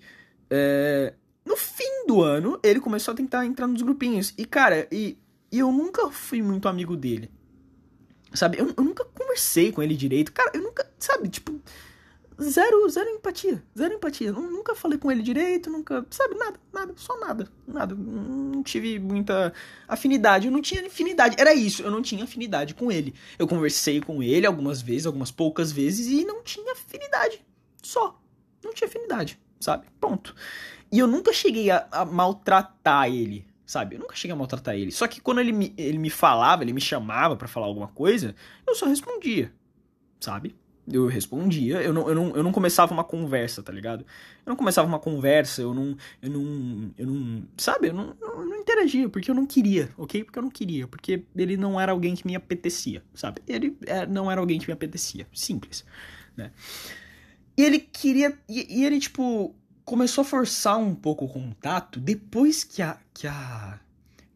É, 0.49 1.13
no 1.45 1.57
fim 1.57 2.07
do 2.07 2.21
ano, 2.21 2.59
ele 2.63 2.79
começou 2.79 3.13
a 3.13 3.15
tentar 3.15 3.45
entrar 3.45 3.67
nos 3.67 3.81
grupinhos. 3.81 4.33
E, 4.37 4.45
cara, 4.45 4.87
e, 4.91 5.17
e 5.51 5.59
eu 5.59 5.71
nunca 5.71 6.09
fui 6.11 6.41
muito 6.41 6.67
amigo 6.67 6.95
dele. 6.95 7.29
Sabe? 8.35 8.59
Eu, 8.59 8.73
eu, 8.77 8.83
nunca 8.83 9.05
conversei 9.05 9.71
com 9.71 9.81
ele 9.81 9.95
direito. 9.95 10.31
Cara, 10.31 10.51
eu 10.53 10.61
nunca, 10.61 10.89
sabe, 10.99 11.29
tipo, 11.29 11.59
zero, 12.41 12.87
zero 12.89 13.09
empatia. 13.09 13.63
Zero 13.77 13.93
empatia. 13.93 14.31
Nunca 14.31 14.75
falei 14.75 14.97
com 14.97 15.11
ele 15.11 15.21
direito, 15.21 15.69
nunca, 15.69 16.05
sabe, 16.09 16.35
nada, 16.35 16.59
nada, 16.73 16.93
só 16.97 17.19
nada, 17.19 17.47
nada. 17.67 17.95
Não 17.95 18.61
tive 18.63 18.99
muita 18.99 19.53
afinidade. 19.87 20.47
Eu 20.47 20.51
não 20.51 20.61
tinha 20.61 20.85
afinidade. 20.85 21.35
Era 21.39 21.53
isso, 21.53 21.81
eu 21.81 21.91
não 21.91 22.01
tinha 22.01 22.23
afinidade 22.23 22.73
com 22.73 22.91
ele. 22.91 23.13
Eu 23.39 23.47
conversei 23.47 24.01
com 24.01 24.21
ele 24.21 24.45
algumas 24.45 24.81
vezes, 24.81 25.05
algumas 25.05 25.31
poucas 25.31 25.71
vezes, 25.71 26.07
e 26.07 26.25
não 26.25 26.43
tinha 26.43 26.73
afinidade. 26.73 27.43
Só. 27.81 28.19
Não 28.63 28.73
tinha 28.73 28.87
afinidade, 28.87 29.39
sabe? 29.59 29.85
Pronto. 29.99 30.35
E 30.91 30.99
eu 30.99 31.07
nunca 31.07 31.31
cheguei 31.31 31.69
a, 31.69 31.87
a 31.91 32.05
maltratar 32.05 33.07
ele, 33.07 33.45
sabe? 33.65 33.95
Eu 33.95 33.99
nunca 33.99 34.15
cheguei 34.15 34.33
a 34.33 34.37
maltratar 34.37 34.75
ele. 34.75 34.91
Só 34.91 35.07
que 35.07 35.19
quando 35.19 35.39
ele 35.39 35.51
me, 35.51 35.73
ele 35.77 35.97
me 35.97 36.09
falava, 36.09 36.63
ele 36.63 36.73
me 36.73 36.81
chamava 36.81 37.35
para 37.35 37.47
falar 37.47 37.65
alguma 37.67 37.87
coisa, 37.87 38.35
eu 38.65 38.75
só 38.75 38.85
respondia, 38.85 39.51
sabe? 40.19 40.55
Eu 40.87 41.07
respondia, 41.07 41.81
eu 41.81 41.91
não, 41.91 42.07
eu, 42.07 42.13
não, 42.13 42.35
eu 42.35 42.43
não 42.43 42.51
começava 42.51 42.93
uma 42.93 43.03
conversa, 43.03 43.63
tá 43.63 43.73
ligado? 43.73 44.05
Eu 44.45 44.51
não 44.51 44.55
começava 44.55 44.87
uma 44.87 44.99
conversa, 44.99 45.63
eu 45.63 45.73
não. 45.73 45.97
Eu 46.21 46.29
não. 46.29 46.91
Eu 46.95 47.07
não. 47.07 47.43
Sabe? 47.57 47.87
Eu 47.87 47.93
não, 47.93 48.15
eu 48.21 48.45
não 48.45 48.55
interagia, 48.57 49.09
porque 49.09 49.31
eu 49.31 49.35
não 49.35 49.47
queria, 49.47 49.89
ok? 49.97 50.23
Porque 50.23 50.37
eu 50.37 50.43
não 50.43 50.51
queria, 50.51 50.87
porque 50.87 51.23
ele 51.35 51.57
não 51.57 51.81
era 51.81 51.91
alguém 51.91 52.13
que 52.13 52.27
me 52.27 52.35
apetecia, 52.35 53.03
sabe? 53.15 53.41
Ele 53.47 53.75
é, 53.87 54.05
não 54.05 54.29
era 54.29 54.39
alguém 54.39 54.59
que 54.59 54.67
me 54.67 54.73
apetecia. 54.73 55.27
Simples, 55.33 55.83
né? 56.37 56.51
E 57.57 57.63
ele 57.63 57.79
queria. 57.79 58.37
E, 58.47 58.81
e 58.81 58.85
ele, 58.85 58.99
tipo, 58.99 59.55
começou 59.85 60.23
a 60.23 60.25
forçar 60.25 60.77
um 60.77 60.95
pouco 60.95 61.25
o 61.25 61.29
contato 61.29 61.99
depois 61.99 62.63
que 62.63 62.81
a, 62.81 62.97
que 63.13 63.27
a, 63.27 63.79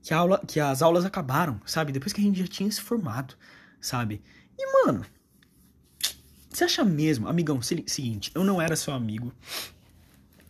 que 0.02 0.14
a 0.14 0.18
aula, 0.18 0.42
que 0.48 0.60
as 0.60 0.82
aulas 0.82 1.04
acabaram, 1.04 1.60
sabe? 1.66 1.92
Depois 1.92 2.14
que 2.14 2.22
a 2.22 2.24
gente 2.24 2.40
já 2.40 2.48
tinha 2.48 2.72
se 2.72 2.80
formado, 2.80 3.34
sabe? 3.82 4.22
E 4.58 4.86
mano, 4.86 5.04
você 6.50 6.64
acha 6.64 6.86
mesmo, 6.86 7.28
amigão, 7.28 7.62
seguinte, 7.62 8.32
eu 8.36 8.44
não 8.44 8.62
era 8.62 8.76
seu 8.76 8.94
amigo. 8.94 9.34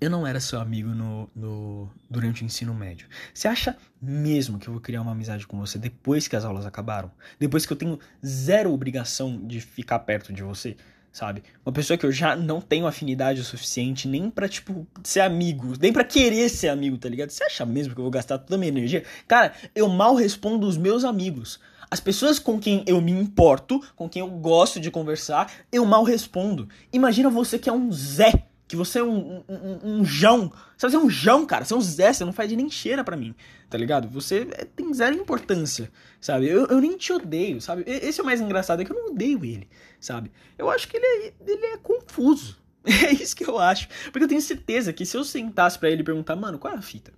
Eu 0.02 0.10
não 0.10 0.26
era 0.26 0.40
seu 0.40 0.62
amigo 0.62 0.90
no, 0.90 1.30
no, 1.36 1.92
durante 2.10 2.42
o 2.42 2.46
ensino 2.46 2.74
médio. 2.74 3.06
Você 3.34 3.50
acha 3.50 3.76
mesmo 4.02 4.58
que 4.58 4.70
eu 4.70 4.74
vou 4.74 4.82
criar 4.82 5.02
uma 5.02 5.12
amizade 5.12 5.46
com 5.46 5.60
você 5.60 5.78
depois 5.78 6.26
que 6.26 6.38
as 6.38 6.46
aulas 6.46 6.66
acabaram? 6.66 7.12
Depois 7.38 7.66
que 7.66 7.74
eu 7.74 7.78
tenho 7.78 8.00
zero 8.26 8.72
obrigação 8.72 9.46
de 9.46 9.60
ficar 9.60 10.00
perto 10.00 10.32
de 10.32 10.42
você? 10.42 10.78
Sabe? 11.12 11.44
Uma 11.66 11.74
pessoa 11.74 11.98
que 11.98 12.06
eu 12.06 12.12
já 12.12 12.36
não 12.36 12.62
tenho 12.62 12.88
afinidade 12.88 13.42
o 13.42 13.44
suficiente 13.44 14.08
nem 14.08 14.30
pra, 14.30 14.48
tipo, 14.48 14.88
ser 15.04 15.22
amigo, 15.22 15.74
nem 15.80 15.92
pra 15.92 16.04
querer 16.04 16.50
ser 16.50 16.70
amigo, 16.70 16.98
tá 16.98 17.10
ligado? 17.10 17.30
Você 17.30 17.44
acha 17.44 17.66
mesmo 17.66 17.94
que 17.94 18.00
eu 18.00 18.04
vou 18.04 18.12
gastar 18.12 18.38
toda 18.38 18.56
a 18.56 18.58
minha 18.58 18.70
energia? 18.70 19.04
Cara, 19.28 19.54
eu 19.76 19.88
mal 19.88 20.16
respondo 20.16 20.68
os 20.68 20.78
meus 20.78 21.04
amigos. 21.04 21.60
As 21.92 22.00
pessoas 22.00 22.38
com 22.38 22.60
quem 22.60 22.84
eu 22.86 23.02
me 23.02 23.12
importo, 23.12 23.82
com 23.96 24.08
quem 24.08 24.20
eu 24.20 24.30
gosto 24.30 24.80
de 24.80 24.92
conversar, 24.92 25.52
eu 25.72 25.84
mal 25.86 26.04
respondo. 26.04 26.70
Imagina 26.94 27.30
você 27.30 27.58
que 27.58 27.68
é 27.68 27.74
um 27.74 27.92
Zé 27.92 28.49
que 28.70 28.76
você 28.76 29.00
é 29.00 29.04
um, 29.04 29.44
um, 29.50 29.80
um, 29.84 30.06
Jão. 30.06 30.54
Sabe, 30.78 30.92
você 30.92 30.98
é 30.98 31.00
um 31.00 31.10
Jão, 31.10 31.44
cara. 31.44 31.66
Você 31.66 31.74
é 31.74 31.78
um 31.78 31.82
Zé, 31.82 32.14
você 32.14 32.24
não 32.24 32.32
faz 32.32 32.52
nem 32.52 32.70
cheira 32.70 33.04
para 33.04 33.18
mim, 33.18 33.34
tá 33.68 33.76
ligado? 33.76 34.08
Você 34.10 34.48
é, 34.52 34.64
tem 34.64 34.94
zero 34.94 35.16
importância, 35.16 35.92
sabe? 36.22 36.48
Eu, 36.48 36.68
eu 36.68 36.80
nem 36.80 36.96
te 36.96 37.12
odeio, 37.12 37.60
sabe? 37.60 37.84
Esse 37.88 38.20
é 38.20 38.24
o 38.24 38.26
mais 38.26 38.40
engraçado, 38.40 38.80
é 38.84 38.86
que 38.86 38.92
eu 38.92 38.96
não 38.96 39.12
odeio 39.12 39.44
ele, 39.44 39.68
sabe? 40.00 40.32
Eu 40.56 40.70
acho 40.70 40.88
que 40.88 40.98
ele 40.98 41.06
é, 41.06 41.34
ele 41.48 41.66
é 41.66 41.78
confuso. 41.78 42.58
É 42.86 43.12
isso 43.12 43.36
que 43.36 43.46
eu 43.46 43.60
acho. 43.60 43.90
Porque 44.06 44.24
eu 44.24 44.28
tenho 44.28 44.42
certeza 44.42 44.94
que 44.94 45.06
se 45.06 45.18
eu 45.18 45.24
sentasse 45.24 45.78
para 45.78 45.90
ele 45.90 46.02
e 46.02 46.06
perguntar, 46.06 46.36
mano, 46.36 46.58
qual 46.58 46.74
é 46.74 46.78
a 46.78 46.82
fita? 46.82 47.12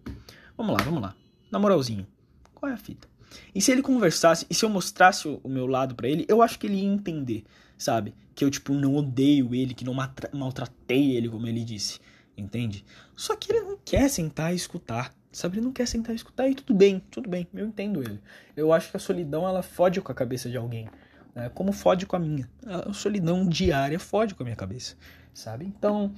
Vamos 0.58 0.76
lá, 0.76 0.84
vamos 0.84 1.02
lá. 1.02 1.16
Na 1.52 1.60
moralzinha, 1.60 2.08
qual 2.56 2.70
é 2.70 2.74
a 2.74 2.78
fita? 2.78 3.08
E 3.54 3.62
se 3.62 3.72
ele 3.72 3.82
conversasse, 3.82 4.46
e 4.50 4.56
se 4.56 4.66
eu 4.66 4.70
mostrasse 4.70 5.28
o 5.28 5.48
meu 5.48 5.68
lado 5.68 5.94
para 5.96 6.10
ele, 6.10 6.26
eu 6.28 6.42
acho 6.42 6.58
que 6.58 6.66
ele 6.66 6.78
ia 6.78 6.88
entender, 6.88 7.44
sabe? 7.82 8.14
Que 8.36 8.46
eu, 8.46 8.52
tipo, 8.52 8.74
não 8.74 8.96
odeio 8.96 9.56
ele, 9.56 9.74
que 9.74 9.84
não 9.84 9.96
maltratei 10.32 11.16
ele, 11.16 11.28
como 11.28 11.48
ele 11.48 11.64
disse, 11.64 12.00
entende? 12.38 12.86
Só 13.16 13.36
que 13.36 13.52
ele 13.52 13.62
não 13.62 13.78
quer 13.84 14.08
sentar 14.08 14.54
e 14.54 14.56
escutar, 14.56 15.12
sabe? 15.32 15.58
Ele 15.58 15.66
não 15.66 15.74
quer 15.74 15.88
sentar 15.88 16.14
e 16.14 16.16
escutar 16.16 16.48
e 16.48 16.54
tudo 16.54 16.76
bem, 16.76 17.02
tudo 17.10 17.28
bem, 17.28 17.48
eu 17.52 17.66
entendo 17.66 18.04
ele. 18.04 18.22
Eu 18.56 18.72
acho 18.72 18.92
que 18.92 18.98
a 18.98 19.00
solidão, 19.00 19.48
ela 19.48 19.64
fode 19.64 20.00
com 20.00 20.12
a 20.12 20.16
cabeça 20.16 20.48
de 20.48 20.58
alguém, 20.58 20.88
né? 21.34 21.50
Como 21.50 21.72
fode 21.72 22.06
com 22.06 22.16
a 22.16 22.20
minha. 22.20 22.48
A 22.68 22.94
solidão 22.94 23.50
diária 23.50 23.98
fode 23.98 24.36
com 24.36 24.44
a 24.44 24.46
minha 24.46 24.56
cabeça, 24.56 24.96
sabe? 25.34 25.66
Então... 25.66 26.14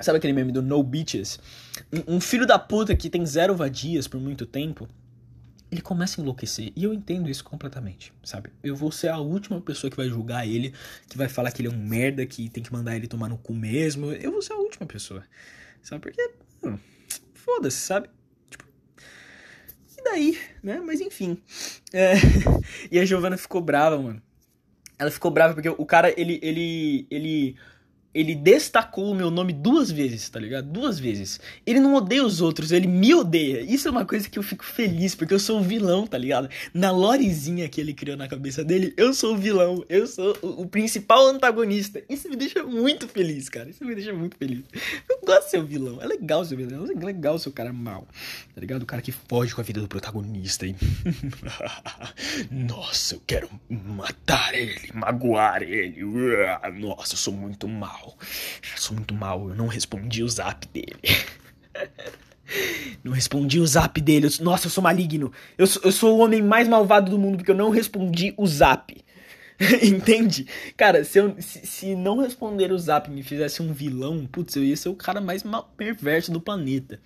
Sabe 0.00 0.18
aquele 0.18 0.32
meme 0.32 0.50
do 0.50 0.60
No 0.60 0.82
Bitches? 0.82 1.38
Um, 2.08 2.20
filho 2.20 2.44
da 2.44 2.58
puta 2.58 2.96
que 2.96 3.08
tem 3.08 3.24
zero 3.24 3.54
vadias 3.54 4.08
por 4.08 4.20
muito 4.20 4.44
tempo 4.44 4.88
ele 5.72 5.80
começa 5.80 6.20
a 6.20 6.22
enlouquecer. 6.22 6.70
E 6.76 6.84
eu 6.84 6.92
entendo 6.92 7.30
isso 7.30 7.42
completamente, 7.42 8.12
sabe? 8.22 8.50
Eu 8.62 8.76
vou 8.76 8.92
ser 8.92 9.08
a 9.08 9.16
última 9.16 9.58
pessoa 9.58 9.90
que 9.90 9.96
vai 9.96 10.06
julgar 10.06 10.46
ele, 10.46 10.74
que 11.08 11.16
vai 11.16 11.30
falar 11.30 11.50
que 11.50 11.62
ele 11.62 11.68
é 11.68 11.70
um 11.70 11.82
merda, 11.82 12.26
que 12.26 12.50
tem 12.50 12.62
que 12.62 12.70
mandar 12.70 12.94
ele 12.94 13.08
tomar 13.08 13.30
no 13.30 13.38
cu 13.38 13.54
mesmo. 13.54 14.12
Eu 14.12 14.30
vou 14.30 14.42
ser 14.42 14.52
a 14.52 14.56
última 14.56 14.86
pessoa, 14.86 15.24
sabe? 15.82 16.02
Porque, 16.02 16.30
hum, 16.62 16.78
foda-se, 17.32 17.78
sabe? 17.78 18.10
E 19.96 20.04
daí, 20.04 20.38
né? 20.62 20.78
Mas 20.84 21.00
enfim. 21.00 21.38
É... 21.90 22.12
e 22.92 22.98
a 22.98 23.04
Giovana 23.06 23.38
ficou 23.38 23.62
brava, 23.62 23.96
mano. 23.96 24.22
Ela 24.98 25.10
ficou 25.10 25.30
brava 25.30 25.54
porque 25.54 25.70
o 25.70 25.86
cara, 25.86 26.12
ele, 26.20 26.38
ele, 26.42 27.06
ele 27.10 27.56
ele 28.14 28.34
destacou 28.34 29.10
o 29.10 29.14
meu 29.14 29.30
nome 29.30 29.52
duas 29.52 29.90
vezes, 29.90 30.28
tá 30.28 30.38
ligado? 30.38 30.66
Duas 30.66 30.98
vezes. 30.98 31.40
Ele 31.64 31.80
não 31.80 31.94
odeia 31.94 32.24
os 32.24 32.40
outros, 32.40 32.70
ele 32.70 32.86
me 32.86 33.14
odeia. 33.14 33.62
Isso 33.62 33.88
é 33.88 33.90
uma 33.90 34.04
coisa 34.04 34.28
que 34.28 34.38
eu 34.38 34.42
fico 34.42 34.64
feliz, 34.64 35.14
porque 35.14 35.32
eu 35.32 35.38
sou 35.38 35.60
o 35.60 35.62
vilão, 35.62 36.06
tá 36.06 36.18
ligado? 36.18 36.48
Na 36.74 36.90
lorezinha 36.90 37.68
que 37.68 37.80
ele 37.80 37.94
criou 37.94 38.16
na 38.16 38.28
cabeça 38.28 38.62
dele, 38.62 38.92
eu 38.96 39.14
sou 39.14 39.34
o 39.34 39.38
vilão, 39.38 39.84
eu 39.88 40.06
sou 40.06 40.36
o, 40.42 40.66
principal 40.66 41.26
antagonista. 41.26 42.02
Isso 42.08 42.28
me 42.28 42.36
deixa 42.36 42.62
muito 42.62 43.08
feliz, 43.08 43.48
cara. 43.48 43.70
Isso 43.70 43.84
me 43.84 43.94
deixa 43.94 44.12
muito 44.12 44.36
feliz. 44.36 44.62
Eu 45.08 45.20
gosto 45.24 45.44
de 45.44 45.50
ser 45.50 45.58
o 45.58 45.66
vilão. 45.66 46.02
É 46.02 46.06
legal 46.06 46.44
ser 46.44 46.54
o 46.54 46.58
vilão. 46.58 46.84
É 46.84 47.04
legal 47.04 47.38
ser 47.38 47.48
o 47.48 47.52
cara 47.52 47.72
mal, 47.72 48.06
tá 48.54 48.60
ligado? 48.60 48.82
O 48.82 48.86
cara 48.86 49.00
que 49.00 49.12
foge 49.12 49.54
com 49.54 49.60
a 49.60 49.64
vida 49.64 49.80
do 49.80 49.88
protagonista. 49.88 50.66
Nossa, 52.50 53.14
eu 53.14 53.22
quero 53.26 53.48
matar 53.68 54.54
ele, 54.54 54.90
magoar 54.92 55.62
ele. 55.62 56.02
Nossa, 56.78 57.14
eu 57.14 57.18
sou 57.18 57.32
muito 57.32 57.66
mal 57.66 58.01
mal. 58.02 58.18
Eu 58.18 58.78
sou 58.78 58.96
muito 58.96 59.14
mal. 59.14 59.48
Eu 59.48 59.54
não 59.54 59.66
respondi 59.66 60.22
o 60.22 60.28
zap 60.28 60.66
dele. 60.68 60.96
Não 63.02 63.12
respondi 63.12 63.58
o 63.58 63.66
zap 63.66 63.98
dele. 63.98 64.28
Nossa, 64.40 64.66
eu 64.66 64.70
sou 64.70 64.84
maligno. 64.84 65.32
Eu 65.56 65.66
sou, 65.66 65.80
eu 65.84 65.90
sou 65.90 66.18
o 66.18 66.20
homem 66.20 66.42
mais 66.42 66.68
malvado 66.68 67.10
do 67.10 67.18
mundo 67.18 67.38
porque 67.38 67.50
eu 67.50 67.56
não 67.56 67.70
respondi 67.70 68.34
o 68.36 68.46
zap. 68.46 68.94
Entende? 69.82 70.46
Cara, 70.76 71.02
se, 71.02 71.18
eu, 71.18 71.34
se, 71.40 71.66
se, 71.66 71.96
não 71.96 72.20
responder 72.20 72.70
o 72.70 72.78
zap 72.78 73.10
me 73.10 73.22
fizesse 73.22 73.62
um 73.62 73.72
vilão, 73.72 74.26
putz, 74.26 74.54
eu 74.54 74.64
ia 74.64 74.76
ser 74.76 74.90
o 74.90 74.94
cara 74.94 75.18
mais 75.18 75.42
perverso 75.78 76.30
do 76.30 76.42
planeta. 76.42 77.00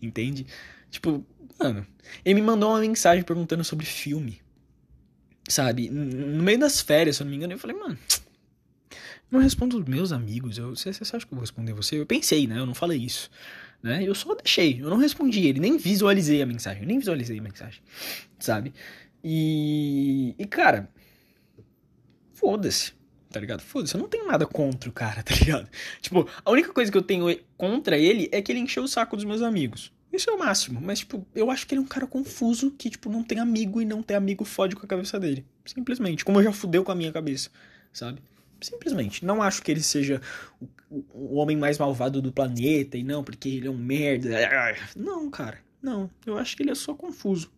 Entende? 0.00 0.46
Tipo, 0.90 1.22
mano, 1.60 1.86
ele 2.24 2.36
me 2.36 2.46
mandou 2.46 2.70
uma 2.70 2.80
mensagem 2.80 3.22
perguntando 3.22 3.64
sobre 3.64 3.84
filme. 3.84 4.40
Sabe? 5.46 5.90
No 5.90 6.42
meio 6.42 6.58
das 6.58 6.80
férias, 6.80 7.16
se 7.16 7.22
eu 7.22 7.26
não 7.26 7.32
me 7.32 7.36
engano, 7.36 7.52
eu 7.52 7.58
falei, 7.58 7.76
mano 7.76 7.98
não 9.30 9.40
respondo 9.40 9.82
meus 9.88 10.12
amigos. 10.12 10.58
Eu, 10.58 10.70
você, 10.76 10.92
você 10.92 11.16
acha 11.16 11.26
que 11.26 11.32
eu 11.32 11.36
vou 11.36 11.40
responder 11.40 11.72
você? 11.72 11.98
Eu 11.98 12.06
pensei, 12.06 12.46
né? 12.46 12.58
Eu 12.58 12.66
não 12.66 12.74
falei 12.74 12.98
isso. 12.98 13.30
Né? 13.82 14.02
Eu 14.04 14.14
só 14.14 14.34
deixei. 14.34 14.80
Eu 14.80 14.88
não 14.88 14.96
respondi 14.96 15.46
ele. 15.46 15.60
Nem 15.60 15.76
visualizei 15.76 16.42
a 16.42 16.46
mensagem. 16.46 16.86
Nem 16.86 16.98
visualizei 16.98 17.38
a 17.38 17.42
mensagem. 17.42 17.80
Sabe? 18.38 18.72
E. 19.22 20.34
E, 20.38 20.46
cara. 20.46 20.88
Foda-se. 22.32 22.92
Tá 23.30 23.40
ligado? 23.40 23.60
Foda-se. 23.60 23.94
Eu 23.94 24.00
não 24.00 24.08
tenho 24.08 24.26
nada 24.26 24.46
contra 24.46 24.88
o 24.88 24.92
cara, 24.92 25.22
tá 25.24 25.34
ligado? 25.34 25.68
Tipo, 26.00 26.28
a 26.44 26.50
única 26.50 26.72
coisa 26.72 26.90
que 26.90 26.96
eu 26.96 27.02
tenho 27.02 27.26
contra 27.56 27.98
ele 27.98 28.28
é 28.32 28.40
que 28.40 28.52
ele 28.52 28.60
encheu 28.60 28.84
o 28.84 28.88
saco 28.88 29.16
dos 29.16 29.24
meus 29.24 29.42
amigos. 29.42 29.92
Isso 30.12 30.30
é 30.30 30.32
o 30.32 30.38
máximo. 30.38 30.80
Mas, 30.80 31.00
tipo, 31.00 31.26
eu 31.34 31.50
acho 31.50 31.66
que 31.66 31.74
ele 31.74 31.80
é 31.80 31.84
um 31.84 31.88
cara 31.88 32.06
confuso 32.06 32.70
que, 32.70 32.88
tipo, 32.88 33.10
não 33.10 33.22
tem 33.22 33.38
amigo 33.38 33.82
e 33.82 33.84
não 33.84 34.02
ter 34.02 34.14
amigo 34.14 34.44
fode 34.44 34.76
com 34.76 34.86
a 34.86 34.88
cabeça 34.88 35.18
dele. 35.18 35.44
Simplesmente. 35.64 36.24
Como 36.24 36.42
já 36.42 36.52
fudeu 36.52 36.84
com 36.84 36.92
a 36.92 36.94
minha 36.94 37.12
cabeça, 37.12 37.50
sabe? 37.92 38.22
Simplesmente. 38.60 39.24
Não 39.24 39.42
acho 39.42 39.62
que 39.62 39.70
ele 39.70 39.82
seja 39.82 40.20
o, 40.90 41.04
o, 41.12 41.34
homem 41.36 41.56
mais 41.56 41.78
malvado 41.78 42.22
do 42.22 42.32
planeta 42.32 42.96
e 42.96 43.02
não, 43.02 43.22
porque 43.22 43.48
ele 43.48 43.66
é 43.66 43.70
um 43.70 43.76
merda. 43.76 44.30
Não, 44.96 45.30
cara. 45.30 45.60
Não. 45.82 46.10
Eu 46.24 46.38
acho 46.38 46.56
que 46.56 46.62
ele 46.62 46.70
é 46.70 46.74
só 46.74 46.94
confuso. 46.94 47.52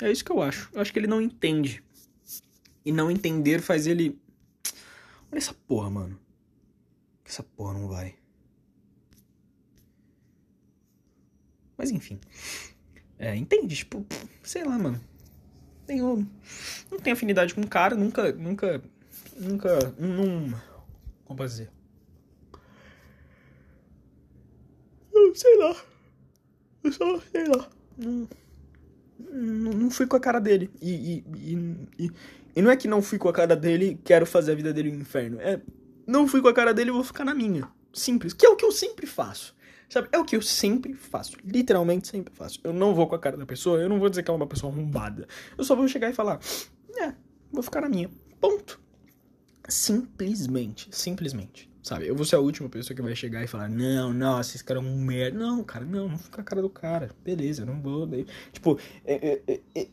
É 0.00 0.10
isso 0.10 0.24
que 0.24 0.32
eu 0.32 0.42
acho. 0.42 0.68
Eu 0.72 0.80
acho 0.80 0.92
que 0.92 0.98
ele 0.98 1.06
não 1.06 1.20
entende. 1.20 1.82
E 2.84 2.90
não 2.90 3.10
entender 3.10 3.60
faz 3.60 3.86
ele. 3.86 4.18
Olha 5.30 5.38
essa 5.38 5.54
porra, 5.54 5.90
mano. 5.90 6.18
Essa 7.24 7.42
porra 7.42 7.74
não 7.74 7.88
vai. 7.88 8.14
Mas 11.78 11.90
enfim. 11.90 12.18
É, 13.18 13.34
entende? 13.36 13.76
Tipo, 13.76 14.04
sei 14.42 14.64
lá, 14.64 14.76
mano. 14.78 15.00
Tenho. 15.86 16.28
Não 16.90 16.98
tenho 16.98 17.14
afinidade 17.14 17.54
com 17.54 17.60
o 17.60 17.68
cara, 17.68 17.94
nunca. 17.94 18.32
Nunca 18.32 18.82
nunca. 19.36 19.94
Não. 19.98 20.52
Como 21.24 21.36
posso 21.36 21.50
dizer? 21.50 21.70
Eu 25.12 25.34
sei 25.34 25.56
lá. 25.58 25.76
Eu 26.84 26.92
só 26.92 27.20
sei 27.20 27.46
lá. 27.46 27.68
Não, 27.96 28.28
não, 29.30 29.72
não 29.72 29.90
fui 29.90 30.06
com 30.06 30.16
a 30.16 30.20
cara 30.20 30.40
dele. 30.40 30.70
E, 30.80 30.90
e, 30.90 31.24
e, 31.36 32.04
e, 32.06 32.10
e 32.56 32.62
não 32.62 32.70
é 32.70 32.76
que 32.76 32.88
não 32.88 33.02
fui 33.02 33.18
com 33.18 33.28
a 33.28 33.32
cara 33.32 33.54
dele 33.54 34.00
quero 34.04 34.26
fazer 34.26 34.52
a 34.52 34.54
vida 34.54 34.72
dele 34.72 34.90
um 34.90 35.00
inferno. 35.00 35.40
É. 35.40 35.60
Não 36.06 36.26
fui 36.26 36.42
com 36.42 36.48
a 36.48 36.54
cara 36.54 36.74
dele 36.74 36.90
e 36.90 36.92
vou 36.92 37.04
ficar 37.04 37.24
na 37.24 37.34
minha. 37.34 37.68
Simples. 37.92 38.32
Que 38.32 38.46
é 38.46 38.48
o 38.48 38.56
que 38.56 38.64
eu 38.64 38.72
sempre 38.72 39.06
faço. 39.06 39.54
Sabe? 39.88 40.08
É 40.10 40.18
o 40.18 40.24
que 40.24 40.34
eu 40.34 40.42
sempre 40.42 40.94
faço. 40.94 41.36
Literalmente 41.44 42.08
sempre 42.08 42.34
faço. 42.34 42.58
Eu 42.64 42.72
não 42.72 42.94
vou 42.94 43.06
com 43.06 43.14
a 43.14 43.18
cara 43.18 43.36
da 43.36 43.44
pessoa, 43.44 43.78
eu 43.78 43.88
não 43.90 43.98
vou 43.98 44.08
dizer 44.08 44.22
que 44.22 44.30
ela 44.30 44.38
é 44.38 44.40
uma 44.40 44.46
pessoa 44.46 44.72
arrombada. 44.72 45.28
Eu 45.56 45.64
só 45.64 45.76
vou 45.76 45.86
chegar 45.86 46.08
e 46.08 46.14
falar: 46.14 46.40
É, 46.98 47.12
vou 47.52 47.62
ficar 47.62 47.82
na 47.82 47.90
minha. 47.90 48.10
Ponto. 48.40 48.80
Simplesmente, 49.68 50.88
simplesmente. 50.90 51.70
Sabe? 51.82 52.06
Eu 52.06 52.14
vou 52.14 52.24
ser 52.24 52.36
a 52.36 52.40
última 52.40 52.68
pessoa 52.68 52.94
que 52.94 53.02
vai 53.02 53.14
chegar 53.16 53.42
e 53.42 53.48
falar: 53.48 53.68
Não, 53.68 54.12
nossa, 54.12 54.56
esse 54.56 54.64
cara 54.64 54.78
é 54.78 54.82
um 54.82 54.96
merda. 54.96 55.36
Não, 55.38 55.64
cara, 55.64 55.84
não, 55.84 56.08
não 56.08 56.18
fica 56.18 56.40
a 56.40 56.44
cara 56.44 56.62
do 56.62 56.70
cara. 56.70 57.10
Beleza, 57.24 57.64
não 57.64 57.80
vou. 57.80 58.06
Daí. 58.06 58.24
Tipo, 58.52 58.78
é, 59.04 59.40
é, 59.48 59.60
é, 59.74 59.88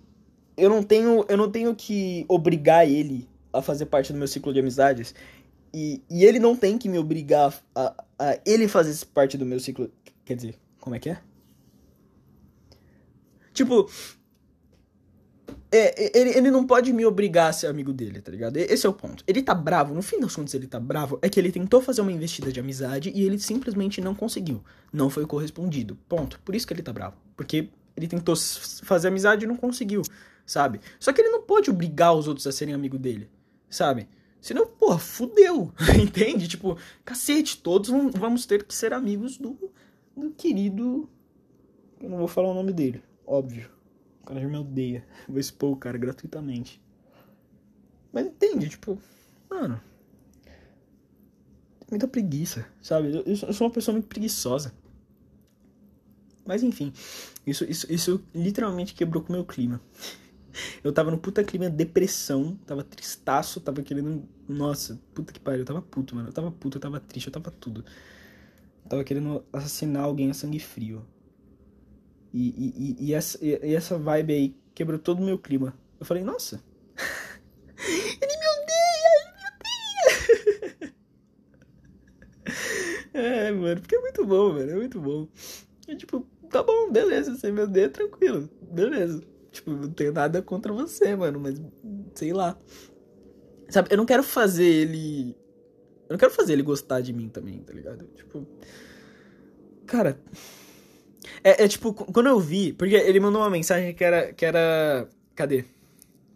eu 0.55 0.69
não 0.69 0.83
tenho. 0.83 1.25
Eu 1.27 1.37
não 1.37 1.49
tenho 1.49 1.75
que 1.75 2.25
obrigar 2.27 2.87
ele 2.87 3.27
a 3.51 3.61
fazer 3.61 3.87
parte 3.87 4.13
do 4.13 4.19
meu 4.19 4.27
ciclo 4.27 4.53
de 4.53 4.59
amizades. 4.59 5.15
E, 5.73 6.03
e 6.09 6.25
ele 6.25 6.39
não 6.39 6.55
tem 6.55 6.77
que 6.77 6.87
me 6.87 6.97
obrigar 6.97 7.59
a, 7.75 8.03
a 8.19 8.39
ele 8.45 8.67
fazer 8.67 9.05
parte 9.07 9.35
do 9.35 9.45
meu 9.45 9.59
ciclo. 9.59 9.91
Quer 10.23 10.35
dizer, 10.35 10.59
como 10.79 10.95
é 10.95 10.99
que 10.99 11.09
é? 11.09 11.19
Tipo, 13.51 13.89
é, 15.71 16.17
ele, 16.17 16.31
ele 16.31 16.51
não 16.51 16.65
pode 16.65 16.91
me 16.91 17.05
obrigar 17.05 17.49
a 17.49 17.53
ser 17.53 17.67
amigo 17.67 17.93
dele, 17.93 18.21
tá 18.21 18.31
ligado? 18.31 18.57
Esse 18.57 18.87
é 18.87 18.89
o 18.89 18.93
ponto. 18.93 19.23
Ele 19.27 19.41
tá 19.41 19.53
bravo, 19.53 19.93
no 19.93 20.01
fim 20.01 20.19
das 20.19 20.35
contas 20.35 20.53
ele 20.55 20.65
tá 20.65 20.79
bravo, 20.79 21.19
é 21.21 21.29
que 21.29 21.39
ele 21.39 21.51
tentou 21.51 21.79
fazer 21.79 22.01
uma 22.01 22.11
investida 22.11 22.51
de 22.51 22.59
amizade 22.59 23.11
e 23.13 23.23
ele 23.23 23.37
simplesmente 23.37 24.01
não 24.01 24.15
conseguiu. 24.15 24.63
Não 24.91 25.09
foi 25.09 25.25
correspondido. 25.27 25.95
Ponto. 26.07 26.39
Por 26.39 26.55
isso 26.55 26.65
que 26.65 26.73
ele 26.73 26.81
tá 26.81 26.91
bravo. 26.91 27.17
Porque 27.37 27.69
ele 27.95 28.07
tentou 28.07 28.35
fazer 28.83 29.09
amizade 29.09 29.45
e 29.45 29.47
não 29.47 29.55
conseguiu, 29.55 30.01
sabe? 30.45 30.81
Só 30.99 31.13
que 31.13 31.21
ele 31.21 31.29
não 31.29 31.43
pode 31.43 31.69
obrigar 31.69 32.13
os 32.13 32.27
outros 32.27 32.47
a 32.47 32.51
serem 32.51 32.73
amigo 32.73 32.97
dele, 32.97 33.29
sabe? 33.69 34.07
Senão, 34.41 34.65
porra, 34.65 34.97
fudeu, 34.97 35.71
entende? 36.01 36.47
Tipo, 36.47 36.77
cacete, 37.05 37.57
todos 37.57 37.89
vamos 37.89 38.45
ter 38.45 38.63
que 38.63 38.73
ser 38.73 38.93
amigos 38.93 39.37
do, 39.37 39.55
do 40.15 40.31
querido. 40.31 41.07
Eu 42.01 42.09
não 42.09 42.17
vou 42.17 42.27
falar 42.27 42.49
o 42.49 42.53
nome 42.53 42.71
dele, 42.71 43.03
óbvio 43.27 43.78
cara 44.29 44.41
já 44.41 44.47
me 44.47 44.57
odeia. 44.57 45.05
Vou 45.27 45.39
expor 45.39 45.71
o 45.71 45.75
cara 45.75 45.97
gratuitamente. 45.97 46.81
Mas 48.13 48.25
entende, 48.27 48.69
tipo, 48.69 48.97
mano. 49.49 49.81
Muita 51.89 52.07
preguiça, 52.07 52.67
sabe? 52.81 53.23
Eu, 53.25 53.35
sou 53.35 53.65
uma 53.67 53.73
pessoa 53.73 53.93
muito 53.93 54.07
preguiçosa. 54.07 54.73
Mas 56.45 56.63
enfim, 56.63 56.93
isso, 57.45 57.63
isso, 57.65 57.91
isso 57.91 58.23
literalmente 58.33 58.93
quebrou 58.93 59.23
com 59.23 59.29
o 59.29 59.35
meu 59.35 59.45
clima. 59.45 59.81
Eu 60.83 60.91
tava 60.91 61.11
no 61.11 61.17
puta 61.17 61.43
clima 61.43 61.69
depressão, 61.69 62.57
tava 62.65 62.83
tristaço, 62.83 63.61
tava 63.61 63.81
querendo. 63.83 64.27
Nossa, 64.47 64.99
puta 65.13 65.31
que 65.31 65.39
pariu, 65.39 65.59
eu 65.59 65.65
tava 65.65 65.81
puto, 65.81 66.15
mano. 66.15 66.29
Eu 66.29 66.33
tava 66.33 66.51
puto, 66.51 66.77
eu 66.77 66.81
tava 66.81 66.99
triste, 66.99 67.27
eu 67.27 67.31
tava 67.31 67.51
tudo. 67.51 67.85
Eu 68.83 68.89
tava 68.89 69.03
querendo 69.03 69.45
assassinar 69.53 70.03
alguém 70.03 70.31
a 70.31 70.33
sangue 70.33 70.59
frio. 70.59 71.05
E, 72.33 72.95
e, 72.99 73.07
e, 73.07 73.13
essa, 73.13 73.43
e 73.43 73.73
essa 73.73 73.97
vibe 73.97 74.33
aí 74.33 74.55
quebrou 74.73 74.99
todo 74.99 75.19
o 75.19 75.25
meu 75.25 75.37
clima. 75.37 75.73
Eu 75.99 76.05
falei, 76.05 76.23
nossa. 76.23 76.63
ele 78.21 78.37
me 78.37 78.47
odeia, 78.61 79.09
ele 79.15 79.31
me 79.35 79.43
odeia. 80.85 80.93
é, 83.47 83.51
mano, 83.51 83.81
porque 83.81 83.95
é 83.95 84.01
muito 84.01 84.25
bom, 84.25 84.53
velho. 84.53 84.71
É 84.71 84.75
muito 84.75 85.01
bom. 85.01 85.27
Tipo, 85.97 86.25
tá 86.49 86.61
bom, 86.61 86.91
beleza, 86.91 87.35
você 87.35 87.51
me 87.51 87.61
odeia, 87.61 87.89
tranquilo. 87.89 88.49
Beleza. 88.71 89.23
Tipo, 89.51 89.71
não 89.71 89.91
tenho 89.91 90.13
nada 90.13 90.41
contra 90.41 90.71
você, 90.71 91.15
mano, 91.15 91.39
mas 91.39 91.59
sei 92.13 92.33
lá. 92.33 92.57
Sabe, 93.69 93.89
eu 93.91 93.97
não 93.97 94.05
quero 94.05 94.23
fazer 94.23 94.65
ele. 94.65 95.35
Eu 96.07 96.13
não 96.13 96.17
quero 96.17 96.31
fazer 96.31 96.53
ele 96.53 96.63
gostar 96.63 97.01
de 97.01 97.13
mim 97.13 97.29
também, 97.29 97.59
tá 97.59 97.73
ligado? 97.73 98.05
Tipo. 98.15 98.47
Cara, 99.85 100.19
é, 101.43 101.63
é, 101.63 101.67
tipo, 101.67 101.93
quando 101.93 102.27
eu 102.27 102.39
vi, 102.39 102.73
porque 102.73 102.95
ele 102.95 103.19
mandou 103.19 103.41
uma 103.41 103.49
mensagem 103.49 103.93
que 103.93 104.03
era. 104.03 104.33
Que 104.33 104.45
era. 104.45 105.07
Cadê? 105.35 105.65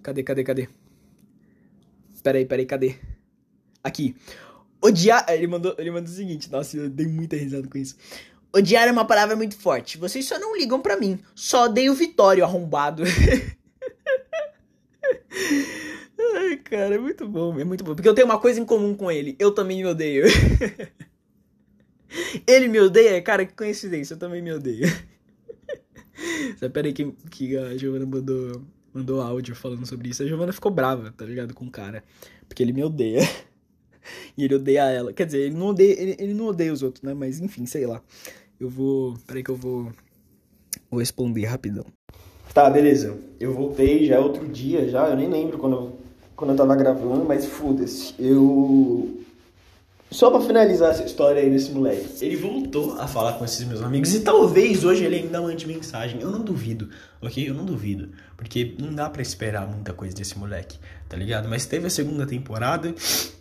Cadê, 0.01 0.23
cadê, 0.23 0.43
cadê? 0.43 0.69
Peraí, 2.23 2.45
peraí, 2.45 2.65
cadê? 2.65 2.95
Aqui. 3.83 4.15
Odiar. 4.81 5.25
Ele 5.31 5.47
mandou, 5.47 5.75
ele 5.77 5.91
mandou 5.91 6.09
o 6.09 6.15
seguinte, 6.15 6.49
nossa, 6.51 6.77
eu 6.77 6.89
dei 6.89 7.07
muita 7.07 7.35
risada 7.35 7.67
com 7.67 7.77
isso. 7.77 7.95
Odiar 8.55 8.87
é 8.87 8.91
uma 8.91 9.05
palavra 9.05 9.35
muito 9.35 9.57
forte. 9.57 9.97
Vocês 9.97 10.25
só 10.25 10.39
não 10.39 10.55
ligam 10.55 10.81
para 10.81 10.95
mim. 10.97 11.19
Só 11.35 11.65
odeio 11.65 11.93
Vitório, 11.93 12.43
arrombado. 12.43 13.03
Ai, 16.35 16.57
cara, 16.57 16.95
é 16.95 16.97
muito 16.97 17.27
bom, 17.27 17.59
é 17.59 17.63
muito 17.63 17.83
bom. 17.83 17.95
Porque 17.95 18.07
eu 18.07 18.13
tenho 18.13 18.27
uma 18.27 18.39
coisa 18.39 18.59
em 18.59 18.65
comum 18.65 18.95
com 18.95 19.11
ele. 19.11 19.35
Eu 19.39 19.51
também 19.51 19.77
me 19.77 19.85
odeio. 19.85 20.25
Ele 22.45 22.67
me 22.67 22.79
odeia? 22.79 23.21
Cara, 23.21 23.45
que 23.45 23.53
coincidência, 23.53 24.13
eu 24.13 24.19
também 24.19 24.41
me 24.41 24.51
odeio. 24.51 24.87
Pera 26.73 26.87
aí 26.87 26.93
que, 26.93 27.11
que 27.29 27.57
a 27.57 27.75
Giovana 27.77 28.05
mandou, 28.05 28.61
mandou 28.93 29.21
áudio 29.21 29.55
falando 29.55 29.85
sobre 29.85 30.09
isso. 30.09 30.23
A 30.23 30.27
Giovana 30.27 30.53
ficou 30.53 30.71
brava, 30.71 31.11
tá 31.11 31.25
ligado? 31.25 31.53
Com 31.53 31.65
o 31.65 31.71
cara. 31.71 32.03
Porque 32.47 32.61
ele 32.61 32.73
me 32.73 32.83
odeia. 32.83 33.21
e 34.37 34.43
ele 34.43 34.55
odeia 34.55 34.83
ela. 34.83 35.13
Quer 35.13 35.25
dizer, 35.25 35.39
ele 35.39 35.55
não 35.55 35.67
odeia, 35.67 35.99
ele, 35.99 36.15
ele 36.19 36.33
não 36.33 36.45
odeia 36.45 36.71
os 36.71 36.83
outros, 36.83 37.01
né? 37.01 37.13
Mas 37.13 37.39
enfim, 37.39 37.65
sei 37.65 37.85
lá. 37.85 38.01
Eu 38.59 38.69
vou. 38.69 39.17
Pera 39.25 39.39
aí 39.39 39.43
que 39.43 39.51
eu 39.51 39.55
vou. 39.55 39.91
Vou 40.89 40.99
responder 40.99 41.45
rapidão. 41.45 41.85
Tá, 42.53 42.69
beleza. 42.69 43.17
Eu 43.39 43.53
voltei 43.53 44.05
já 44.05 44.15
é 44.15 44.19
outro 44.19 44.47
dia 44.47 44.87
já. 44.87 45.09
Eu 45.09 45.15
nem 45.15 45.29
lembro 45.29 45.57
quando 45.57 46.03
quando 46.35 46.51
eu 46.51 46.57
tava 46.57 46.75
gravando, 46.75 47.25
mas 47.25 47.45
foda-se. 47.45 48.13
Eu 48.19 49.22
só 50.13 50.29
para 50.29 50.41
finalizar 50.41 50.91
essa 50.91 51.03
história 51.03 51.41
aí 51.41 51.49
desse 51.49 51.71
moleque, 51.71 52.07
ele 52.23 52.35
voltou 52.35 52.99
a 52.99 53.07
falar 53.07 53.33
com 53.33 53.43
esses 53.43 53.65
meus 53.65 53.81
amigos 53.81 54.13
e 54.13 54.19
talvez 54.19 54.83
hoje 54.83 55.03
ele 55.03 55.15
ainda 55.15 55.41
mande 55.41 55.67
mensagem. 55.67 56.21
Eu 56.21 56.29
não 56.29 56.41
duvido, 56.41 56.89
ok? 57.21 57.49
Eu 57.49 57.53
não 57.53 57.65
duvido, 57.65 58.09
porque 58.37 58.75
não 58.79 58.93
dá 58.93 59.09
para 59.09 59.21
esperar 59.21 59.67
muita 59.67 59.91
coisa 59.91 60.15
desse 60.15 60.37
moleque, 60.37 60.77
tá 61.09 61.17
ligado? 61.17 61.49
Mas 61.49 61.65
teve 61.65 61.87
a 61.87 61.89
segunda 61.89 62.25
temporada 62.27 62.93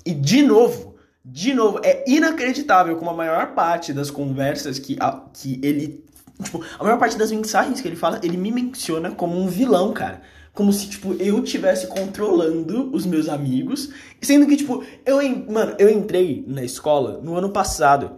e 0.04 0.14
de 0.14 0.42
novo, 0.42 0.96
de 1.24 1.52
novo, 1.54 1.78
é 1.84 2.04
inacreditável 2.08 2.96
como 2.96 3.10
a 3.10 3.14
maior 3.14 3.54
parte 3.54 3.92
das 3.92 4.10
conversas 4.10 4.78
que, 4.78 4.96
a, 4.98 5.22
que 5.32 5.60
ele. 5.62 6.04
Tipo, 6.42 6.64
a 6.78 6.82
maior 6.82 6.98
parte 6.98 7.16
das 7.16 7.30
mensagens 7.30 7.80
que 7.80 7.86
ele 7.86 7.94
fala, 7.94 8.18
ele 8.22 8.36
me 8.36 8.50
menciona 8.50 9.12
como 9.12 9.38
um 9.38 9.46
vilão, 9.46 9.92
cara 9.92 10.22
como 10.54 10.72
se, 10.72 10.88
tipo, 10.88 11.14
eu 11.14 11.42
tivesse 11.42 11.86
controlando 11.86 12.94
os 12.94 13.06
meus 13.06 13.28
amigos. 13.28 13.90
Sendo 14.20 14.46
que, 14.46 14.56
tipo, 14.56 14.84
eu, 15.04 15.16
mano, 15.50 15.74
eu 15.78 15.88
entrei 15.88 16.44
na 16.46 16.62
escola 16.62 17.20
no 17.22 17.36
ano 17.36 17.50
passado, 17.50 18.12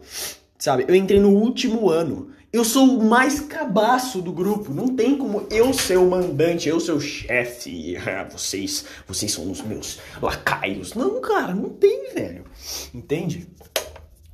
sabe? 0.58 0.84
Eu 0.88 0.94
entrei 0.94 1.20
no 1.20 1.30
último 1.30 1.88
ano. 1.88 2.30
Eu 2.52 2.64
sou 2.64 2.98
o 2.98 3.04
mais 3.04 3.40
cabaço 3.40 4.22
do 4.22 4.32
grupo. 4.32 4.72
Não 4.72 4.88
tem 4.88 5.16
como 5.18 5.46
eu 5.50 5.72
ser 5.72 5.96
o 5.96 6.08
mandante, 6.08 6.68
eu 6.68 6.78
ser 6.78 6.92
o 6.92 7.00
chefe. 7.00 7.96
Ah, 8.06 8.24
vocês, 8.30 8.84
vocês 9.06 9.32
são 9.32 9.50
os 9.50 9.60
meus 9.62 9.98
lacaios. 10.22 10.94
Não, 10.94 11.20
cara, 11.20 11.54
não 11.54 11.68
tem, 11.68 12.12
velho. 12.14 12.44
Entende? 12.92 13.48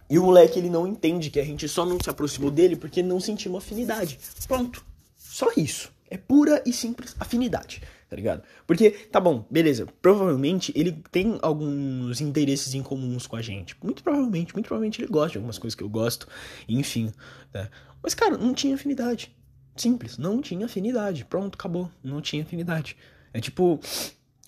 E 0.09 0.19
o 0.19 0.25
moleque, 0.25 0.59
ele 0.59 0.69
não 0.69 0.87
entende 0.87 1.31
que 1.31 1.41
a 1.41 1.45
gente 1.45 1.67
só 1.69 1.87
não 1.87 1.99
se 2.03 2.11
aproximou 2.11 2.51
dele 2.51 2.77
porque 2.77 3.03
não 3.03 3.21
sentiu 3.21 3.53
uma 3.53 3.59
afinidade. 3.59 4.19
Pronto. 4.47 4.85
Só 5.17 5.49
isso. 5.57 5.91
É 6.11 6.19
pura 6.19 6.61
e 6.67 6.73
simples 6.73 7.15
afinidade, 7.21 7.81
tá 8.09 8.17
ligado? 8.17 8.43
Porque, 8.67 8.91
tá 8.91 9.21
bom, 9.21 9.47
beleza. 9.49 9.87
Provavelmente 10.03 10.73
ele 10.75 11.01
tem 11.13 11.39
alguns 11.41 12.21
interesses 12.21 12.75
em 12.75 12.83
comuns 12.83 13.29
com 13.29 13.37
a 13.37 13.43
gente. 13.43 13.77
Muito 13.83 14.03
provavelmente, 14.03 14.53
muito 14.53 14.67
provavelmente 14.67 15.01
ele 15.01 15.09
gosta 15.09 15.31
de 15.31 15.39
algumas 15.39 15.57
coisas 15.57 15.77
que 15.77 15.85
eu 15.85 15.89
gosto, 15.89 16.27
enfim. 16.69 17.13
Né? 17.55 17.71
Mas, 18.03 18.13
cara, 18.13 18.37
não 18.37 18.53
tinha 18.53 18.75
afinidade. 18.75 19.35
Simples, 19.77 20.19
não 20.19 20.41
tinha 20.43 20.67
afinidade. 20.67 21.25
Pronto, 21.25 21.55
acabou. 21.55 21.91
Não 22.03 22.21
tinha 22.21 22.43
afinidade. 22.43 22.97
É 23.33 23.41
tipo. 23.41 23.81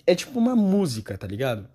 É 0.05 0.13
tipo 0.13 0.37
uma 0.37 0.53
música, 0.53 1.17
tá 1.17 1.25
ligado? 1.25 1.65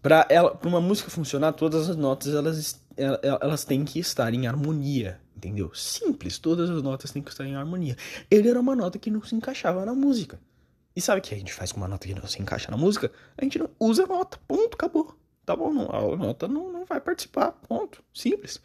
Pra, 0.00 0.26
ela, 0.30 0.54
pra 0.54 0.68
uma 0.70 0.80
música 0.80 1.10
funcionar, 1.10 1.52
todas 1.52 1.90
as 1.90 1.96
notas 1.96 2.32
elas, 2.34 2.82
elas 2.96 3.64
têm 3.64 3.84
que 3.84 3.98
estar 3.98 4.32
em 4.32 4.46
harmonia, 4.46 5.20
entendeu? 5.36 5.74
Simples, 5.74 6.38
todas 6.38 6.70
as 6.70 6.82
notas 6.82 7.10
têm 7.10 7.22
que 7.22 7.30
estar 7.30 7.44
em 7.44 7.56
harmonia. 7.56 7.96
Ele 8.30 8.48
era 8.48 8.60
uma 8.60 8.74
nota 8.74 8.98
que 8.98 9.10
não 9.10 9.22
se 9.22 9.34
encaixava 9.34 9.84
na 9.84 9.94
música. 9.94 10.40
E 10.96 11.00
sabe 11.00 11.18
o 11.20 11.22
que 11.22 11.34
a 11.34 11.38
gente 11.38 11.52
faz 11.52 11.72
com 11.72 11.78
uma 11.78 11.88
nota 11.88 12.06
que 12.06 12.14
não 12.14 12.26
se 12.26 12.40
encaixa 12.40 12.70
na 12.70 12.76
música? 12.76 13.10
A 13.36 13.44
gente 13.44 13.58
não 13.58 13.68
usa 13.80 14.04
a 14.04 14.06
nota, 14.06 14.38
ponto, 14.46 14.74
acabou. 14.74 15.14
Tá 15.44 15.54
bom, 15.54 15.72
não, 15.72 15.90
a 15.90 16.16
nota 16.16 16.48
não, 16.48 16.72
não 16.72 16.84
vai 16.84 17.00
participar, 17.00 17.52
ponto. 17.52 18.02
Simples, 18.14 18.60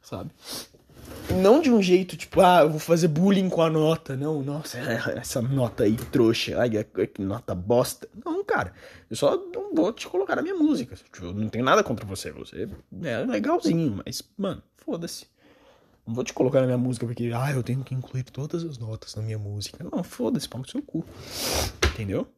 sabe? 0.00 0.30
Não 1.40 1.60
de 1.60 1.70
um 1.70 1.80
jeito 1.80 2.16
tipo, 2.16 2.40
ah, 2.40 2.60
eu 2.62 2.70
vou 2.70 2.78
fazer 2.78 3.08
bullying 3.08 3.48
com 3.48 3.62
a 3.62 3.70
nota. 3.70 4.16
Não, 4.16 4.42
nossa, 4.42 4.78
essa 5.16 5.40
nota 5.40 5.84
aí, 5.84 5.96
trouxa. 5.96 6.60
Ai, 6.60 6.70
que 7.08 7.22
nota 7.22 7.54
bosta. 7.54 8.08
Não, 8.24 8.44
cara. 8.44 8.72
Eu 9.10 9.16
só 9.16 9.36
não 9.36 9.74
vou 9.74 9.92
te 9.92 10.06
colocar 10.06 10.36
na 10.36 10.42
minha 10.42 10.54
música. 10.54 10.96
Tipo, 10.96 11.32
não 11.32 11.48
tenho 11.48 11.64
nada 11.64 11.82
contra 11.82 12.04
você. 12.04 12.30
Você 12.32 12.68
é 13.02 13.18
legalzinho, 13.24 14.02
mas, 14.04 14.22
mano, 14.36 14.62
foda-se. 14.76 15.26
Não 16.06 16.14
vou 16.14 16.22
te 16.22 16.34
colocar 16.34 16.60
na 16.60 16.66
minha 16.66 16.78
música 16.78 17.06
porque, 17.06 17.30
ah, 17.34 17.50
eu 17.52 17.62
tenho 17.62 17.82
que 17.82 17.94
incluir 17.94 18.24
todas 18.24 18.62
as 18.62 18.76
notas 18.76 19.14
na 19.14 19.22
minha 19.22 19.38
música. 19.38 19.82
Não, 19.82 20.04
foda-se, 20.04 20.48
pau 20.48 20.60
no 20.60 20.68
seu 20.68 20.82
cu. 20.82 21.04
Entendeu? 21.94 22.28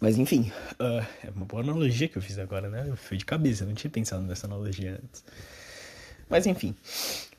Mas 0.00 0.16
enfim, 0.16 0.52
uh, 0.74 1.04
é 1.24 1.30
uma 1.34 1.44
boa 1.44 1.62
analogia 1.62 2.08
que 2.08 2.16
eu 2.16 2.22
fiz 2.22 2.38
agora, 2.38 2.68
né? 2.68 2.84
Eu 2.86 2.96
fui 2.96 3.16
de 3.16 3.24
cabeça, 3.24 3.64
eu 3.64 3.68
não 3.68 3.74
tinha 3.74 3.90
pensado 3.90 4.22
nessa 4.22 4.46
analogia 4.46 5.00
antes. 5.02 5.24
Mas 6.28 6.46
enfim, 6.46 6.76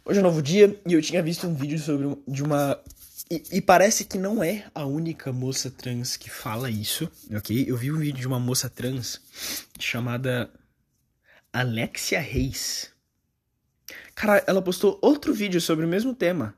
hoje 0.09 0.17
é 0.17 0.21
um 0.21 0.25
novo 0.25 0.41
dia 0.41 0.75
e 0.87 0.93
eu 0.93 1.01
tinha 1.01 1.21
visto 1.21 1.47
um 1.47 1.53
vídeo 1.53 1.77
sobre 1.77 2.17
de 2.27 2.43
uma. 2.43 2.79
E, 3.29 3.43
e, 3.53 3.61
parece 3.61 4.05
que 4.05 4.17
não 4.17 4.43
é 4.43 4.65
a 4.73 4.85
única 4.85 5.31
moça 5.31 5.69
trans 5.69 6.17
que 6.17 6.31
fala 6.31 6.69
isso, 6.69 7.09
ok? 7.31 7.65
Eu 7.67 7.77
vi 7.77 7.91
um 7.91 7.99
vídeo 7.99 8.19
de 8.19 8.27
uma 8.27 8.39
moça 8.39 8.67
trans 8.67 9.21
chamada 9.79 10.49
Alexia 11.53 12.19
Reis. 12.19 12.91
Cara, 14.15 14.43
ela 14.47 14.61
postou 14.63 14.97
outro 14.99 15.31
vídeo 15.31 15.61
sobre 15.61 15.85
o 15.85 15.87
mesmo 15.87 16.15
tema. 16.15 16.55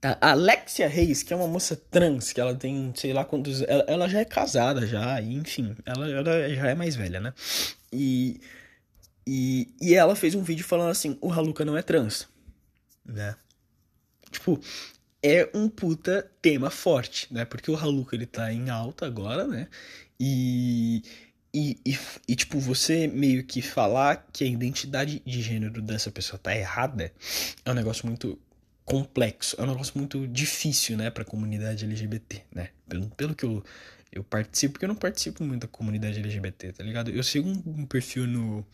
A 0.00 0.30
Alexia 0.30 0.88
Reis, 0.88 1.22
que 1.22 1.34
é 1.34 1.36
uma 1.36 1.46
moça 1.46 1.76
trans, 1.76 2.32
que 2.32 2.40
ela 2.40 2.54
tem, 2.54 2.90
sei 2.96 3.12
lá 3.12 3.26
quantos. 3.26 3.60
Ela, 3.62 3.84
ela 3.86 4.08
já 4.08 4.20
é 4.20 4.24
casada, 4.24 4.86
já, 4.86 5.20
e, 5.20 5.34
enfim, 5.34 5.76
ela, 5.84 6.08
ela 6.08 6.54
já 6.54 6.68
é 6.68 6.74
mais 6.74 6.96
velha, 6.96 7.20
né? 7.20 7.34
E, 7.92 8.40
e, 9.30 9.68
e 9.78 9.94
ela 9.94 10.16
fez 10.16 10.34
um 10.34 10.42
vídeo 10.42 10.64
falando 10.64 10.90
assim: 10.90 11.18
o 11.20 11.30
Haluka 11.30 11.62
não 11.62 11.76
é 11.76 11.82
trans, 11.82 12.26
né? 13.04 13.36
Tipo, 14.30 14.58
é 15.22 15.50
um 15.52 15.68
puta 15.68 16.30
tema 16.40 16.70
forte, 16.70 17.32
né? 17.32 17.44
Porque 17.44 17.70
o 17.70 17.76
Haluka 17.76 18.16
ele 18.16 18.24
tá 18.24 18.50
em 18.50 18.70
alta 18.70 19.04
agora, 19.04 19.46
né? 19.46 19.68
E, 20.18 21.02
e, 21.52 21.78
e, 21.84 21.98
e, 22.26 22.36
tipo, 22.36 22.58
você 22.58 23.06
meio 23.06 23.44
que 23.44 23.60
falar 23.60 24.26
que 24.32 24.44
a 24.44 24.46
identidade 24.46 25.22
de 25.26 25.42
gênero 25.42 25.82
dessa 25.82 26.10
pessoa 26.10 26.38
tá 26.38 26.56
errada 26.56 27.12
é 27.66 27.70
um 27.70 27.74
negócio 27.74 28.06
muito 28.06 28.38
complexo, 28.82 29.56
é 29.60 29.62
um 29.62 29.66
negócio 29.66 29.92
muito 29.94 30.26
difícil, 30.26 30.96
né, 30.96 31.10
pra 31.10 31.22
comunidade 31.22 31.84
LGBT, 31.84 32.42
né? 32.54 32.70
Pelo, 32.88 33.10
pelo 33.10 33.34
que 33.34 33.44
eu, 33.44 33.62
eu 34.10 34.24
participo, 34.24 34.72
porque 34.72 34.84
eu 34.84 34.88
não 34.88 34.96
participo 34.96 35.44
muito 35.44 35.62
da 35.62 35.68
comunidade 35.68 36.18
LGBT, 36.18 36.72
tá 36.72 36.82
ligado? 36.82 37.10
Eu 37.10 37.22
sigo 37.22 37.48
um, 37.48 37.62
um 37.66 37.86
perfil 37.86 38.26
no, 38.26 38.66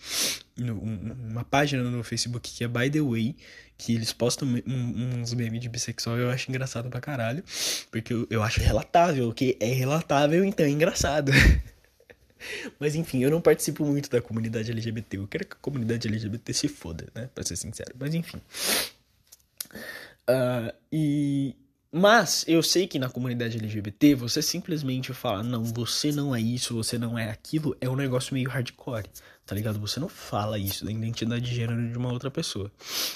no 0.57 0.75
um, 0.75 1.17
uma 1.31 1.45
página 1.45 1.83
no 1.83 2.03
Facebook 2.05 2.51
que 2.51 2.65
é 2.65 2.69
By 2.69 2.89
The 2.91 3.01
Way, 3.01 3.37
que 3.77 3.95
eles 3.95 4.13
postam 4.13 4.49
um, 4.67 5.21
uns 5.21 5.35
memes 5.35 5.61
de 5.61 5.69
bissexual 5.69 6.19
e 6.19 6.23
eu 6.23 6.31
acho 6.31 6.49
engraçado 6.51 6.89
pra 6.89 7.01
caralho, 7.01 7.43
porque 7.91 8.13
eu, 8.13 8.27
eu 8.31 8.43
acho 8.43 8.61
relatável, 8.61 9.33
que 9.33 9.57
é 9.61 9.73
relatável, 9.73 10.45
então 10.45 10.65
é 10.65 10.71
engraçado. 10.71 11.33
Mas 12.79 12.95
enfim, 12.95 13.23
eu 13.23 13.31
não 13.31 13.41
participo 13.41 13.85
muito 13.85 14.11
da 14.11 14.21
comunidade 14.21 14.71
LGBT. 14.71 15.17
Eu 15.17 15.27
quero 15.27 15.47
que 15.47 15.55
a 15.55 15.59
comunidade 15.61 16.07
LGBT 16.07 16.53
se 16.53 16.69
foda, 16.69 17.07
né? 17.15 17.29
Pra 17.35 17.43
ser 17.43 17.57
sincero. 17.57 17.95
Mas 17.99 18.15
enfim. 18.15 18.41
Uh, 20.29 20.73
e. 20.93 21.57
Mas 21.97 22.45
eu 22.49 22.61
sei 22.61 22.89
que 22.89 22.99
na 22.99 23.09
comunidade 23.09 23.57
LGBT 23.57 24.17
você 24.17 24.43
simplesmente 24.43 25.15
fala, 25.15 25.45
não, 25.45 25.63
você 25.63 26.11
não 26.11 26.35
é 26.35 26.41
isso, 26.41 26.75
você 26.75 26.99
não 26.99 27.17
é 27.17 27.31
aquilo, 27.31 27.77
é 27.81 27.89
um 27.89 27.95
negócio 27.95 28.35
meio 28.35 28.51
hardcore, 28.51 29.09
tá 29.47 29.55
ligado? 29.55 29.79
Você 29.79 30.01
não 30.01 30.09
fala 30.09 30.59
isso 30.59 30.85
da 30.85 30.91
identidade 30.91 31.45
de 31.45 31.55
gênero 31.55 31.89
de 31.89 31.97
uma 31.97 32.13
outra 32.13 32.33
pessoa. 32.33 32.69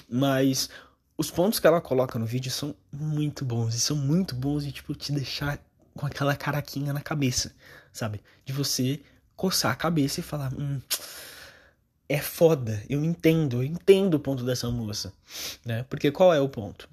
Mas 0.08 0.70
os 1.16 1.28
pontos 1.28 1.58
que 1.58 1.66
ela 1.66 1.80
coloca 1.80 2.20
no 2.20 2.24
vídeo 2.24 2.52
são 2.52 2.72
muito 2.92 3.44
bons, 3.44 3.74
e 3.74 3.80
são 3.80 3.96
muito 3.96 4.36
bons 4.36 4.64
de, 4.64 4.70
tipo, 4.70 4.94
te 4.94 5.10
deixar 5.10 5.58
com 5.92 6.06
aquela 6.06 6.36
caraquinha 6.36 6.92
na 6.92 7.00
cabeça, 7.00 7.52
sabe? 7.92 8.20
De 8.44 8.52
você 8.52 9.00
coçar 9.34 9.72
a 9.72 9.76
cabeça 9.76 10.20
e 10.20 10.22
falar: 10.22 10.54
hum, 10.54 10.80
é 12.08 12.18
foda, 12.20 12.80
eu 12.88 13.04
entendo, 13.04 13.56
eu 13.56 13.64
entendo 13.64 14.14
o 14.14 14.20
ponto 14.20 14.44
dessa 14.44 14.70
moça, 14.70 15.12
né? 15.64 15.84
Porque 15.90 16.12
qual 16.12 16.32
é 16.32 16.40
o 16.40 16.48
ponto? 16.48 16.88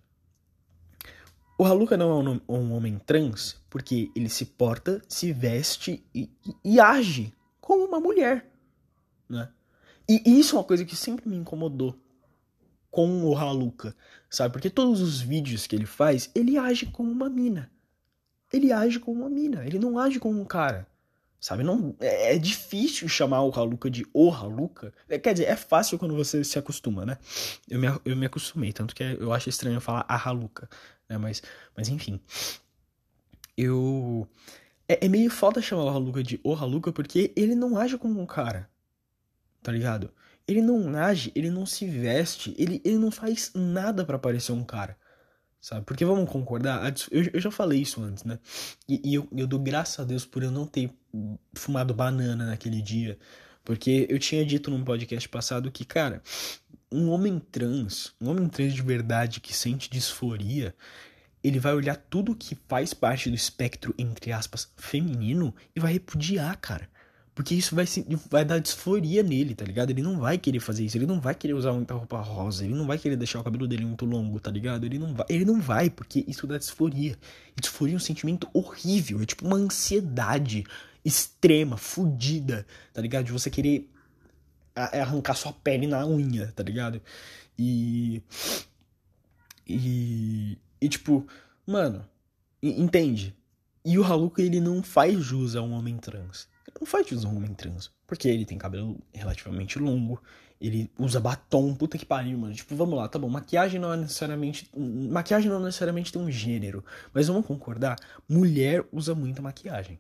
O 1.58 1.64
Haluka 1.64 1.96
não 1.96 2.12
é 2.12 2.30
um, 2.30 2.42
um 2.50 2.74
homem 2.74 3.00
trans 3.00 3.62
porque 3.70 4.12
ele 4.16 4.30
se 4.30 4.46
porta, 4.46 5.02
se 5.08 5.32
veste 5.32 6.04
e, 6.14 6.30
e, 6.46 6.56
e 6.64 6.80
age 6.80 7.34
como 7.62 7.86
uma 7.86 8.00
mulher, 8.00 8.52
né? 9.30 9.50
E 10.08 10.22
isso 10.40 10.56
é 10.56 10.60
uma 10.60 10.66
coisa 10.66 10.86
que 10.86 10.96
sempre 10.96 11.28
me 11.28 11.36
incomodou 11.36 11.98
com 12.92 13.24
o 13.24 13.36
Haluka, 13.36 13.96
sabe? 14.30 14.54
Porque 14.54 14.70
todos 14.70 15.02
os 15.02 15.20
vídeos 15.20 15.66
que 15.66 15.76
ele 15.76 15.86
faz, 15.86 16.30
ele 16.36 16.58
age 16.58 16.86
como 16.86 17.12
uma 17.12 17.30
mina. 17.30 17.72
Ele 18.54 18.72
age 18.72 19.00
como 19.00 19.22
uma 19.22 19.30
mina, 19.30 19.66
ele 19.66 19.80
não 19.80 19.98
age 19.98 20.20
como 20.20 20.40
um 20.40 20.46
cara. 20.46 20.88
Sabe? 21.46 21.62
Não, 21.62 21.96
é, 22.00 22.34
é 22.34 22.40
difícil 22.40 23.08
chamar 23.08 23.44
o 23.44 23.52
Haluka 23.54 23.88
de 23.88 24.04
o 24.12 24.32
Haluka. 24.32 24.92
É, 25.08 25.20
quer 25.20 25.34
dizer, 25.34 25.46
é 25.46 25.56
fácil 25.56 26.00
quando 26.00 26.16
você 26.16 26.44
se 26.44 26.58
acostuma, 26.58 27.06
né? 27.06 27.20
Eu 27.70 27.80
me, 27.80 27.86
eu 28.04 28.16
me 28.16 28.26
acostumei, 28.26 28.74
tanto 28.74 28.96
que 28.96 29.04
eu 29.04 29.32
acho 29.32 29.48
estranho 29.48 29.80
falar 29.80 30.04
a 30.08 30.18
Haluka, 30.28 30.68
né? 31.08 31.20
Mas, 31.20 31.44
mas 31.78 31.88
enfim. 31.88 32.20
Eu. 33.56 34.28
É, 34.90 35.06
é 35.06 35.08
meio 35.08 35.30
foda 35.30 35.62
chamar 35.62 35.84
o 35.84 35.90
Haluka 35.90 36.24
de 36.24 36.40
o 36.44 36.56
Haluka 36.56 36.92
porque 36.92 37.32
ele 37.36 37.54
não 37.54 37.78
age 37.78 37.96
como 37.96 38.20
um 38.20 38.26
cara. 38.26 38.68
Tá 39.62 39.72
ligado? 39.72 40.12
Ele 40.48 40.64
não 40.64 40.96
age, 40.96 41.32
ele 41.36 41.52
não 41.52 41.68
se 41.68 41.86
veste, 41.86 42.56
ele, 42.58 42.82
ele 42.84 42.98
não 42.98 43.12
faz 43.12 43.52
nada 43.54 44.04
para 44.04 44.18
parecer 44.18 44.52
um 44.52 44.64
cara. 44.64 44.98
Sabe? 45.66 45.84
Porque 45.84 46.06
vamos 46.06 46.30
concordar, 46.30 46.94
eu, 47.10 47.24
eu 47.34 47.42
já 47.42 47.50
falei 47.50 47.82
isso 47.82 48.00
antes, 48.00 48.24
né? 48.24 48.38
E, 48.88 49.02
e 49.04 49.16
eu, 49.16 49.28
eu 49.36 49.48
dou 49.48 49.60
graças 49.60 50.00
a 50.00 50.04
Deus 50.04 50.24
por 50.24 50.44
eu 50.44 50.52
não 50.52 50.68
ter 50.68 50.92
fumado 51.56 51.92
banana 51.92 52.46
naquele 52.46 52.84
dia. 52.84 53.18
Porque 53.64 54.06
eu 54.08 54.20
tinha 54.20 54.46
dito 54.46 54.70
num 54.70 54.84
podcast 54.84 55.28
passado 55.28 55.72
que, 55.72 55.84
cara, 55.84 56.22
um 56.92 57.10
homem 57.10 57.40
trans, 57.40 58.14
um 58.22 58.30
homem 58.30 58.48
trans 58.48 58.76
de 58.76 58.82
verdade 58.84 59.40
que 59.40 59.56
sente 59.56 59.90
disforia, 59.90 60.76
ele 61.44 61.58
vai 61.58 61.74
olhar 61.74 61.96
tudo 61.96 62.36
que 62.36 62.56
faz 62.68 62.94
parte 62.94 63.28
do 63.28 63.36
espectro, 63.36 63.96
entre 63.98 64.32
aspas, 64.32 64.72
feminino 64.78 65.52
e 65.76 65.80
vai 65.80 65.94
repudiar, 65.94 66.56
cara. 66.60 66.88
Porque 67.36 67.54
isso 67.54 67.76
vai, 67.76 67.86
vai 68.30 68.46
dar 68.46 68.60
disforia 68.60 69.22
nele, 69.22 69.54
tá 69.54 69.66
ligado? 69.66 69.90
Ele 69.90 70.02
não 70.02 70.18
vai 70.18 70.38
querer 70.38 70.62
fazer 70.62 70.86
isso, 70.86 70.98
ele 70.98 71.06
não 71.06 71.20
vai 71.20 71.36
querer 71.36 71.54
usar 71.54 71.74
muita 71.74 71.94
roupa 71.94 72.22
rosa, 72.22 72.64
ele 72.64 72.74
não 72.74 72.88
vai 72.88 72.98
querer 72.98 73.18
deixar 73.18 73.42
o 73.42 73.44
cabelo 73.44 73.68
dele 73.68 73.84
muito 73.84 74.06
longo, 74.06 74.40
tá 74.40 74.50
ligado? 74.50 74.86
Ele 74.86 74.98
não 74.98 75.14
vai, 75.14 75.26
ele 75.28 75.44
não 75.44 75.60
vai, 75.60 75.90
porque 75.90 76.24
isso 76.30 76.48
dá 76.48 76.58
disforia. 76.58 77.18
E 77.58 77.60
disforia 77.60 77.94
é 77.94 77.98
um 77.98 78.00
sentimento 78.00 78.48
horrível, 78.54 79.22
é 79.22 79.26
tipo 79.26 79.46
uma 79.46 79.58
ansiedade 79.58 80.64
extrema, 81.04 81.76
fodida, 81.76 82.66
tá 82.94 83.02
ligado? 83.02 83.26
De 83.26 83.34
você 83.34 83.50
querer 83.50 83.92
arrancar 84.74 85.36
sua 85.36 85.52
pele 85.52 85.88
na 85.88 86.08
unha, 86.08 86.54
tá 86.56 86.64
ligado? 86.64 87.02
E. 87.60 88.24
E. 89.68 90.58
E 90.80 90.88
tipo, 90.88 91.28
mano, 91.68 92.06
entende? 92.64 93.36
E 93.84 94.00
o 94.00 94.04
Haluka, 94.06 94.42
ele 94.42 94.62
não 94.62 94.82
faz 94.82 95.22
jus 95.22 95.58
a 95.58 95.62
um 95.62 95.74
homem 95.74 95.98
trans 95.98 96.48
não 96.80 96.86
faz 96.86 97.06
de 97.06 97.16
um 97.16 97.38
homem 97.38 97.54
trans. 97.54 97.92
Porque 98.06 98.28
ele 98.28 98.46
tem 98.46 98.58
cabelo 98.58 99.00
relativamente 99.14 99.80
longo, 99.80 100.22
ele 100.60 100.92
usa 100.98 101.20
batom, 101.20 101.74
puta 101.76 101.98
que 101.98 102.06
pariu, 102.06 102.38
mano. 102.38 102.54
Tipo, 102.54 102.76
vamos 102.76 102.98
lá, 102.98 103.08
tá 103.08 103.20
bom, 103.20 103.30
maquiagem 103.30 103.80
não 103.80 103.94
é 103.94 103.98
necessariamente. 103.98 104.70
Maquiagem 104.76 105.50
não 105.50 105.60
necessariamente 105.60 106.12
tem 106.12 106.22
um 106.22 106.32
gênero. 106.32 106.84
Mas 107.14 107.28
vamos 107.28 107.46
concordar, 107.46 107.98
mulher 108.28 108.86
usa 108.92 109.14
muita 109.14 109.42
maquiagem. 109.42 110.00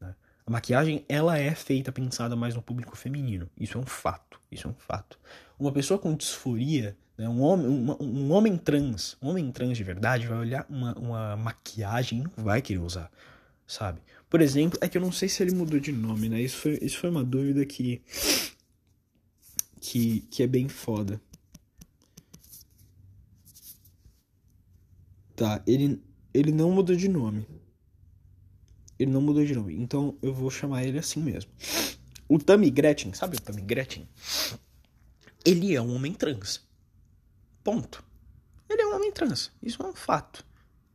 Né? 0.00 0.14
A 0.46 0.50
maquiagem, 0.50 1.04
ela 1.08 1.38
é 1.38 1.54
feita, 1.54 1.92
pensada 1.92 2.36
mais 2.36 2.54
no 2.54 2.62
público 2.62 2.96
feminino. 2.96 3.48
Isso 3.58 3.78
é 3.78 3.80
um 3.80 3.86
fato. 3.86 4.40
Isso 4.50 4.68
é 4.68 4.70
um 4.70 4.74
fato. 4.74 5.18
Uma 5.58 5.72
pessoa 5.72 5.98
com 5.98 6.14
disforia, 6.14 6.96
né, 7.16 7.28
um, 7.28 7.40
homem, 7.40 7.66
um, 7.66 8.02
um 8.02 8.32
homem 8.32 8.56
trans, 8.56 9.16
um 9.22 9.28
homem 9.28 9.50
trans 9.50 9.76
de 9.76 9.84
verdade, 9.84 10.26
vai 10.26 10.38
olhar 10.38 10.66
uma, 10.68 10.94
uma 10.94 11.36
maquiagem 11.36 12.20
e 12.20 12.22
não 12.22 12.44
vai 12.44 12.60
querer 12.60 12.80
usar, 12.80 13.10
sabe? 13.66 14.00
Por 14.34 14.40
exemplo, 14.40 14.76
é 14.82 14.88
que 14.88 14.98
eu 14.98 15.00
não 15.00 15.12
sei 15.12 15.28
se 15.28 15.40
ele 15.44 15.54
mudou 15.54 15.78
de 15.78 15.92
nome, 15.92 16.28
né? 16.28 16.42
Isso 16.42 16.56
foi, 16.56 16.76
isso 16.82 16.98
foi 16.98 17.08
uma 17.08 17.22
dúvida 17.22 17.64
que, 17.64 18.02
que, 19.80 20.22
que 20.22 20.42
é 20.42 20.46
bem 20.48 20.68
foda. 20.68 21.20
Tá, 25.36 25.62
ele, 25.64 26.02
ele 26.34 26.50
não 26.50 26.72
mudou 26.72 26.96
de 26.96 27.08
nome. 27.08 27.46
Ele 28.98 29.12
não 29.12 29.20
mudou 29.20 29.44
de 29.44 29.54
nome. 29.54 29.76
Então 29.76 30.18
eu 30.20 30.34
vou 30.34 30.50
chamar 30.50 30.84
ele 30.84 30.98
assim 30.98 31.20
mesmo. 31.22 31.52
O 32.28 32.36
Tammy 32.36 32.70
Gretchen, 32.70 33.14
sabe 33.14 33.36
o 33.36 33.40
Tammy 33.40 33.62
Gretchen? 33.62 34.08
Ele 35.44 35.76
é 35.76 35.80
um 35.80 35.94
homem 35.94 36.12
trans. 36.12 36.60
Ponto. 37.62 38.02
Ele 38.68 38.82
é 38.82 38.86
um 38.88 38.96
homem 38.96 39.12
trans. 39.12 39.52
Isso 39.62 39.80
é 39.80 39.86
um 39.86 39.94
fato. 39.94 40.44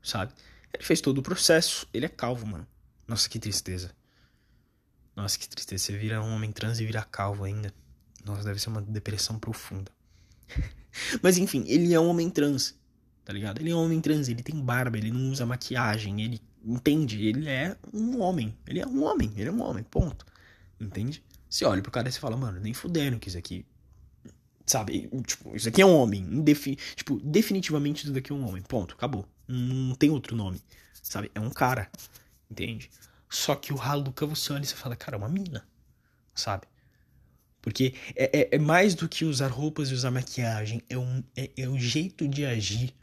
Sabe? 0.03 0.34
Ele 0.74 0.84
fez 0.84 0.99
todo 0.99 1.20
o 1.20 1.24
processo. 1.24 1.88
Ele 1.94 2.06
é 2.06 2.10
calvo, 2.10 2.45
mano. 2.45 2.68
Nossa, 3.10 3.27
que 3.27 3.40
tristeza. 3.40 3.90
Nossa, 5.15 5.40
que 5.40 5.49
tristeza. 5.49 5.84
Você 5.84 5.98
vira 5.98 6.22
um 6.22 6.36
homem 6.36 6.52
trans 6.52 6.80
e 6.80 6.86
vira 6.86 7.02
calvo 7.02 7.44
ainda. 7.44 7.73
Nossa, 8.23 8.44
deve 8.44 8.60
ser 8.60 8.69
uma 8.69 8.84
depressão 8.84 9.40
profunda. 9.40 9.91
Mas 11.23 11.40
enfim, 11.40 11.64
ele 11.65 11.91
é 11.91 11.99
um 11.99 12.07
homem 12.07 12.30
trans, 12.30 12.77
tá 13.26 13.34
ligado? 13.34 13.60
Ele 13.61 13.72
é 13.72 13.76
um 13.76 13.84
homem 13.84 13.99
trans, 13.99 14.30
ele 14.30 14.44
tem 14.44 14.61
barba, 14.61 14.95
ele 14.95 15.11
não 15.11 15.31
usa 15.31 15.44
maquiagem, 15.44 16.22
ele 16.22 16.40
entende, 16.64 17.26
ele 17.26 17.49
é 17.49 17.76
um 17.91 18.19
homem. 18.22 18.56
Ele 18.68 18.80
é 18.80 18.86
um 18.86 19.03
homem, 19.03 19.34
ele 19.36 19.49
é 19.49 19.52
um 19.52 19.61
homem, 19.64 19.84
ponto. 19.84 20.23
Entende? 20.80 21.23
Você 21.49 21.65
olha 21.65 21.81
pro 21.81 21.91
cara 21.91 22.10
e 22.10 22.11
você 22.11 22.19
fala, 22.19 22.38
mano, 22.38 22.60
nem 22.60 22.76
fudendo 22.76 23.18
que 23.18 23.27
isso 23.27 23.40
aqui. 23.40 23.65
Sabe? 24.68 25.10
Tipo, 25.26 25.56
isso 25.56 25.68
aqui 25.68 25.81
é 25.81 25.86
um 25.86 25.95
homem. 25.95 26.23
Tipo, 26.95 27.19
definitivamente 27.22 28.03
isso 28.03 28.14
daqui 28.14 28.31
é 28.31 28.36
um 28.36 28.48
homem. 28.48 28.61
Ponto. 28.61 28.94
Acabou. 28.94 29.27
Não 29.48 29.95
tem 29.95 30.11
outro 30.11 30.36
nome. 30.36 30.61
Sabe? 31.02 31.31
É 31.34 31.40
um 31.40 31.49
cara 31.49 31.90
entende? 32.50 32.90
Só 33.30 33.56
que 33.56 33.72
o 33.72 33.80
Haluka 33.80 34.26
você 34.26 34.52
olha 34.54 34.64
e 34.64 34.66
você 34.66 34.76
fala, 34.76 34.96
cara, 34.96 35.16
é 35.16 35.20
uma 35.20 35.30
mina, 35.30 35.68
sabe? 36.34 36.68
Porque 37.62 37.94
é, 38.16 38.40
é, 38.40 38.56
é, 38.56 38.60
mais 38.60 38.96
do 38.96 39.08
que 39.08 39.26
usar 39.26 39.50
roupas 39.50 39.90
e 39.90 39.94
usar 39.94 40.12
maquiagem, 40.12 40.82
é, 40.90 40.98
um, 40.98 41.24
é, 41.36 41.52
é 41.58 41.68
o 41.68 41.78
jeito 41.78 42.28
de 42.28 42.46
agir, 42.46 42.94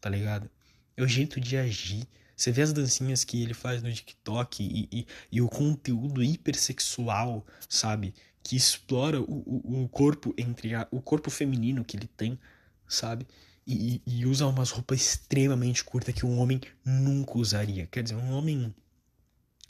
tá 0.00 0.10
ligado? 0.10 0.50
É 0.96 1.02
o 1.02 1.08
jeito 1.08 1.40
de 1.40 1.56
agir. 1.56 2.06
Você 2.36 2.50
vê 2.50 2.62
as 2.62 2.72
dancinhas 2.72 3.22
que 3.22 3.42
ele 3.42 3.54
faz 3.54 3.82
no 3.82 3.92
TikTok 3.92 4.62
e, 4.62 4.88
e, 4.90 5.06
e 5.30 5.40
o 5.40 5.48
conteúdo 5.48 6.22
hipersexual, 6.22 7.46
sabe? 7.68 8.14
Que 8.42 8.56
explora 8.56 9.20
o, 9.20 9.24
o, 9.24 9.84
o 9.84 9.88
corpo 9.88 10.34
entre 10.36 10.74
a, 10.74 10.88
o 10.90 11.00
corpo 11.00 11.30
feminino 11.30 11.84
que 11.84 11.96
ele 11.96 12.08
tem, 12.08 12.38
sabe? 12.88 13.26
E, 13.66 14.02
e, 14.04 14.26
usa 14.26 14.46
umas 14.46 14.70
roupas 14.70 15.00
extremamente 15.00 15.84
curtas 15.84 16.14
que 16.14 16.26
um 16.26 16.38
homem 16.38 16.60
nunca 16.84 17.38
usaria. 17.38 17.86
Quer 17.86 18.02
dizer, 18.02 18.16
um 18.16 18.32
homem 18.32 18.74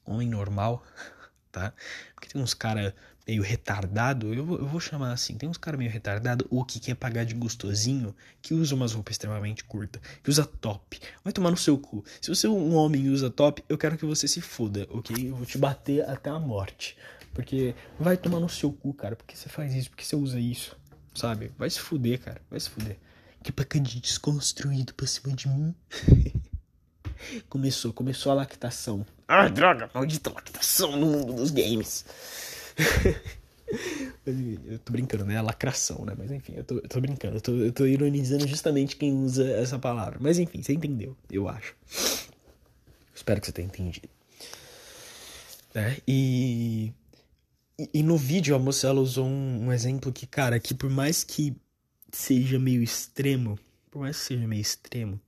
homem 0.04 0.28
normal, 0.28 0.82
tá? 1.50 1.72
Porque 2.14 2.28
tem 2.28 2.40
uns 2.40 2.54
cara 2.54 2.94
meio 3.26 3.42
retardado, 3.42 4.34
eu, 4.34 4.58
eu 4.58 4.66
vou 4.66 4.80
chamar 4.80 5.12
assim, 5.12 5.36
tem 5.36 5.48
uns 5.48 5.56
cara 5.56 5.76
meio 5.76 5.90
retardado 5.90 6.46
ou 6.50 6.64
que 6.64 6.80
quer 6.80 6.96
pagar 6.96 7.24
de 7.24 7.34
gostosinho, 7.34 8.14
que 8.42 8.54
usa 8.54 8.74
umas 8.74 8.92
roupas 8.92 9.14
extremamente 9.14 9.62
curtas, 9.62 10.02
que 10.22 10.30
usa 10.30 10.44
top. 10.44 10.98
Vai 11.22 11.32
tomar 11.32 11.50
no 11.50 11.56
seu 11.56 11.78
cu. 11.78 12.04
Se 12.20 12.28
você 12.28 12.46
é 12.46 12.50
um 12.50 12.74
homem 12.74 13.06
e 13.06 13.08
usa 13.08 13.30
top, 13.30 13.62
eu 13.68 13.78
quero 13.78 13.96
que 13.96 14.04
você 14.04 14.26
se 14.26 14.40
foda, 14.40 14.86
ok? 14.90 15.30
Eu 15.30 15.36
vou 15.36 15.46
te 15.46 15.58
bater 15.58 16.08
até 16.08 16.28
a 16.28 16.38
morte. 16.38 16.96
Porque 17.32 17.74
vai 17.98 18.16
tomar 18.16 18.40
no 18.40 18.48
seu 18.48 18.72
cu, 18.72 18.92
cara, 18.92 19.14
porque 19.14 19.36
você 19.36 19.48
faz 19.48 19.72
isso, 19.74 19.90
porque 19.90 20.04
você 20.04 20.16
usa 20.16 20.40
isso, 20.40 20.76
sabe? 21.14 21.52
Vai 21.56 21.70
se 21.70 21.78
fuder, 21.78 22.20
cara, 22.20 22.40
vai 22.50 22.58
se 22.58 22.68
fuder. 22.68 22.98
Que 23.42 23.52
paca 23.52 23.78
de 23.78 24.00
desconstruído 24.00 24.92
pra 24.94 25.06
cima 25.06 25.34
de 25.34 25.48
mim. 25.48 25.74
Começou, 27.48 27.92
começou 27.92 28.32
a 28.32 28.34
lactação. 28.36 29.06
Ai, 29.28 29.50
droga, 29.50 29.90
maldita 29.94 30.30
lactação 30.30 30.96
no 30.96 31.06
mundo 31.06 31.32
dos 31.34 31.50
games. 31.50 32.04
eu 34.26 34.78
tô 34.80 34.92
brincando, 34.92 35.24
né? 35.24 35.36
A 35.36 35.42
lacração, 35.42 36.04
né? 36.04 36.14
Mas 36.16 36.30
enfim, 36.30 36.54
eu 36.56 36.64
tô, 36.64 36.74
eu 36.76 36.88
tô 36.88 37.00
brincando. 37.00 37.36
Eu 37.36 37.40
tô, 37.40 37.52
eu 37.52 37.72
tô 37.72 37.86
ironizando 37.86 38.46
justamente 38.46 38.96
quem 38.96 39.12
usa 39.12 39.48
essa 39.52 39.78
palavra. 39.78 40.18
Mas 40.20 40.38
enfim, 40.38 40.62
você 40.62 40.72
entendeu, 40.72 41.16
eu 41.30 41.48
acho. 41.48 41.74
Espero 43.14 43.40
que 43.40 43.46
você 43.46 43.52
tenha 43.52 43.66
entendido. 43.66 44.08
É, 45.74 45.96
e, 46.06 46.92
e, 47.78 47.90
e, 47.94 48.02
no 48.02 48.16
vídeo 48.16 48.56
a 48.56 48.58
moça 48.58 48.88
ela 48.88 49.00
usou 49.00 49.24
um, 49.24 49.66
um 49.66 49.72
exemplo 49.72 50.12
que, 50.12 50.26
cara, 50.26 50.58
que 50.58 50.74
por 50.74 50.90
mais 50.90 51.22
que 51.22 51.54
seja 52.10 52.58
meio 52.58 52.82
extremo, 52.82 53.56
por 53.88 54.00
mais 54.00 54.18
que 54.18 54.24
seja 54.24 54.48
meio 54.48 54.60
extremo, 54.60 55.20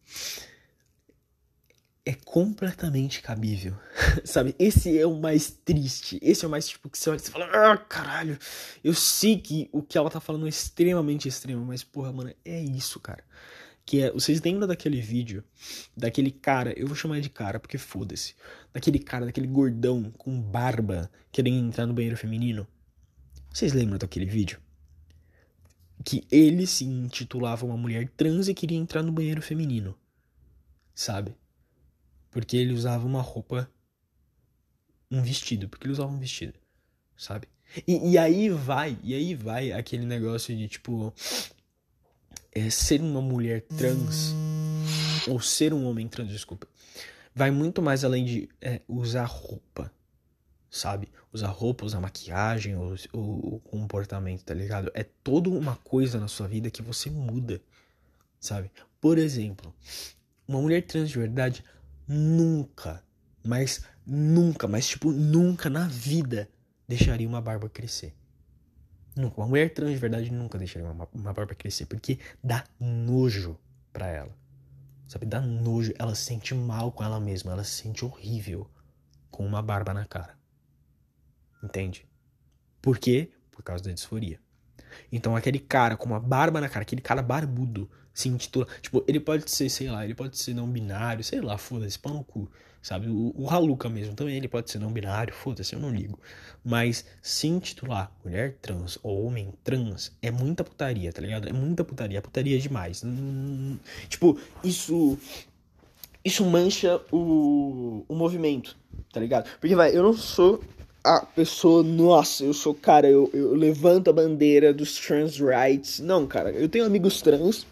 é 2.04 2.14
completamente 2.14 3.22
cabível. 3.22 3.76
Sabe? 4.24 4.54
Esse 4.58 4.98
é 4.98 5.06
o 5.06 5.18
mais 5.18 5.50
triste. 5.50 6.18
Esse 6.20 6.44
é 6.44 6.48
o 6.48 6.50
mais 6.50 6.68
tipo 6.68 6.90
que 6.90 6.98
você 6.98 7.10
olha 7.10 7.18
e 7.18 7.30
fala: 7.30 7.44
Ah, 7.46 7.76
caralho. 7.76 8.38
Eu 8.82 8.94
sei 8.94 9.38
que 9.38 9.68
o 9.72 9.82
que 9.82 9.96
ela 9.96 10.10
tá 10.10 10.20
falando 10.20 10.46
é 10.46 10.48
extremamente 10.48 11.28
extremo, 11.28 11.64
mas 11.64 11.84
porra, 11.84 12.12
mano, 12.12 12.34
é 12.44 12.60
isso, 12.60 12.98
cara. 13.00 13.24
Que 13.84 14.02
é, 14.02 14.12
vocês 14.12 14.40
lembram 14.40 14.68
daquele 14.68 15.00
vídeo 15.00 15.42
daquele 15.96 16.30
cara, 16.30 16.72
eu 16.78 16.86
vou 16.86 16.94
chamar 16.94 17.20
de 17.20 17.28
cara 17.28 17.58
porque 17.58 17.78
foda-se. 17.78 18.34
Daquele 18.72 18.98
cara, 18.98 19.26
daquele 19.26 19.46
gordão 19.46 20.10
com 20.18 20.40
barba 20.40 21.10
querendo 21.30 21.66
entrar 21.66 21.86
no 21.86 21.94
banheiro 21.94 22.16
feminino? 22.16 22.66
Vocês 23.52 23.72
lembram 23.72 23.98
daquele 23.98 24.26
vídeo? 24.26 24.60
Que 26.04 26.26
ele 26.30 26.66
se 26.66 26.84
intitulava 26.84 27.66
uma 27.66 27.76
mulher 27.76 28.08
trans 28.16 28.48
e 28.48 28.54
queria 28.54 28.78
entrar 28.78 29.02
no 29.02 29.12
banheiro 29.12 29.42
feminino. 29.42 29.96
Sabe? 30.94 31.36
Porque 32.32 32.56
ele 32.56 32.72
usava 32.72 33.06
uma 33.06 33.20
roupa. 33.20 33.70
Um 35.10 35.22
vestido. 35.22 35.68
Porque 35.68 35.86
ele 35.86 35.92
usava 35.92 36.10
um 36.10 36.18
vestido. 36.18 36.54
Sabe? 37.16 37.46
E, 37.86 38.12
e 38.12 38.18
aí 38.18 38.48
vai, 38.48 38.98
e 39.02 39.14
aí 39.14 39.34
vai 39.34 39.70
aquele 39.70 40.04
negócio 40.04 40.56
de 40.56 40.66
tipo. 40.66 41.14
É, 42.50 42.68
ser 42.68 43.00
uma 43.00 43.20
mulher 43.20 43.62
trans. 43.62 44.34
Ou 45.28 45.40
ser 45.40 45.72
um 45.72 45.84
homem 45.84 46.08
trans, 46.08 46.28
desculpa. 46.28 46.66
Vai 47.34 47.50
muito 47.50 47.80
mais 47.80 48.04
além 48.04 48.24
de 48.24 48.48
é, 48.60 48.80
usar 48.88 49.24
roupa. 49.24 49.92
Sabe? 50.70 51.08
Usar 51.32 51.48
roupa, 51.48 51.84
usar 51.84 52.00
maquiagem, 52.00 52.76
o, 52.76 52.94
o, 53.12 53.56
o 53.56 53.60
comportamento, 53.60 54.42
tá 54.42 54.54
ligado? 54.54 54.90
É 54.94 55.02
toda 55.02 55.50
uma 55.50 55.76
coisa 55.76 56.18
na 56.18 56.28
sua 56.28 56.48
vida 56.48 56.70
que 56.70 56.82
você 56.82 57.10
muda. 57.10 57.60
Sabe? 58.40 58.70
Por 59.00 59.18
exemplo, 59.18 59.74
uma 60.48 60.60
mulher 60.60 60.82
trans 60.82 61.10
de 61.10 61.18
verdade 61.18 61.64
nunca, 62.12 63.02
mas 63.44 63.84
nunca, 64.06 64.68
mas 64.68 64.88
tipo, 64.88 65.10
nunca 65.10 65.70
na 65.70 65.86
vida 65.88 66.48
deixaria 66.86 67.26
uma 67.26 67.40
barba 67.40 67.68
crescer. 67.68 68.14
Nunca. 69.16 69.40
Uma 69.40 69.48
mulher 69.48 69.72
trans 69.72 69.90
de 69.90 69.96
verdade 69.96 70.30
nunca 70.30 70.58
deixaria 70.58 70.88
uma, 70.88 71.08
uma 71.12 71.32
barba 71.32 71.54
crescer, 71.54 71.86
porque 71.86 72.18
dá 72.42 72.64
nojo 72.78 73.58
pra 73.92 74.06
ela. 74.06 74.34
Sabe? 75.06 75.26
Dá 75.26 75.40
nojo. 75.40 75.92
Ela 75.98 76.14
se 76.14 76.22
sente 76.22 76.54
mal 76.54 76.90
com 76.92 77.04
ela 77.04 77.20
mesma. 77.20 77.52
Ela 77.52 77.64
se 77.64 77.82
sente 77.82 78.04
horrível 78.04 78.70
com 79.30 79.44
uma 79.44 79.60
barba 79.60 79.92
na 79.92 80.06
cara. 80.06 80.34
Entende? 81.62 82.06
Por 82.80 82.98
quê? 82.98 83.30
Por 83.50 83.62
causa 83.62 83.84
da 83.84 83.92
disforia. 83.92 84.40
Então 85.10 85.36
aquele 85.36 85.58
cara 85.58 85.96
com 85.96 86.06
uma 86.06 86.20
barba 86.20 86.60
na 86.60 86.68
cara, 86.68 86.82
aquele 86.82 87.00
cara 87.02 87.22
barbudo, 87.22 87.90
se 88.14 88.28
intitula. 88.28 88.66
Tipo, 88.80 89.04
ele 89.06 89.20
pode 89.20 89.50
ser, 89.50 89.68
sei 89.68 89.90
lá, 89.90 90.04
ele 90.04 90.14
pode 90.14 90.38
ser 90.38 90.54
não 90.54 90.68
binário, 90.68 91.22
sei 91.24 91.40
lá, 91.40 91.56
foda-se, 91.58 91.98
pau 91.98 92.14
no 92.14 92.24
cu. 92.24 92.48
Sabe? 92.82 93.08
O, 93.08 93.32
o 93.36 93.48
Haluka 93.48 93.88
mesmo 93.88 94.14
também, 94.14 94.36
ele 94.36 94.48
pode 94.48 94.70
ser 94.70 94.80
não 94.80 94.92
binário, 94.92 95.32
foda-se, 95.32 95.74
eu 95.74 95.78
não 95.78 95.90
ligo. 95.90 96.18
Mas 96.64 97.04
se 97.22 97.46
intitular 97.46 98.12
mulher 98.24 98.56
trans 98.60 98.98
ou 99.02 99.24
homem 99.24 99.52
trans 99.62 100.12
é 100.20 100.32
muita 100.32 100.64
putaria, 100.64 101.12
tá 101.12 101.22
ligado? 101.22 101.48
É 101.48 101.52
muita 101.52 101.84
putaria, 101.84 102.18
é 102.18 102.20
putaria 102.20 102.58
demais. 102.58 103.02
Hum, 103.04 103.78
tipo, 104.08 104.38
isso. 104.64 105.16
Isso 106.24 106.44
mancha 106.44 107.00
o, 107.10 108.04
o 108.08 108.14
movimento, 108.14 108.76
tá 109.12 109.18
ligado? 109.18 109.50
Porque, 109.60 109.74
vai, 109.74 109.96
eu 109.96 110.04
não 110.04 110.12
sou 110.12 110.62
a 111.04 111.20
pessoa, 111.20 111.82
nossa, 111.82 112.44
eu 112.44 112.54
sou, 112.54 112.74
cara, 112.74 113.08
eu, 113.08 113.28
eu 113.34 113.54
levanto 113.54 114.08
a 114.08 114.12
bandeira 114.12 114.72
dos 114.72 115.00
trans 115.00 115.38
rights. 115.40 115.98
Não, 115.98 116.26
cara, 116.26 116.50
eu 116.52 116.68
tenho 116.68 116.84
amigos 116.84 117.20
trans. 117.20 117.66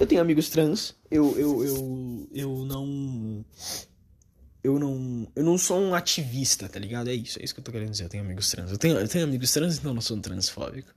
Eu 0.00 0.06
tenho 0.06 0.22
amigos 0.22 0.48
trans. 0.48 0.94
Eu, 1.10 1.38
eu, 1.38 1.62
eu, 1.62 2.28
eu 2.32 2.64
não. 2.64 3.44
Eu 4.64 4.78
não. 4.78 5.30
Eu 5.36 5.44
não 5.44 5.58
sou 5.58 5.78
um 5.78 5.94
ativista, 5.94 6.66
tá 6.70 6.78
ligado? 6.78 7.10
É 7.10 7.14
isso, 7.14 7.38
é 7.38 7.44
isso 7.44 7.52
que 7.52 7.60
eu 7.60 7.64
tô 7.64 7.70
querendo 7.70 7.90
dizer. 7.90 8.04
Eu 8.04 8.08
tenho 8.08 8.24
amigos 8.24 8.48
trans. 8.48 8.70
Eu 8.70 8.78
tenho, 8.78 8.98
eu 8.98 9.06
tenho 9.06 9.24
amigos 9.24 9.52
trans, 9.52 9.76
então 9.76 9.90
eu 9.90 9.94
não 9.94 10.00
sou 10.00 10.16
um 10.16 10.20
transfóbico. 10.22 10.90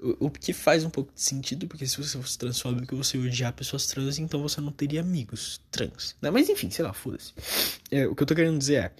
O, 0.00 0.26
o 0.26 0.30
que 0.30 0.54
faz 0.54 0.82
um 0.82 0.88
pouco 0.88 1.12
de 1.12 1.20
sentido, 1.20 1.68
porque 1.68 1.86
se 1.86 1.98
você 1.98 2.16
fosse 2.16 2.38
transfóbico 2.38 2.96
você 2.96 3.18
odiar 3.18 3.52
pessoas 3.52 3.86
trans, 3.86 4.18
então 4.18 4.40
você 4.40 4.62
não 4.62 4.72
teria 4.72 5.02
amigos 5.02 5.60
trans. 5.70 6.16
Né? 6.22 6.30
Mas 6.30 6.48
enfim, 6.48 6.70
sei 6.70 6.86
lá, 6.86 6.94
foda-se. 6.94 7.34
É, 7.90 8.06
o 8.06 8.14
que 8.14 8.22
eu 8.22 8.26
tô 8.26 8.34
querendo 8.34 8.58
dizer 8.58 8.76
é. 8.76 8.92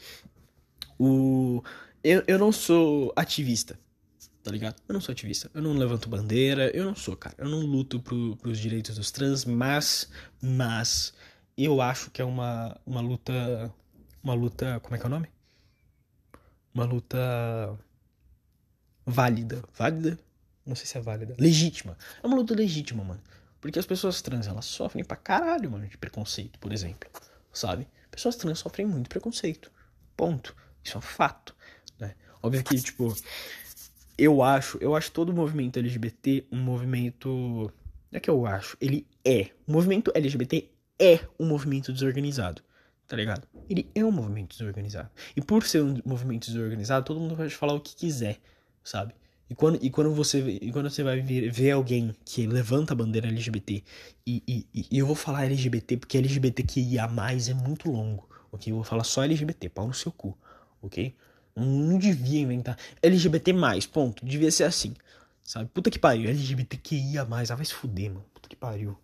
O, 0.99 1.63
eu, 2.05 2.23
eu 2.27 2.39
não 2.39 2.53
sou 2.53 3.15
ativista, 3.17 3.79
tá 4.43 4.51
ligado? 4.51 4.77
Eu 4.89 4.93
não 4.93 5.01
sou 5.01 5.13
ativista, 5.13 5.51
eu 5.55 5.63
não 5.63 5.73
levanto 5.73 6.09
bandeira, 6.09 6.71
eu 6.77 6.85
não 6.85 6.95
sou, 6.95 7.17
cara. 7.17 7.35
Eu 7.39 7.49
não 7.49 7.61
luto 7.61 8.01
pro, 8.01 8.37
pros 8.37 8.59
direitos 8.59 8.97
dos 8.97 9.11
trans, 9.11 9.45
mas, 9.45 10.11
mas, 10.41 11.13
eu 11.57 11.81
acho 11.81 12.11
que 12.11 12.23
é 12.23 12.25
uma, 12.25 12.79
uma 12.87 13.01
luta, 13.01 13.73
uma 14.23 14.35
luta, 14.35 14.81
como 14.81 14.95
é 14.95 14.99
que 14.99 15.05
é 15.05 15.07
o 15.07 15.11
nome? 15.11 15.29
Uma 16.73 16.85
luta 16.85 17.79
válida, 19.05 19.63
válida? 19.77 20.19
Não 20.65 20.77
sei 20.77 20.87
se 20.87 20.99
é 20.99 21.01
válida, 21.01 21.35
legítima. 21.39 21.97
É 22.23 22.27
uma 22.27 22.37
luta 22.37 22.55
legítima, 22.55 23.03
mano. 23.03 23.21
Porque 23.61 23.79
as 23.79 23.87
pessoas 23.87 24.23
trans, 24.23 24.47
elas 24.47 24.67
sofrem 24.67 25.05
pra 25.05 25.17
caralho, 25.17 25.71
mano, 25.71 25.89
de 25.89 25.99
preconceito, 25.99 26.59
por 26.59 26.73
exemplo, 26.73 27.11
sabe? 27.53 27.89
Pessoas 28.11 28.37
trans 28.37 28.61
sofrem 28.61 28.87
muito 28.87 29.09
preconceito, 29.09 29.71
ponto. 30.17 30.55
Isso 30.85 30.97
é 30.97 30.99
um 30.99 31.03
fato, 31.03 31.55
né? 31.99 32.15
Óbvio 32.43 32.63
que, 32.63 32.81
tipo, 32.81 33.17
eu 34.19 34.43
acho, 34.43 34.77
eu 34.81 34.97
acho 34.97 35.13
todo 35.13 35.31
o 35.31 35.35
movimento 35.35 35.79
LGBT 35.79 36.45
um 36.51 36.59
movimento. 36.59 37.29
Não 38.11 38.17
é 38.17 38.21
que 38.21 38.29
eu 38.29 38.45
acho, 38.45 38.77
ele 38.81 39.07
é. 39.25 39.51
O 39.67 39.73
movimento 39.73 40.11
LGBT 40.15 40.69
é 40.99 41.21
um 41.39 41.47
movimento 41.47 41.93
desorganizado, 41.93 42.63
tá 43.07 43.17
ligado? 43.17 43.47
Ele 43.69 43.89
é 43.95 44.05
um 44.05 44.11
movimento 44.11 44.57
desorganizado. 44.57 45.11
E 45.37 45.41
por 45.41 45.63
ser 45.65 45.83
um 45.83 46.01
movimento 46.05 46.47
desorganizado, 46.51 47.07
todo 47.07 47.21
mundo 47.21 47.37
pode 47.37 47.55
falar 47.55 47.75
o 47.75 47.81
que 47.81 47.95
quiser, 47.95 48.39
sabe? 48.83 49.15
E 49.49 49.55
quando, 49.55 49.79
e 49.83 49.89
quando, 49.89 50.13
você, 50.13 50.41
e 50.41 50.73
quando 50.73 50.91
você 50.91 51.03
vai 51.03 51.21
ver, 51.21 51.51
ver 51.51 51.71
alguém 51.71 52.15
que 52.25 52.47
levanta 52.47 52.93
a 52.93 52.97
bandeira 52.97 53.29
LGBT, 53.29 53.83
e, 54.27 54.43
e, 54.47 54.87
e 54.91 54.99
eu 54.99 55.07
vou 55.07 55.15
falar 55.15 55.45
LGBT 55.45 55.97
porque 55.97 56.19
LGBT 56.19 56.63
que 56.63 56.81
ia 56.81 57.07
mais 57.07 57.49
é 57.49 57.55
muito 57.55 57.91
longo, 57.91 58.29
ok? 58.51 58.73
Eu 58.73 58.77
vou 58.77 58.85
falar 58.85 59.05
só 59.05 59.23
LGBT, 59.23 59.69
pau 59.69 59.87
no 59.87 59.95
seu 59.95 60.11
cu 60.13 60.37
ok? 60.83 61.15
Não 61.59 61.99
devia 61.99 62.41
inventar. 62.41 62.79
LGBT, 63.03 63.53
ponto. 63.93 64.25
Devia 64.25 64.51
ser 64.51 64.65
assim. 64.65 64.95
Sabe? 65.43 65.69
Puta 65.73 65.91
que 65.91 65.99
pariu. 65.99 66.29
LGBTQIA. 66.31 67.23
Ah, 67.23 67.55
vai 67.55 67.65
se 67.65 67.75
fuder, 67.75 68.11
mano. 68.11 68.25
Puta 68.35 68.49
que 68.49 68.57
pariu. 68.57 68.97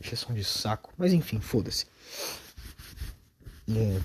Exceção 0.00 0.34
de 0.34 0.44
saco. 0.44 0.92
Mas 0.96 1.12
enfim, 1.12 1.40
foda-se. 1.40 1.86
É. 3.68 4.00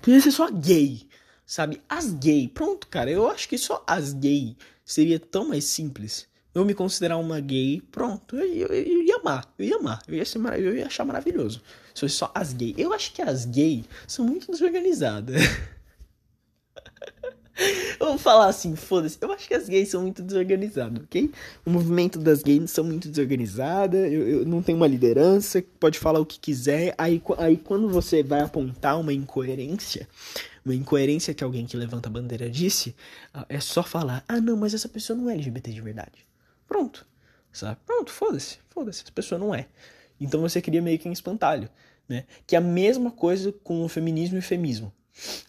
Podia 0.00 0.20
ser 0.20 0.30
só 0.30 0.50
gay. 0.50 1.06
Sabe? 1.44 1.82
As 1.88 2.12
gay. 2.12 2.48
Pronto, 2.48 2.86
cara. 2.86 3.10
Eu 3.10 3.28
acho 3.28 3.48
que 3.48 3.58
só 3.58 3.84
as 3.86 4.12
gay 4.12 4.56
seria 4.84 5.18
tão 5.18 5.48
mais 5.48 5.64
simples. 5.64 6.28
Eu 6.52 6.64
me 6.64 6.74
considerar 6.74 7.16
uma 7.16 7.38
gay, 7.38 7.80
pronto. 7.92 8.36
Eu, 8.36 8.46
eu, 8.46 8.66
eu 8.68 9.02
ia 9.02 9.16
amar. 9.16 9.52
Eu 9.58 9.64
ia 9.64 9.76
amar. 9.76 10.02
Eu 10.08 10.14
ia, 10.14 10.24
ser, 10.24 10.38
eu 10.38 10.76
ia 10.76 10.86
achar 10.86 11.04
maravilhoso. 11.04 11.62
Se 11.94 12.00
fosse 12.00 12.14
só 12.16 12.32
as 12.34 12.52
gay. 12.52 12.74
Eu 12.76 12.92
acho 12.92 13.12
que 13.12 13.22
as 13.22 13.44
gay 13.44 13.84
são 14.06 14.24
muito 14.24 14.50
desorganizadas. 14.50 15.42
Vamos 17.98 18.22
falar 18.22 18.46
assim, 18.46 18.74
foda-se. 18.74 19.18
Eu 19.20 19.32
acho 19.32 19.46
que 19.46 19.54
as 19.54 19.68
gays 19.68 19.88
são 19.88 20.02
muito 20.02 20.22
desorganizadas, 20.22 21.02
ok? 21.02 21.30
O 21.64 21.70
movimento 21.70 22.18
das 22.18 22.42
gays 22.42 22.70
são 22.70 22.84
muito 22.84 23.08
desorganizadas. 23.08 24.12
Eu, 24.12 24.28
eu 24.28 24.46
não 24.46 24.62
tenho 24.62 24.76
uma 24.76 24.86
liderança, 24.86 25.62
pode 25.78 25.98
falar 25.98 26.20
o 26.20 26.26
que 26.26 26.38
quiser. 26.38 26.94
Aí, 26.96 27.22
aí 27.38 27.56
quando 27.56 27.88
você 27.88 28.22
vai 28.22 28.40
apontar 28.40 28.98
uma 28.98 29.12
incoerência, 29.12 30.08
uma 30.64 30.74
incoerência 30.74 31.34
que 31.34 31.44
alguém 31.44 31.66
que 31.66 31.76
levanta 31.76 32.08
a 32.08 32.12
bandeira 32.12 32.48
disse, 32.48 32.94
ah, 33.32 33.46
é 33.48 33.60
só 33.60 33.82
falar: 33.82 34.24
ah, 34.26 34.40
não, 34.40 34.56
mas 34.56 34.74
essa 34.74 34.88
pessoa 34.88 35.18
não 35.18 35.28
é 35.28 35.34
LGBT 35.34 35.72
de 35.72 35.80
verdade. 35.80 36.26
Pronto. 36.66 37.06
Sabe? 37.52 37.78
Pronto, 37.84 38.10
foda-se. 38.12 38.58
Foda-se, 38.70 39.02
essa 39.02 39.12
pessoa 39.12 39.38
não 39.38 39.54
é. 39.54 39.66
Então 40.20 40.40
você 40.40 40.60
cria 40.60 40.80
meio 40.80 40.98
que 40.98 41.08
um 41.08 41.12
espantalho, 41.12 41.68
né? 42.08 42.24
Que 42.46 42.54
é 42.54 42.58
a 42.58 42.62
mesma 42.62 43.10
coisa 43.10 43.52
com 43.52 43.84
o 43.84 43.88
feminismo 43.88 44.36
e 44.36 44.38
o 44.38 44.42
feminismo. 44.42 44.92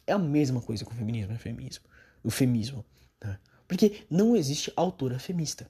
É 0.08 0.14
a 0.14 0.20
mesma 0.20 0.62
coisa 0.62 0.84
com 0.84 0.92
o 0.92 0.96
feminismo 0.96 1.34
e 1.34 1.36
o 1.36 1.40
feminismo. 1.40 1.84
O 2.24 2.30
feminismo. 2.30 2.86
Tá? 3.20 3.40
Porque 3.68 4.06
não 4.10 4.36
existe 4.36 4.72
autora 4.76 5.20
femista. 5.20 5.70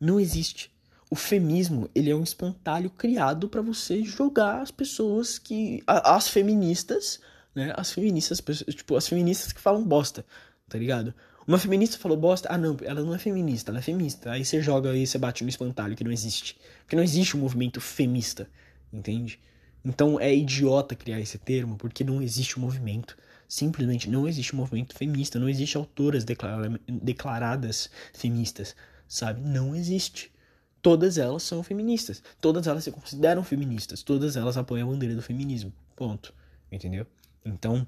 Não 0.00 0.18
existe. 0.18 0.72
O 1.10 1.14
feminismo, 1.14 1.90
ele 1.94 2.10
é 2.10 2.16
um 2.16 2.22
espantalho 2.22 2.88
criado 2.88 3.48
para 3.48 3.60
você 3.60 4.02
jogar 4.02 4.62
as 4.62 4.70
pessoas 4.70 5.38
que... 5.38 5.82
As 5.86 6.28
feministas, 6.28 7.20
né? 7.54 7.72
As 7.76 7.92
feministas, 7.92 8.40
tipo, 8.74 8.96
as 8.96 9.06
feministas 9.06 9.52
que 9.52 9.60
falam 9.60 9.84
bosta, 9.84 10.24
tá 10.68 10.78
ligado? 10.78 11.14
Uma 11.46 11.58
feminista 11.58 11.98
falou 11.98 12.16
bosta, 12.16 12.48
ah 12.50 12.56
não, 12.56 12.76
ela 12.82 13.02
não 13.02 13.14
é 13.14 13.18
feminista, 13.18 13.70
ela 13.70 13.80
é 13.80 13.82
feminista. 13.82 14.30
Aí 14.30 14.44
você 14.44 14.62
joga 14.62 14.90
aí, 14.90 15.06
você 15.06 15.18
bate 15.18 15.42
no 15.42 15.50
espantalho 15.50 15.96
que 15.96 16.04
não 16.04 16.12
existe. 16.12 16.56
Porque 16.80 16.96
não 16.96 17.02
existe 17.02 17.36
um 17.36 17.40
movimento 17.40 17.80
femista, 17.80 18.48
entende? 18.92 19.40
Então 19.84 20.20
é 20.20 20.34
idiota 20.34 20.94
criar 20.94 21.20
esse 21.20 21.38
termo, 21.38 21.76
porque 21.76 22.04
não 22.04 22.22
existe 22.22 22.58
um 22.58 22.62
movimento. 22.62 23.16
Simplesmente 23.52 24.08
não 24.08 24.26
existe 24.26 24.54
um 24.54 24.56
movimento 24.56 24.96
feminista, 24.96 25.38
não 25.38 25.46
existe 25.46 25.76
autoras 25.76 26.24
declara 26.24 26.80
declaradas 26.88 27.90
feministas, 28.14 28.74
sabe? 29.06 29.42
Não 29.42 29.76
existe. 29.76 30.32
Todas 30.80 31.18
elas 31.18 31.42
são 31.42 31.62
feministas, 31.62 32.22
todas 32.40 32.66
elas 32.66 32.82
se 32.82 32.90
consideram 32.90 33.44
feministas, 33.44 34.02
todas 34.02 34.38
elas 34.38 34.56
apoiam 34.56 34.88
a 34.88 34.92
bandeira 34.92 35.14
do 35.14 35.20
feminismo. 35.20 35.70
Ponto. 35.94 36.32
Entendeu? 36.72 37.06
Então, 37.44 37.86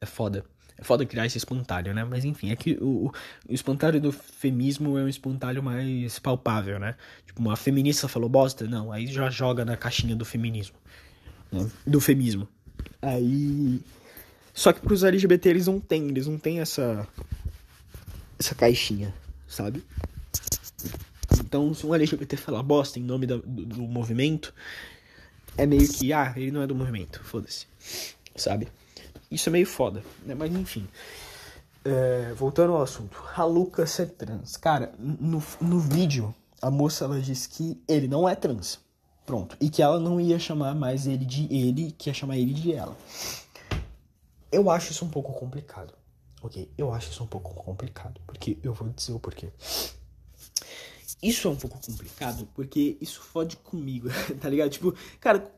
é 0.00 0.06
foda. 0.06 0.42
É 0.78 0.82
foda 0.82 1.04
criar 1.04 1.26
esse 1.26 1.36
espantalho, 1.36 1.92
né? 1.92 2.02
Mas 2.02 2.24
enfim, 2.24 2.50
é 2.50 2.56
que 2.56 2.78
o, 2.80 3.12
o 3.46 3.52
espantalho 3.52 4.00
do 4.00 4.10
feminismo 4.10 4.96
é 4.96 5.02
um 5.02 5.08
espantalho 5.08 5.62
mais 5.62 6.18
palpável, 6.18 6.78
né? 6.78 6.96
Tipo, 7.26 7.42
uma 7.42 7.56
feminista 7.56 8.08
falou 8.08 8.30
bosta, 8.30 8.66
não, 8.66 8.90
aí 8.90 9.06
já 9.06 9.28
joga 9.28 9.66
na 9.66 9.76
caixinha 9.76 10.16
do 10.16 10.24
feminismo. 10.24 10.76
Né? 11.52 11.70
Do 11.86 12.00
feminismo. 12.00 12.48
Aí. 13.02 13.82
Só 14.54 14.72
que 14.72 14.80
pros 14.80 15.02
LGBT 15.02 15.48
eles 15.48 15.66
não 15.66 15.80
têm, 15.80 16.08
eles 16.08 16.26
não 16.26 16.38
têm 16.38 16.60
essa. 16.60 17.06
essa 18.38 18.54
caixinha, 18.54 19.14
sabe? 19.48 19.84
Então, 21.40 21.72
se 21.74 21.86
um 21.86 21.94
LGBT 21.94 22.36
falar 22.36 22.62
bosta 22.62 22.98
em 22.98 23.02
nome 23.02 23.26
do, 23.26 23.38
do, 23.38 23.64
do 23.64 23.82
movimento, 23.82 24.54
é 25.56 25.66
meio 25.66 25.88
que, 25.88 26.12
ah, 26.12 26.32
ele 26.36 26.50
não 26.50 26.62
é 26.62 26.66
do 26.66 26.74
movimento, 26.74 27.22
foda-se, 27.24 27.66
sabe? 28.36 28.68
Isso 29.30 29.48
é 29.48 29.52
meio 29.52 29.66
foda, 29.66 30.02
né? 30.26 30.34
Mas 30.34 30.52
enfim. 30.54 30.86
É, 31.84 32.32
voltando 32.36 32.74
ao 32.74 32.82
assunto. 32.82 33.22
Haluka 33.34 33.86
ser 33.86 34.10
trans. 34.10 34.56
Cara, 34.56 34.92
no, 34.98 35.42
no 35.60 35.80
vídeo, 35.80 36.34
a 36.60 36.70
moça 36.70 37.04
ela 37.04 37.20
disse 37.20 37.48
que 37.48 37.80
ele 37.88 38.06
não 38.06 38.28
é 38.28 38.36
trans. 38.36 38.78
Pronto. 39.26 39.56
E 39.60 39.68
que 39.68 39.82
ela 39.82 39.98
não 39.98 40.20
ia 40.20 40.38
chamar 40.38 40.74
mais 40.74 41.06
ele 41.06 41.24
de 41.24 41.52
ele, 41.52 41.92
que 41.96 42.10
ia 42.10 42.14
chamar 42.14 42.36
ele 42.36 42.52
de 42.52 42.72
ela. 42.72 42.96
Eu 44.52 44.70
acho 44.70 44.92
isso 44.92 45.04
um 45.04 45.10
pouco 45.10 45.32
complicado. 45.32 45.94
Ok? 46.42 46.70
Eu 46.76 46.92
acho 46.92 47.10
isso 47.10 47.24
um 47.24 47.26
pouco 47.26 47.54
complicado. 47.54 48.20
Porque 48.26 48.58
eu 48.62 48.74
vou 48.74 48.88
dizer 48.90 49.12
o 49.12 49.18
porquê. 49.18 49.50
Isso 51.22 51.46
é 51.46 51.50
um 51.52 51.56
pouco 51.56 51.80
complicado 51.80 52.48
porque 52.52 52.98
isso 53.00 53.20
fode 53.20 53.56
comigo, 53.56 54.08
tá 54.40 54.48
ligado? 54.48 54.70
Tipo, 54.70 54.92
cara, 55.20 55.52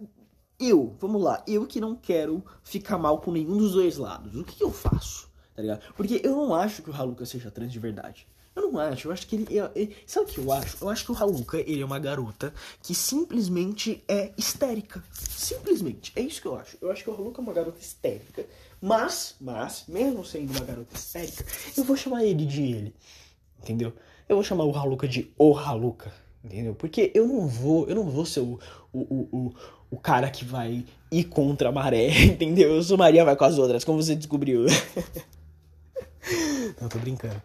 eu, 0.60 0.94
vamos 1.00 1.22
lá, 1.22 1.42
eu 1.46 1.66
que 1.66 1.80
não 1.80 1.96
quero 1.96 2.44
ficar 2.62 2.98
mal 2.98 3.18
com 3.18 3.32
nenhum 3.32 3.56
dos 3.56 3.72
dois 3.72 3.96
lados, 3.96 4.36
o 4.36 4.44
que, 4.44 4.56
que 4.56 4.62
eu 4.62 4.70
faço? 4.70 5.26
Tá 5.54 5.62
ligado? 5.62 5.94
Porque 5.94 6.20
eu 6.22 6.36
não 6.36 6.54
acho 6.54 6.82
que 6.82 6.90
o 6.90 6.94
Haluka 6.94 7.24
seja 7.24 7.50
trans 7.50 7.72
de 7.72 7.78
verdade. 7.78 8.26
Eu 8.54 8.70
não 8.70 8.78
acho, 8.78 9.08
eu 9.08 9.12
acho 9.12 9.26
que 9.26 9.34
ele, 9.34 9.46
ele, 9.74 9.96
Sabe 10.06 10.30
o 10.30 10.34
que 10.34 10.38
eu 10.38 10.52
acho? 10.52 10.76
Eu 10.80 10.88
acho 10.88 11.04
que 11.04 11.10
o 11.10 11.16
Haluka, 11.16 11.58
ele 11.58 11.80
é 11.80 11.84
uma 11.84 11.98
garota 11.98 12.54
que 12.82 12.94
simplesmente 12.94 14.04
é 14.06 14.32
histérica. 14.36 15.02
Simplesmente. 15.12 16.12
É 16.14 16.20
isso 16.20 16.40
que 16.40 16.46
eu 16.46 16.56
acho. 16.56 16.76
Eu 16.80 16.90
acho 16.92 17.02
que 17.02 17.10
o 17.10 17.14
Haluka 17.14 17.40
é 17.40 17.42
uma 17.42 17.52
garota 17.52 17.80
histérica. 17.80 18.46
Mas, 18.86 19.34
mas, 19.40 19.84
mesmo 19.88 20.22
sendo 20.26 20.50
uma 20.50 20.62
garota 20.62 20.94
histérica, 20.94 21.42
eu 21.74 21.84
vou 21.84 21.96
chamar 21.96 22.22
ele 22.22 22.44
de 22.44 22.64
ele. 22.64 22.94
Entendeu? 23.58 23.94
Eu 24.28 24.36
vou 24.36 24.44
chamar 24.44 24.64
o 24.64 24.76
Haluka 24.76 25.08
de 25.08 25.32
o 25.38 25.56
Haluka. 25.56 26.12
Entendeu? 26.44 26.74
Porque 26.74 27.10
eu 27.14 27.26
não 27.26 27.48
vou, 27.48 27.88
eu 27.88 27.94
não 27.94 28.04
vou 28.04 28.26
ser 28.26 28.40
o, 28.40 28.60
o, 28.92 29.00
o, 29.00 29.28
o, 29.32 29.54
o 29.92 29.96
cara 29.96 30.28
que 30.28 30.44
vai 30.44 30.84
ir 31.10 31.24
contra 31.24 31.70
a 31.70 31.72
maré, 31.72 32.10
entendeu? 32.24 32.74
Eu 32.74 32.82
sou 32.82 32.98
Maria 32.98 33.24
vai 33.24 33.34
com 33.34 33.46
as 33.46 33.56
outras, 33.56 33.84
como 33.84 34.02
você 34.02 34.14
descobriu. 34.14 34.66
Não, 36.78 36.86
tô 36.86 36.98
brincando. 36.98 37.40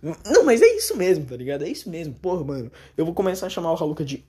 Não, 0.00 0.44
mas 0.44 0.62
é 0.62 0.76
isso 0.76 0.96
mesmo, 0.96 1.24
tá 1.24 1.36
ligado? 1.36 1.64
É 1.64 1.68
isso 1.68 1.90
mesmo. 1.90 2.14
Porra, 2.14 2.44
mano. 2.44 2.70
Eu 2.96 3.04
vou 3.04 3.14
começar 3.14 3.46
a 3.46 3.50
chamar 3.50 3.72
o 3.72 3.76
Haluka 3.76 4.04
de. 4.04 4.24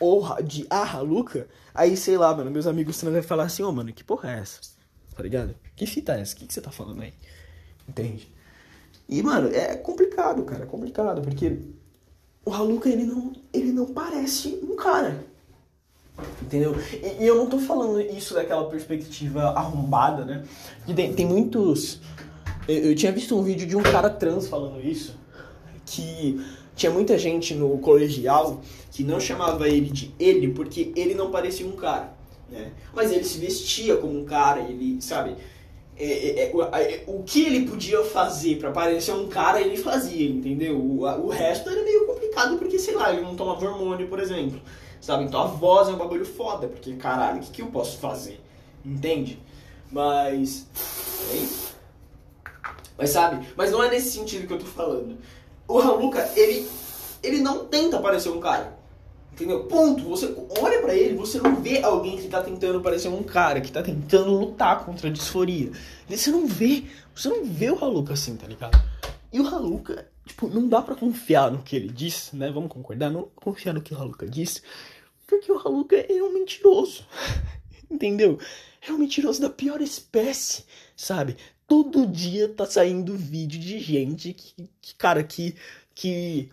O, 0.00 0.42
de 0.42 0.66
a 0.68 0.82
Haluka. 0.82 1.46
Aí, 1.72 1.96
sei 1.96 2.16
lá, 2.16 2.34
mano. 2.34 2.50
Meus 2.50 2.66
amigos 2.66 2.98
trans 2.98 3.12
vão 3.12 3.22
falar 3.22 3.44
assim: 3.44 3.62
Ô, 3.62 3.68
oh, 3.68 3.72
mano, 3.72 3.92
que 3.92 4.02
porra 4.02 4.32
é 4.32 4.40
essa? 4.40 4.79
Tá 5.20 5.24
ligado? 5.24 5.54
Que 5.76 5.84
fita 5.84 6.14
é 6.14 6.22
essa? 6.22 6.34
O 6.34 6.38
que, 6.38 6.46
que 6.46 6.54
você 6.54 6.62
tá 6.62 6.70
falando 6.70 7.02
aí? 7.02 7.12
Entende? 7.86 8.26
E, 9.06 9.22
mano, 9.22 9.54
é 9.54 9.76
complicado, 9.76 10.42
cara. 10.44 10.62
É 10.62 10.66
complicado. 10.66 11.20
Porque 11.20 11.58
o 12.42 12.50
Haluka, 12.50 12.88
ele 12.88 13.04
não, 13.04 13.32
ele 13.52 13.70
não 13.70 13.84
parece 13.84 14.58
um 14.62 14.74
cara. 14.76 15.22
Entendeu? 16.40 16.74
E, 16.92 17.22
e, 17.22 17.26
eu 17.26 17.34
não 17.34 17.46
tô 17.46 17.58
falando 17.58 18.00
isso 18.00 18.32
daquela 18.32 18.68
perspectiva 18.70 19.50
arrombada, 19.50 20.24
né? 20.24 20.42
Que 20.86 20.94
tem, 20.94 21.12
tem 21.12 21.26
muitos 21.26 22.00
eu, 22.66 22.90
eu 22.90 22.94
tinha 22.94 23.12
visto 23.12 23.36
um 23.36 23.42
vídeo 23.42 23.66
de 23.66 23.76
um 23.76 23.82
cara 23.82 24.08
trans 24.08 24.48
falando 24.48 24.80
isso, 24.80 25.14
que 25.84 26.40
tinha 26.74 26.90
muita 26.90 27.18
gente 27.18 27.54
no 27.54 27.76
colegial 27.78 28.62
que 28.90 29.04
não 29.04 29.20
chamava 29.20 29.68
ele 29.68 29.90
de 29.90 30.14
ele 30.18 30.52
porque 30.52 30.92
ele 30.96 31.14
não 31.14 31.30
parecia 31.30 31.66
um 31.66 31.72
cara, 31.72 32.14
né? 32.50 32.72
Mas 32.94 33.12
ele 33.12 33.24
se 33.24 33.38
vestia 33.38 33.96
como 33.96 34.18
um 34.18 34.24
cara, 34.24 34.60
ele, 34.60 35.00
sabe? 35.00 35.36
É, 35.96 36.04
é, 36.04 36.44
é, 36.44 36.94
é 36.94 37.04
o 37.06 37.22
que 37.22 37.44
ele 37.44 37.68
podia 37.68 38.02
fazer 38.02 38.56
para 38.58 38.70
parecer 38.70 39.12
um 39.12 39.28
cara, 39.28 39.60
ele 39.60 39.76
fazia, 39.76 40.28
entendeu? 40.28 40.78
O, 40.78 41.02
o 41.02 41.28
resto 41.28 41.68
era 41.68 41.82
meio 41.82 42.06
complicado 42.06 42.56
porque, 42.56 42.78
sei 42.78 42.94
lá, 42.94 43.12
ele 43.12 43.22
não 43.22 43.36
tomava 43.36 43.64
hormônio, 43.66 44.08
por 44.08 44.18
exemplo, 44.18 44.60
sabe? 45.00 45.24
Então 45.24 45.42
a 45.42 45.46
voz 45.46 45.88
é 45.88 45.92
um 45.92 45.98
bagulho 45.98 46.24
foda, 46.24 46.66
porque, 46.68 46.94
caralho, 46.94 47.38
o 47.38 47.40
que, 47.40 47.50
que 47.50 47.62
eu 47.62 47.66
posso 47.66 47.98
fazer? 47.98 48.40
Entende? 48.84 49.38
Mas. 49.92 50.66
Hein? 51.34 51.48
Mas 52.96 53.10
sabe? 53.10 53.46
Mas 53.56 53.70
não 53.70 53.82
é 53.82 53.90
nesse 53.90 54.10
sentido 54.10 54.46
que 54.46 54.52
eu 54.52 54.58
tô 54.58 54.66
falando. 54.66 55.18
O 55.68 55.78
Haluka, 55.78 56.30
ele, 56.34 56.68
ele 57.22 57.40
não 57.40 57.66
tenta 57.66 57.98
parecer 57.98 58.30
um 58.30 58.40
cara. 58.40 58.79
Entendeu? 59.40 59.64
Ponto. 59.64 60.04
Você 60.04 60.34
olha 60.60 60.82
para 60.82 60.94
ele, 60.94 61.14
você 61.14 61.38
não 61.38 61.62
vê 61.62 61.82
alguém 61.82 62.18
que 62.18 62.28
tá 62.28 62.42
tentando 62.42 62.80
parecer 62.82 63.08
um 63.08 63.22
cara, 63.22 63.60
que 63.60 63.72
tá 63.72 63.82
tentando 63.82 64.30
lutar 64.32 64.84
contra 64.84 65.08
a 65.08 65.12
disforia. 65.12 65.72
Você 66.06 66.30
não 66.30 66.46
vê, 66.46 66.84
você 67.14 67.30
não 67.30 67.42
vê 67.44 67.70
o 67.70 67.82
Haluka 67.82 68.12
assim, 68.12 68.36
tá 68.36 68.46
ligado? 68.46 68.78
E 69.32 69.40
o 69.40 69.46
Haluka, 69.46 70.06
tipo, 70.26 70.46
não 70.46 70.68
dá 70.68 70.82
para 70.82 70.94
confiar 70.94 71.50
no 71.50 71.62
que 71.62 71.74
ele 71.74 71.88
diz, 71.88 72.30
né? 72.34 72.50
Vamos 72.50 72.70
concordar? 72.70 73.08
Não 73.08 73.28
confiar 73.34 73.72
no 73.72 73.80
que 73.80 73.94
o 73.94 73.96
Haluka 73.96 74.28
diz, 74.28 74.62
porque 75.26 75.50
o 75.50 75.58
Haluka 75.58 75.96
é 75.96 76.22
um 76.22 76.34
mentiroso. 76.34 77.06
Entendeu? 77.90 78.38
É 78.86 78.92
um 78.92 78.98
mentiroso 78.98 79.40
da 79.40 79.48
pior 79.48 79.80
espécie, 79.80 80.64
sabe? 80.94 81.36
todo 81.70 82.04
dia 82.04 82.48
tá 82.48 82.66
saindo 82.66 83.16
vídeo 83.16 83.60
de 83.60 83.78
gente 83.78 84.32
que, 84.32 84.68
que 84.82 84.94
cara, 84.96 85.22
que, 85.22 85.54
que, 85.94 86.50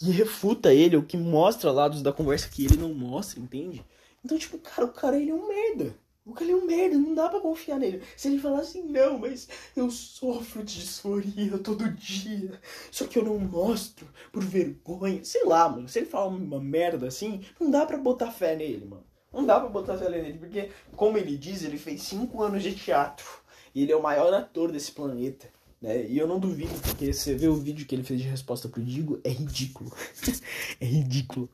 que 0.00 0.10
refuta 0.10 0.72
ele, 0.72 0.96
ou 0.96 1.02
que 1.02 1.18
mostra 1.18 1.70
lados 1.70 2.00
da 2.00 2.10
conversa 2.10 2.48
que 2.48 2.64
ele 2.64 2.78
não 2.78 2.94
mostra, 2.94 3.38
entende? 3.38 3.84
Então, 4.24 4.38
tipo, 4.38 4.58
cara, 4.58 4.86
o 4.86 4.92
cara 4.92 5.18
ele 5.18 5.30
é 5.30 5.34
um 5.34 5.46
merda. 5.46 5.94
O 6.24 6.32
cara 6.32 6.50
é 6.50 6.54
um 6.54 6.64
merda, 6.64 6.96
não 6.96 7.14
dá 7.14 7.28
pra 7.28 7.40
confiar 7.40 7.78
nele. 7.78 8.02
Se 8.16 8.28
ele 8.28 8.38
falar 8.38 8.60
assim, 8.60 8.82
não, 8.82 9.18
mas 9.18 9.46
eu 9.76 9.90
sofro 9.90 10.64
de 10.64 10.80
disforia 10.80 11.58
todo 11.58 11.90
dia, 11.90 12.58
só 12.90 13.06
que 13.06 13.18
eu 13.18 13.24
não 13.24 13.38
mostro 13.38 14.06
por 14.32 14.42
vergonha. 14.42 15.22
Sei 15.22 15.44
lá, 15.44 15.68
mano, 15.68 15.88
se 15.88 15.98
ele 15.98 16.06
falar 16.06 16.28
uma 16.28 16.60
merda 16.60 17.06
assim, 17.06 17.42
não 17.60 17.70
dá 17.70 17.84
pra 17.84 17.98
botar 17.98 18.30
fé 18.30 18.56
nele, 18.56 18.86
mano. 18.86 19.04
Não 19.32 19.44
dá 19.44 19.60
pra 19.60 19.68
botar 19.68 19.98
fé 19.98 20.08
nele, 20.08 20.38
porque, 20.38 20.70
como 20.96 21.18
ele 21.18 21.36
diz, 21.36 21.62
ele 21.62 21.76
fez 21.76 22.02
cinco 22.02 22.42
anos 22.42 22.62
de 22.62 22.74
teatro. 22.74 23.26
E 23.74 23.82
ele 23.82 23.92
é 23.92 23.96
o 23.96 24.02
maior 24.02 24.32
ator 24.32 24.72
desse 24.72 24.92
planeta. 24.92 25.48
Né? 25.80 26.06
E 26.06 26.18
eu 26.18 26.26
não 26.26 26.38
duvido, 26.38 26.74
porque 26.82 27.12
você 27.12 27.34
vê 27.34 27.48
o 27.48 27.56
vídeo 27.56 27.86
que 27.86 27.94
ele 27.94 28.02
fez 28.02 28.20
de 28.20 28.28
resposta 28.28 28.68
pro 28.68 28.82
Digo, 28.82 29.20
é 29.24 29.30
ridículo. 29.30 29.92
é 30.80 30.84
ridículo. 30.84 31.48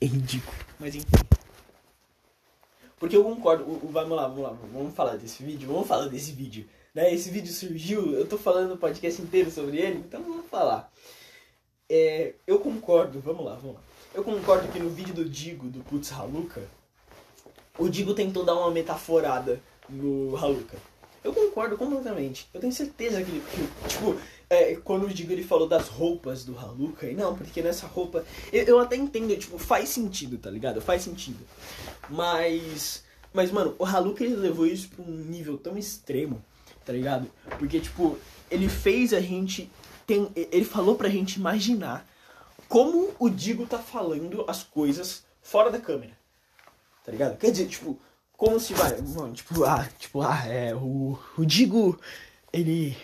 É 0.00 0.06
ridículo. 0.06 0.56
Mas 0.78 0.94
enfim. 0.94 1.06
Porque 2.98 3.16
eu 3.16 3.24
concordo. 3.24 3.64
O, 3.64 3.86
o, 3.86 3.88
vamos 3.88 4.16
lá, 4.16 4.28
vamos 4.28 4.42
lá. 4.42 4.50
Vamos 4.72 4.94
falar 4.94 5.16
desse 5.16 5.42
vídeo. 5.42 5.68
Vamos 5.68 5.88
falar 5.88 6.08
desse 6.08 6.32
vídeo. 6.32 6.68
Né? 6.94 7.12
Esse 7.12 7.30
vídeo 7.30 7.52
surgiu, 7.52 8.12
eu 8.12 8.26
tô 8.26 8.36
falando 8.36 8.74
o 8.74 8.76
podcast 8.76 9.20
inteiro 9.22 9.50
sobre 9.50 9.78
ele, 9.78 9.98
então 9.98 10.22
vamos 10.22 10.46
falar. 10.50 10.92
É, 11.88 12.34
eu 12.46 12.58
concordo, 12.58 13.20
vamos 13.20 13.44
lá, 13.44 13.54
vamos 13.54 13.76
lá. 13.76 13.82
Eu 14.14 14.22
concordo 14.22 14.68
que 14.68 14.78
no 14.78 14.90
vídeo 14.90 15.14
do 15.14 15.28
Digo, 15.28 15.68
do 15.68 15.80
Putz 15.80 16.12
Haluka, 16.12 16.62
o 17.78 17.88
Digo 17.88 18.14
tentou 18.14 18.44
dar 18.44 18.54
uma 18.54 18.70
metaforada 18.70 19.60
no 19.88 20.36
Haluka. 20.36 20.76
Eu 21.24 21.32
concordo 21.32 21.76
completamente. 21.76 22.48
Eu 22.52 22.60
tenho 22.60 22.72
certeza 22.72 23.22
que, 23.22 23.40
que 23.40 23.88
tipo, 23.88 24.16
é, 24.50 24.74
quando 24.76 25.06
o 25.06 25.08
Digo 25.08 25.32
ele 25.32 25.44
falou 25.44 25.68
das 25.68 25.88
roupas 25.88 26.44
do 26.44 26.58
Haluka, 26.58 27.06
e 27.06 27.14
não, 27.14 27.36
porque 27.36 27.62
nessa 27.62 27.86
roupa. 27.86 28.24
Eu, 28.52 28.64
eu 28.64 28.78
até 28.78 28.96
entendo, 28.96 29.36
tipo, 29.36 29.56
faz 29.58 29.88
sentido, 29.88 30.36
tá 30.36 30.50
ligado? 30.50 30.80
Faz 30.80 31.02
sentido. 31.02 31.38
Mas. 32.10 33.04
Mas, 33.32 33.50
mano, 33.50 33.74
o 33.78 33.84
Haluka 33.86 34.22
ele 34.22 34.36
levou 34.36 34.66
isso 34.66 34.88
pra 34.90 35.04
um 35.04 35.10
nível 35.10 35.56
tão 35.56 35.78
extremo, 35.78 36.44
tá 36.84 36.92
ligado? 36.92 37.30
Porque, 37.58 37.80
tipo, 37.80 38.18
ele 38.50 38.68
fez 38.68 39.14
a 39.14 39.20
gente. 39.20 39.70
Tem, 40.06 40.30
ele 40.34 40.64
falou 40.64 40.96
pra 40.96 41.08
gente 41.08 41.36
imaginar 41.36 42.06
como 42.68 43.10
o 43.18 43.30
Digo 43.30 43.66
tá 43.66 43.78
falando 43.78 44.44
as 44.48 44.62
coisas 44.62 45.24
fora 45.40 45.70
da 45.70 45.78
câmera. 45.78 46.16
Tá 47.04 47.12
ligado? 47.12 47.36
Quer 47.38 47.50
dizer, 47.50 47.68
tipo, 47.68 47.98
como 48.42 48.58
se 48.58 48.74
vai, 48.74 49.00
mano, 49.02 49.32
tipo, 49.34 49.62
ah, 49.62 49.88
tipo, 49.96 50.20
ah, 50.20 50.44
é, 50.48 50.74
o, 50.74 51.16
o 51.38 51.44
Digo, 51.46 51.96
ele, 52.52 52.96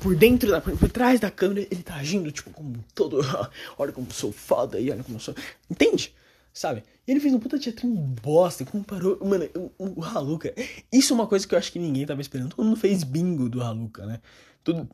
por 0.00 0.14
dentro, 0.14 0.52
da, 0.52 0.60
por 0.60 0.88
trás 0.88 1.18
da 1.18 1.32
câmera, 1.32 1.66
ele 1.68 1.82
tá 1.82 1.96
agindo, 1.96 2.30
tipo, 2.30 2.52
como 2.52 2.84
todo, 2.94 3.18
olha 3.76 3.90
como 3.90 4.08
sou 4.12 4.30
foda 4.30 4.78
e 4.78 4.88
olha 4.88 5.02
como 5.02 5.18
sou, 5.18 5.34
entende? 5.68 6.14
Sabe? 6.54 6.84
Ele 7.08 7.18
fez 7.18 7.34
um 7.34 7.40
puta 7.40 7.58
teatro 7.58 7.88
bosta, 7.88 8.64
comparou, 8.64 9.18
mano, 9.26 9.48
o, 9.80 10.00
o 10.00 10.04
Haluka, 10.04 10.54
isso 10.92 11.12
é 11.12 11.16
uma 11.16 11.26
coisa 11.26 11.44
que 11.44 11.56
eu 11.56 11.58
acho 11.58 11.72
que 11.72 11.80
ninguém 11.80 12.06
tava 12.06 12.20
esperando, 12.20 12.54
todo 12.54 12.64
mundo 12.64 12.78
fez 12.78 13.02
bingo 13.02 13.48
do 13.48 13.60
Haluka, 13.60 14.06
né? 14.06 14.20
Todo, 14.62 14.88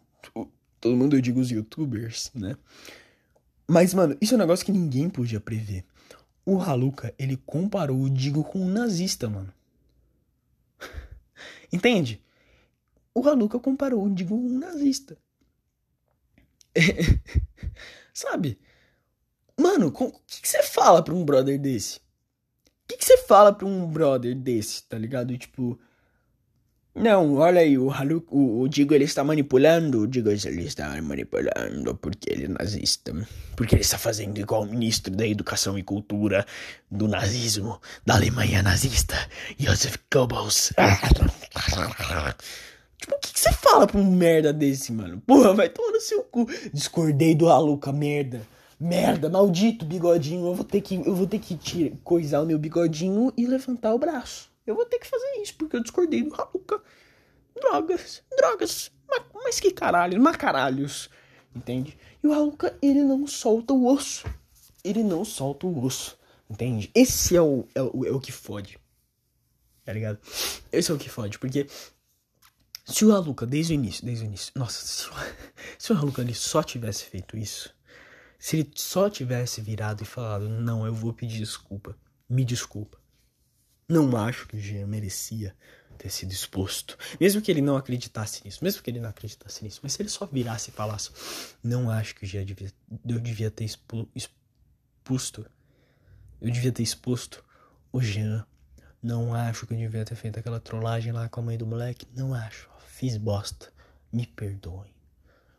todo 0.80 0.96
mundo, 0.96 1.14
eu 1.14 1.20
digo 1.20 1.40
os 1.40 1.50
youtubers, 1.50 2.30
né? 2.34 2.56
Mas, 3.68 3.92
mano, 3.92 4.16
isso 4.18 4.32
é 4.32 4.36
um 4.36 4.40
negócio 4.40 4.64
que 4.64 4.72
ninguém 4.72 5.10
podia 5.10 5.40
prever. 5.40 5.84
O 6.46 6.58
Haluka, 6.58 7.12
ele 7.18 7.36
comparou 7.36 8.00
o 8.00 8.08
Digo 8.08 8.42
com 8.42 8.60
um 8.60 8.68
nazista, 8.68 9.28
mano. 9.28 9.52
Entende? 11.74 12.22
O 13.12 13.28
Haluka 13.28 13.58
comparou 13.58 14.04
o 14.04 14.14
Digo 14.14 14.36
um 14.36 14.58
nazista. 14.60 15.18
Sabe? 18.14 18.60
Mano, 19.60 19.88
o 19.88 19.92
que, 19.92 20.48
você 20.48 20.62
fala 20.62 21.02
pra 21.02 21.12
um 21.12 21.24
brother 21.24 21.60
desse? 21.60 21.98
O 21.98 22.96
que, 22.96 23.04
você 23.04 23.18
fala 23.18 23.52
pra 23.52 23.66
um 23.66 23.90
brother 23.90 24.36
desse, 24.36 24.84
tá 24.84 24.96
ligado? 24.96 25.36
Tipo, 25.36 25.76
não, 26.96 27.34
olha 27.34 27.60
aí, 27.60 27.76
o, 27.76 27.90
Halu, 27.90 28.24
o, 28.30 28.60
o 28.60 28.68
Digo 28.68 28.94
ele 28.94 29.02
está 29.02 29.24
manipulando, 29.24 30.02
o 30.02 30.06
Digo 30.06 30.30
ele 30.30 30.62
está 30.62 31.02
manipulando 31.02 31.96
porque 31.96 32.32
ele 32.32 32.44
é 32.44 32.48
nazista. 32.48 33.12
Porque 33.56 33.74
ele 33.74 33.82
está 33.82 33.98
fazendo 33.98 34.38
igual 34.38 34.62
o 34.62 34.66
ministro 34.66 35.12
da 35.12 35.26
Educação 35.26 35.76
e 35.76 35.82
Cultura 35.82 36.46
do 36.88 37.08
nazismo, 37.08 37.80
da 38.06 38.14
Alemanha 38.14 38.62
nazista, 38.62 39.16
Joseph 39.58 39.96
Goebbels. 40.12 40.72
tipo, 42.96 43.14
o 43.16 43.18
que, 43.18 43.32
que, 43.32 43.40
você 43.40 43.52
fala 43.52 43.88
pra 43.88 43.98
um 43.98 44.08
merda 44.12 44.52
desse, 44.52 44.92
mano? 44.92 45.20
Porra, 45.26 45.52
vai 45.52 45.68
tomar 45.68 45.90
no 45.90 46.00
seu 46.00 46.22
cu. 46.22 46.46
Discordei 46.72 47.34
do 47.34 47.48
Aluca, 47.48 47.92
merda. 47.92 48.42
Merda, 48.78 49.28
maldito 49.28 49.84
bigodinho. 49.84 50.46
Eu 50.46 50.54
vou 50.54 50.64
ter 50.64 50.80
que, 50.80 50.94
eu 50.94 51.14
vou 51.14 51.26
ter 51.26 51.40
que 51.40 51.56
tirar, 51.56 51.96
coisar 52.04 52.40
o 52.40 52.46
meu 52.46 52.58
bigodinho 52.58 53.32
e 53.36 53.46
levantar 53.48 53.92
o 53.92 53.98
braço. 53.98 54.53
Eu 54.66 54.74
vou 54.74 54.86
ter 54.86 54.98
que 54.98 55.06
fazer 55.06 55.42
isso, 55.42 55.54
porque 55.56 55.76
eu 55.76 55.82
discordei 55.82 56.22
do 56.22 56.34
Haluka. 56.34 56.82
Drogas, 57.54 58.22
drogas. 58.36 58.90
Mas 59.32 59.60
que 59.60 59.70
caralho, 59.70 60.20
mas 60.20 60.36
caralhos. 60.36 61.10
Entende? 61.54 61.96
E 62.22 62.26
o 62.26 62.32
Haluka, 62.32 62.76
ele 62.82 63.02
não 63.02 63.26
solta 63.26 63.72
o 63.74 63.86
osso. 63.86 64.26
Ele 64.82 65.02
não 65.02 65.24
solta 65.24 65.66
o 65.66 65.84
osso. 65.84 66.18
Entende? 66.48 66.90
Esse 66.94 67.36
é 67.36 67.42
o, 67.42 67.66
é 67.74 67.82
o, 67.82 68.04
é 68.06 68.10
o 68.10 68.20
que 68.20 68.32
fode. 68.32 68.78
Tá 69.84 69.92
ligado? 69.92 70.18
Esse 70.72 70.90
é 70.90 70.94
o 70.94 70.98
que 70.98 71.10
fode, 71.10 71.38
porque 71.38 71.66
Se 72.86 73.04
o 73.04 73.12
Haluca, 73.12 73.46
desde 73.46 73.72
o 73.72 73.74
início, 73.74 74.04
desde 74.04 74.24
o 74.24 74.26
início, 74.26 74.52
nossa, 74.56 74.84
se 74.84 75.08
o, 75.08 75.12
se 75.78 75.92
o 75.92 75.96
Haluca 75.96 76.22
ele 76.22 76.34
só 76.34 76.62
tivesse 76.62 77.04
feito 77.04 77.36
isso, 77.36 77.74
se 78.38 78.58
ele 78.58 78.70
só 78.74 79.08
tivesse 79.08 79.60
virado 79.60 80.02
e 80.02 80.06
falado, 80.06 80.48
não, 80.48 80.86
eu 80.86 80.94
vou 80.94 81.12
pedir 81.12 81.38
desculpa, 81.38 81.96
me 82.28 82.44
desculpa. 82.44 82.98
Não 83.88 84.16
acho 84.16 84.48
que 84.48 84.56
o 84.56 84.60
Jean 84.60 84.86
merecia 84.86 85.54
ter 85.98 86.10
sido 86.10 86.32
exposto. 86.32 86.98
Mesmo 87.20 87.40
que 87.40 87.50
ele 87.50 87.60
não 87.60 87.76
acreditasse 87.76 88.42
nisso, 88.44 88.62
mesmo 88.62 88.82
que 88.82 88.90
ele 88.90 89.00
não 89.00 89.08
acreditasse 89.08 89.62
nisso, 89.64 89.80
mas 89.82 89.92
se 89.92 90.02
ele 90.02 90.08
só 90.08 90.26
virasse 90.26 90.70
e 90.70 90.72
falasse, 90.72 91.10
não 91.62 91.90
acho 91.90 92.14
que 92.14 92.24
o 92.24 92.26
Jean 92.26 92.44
devia, 92.44 92.72
eu 93.06 93.20
devia 93.20 93.50
ter 93.50 93.64
expo, 93.64 94.08
exposto, 94.14 95.46
eu 96.40 96.50
devia 96.50 96.72
ter 96.72 96.82
exposto 96.82 97.44
o 97.92 98.00
Jean. 98.00 98.46
Não 99.02 99.34
acho 99.34 99.66
que 99.66 99.74
eu 99.74 99.78
devia 99.78 100.04
ter 100.04 100.14
feito 100.14 100.38
aquela 100.38 100.58
trollagem 100.58 101.12
lá 101.12 101.28
com 101.28 101.40
a 101.40 101.42
mãe 101.42 101.58
do 101.58 101.66
moleque. 101.66 102.06
Não 102.14 102.32
acho. 102.32 102.70
Fiz 102.86 103.16
bosta. 103.18 103.70
Me 104.10 104.26
perdoem. 104.26 104.94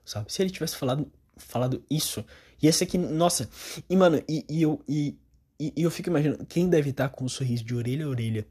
Sabe? 0.04 0.32
Se 0.32 0.42
ele 0.42 0.50
tivesse 0.50 0.76
falado, 0.76 1.12
falado 1.38 1.84
isso. 1.90 2.26
E 2.62 2.68
esse 2.68 2.84
aqui, 2.84 2.98
nossa. 2.98 3.50
E, 3.90 3.96
mano, 3.96 4.22
e, 4.28 4.46
e 4.50 4.62
eu. 4.62 4.84
E, 4.88 5.16
e, 5.60 5.74
e, 5.76 5.84
eu 5.84 5.92
fico 5.92 6.10
imaginando. 6.10 6.46
Quem 6.46 6.70
deve 6.70 6.90
estar 6.90 7.10
com 7.10 7.26
um 7.26 7.30
sorriso 7.30 7.64
de 7.64 7.74
orelha 7.74 8.06
a 8.06 8.10
orelha. 8.10 8.46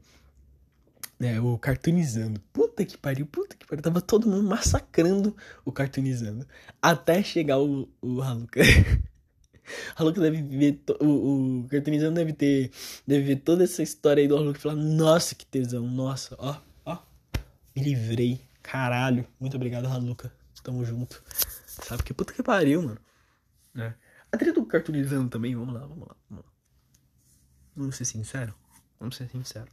Né? 1.19 1.39
O 1.39 1.57
cartoonizando. 1.57 2.39
Puta 2.51 2.83
que 2.83 2.97
pariu, 2.97 3.25
puta 3.25 3.55
que 3.55 3.65
pariu. 3.65 3.83
Tava 3.83 4.01
todo 4.01 4.27
mundo 4.27 4.47
massacrando 4.47 5.35
o 5.63 5.71
cartoonizando. 5.71 6.47
Até 6.81 7.21
chegar 7.23 7.59
o, 7.59 7.87
o 8.01 8.21
Haluka. 8.21 8.61
Haluka 9.95 10.19
deve 10.19 10.41
ver. 10.41 10.81
O, 10.99 11.61
o 11.61 11.67
cartoonizando 11.69 12.15
deve 12.15 12.33
ter. 12.33 12.71
Deve 13.07 13.23
ver 13.23 13.35
toda 13.37 13.63
essa 13.63 13.83
história 13.83 14.21
aí 14.21 14.27
do 14.27 14.35
Haluka 14.35 14.57
e 14.57 14.61
falar: 14.61 14.75
Nossa, 14.75 15.35
que 15.35 15.45
tesão, 15.45 15.87
nossa, 15.87 16.35
ó, 16.39 16.57
ó. 16.85 16.97
Me 17.75 17.83
livrei. 17.83 18.41
Caralho. 18.63 19.27
Muito 19.39 19.55
obrigado, 19.55 19.85
Haluka. 19.87 20.31
Tamo 20.63 20.83
junto. 20.83 21.23
Sabe 21.67 22.01
que 22.01 22.13
puta 22.13 22.33
que 22.33 22.41
pariu, 22.41 22.81
mano. 22.81 22.99
É. 23.77 23.93
A 24.31 24.37
trilha 24.37 24.53
do 24.53 24.65
cartoonizando 24.65 25.29
também, 25.29 25.55
vamos 25.55 25.75
lá, 25.75 25.81
vamos 25.81 26.07
lá, 26.07 26.15
vamos 26.27 26.45
lá. 26.45 26.54
Vamos 27.75 27.95
ser 27.95 28.05
sincero? 28.05 28.53
Vamos 28.99 29.15
ser 29.15 29.29
sincero. 29.29 29.67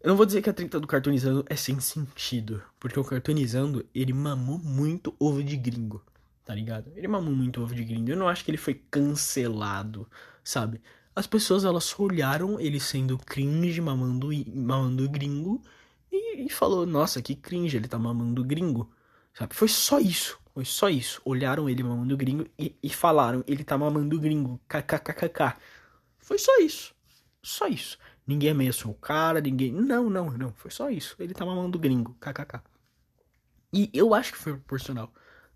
Eu 0.00 0.08
não 0.08 0.16
vou 0.16 0.26
dizer 0.26 0.42
que 0.42 0.50
a 0.50 0.52
treta 0.52 0.78
do 0.78 0.86
cartoonizando 0.86 1.44
é 1.48 1.56
sem 1.56 1.80
sentido, 1.80 2.62
porque 2.78 3.00
o 3.00 3.04
cartoonizando, 3.04 3.86
ele 3.94 4.12
mamou 4.12 4.58
muito 4.58 5.14
ovo 5.18 5.42
de 5.42 5.56
gringo 5.56 6.02
tá 6.44 6.54
ligado? 6.54 6.92
Ele 6.94 7.08
mamou 7.08 7.34
muito 7.34 7.62
ovo 7.62 7.74
de 7.74 7.84
gringo. 7.84 8.10
Eu 8.10 8.16
não 8.16 8.28
acho 8.28 8.44
que 8.44 8.50
ele 8.50 8.58
foi 8.58 8.74
cancelado, 8.90 10.06
sabe? 10.42 10.80
As 11.16 11.26
pessoas 11.26 11.64
elas 11.64 11.98
olharam 11.98 12.60
ele 12.60 12.78
sendo 12.78 13.16
cringe, 13.18 13.80
mamando, 13.80 14.28
mamando 14.52 15.08
gringo 15.08 15.62
e, 16.12 16.44
e 16.46 16.50
falou: 16.50 16.84
Nossa, 16.84 17.22
que 17.22 17.34
cringe, 17.34 17.76
ele 17.76 17.88
tá 17.88 17.98
mamando 17.98 18.44
gringo, 18.44 18.90
sabe? 19.32 19.54
Foi 19.54 19.68
só 19.68 19.98
isso, 19.98 20.38
foi 20.52 20.64
só 20.64 20.88
isso. 20.88 21.22
Olharam 21.24 21.68
ele 21.68 21.82
mamando 21.82 22.16
gringo 22.16 22.46
e, 22.58 22.76
e 22.82 22.90
falaram: 22.90 23.42
Ele 23.46 23.64
tá 23.64 23.78
mamando 23.78 24.20
gringo, 24.20 24.60
kkkk. 24.68 25.54
Foi 26.24 26.38
só 26.38 26.58
isso, 26.58 26.94
só 27.42 27.68
isso. 27.68 27.98
Ninguém 28.26 28.50
ameaçou 28.50 28.90
o 28.90 28.94
cara, 28.94 29.40
ninguém. 29.40 29.70
Não, 29.70 30.08
não, 30.08 30.30
não. 30.30 30.52
Foi 30.54 30.70
só 30.70 30.90
isso. 30.90 31.14
Ele 31.18 31.34
tá 31.34 31.44
mamando 31.44 31.78
gringo, 31.78 32.16
kkk. 32.18 32.60
E 33.72 33.90
eu 33.92 34.14
acho 34.14 34.32
que 34.32 34.38
foi 34.38 34.54
proporcional 34.54 35.12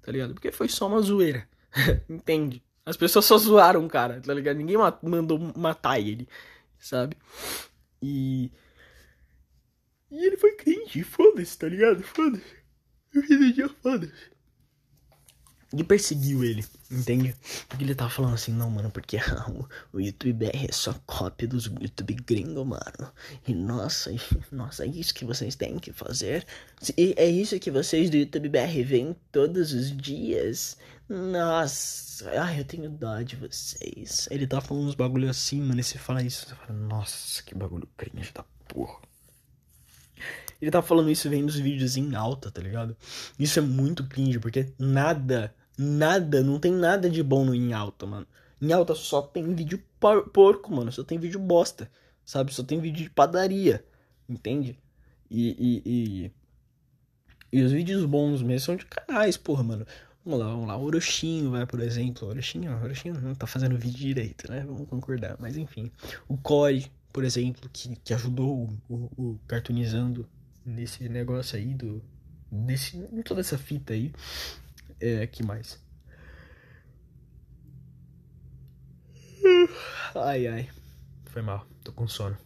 tá 0.08 0.12
ligado? 0.12 0.32
Porque 0.32 0.50
foi 0.50 0.68
só 0.68 0.86
uma 0.86 1.02
zoeira, 1.02 1.46
entende? 2.08 2.62
As 2.84 2.96
pessoas 2.96 3.26
só 3.26 3.36
zoaram 3.36 3.84
o 3.84 3.88
cara, 3.88 4.22
tá 4.22 4.32
ligado? 4.32 4.56
Ninguém 4.56 4.78
mandou 5.02 5.38
matar 5.54 6.00
ele, 6.00 6.26
sabe? 6.78 7.14
E. 8.00 8.50
E 10.10 10.26
ele 10.26 10.38
foi 10.38 10.52
cringe, 10.52 11.04
foda-se, 11.04 11.58
tá 11.58 11.68
ligado? 11.68 12.02
Foda-se. 12.02 12.56
Eu 13.58 13.68
foda-se 13.68 14.37
e 15.70 15.84
perseguiu 15.84 16.42
ele, 16.42 16.64
entende? 16.90 17.34
Porque 17.68 17.84
ele 17.84 17.94
tava 17.94 18.08
falando 18.08 18.34
assim, 18.34 18.52
não, 18.52 18.70
mano, 18.70 18.90
porque 18.90 19.18
o 19.92 20.00
YouTube 20.00 20.32
BR 20.32 20.66
é 20.66 20.72
só 20.72 20.94
cópia 21.04 21.46
dos 21.46 21.66
YouTube 21.66 22.14
gringo, 22.14 22.64
mano. 22.64 23.12
E 23.46 23.54
nossa, 23.54 24.10
nossa, 24.50 24.84
é 24.84 24.86
isso 24.86 25.14
que 25.14 25.26
vocês 25.26 25.54
têm 25.56 25.78
que 25.78 25.92
fazer. 25.92 26.46
E 26.96 27.14
é 27.18 27.26
isso 27.26 27.58
que 27.60 27.70
vocês 27.70 28.08
do 28.08 28.16
YouTube 28.16 28.48
BR 28.48 28.82
veem 28.82 29.14
todos 29.30 29.74
os 29.74 29.94
dias. 29.94 30.78
Nossa, 31.06 32.30
ai, 32.40 32.60
eu 32.60 32.64
tenho 32.64 32.88
dó 32.88 33.20
de 33.20 33.36
vocês. 33.36 34.26
Ele 34.30 34.46
tá 34.46 34.62
falando 34.62 34.86
uns 34.86 34.94
bagulho 34.94 35.28
assim, 35.28 35.60
mano, 35.60 35.80
e 35.80 35.84
você 35.84 35.98
fala 35.98 36.22
isso, 36.22 36.46
você 36.46 36.54
fala, 36.54 36.78
nossa, 36.78 37.42
que 37.42 37.54
bagulho 37.54 37.88
cringe 37.94 38.32
da 38.32 38.44
porra. 38.66 39.00
Ele 40.60 40.70
tá 40.70 40.82
falando 40.82 41.10
isso 41.10 41.30
vendo 41.30 41.48
os 41.48 41.56
vídeos 41.56 41.96
em 41.96 42.14
alta, 42.14 42.50
tá 42.50 42.60
ligado? 42.60 42.96
Isso 43.38 43.58
é 43.58 43.62
muito 43.62 44.04
cringe, 44.06 44.40
porque 44.40 44.72
nada 44.78 45.54
Nada, 45.78 46.42
não 46.42 46.58
tem 46.58 46.72
nada 46.72 47.08
de 47.08 47.22
bom 47.22 47.44
no 47.44 47.54
em 47.54 47.72
alta, 47.72 48.04
mano. 48.04 48.26
Em 48.60 48.72
alta 48.72 48.96
só 48.96 49.22
tem 49.22 49.54
vídeo 49.54 49.80
por 50.00 50.28
porco, 50.30 50.74
mano. 50.74 50.90
Só 50.90 51.04
tem 51.04 51.18
vídeo 51.18 51.38
bosta, 51.38 51.88
sabe? 52.24 52.52
Só 52.52 52.64
tem 52.64 52.80
vídeo 52.80 53.04
de 53.04 53.10
padaria, 53.10 53.84
entende? 54.28 54.76
E, 55.30 55.50
e, 55.50 55.82
e, 55.86 56.32
e 57.52 57.62
os 57.62 57.70
vídeos 57.70 58.04
bons 58.04 58.42
mesmo 58.42 58.66
são 58.66 58.76
de 58.76 58.86
canais, 58.86 59.36
porra, 59.36 59.62
mano. 59.62 59.86
Vamos 60.24 60.40
lá, 60.40 60.46
vamos 60.46 60.66
lá. 60.66 60.76
O 60.76 60.82
Orochinho 60.82 61.52
vai, 61.52 61.64
por 61.64 61.80
exemplo. 61.80 62.26
O 62.26 62.30
Orochinho, 62.30 62.74
Orochinho 62.82 63.20
não 63.20 63.34
tá 63.34 63.46
fazendo 63.46 63.78
vídeo 63.78 63.98
direito, 63.98 64.50
né? 64.50 64.64
Vamos 64.66 64.88
concordar. 64.88 65.36
Mas 65.38 65.56
enfim. 65.56 65.90
O 66.26 66.36
Core, 66.36 66.90
por 67.12 67.22
exemplo, 67.22 67.70
que, 67.72 67.94
que 67.96 68.12
ajudou 68.12 68.68
o, 68.88 68.94
o, 68.94 69.10
o 69.16 69.40
cartoonizando 69.46 70.28
nesse 70.66 71.08
negócio 71.08 71.56
aí 71.56 71.72
do. 71.72 72.02
Nesse, 72.50 72.96
em 72.96 73.22
toda 73.22 73.40
essa 73.40 73.56
fita 73.56 73.92
aí. 73.92 74.12
É, 75.00 75.26
que 75.26 75.42
mais? 75.42 75.80
Ai, 80.14 80.46
ai. 80.46 80.68
Foi 81.26 81.42
mal, 81.42 81.66
tô 81.84 81.92
com 81.92 82.08
sono. 82.08 82.36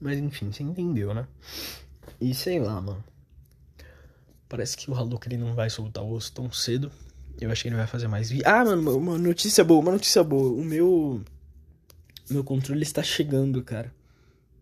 Mas 0.00 0.18
enfim, 0.18 0.50
você 0.50 0.62
entendeu, 0.62 1.14
né? 1.14 1.26
E 2.20 2.34
sei 2.34 2.58
lá, 2.58 2.80
mano. 2.80 3.04
Parece 4.48 4.76
que 4.76 4.90
o 4.90 4.94
Haluk 4.94 5.26
ele 5.26 5.36
não 5.36 5.54
vai 5.54 5.70
soltar 5.70 6.04
o 6.04 6.12
osso 6.12 6.32
tão 6.32 6.50
cedo. 6.50 6.90
Eu 7.40 7.50
acho 7.50 7.62
que 7.62 7.68
ele 7.68 7.76
vai 7.76 7.86
fazer 7.86 8.08
mais 8.08 8.30
vídeo. 8.30 8.44
Ah, 8.46 8.64
mano, 8.64 8.96
uma 8.96 9.18
notícia 9.18 9.64
boa, 9.64 9.80
uma 9.80 9.92
notícia 9.92 10.22
boa. 10.22 10.52
O 10.52 10.64
meu. 10.64 11.22
Meu 12.28 12.44
controle 12.44 12.82
está 12.82 13.02
chegando, 13.02 13.62
cara. 13.62 13.92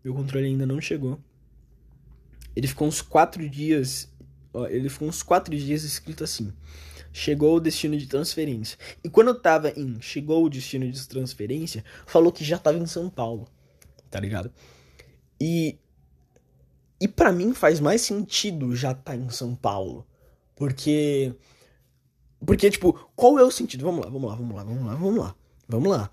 Meu 0.03 0.13
controle 0.13 0.47
ainda 0.47 0.65
não 0.65 0.81
chegou. 0.81 1.19
Ele 2.55 2.67
ficou 2.67 2.87
uns 2.87 3.01
quatro 3.01 3.47
dias 3.49 4.12
Ó, 4.53 4.67
ele 4.67 4.87
ficou 4.89 5.07
uns 5.07 5.23
quatro 5.23 5.55
dias 5.55 5.83
escrito 5.83 6.23
assim: 6.23 6.53
chegou 7.11 7.55
o 7.55 7.59
destino 7.59 7.97
de 7.97 8.07
transferência. 8.07 8.77
E 9.03 9.09
quando 9.09 9.29
eu 9.29 9.39
tava 9.39 9.69
em 9.69 9.99
chegou 10.01 10.43
o 10.43 10.49
destino 10.49 10.89
de 10.91 11.07
transferência, 11.07 11.83
falou 12.05 12.31
que 12.31 12.43
já 12.43 12.57
tava 12.57 12.77
em 12.77 12.85
São 12.85 13.09
Paulo. 13.09 13.47
Tá 14.09 14.19
ligado? 14.19 14.51
E. 15.39 15.77
E 17.01 17.07
para 17.07 17.33
mim 17.33 17.53
faz 17.53 17.79
mais 17.81 18.01
sentido 18.01 18.75
já 18.75 18.93
tá 18.93 19.15
em 19.15 19.29
São 19.29 19.55
Paulo. 19.55 20.05
Porque. 20.55 21.33
Porque, 22.45 22.69
tipo, 22.69 22.93
qual 23.15 23.39
é 23.39 23.43
o 23.43 23.51
sentido? 23.51 23.85
Vamos 23.85 24.03
lá, 24.03 24.11
vamos 24.11 24.29
lá, 24.29 24.35
vamos 24.35 24.55
lá, 24.55 24.63
vamos 24.63 24.85
lá, 24.85 24.95
vamos 24.95 25.19
lá. 25.19 25.35
Vamos 25.67 25.91
lá. 25.91 26.11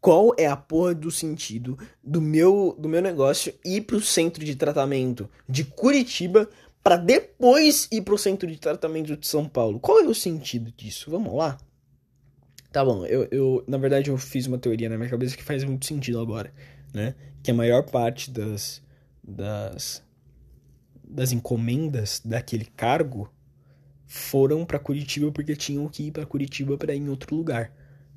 Qual 0.00 0.34
é 0.38 0.46
a 0.46 0.56
porra 0.56 0.94
do 0.94 1.10
sentido 1.10 1.78
do 2.02 2.20
meu, 2.20 2.76
do 2.78 2.88
meu 2.88 3.02
negócio 3.02 3.52
ir 3.64 3.82
pro 3.82 4.00
centro 4.00 4.44
de 4.44 4.54
tratamento 4.54 5.28
de 5.48 5.64
Curitiba 5.64 6.48
para 6.86 6.96
depois 6.96 7.88
ir 7.90 8.02
pro 8.02 8.16
centro 8.16 8.46
de 8.46 8.58
tratamento 8.58 9.16
de 9.16 9.26
São 9.26 9.48
Paulo. 9.48 9.80
Qual 9.80 9.98
é 9.98 10.04
o 10.04 10.14
sentido 10.14 10.70
disso? 10.70 11.10
Vamos 11.10 11.34
lá. 11.34 11.58
Tá 12.70 12.84
bom, 12.84 13.04
eu, 13.04 13.26
eu 13.32 13.64
na 13.66 13.76
verdade 13.76 14.08
eu 14.08 14.16
fiz 14.16 14.46
uma 14.46 14.56
teoria 14.56 14.88
na 14.88 14.96
minha 14.96 15.10
cabeça 15.10 15.36
que 15.36 15.42
faz 15.42 15.64
muito 15.64 15.84
sentido 15.84 16.20
agora, 16.20 16.54
né? 16.94 17.16
Que 17.42 17.50
a 17.50 17.54
maior 17.54 17.82
parte 17.82 18.30
das 18.30 18.80
das 19.20 20.00
das 21.02 21.32
encomendas 21.32 22.22
daquele 22.24 22.66
cargo 22.66 23.28
foram 24.06 24.64
para 24.64 24.78
Curitiba 24.78 25.32
porque 25.32 25.56
tinham 25.56 25.88
que 25.88 26.04
ir 26.04 26.12
para 26.12 26.24
Curitiba 26.24 26.78
para 26.78 26.94
ir 26.94 26.98
em 26.98 27.08
outro 27.08 27.34
lugar, 27.34 27.72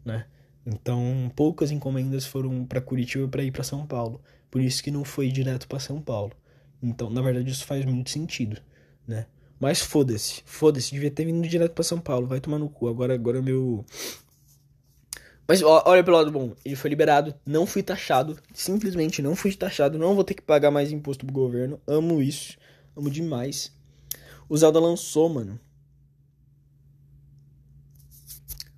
né? 0.06 0.28
Então, 0.64 1.32
poucas 1.36 1.72
encomendas 1.72 2.24
foram 2.24 2.64
para 2.68 2.80
Curitiba 2.80 3.28
para 3.28 3.42
ir 3.42 3.50
para 3.50 3.64
São 3.64 3.88
Paulo. 3.88 4.22
Por 4.52 4.62
isso 4.62 4.84
que 4.84 4.92
não 4.92 5.04
foi 5.04 5.30
direto 5.30 5.68
para 5.68 5.80
São 5.80 6.00
Paulo. 6.00 6.34
Então, 6.82 7.10
na 7.10 7.22
verdade, 7.22 7.52
isso 7.52 7.66
faz 7.66 7.86
muito 7.86 8.10
sentido, 8.10 8.62
né? 9.08 9.28
Mas 9.60 9.82
foda-se, 9.82 10.42
foda-se, 10.46 10.92
devia 10.92 11.12
ter 11.12 11.26
vindo 11.26 11.46
direto 11.48 11.74
para 11.74 11.84
São 11.84 12.00
Paulo, 12.00 12.28
vai 12.28 12.40
tomar 12.40 12.58
no 12.58 12.70
cu. 12.70 12.88
Agora, 12.88 13.14
agora 13.14 13.42
meu. 13.42 13.86
Mas 15.46 15.62
ó, 15.62 15.84
olha 15.86 16.04
pelo 16.04 16.16
lado 16.16 16.32
bom, 16.32 16.56
ele 16.64 16.76
foi 16.76 16.90
liberado, 16.90 17.36
não 17.46 17.66
fui 17.66 17.84
taxado, 17.84 18.38
simplesmente 18.54 19.22
não 19.22 19.36
fui 19.36 19.54
taxado, 19.54 19.98
não 19.98 20.16
vou 20.16 20.24
ter 20.24 20.36
que 20.36 20.42
pagar 20.42 20.72
mais 20.72 20.92
imposto 20.92 21.26
pro 21.26 21.34
governo. 21.34 21.82
Amo 21.86 22.22
isso, 22.22 22.58
amo 22.96 23.10
demais. 23.10 23.74
O 24.48 24.56
Zelda 24.58 24.80
lançou, 24.80 25.28
mano. 25.28 25.60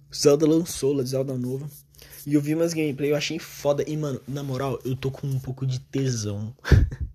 O 0.09 0.15
Zelda 0.15 0.47
lançou, 0.47 0.95
o 0.95 1.05
Zelda 1.05 1.37
nova. 1.37 1.69
E 2.25 2.33
eu 2.33 2.41
vi 2.41 2.55
umas 2.55 2.73
gameplay, 2.73 3.11
eu 3.11 3.15
achei 3.15 3.39
foda. 3.39 3.83
E, 3.87 3.95
mano, 3.95 4.21
na 4.27 4.43
moral, 4.43 4.79
eu 4.83 4.95
tô 4.95 5.09
com 5.09 5.27
um 5.27 5.39
pouco 5.39 5.65
de 5.65 5.79
tesão. 5.79 6.55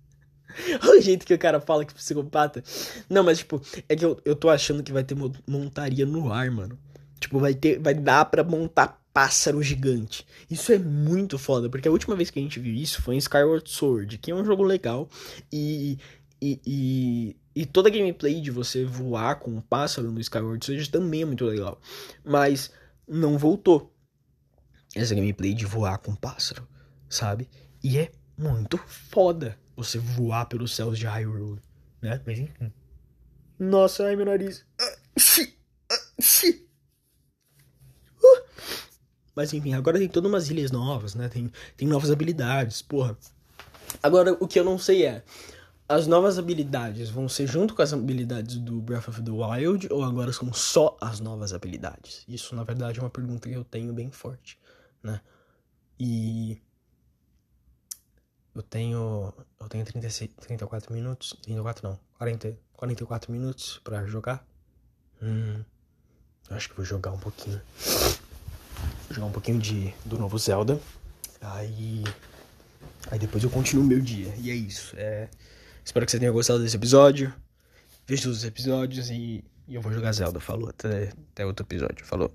o 0.83 1.01
jeito 1.01 1.25
que 1.25 1.33
o 1.33 1.39
cara 1.39 1.59
fala 1.59 1.85
que 1.85 1.93
é 1.93 1.95
psicopata. 1.95 2.63
Não, 3.09 3.23
mas 3.23 3.39
tipo, 3.39 3.61
é 3.87 3.95
que 3.95 4.05
eu, 4.05 4.19
eu 4.25 4.35
tô 4.35 4.49
achando 4.49 4.83
que 4.83 4.91
vai 4.91 5.03
ter 5.03 5.15
montaria 5.47 6.05
no 6.05 6.31
ar, 6.31 6.49
mano. 6.51 6.77
Tipo, 7.19 7.39
vai 7.39 7.53
ter. 7.53 7.79
Vai 7.79 7.93
dar 7.93 8.25
pra 8.25 8.43
montar 8.43 9.01
pássaro 9.13 9.61
gigante. 9.63 10.25
Isso 10.49 10.71
é 10.71 10.77
muito 10.77 11.39
foda, 11.39 11.69
porque 11.69 11.87
a 11.87 11.91
última 11.91 12.15
vez 12.15 12.29
que 12.29 12.39
a 12.39 12.41
gente 12.41 12.59
viu 12.59 12.73
isso 12.73 13.01
foi 13.01 13.15
em 13.15 13.19
Skyward 13.19 13.69
Sword, 13.69 14.17
que 14.17 14.31
é 14.31 14.35
um 14.35 14.45
jogo 14.45 14.63
legal. 14.63 15.09
E. 15.51 15.97
E, 16.39 16.61
e, 16.67 17.35
e 17.55 17.65
toda 17.65 17.89
a 17.89 17.91
gameplay 17.91 18.39
de 18.39 18.51
você 18.51 18.85
voar 18.85 19.39
com 19.39 19.49
um 19.49 19.59
pássaro 19.59 20.11
no 20.11 20.19
Skyward 20.19 20.63
Sword 20.63 20.91
também 20.91 21.23
é 21.23 21.25
muito 21.25 21.43
legal. 21.43 21.81
Mas 22.23 22.71
não 23.07 23.39
voltou 23.39 23.91
essa 24.95 25.15
gameplay 25.15 25.55
de 25.55 25.65
voar 25.65 25.97
com 25.97 26.11
um 26.11 26.15
pássaro, 26.15 26.67
sabe? 27.09 27.49
E 27.83 27.97
é 27.97 28.11
muito 28.37 28.77
foda 28.77 29.57
você 29.77 29.99
voar 29.99 30.47
pelos 30.47 30.75
céus 30.75 30.97
de 30.97 31.05
Hyrule, 31.05 31.61
né? 32.01 32.19
Mas 32.25 32.39
enfim. 32.39 32.73
Nossa, 33.59 34.05
ai 34.05 34.15
meu 34.15 34.25
nariz. 34.25 34.65
Mas 39.35 39.53
enfim, 39.53 39.73
agora 39.75 39.99
tem 39.99 40.09
todas 40.09 40.31
umas 40.31 40.49
ilhas 40.49 40.71
novas, 40.71 41.13
né? 41.13 41.29
Tem, 41.29 41.51
tem 41.77 41.87
novas 41.87 42.09
habilidades, 42.09 42.81
porra. 42.81 43.15
Agora, 44.01 44.35
o 44.39 44.47
que 44.47 44.59
eu 44.59 44.65
não 44.65 44.79
sei 44.79 45.05
é. 45.05 45.23
As 45.87 46.05
novas 46.05 46.37
habilidades 46.37 47.09
vão 47.09 47.29
ser 47.29 47.47
junto 47.47 47.73
com 47.73 47.81
as 47.81 47.93
habilidades 47.93 48.57
do 48.57 48.81
Breath 48.81 49.07
of 49.07 49.21
the 49.21 49.31
Wild 49.31 49.87
ou 49.89 50.03
agora 50.03 50.33
são 50.33 50.51
só 50.51 50.97
as 50.99 51.21
novas 51.21 51.53
habilidades? 51.53 52.25
Isso, 52.27 52.53
na 52.55 52.63
verdade, 52.63 52.99
é 52.99 53.01
uma 53.01 53.09
pergunta 53.09 53.47
que 53.47 53.55
eu 53.55 53.63
tenho 53.63 53.93
bem 53.93 54.11
forte, 54.11 54.59
né? 55.01 55.21
E 55.97 56.61
eu 58.57 58.63
tenho. 58.63 59.33
Eu 59.59 59.69
tenho 59.69 59.85
36, 59.85 60.31
34 60.41 60.93
minutos. 60.93 61.35
34 61.41 61.87
não. 61.87 61.99
40, 62.17 62.57
44 62.73 63.31
minutos 63.31 63.79
pra 63.83 64.05
jogar. 64.05 64.45
Hum. 65.21 65.63
Acho 66.49 66.69
que 66.69 66.75
vou 66.75 66.85
jogar 66.85 67.11
um 67.11 67.19
pouquinho. 67.19 67.61
Vou 69.07 69.15
jogar 69.15 69.27
um 69.27 69.31
pouquinho 69.31 69.59
de, 69.59 69.93
do 70.05 70.17
novo 70.17 70.37
Zelda. 70.37 70.79
Aí. 71.41 72.03
Aí 73.11 73.19
depois 73.19 73.43
eu 73.43 73.49
continuo 73.49 73.85
meu 73.85 73.99
dia. 73.99 74.33
E 74.37 74.49
é 74.49 74.55
isso. 74.55 74.95
É, 74.97 75.29
espero 75.83 76.05
que 76.05 76.11
você 76.11 76.19
tenha 76.19 76.31
gostado 76.31 76.59
desse 76.59 76.75
episódio. 76.75 77.33
Veja 78.05 78.29
os 78.29 78.43
episódios 78.43 79.09
e, 79.09 79.43
e 79.67 79.75
eu 79.75 79.81
vou 79.81 79.91
jogar 79.91 80.11
Zelda. 80.13 80.39
Falou. 80.39 80.69
Até, 80.69 81.13
até 81.33 81.45
outro 81.45 81.65
episódio. 81.65 82.05
Falou. 82.05 82.33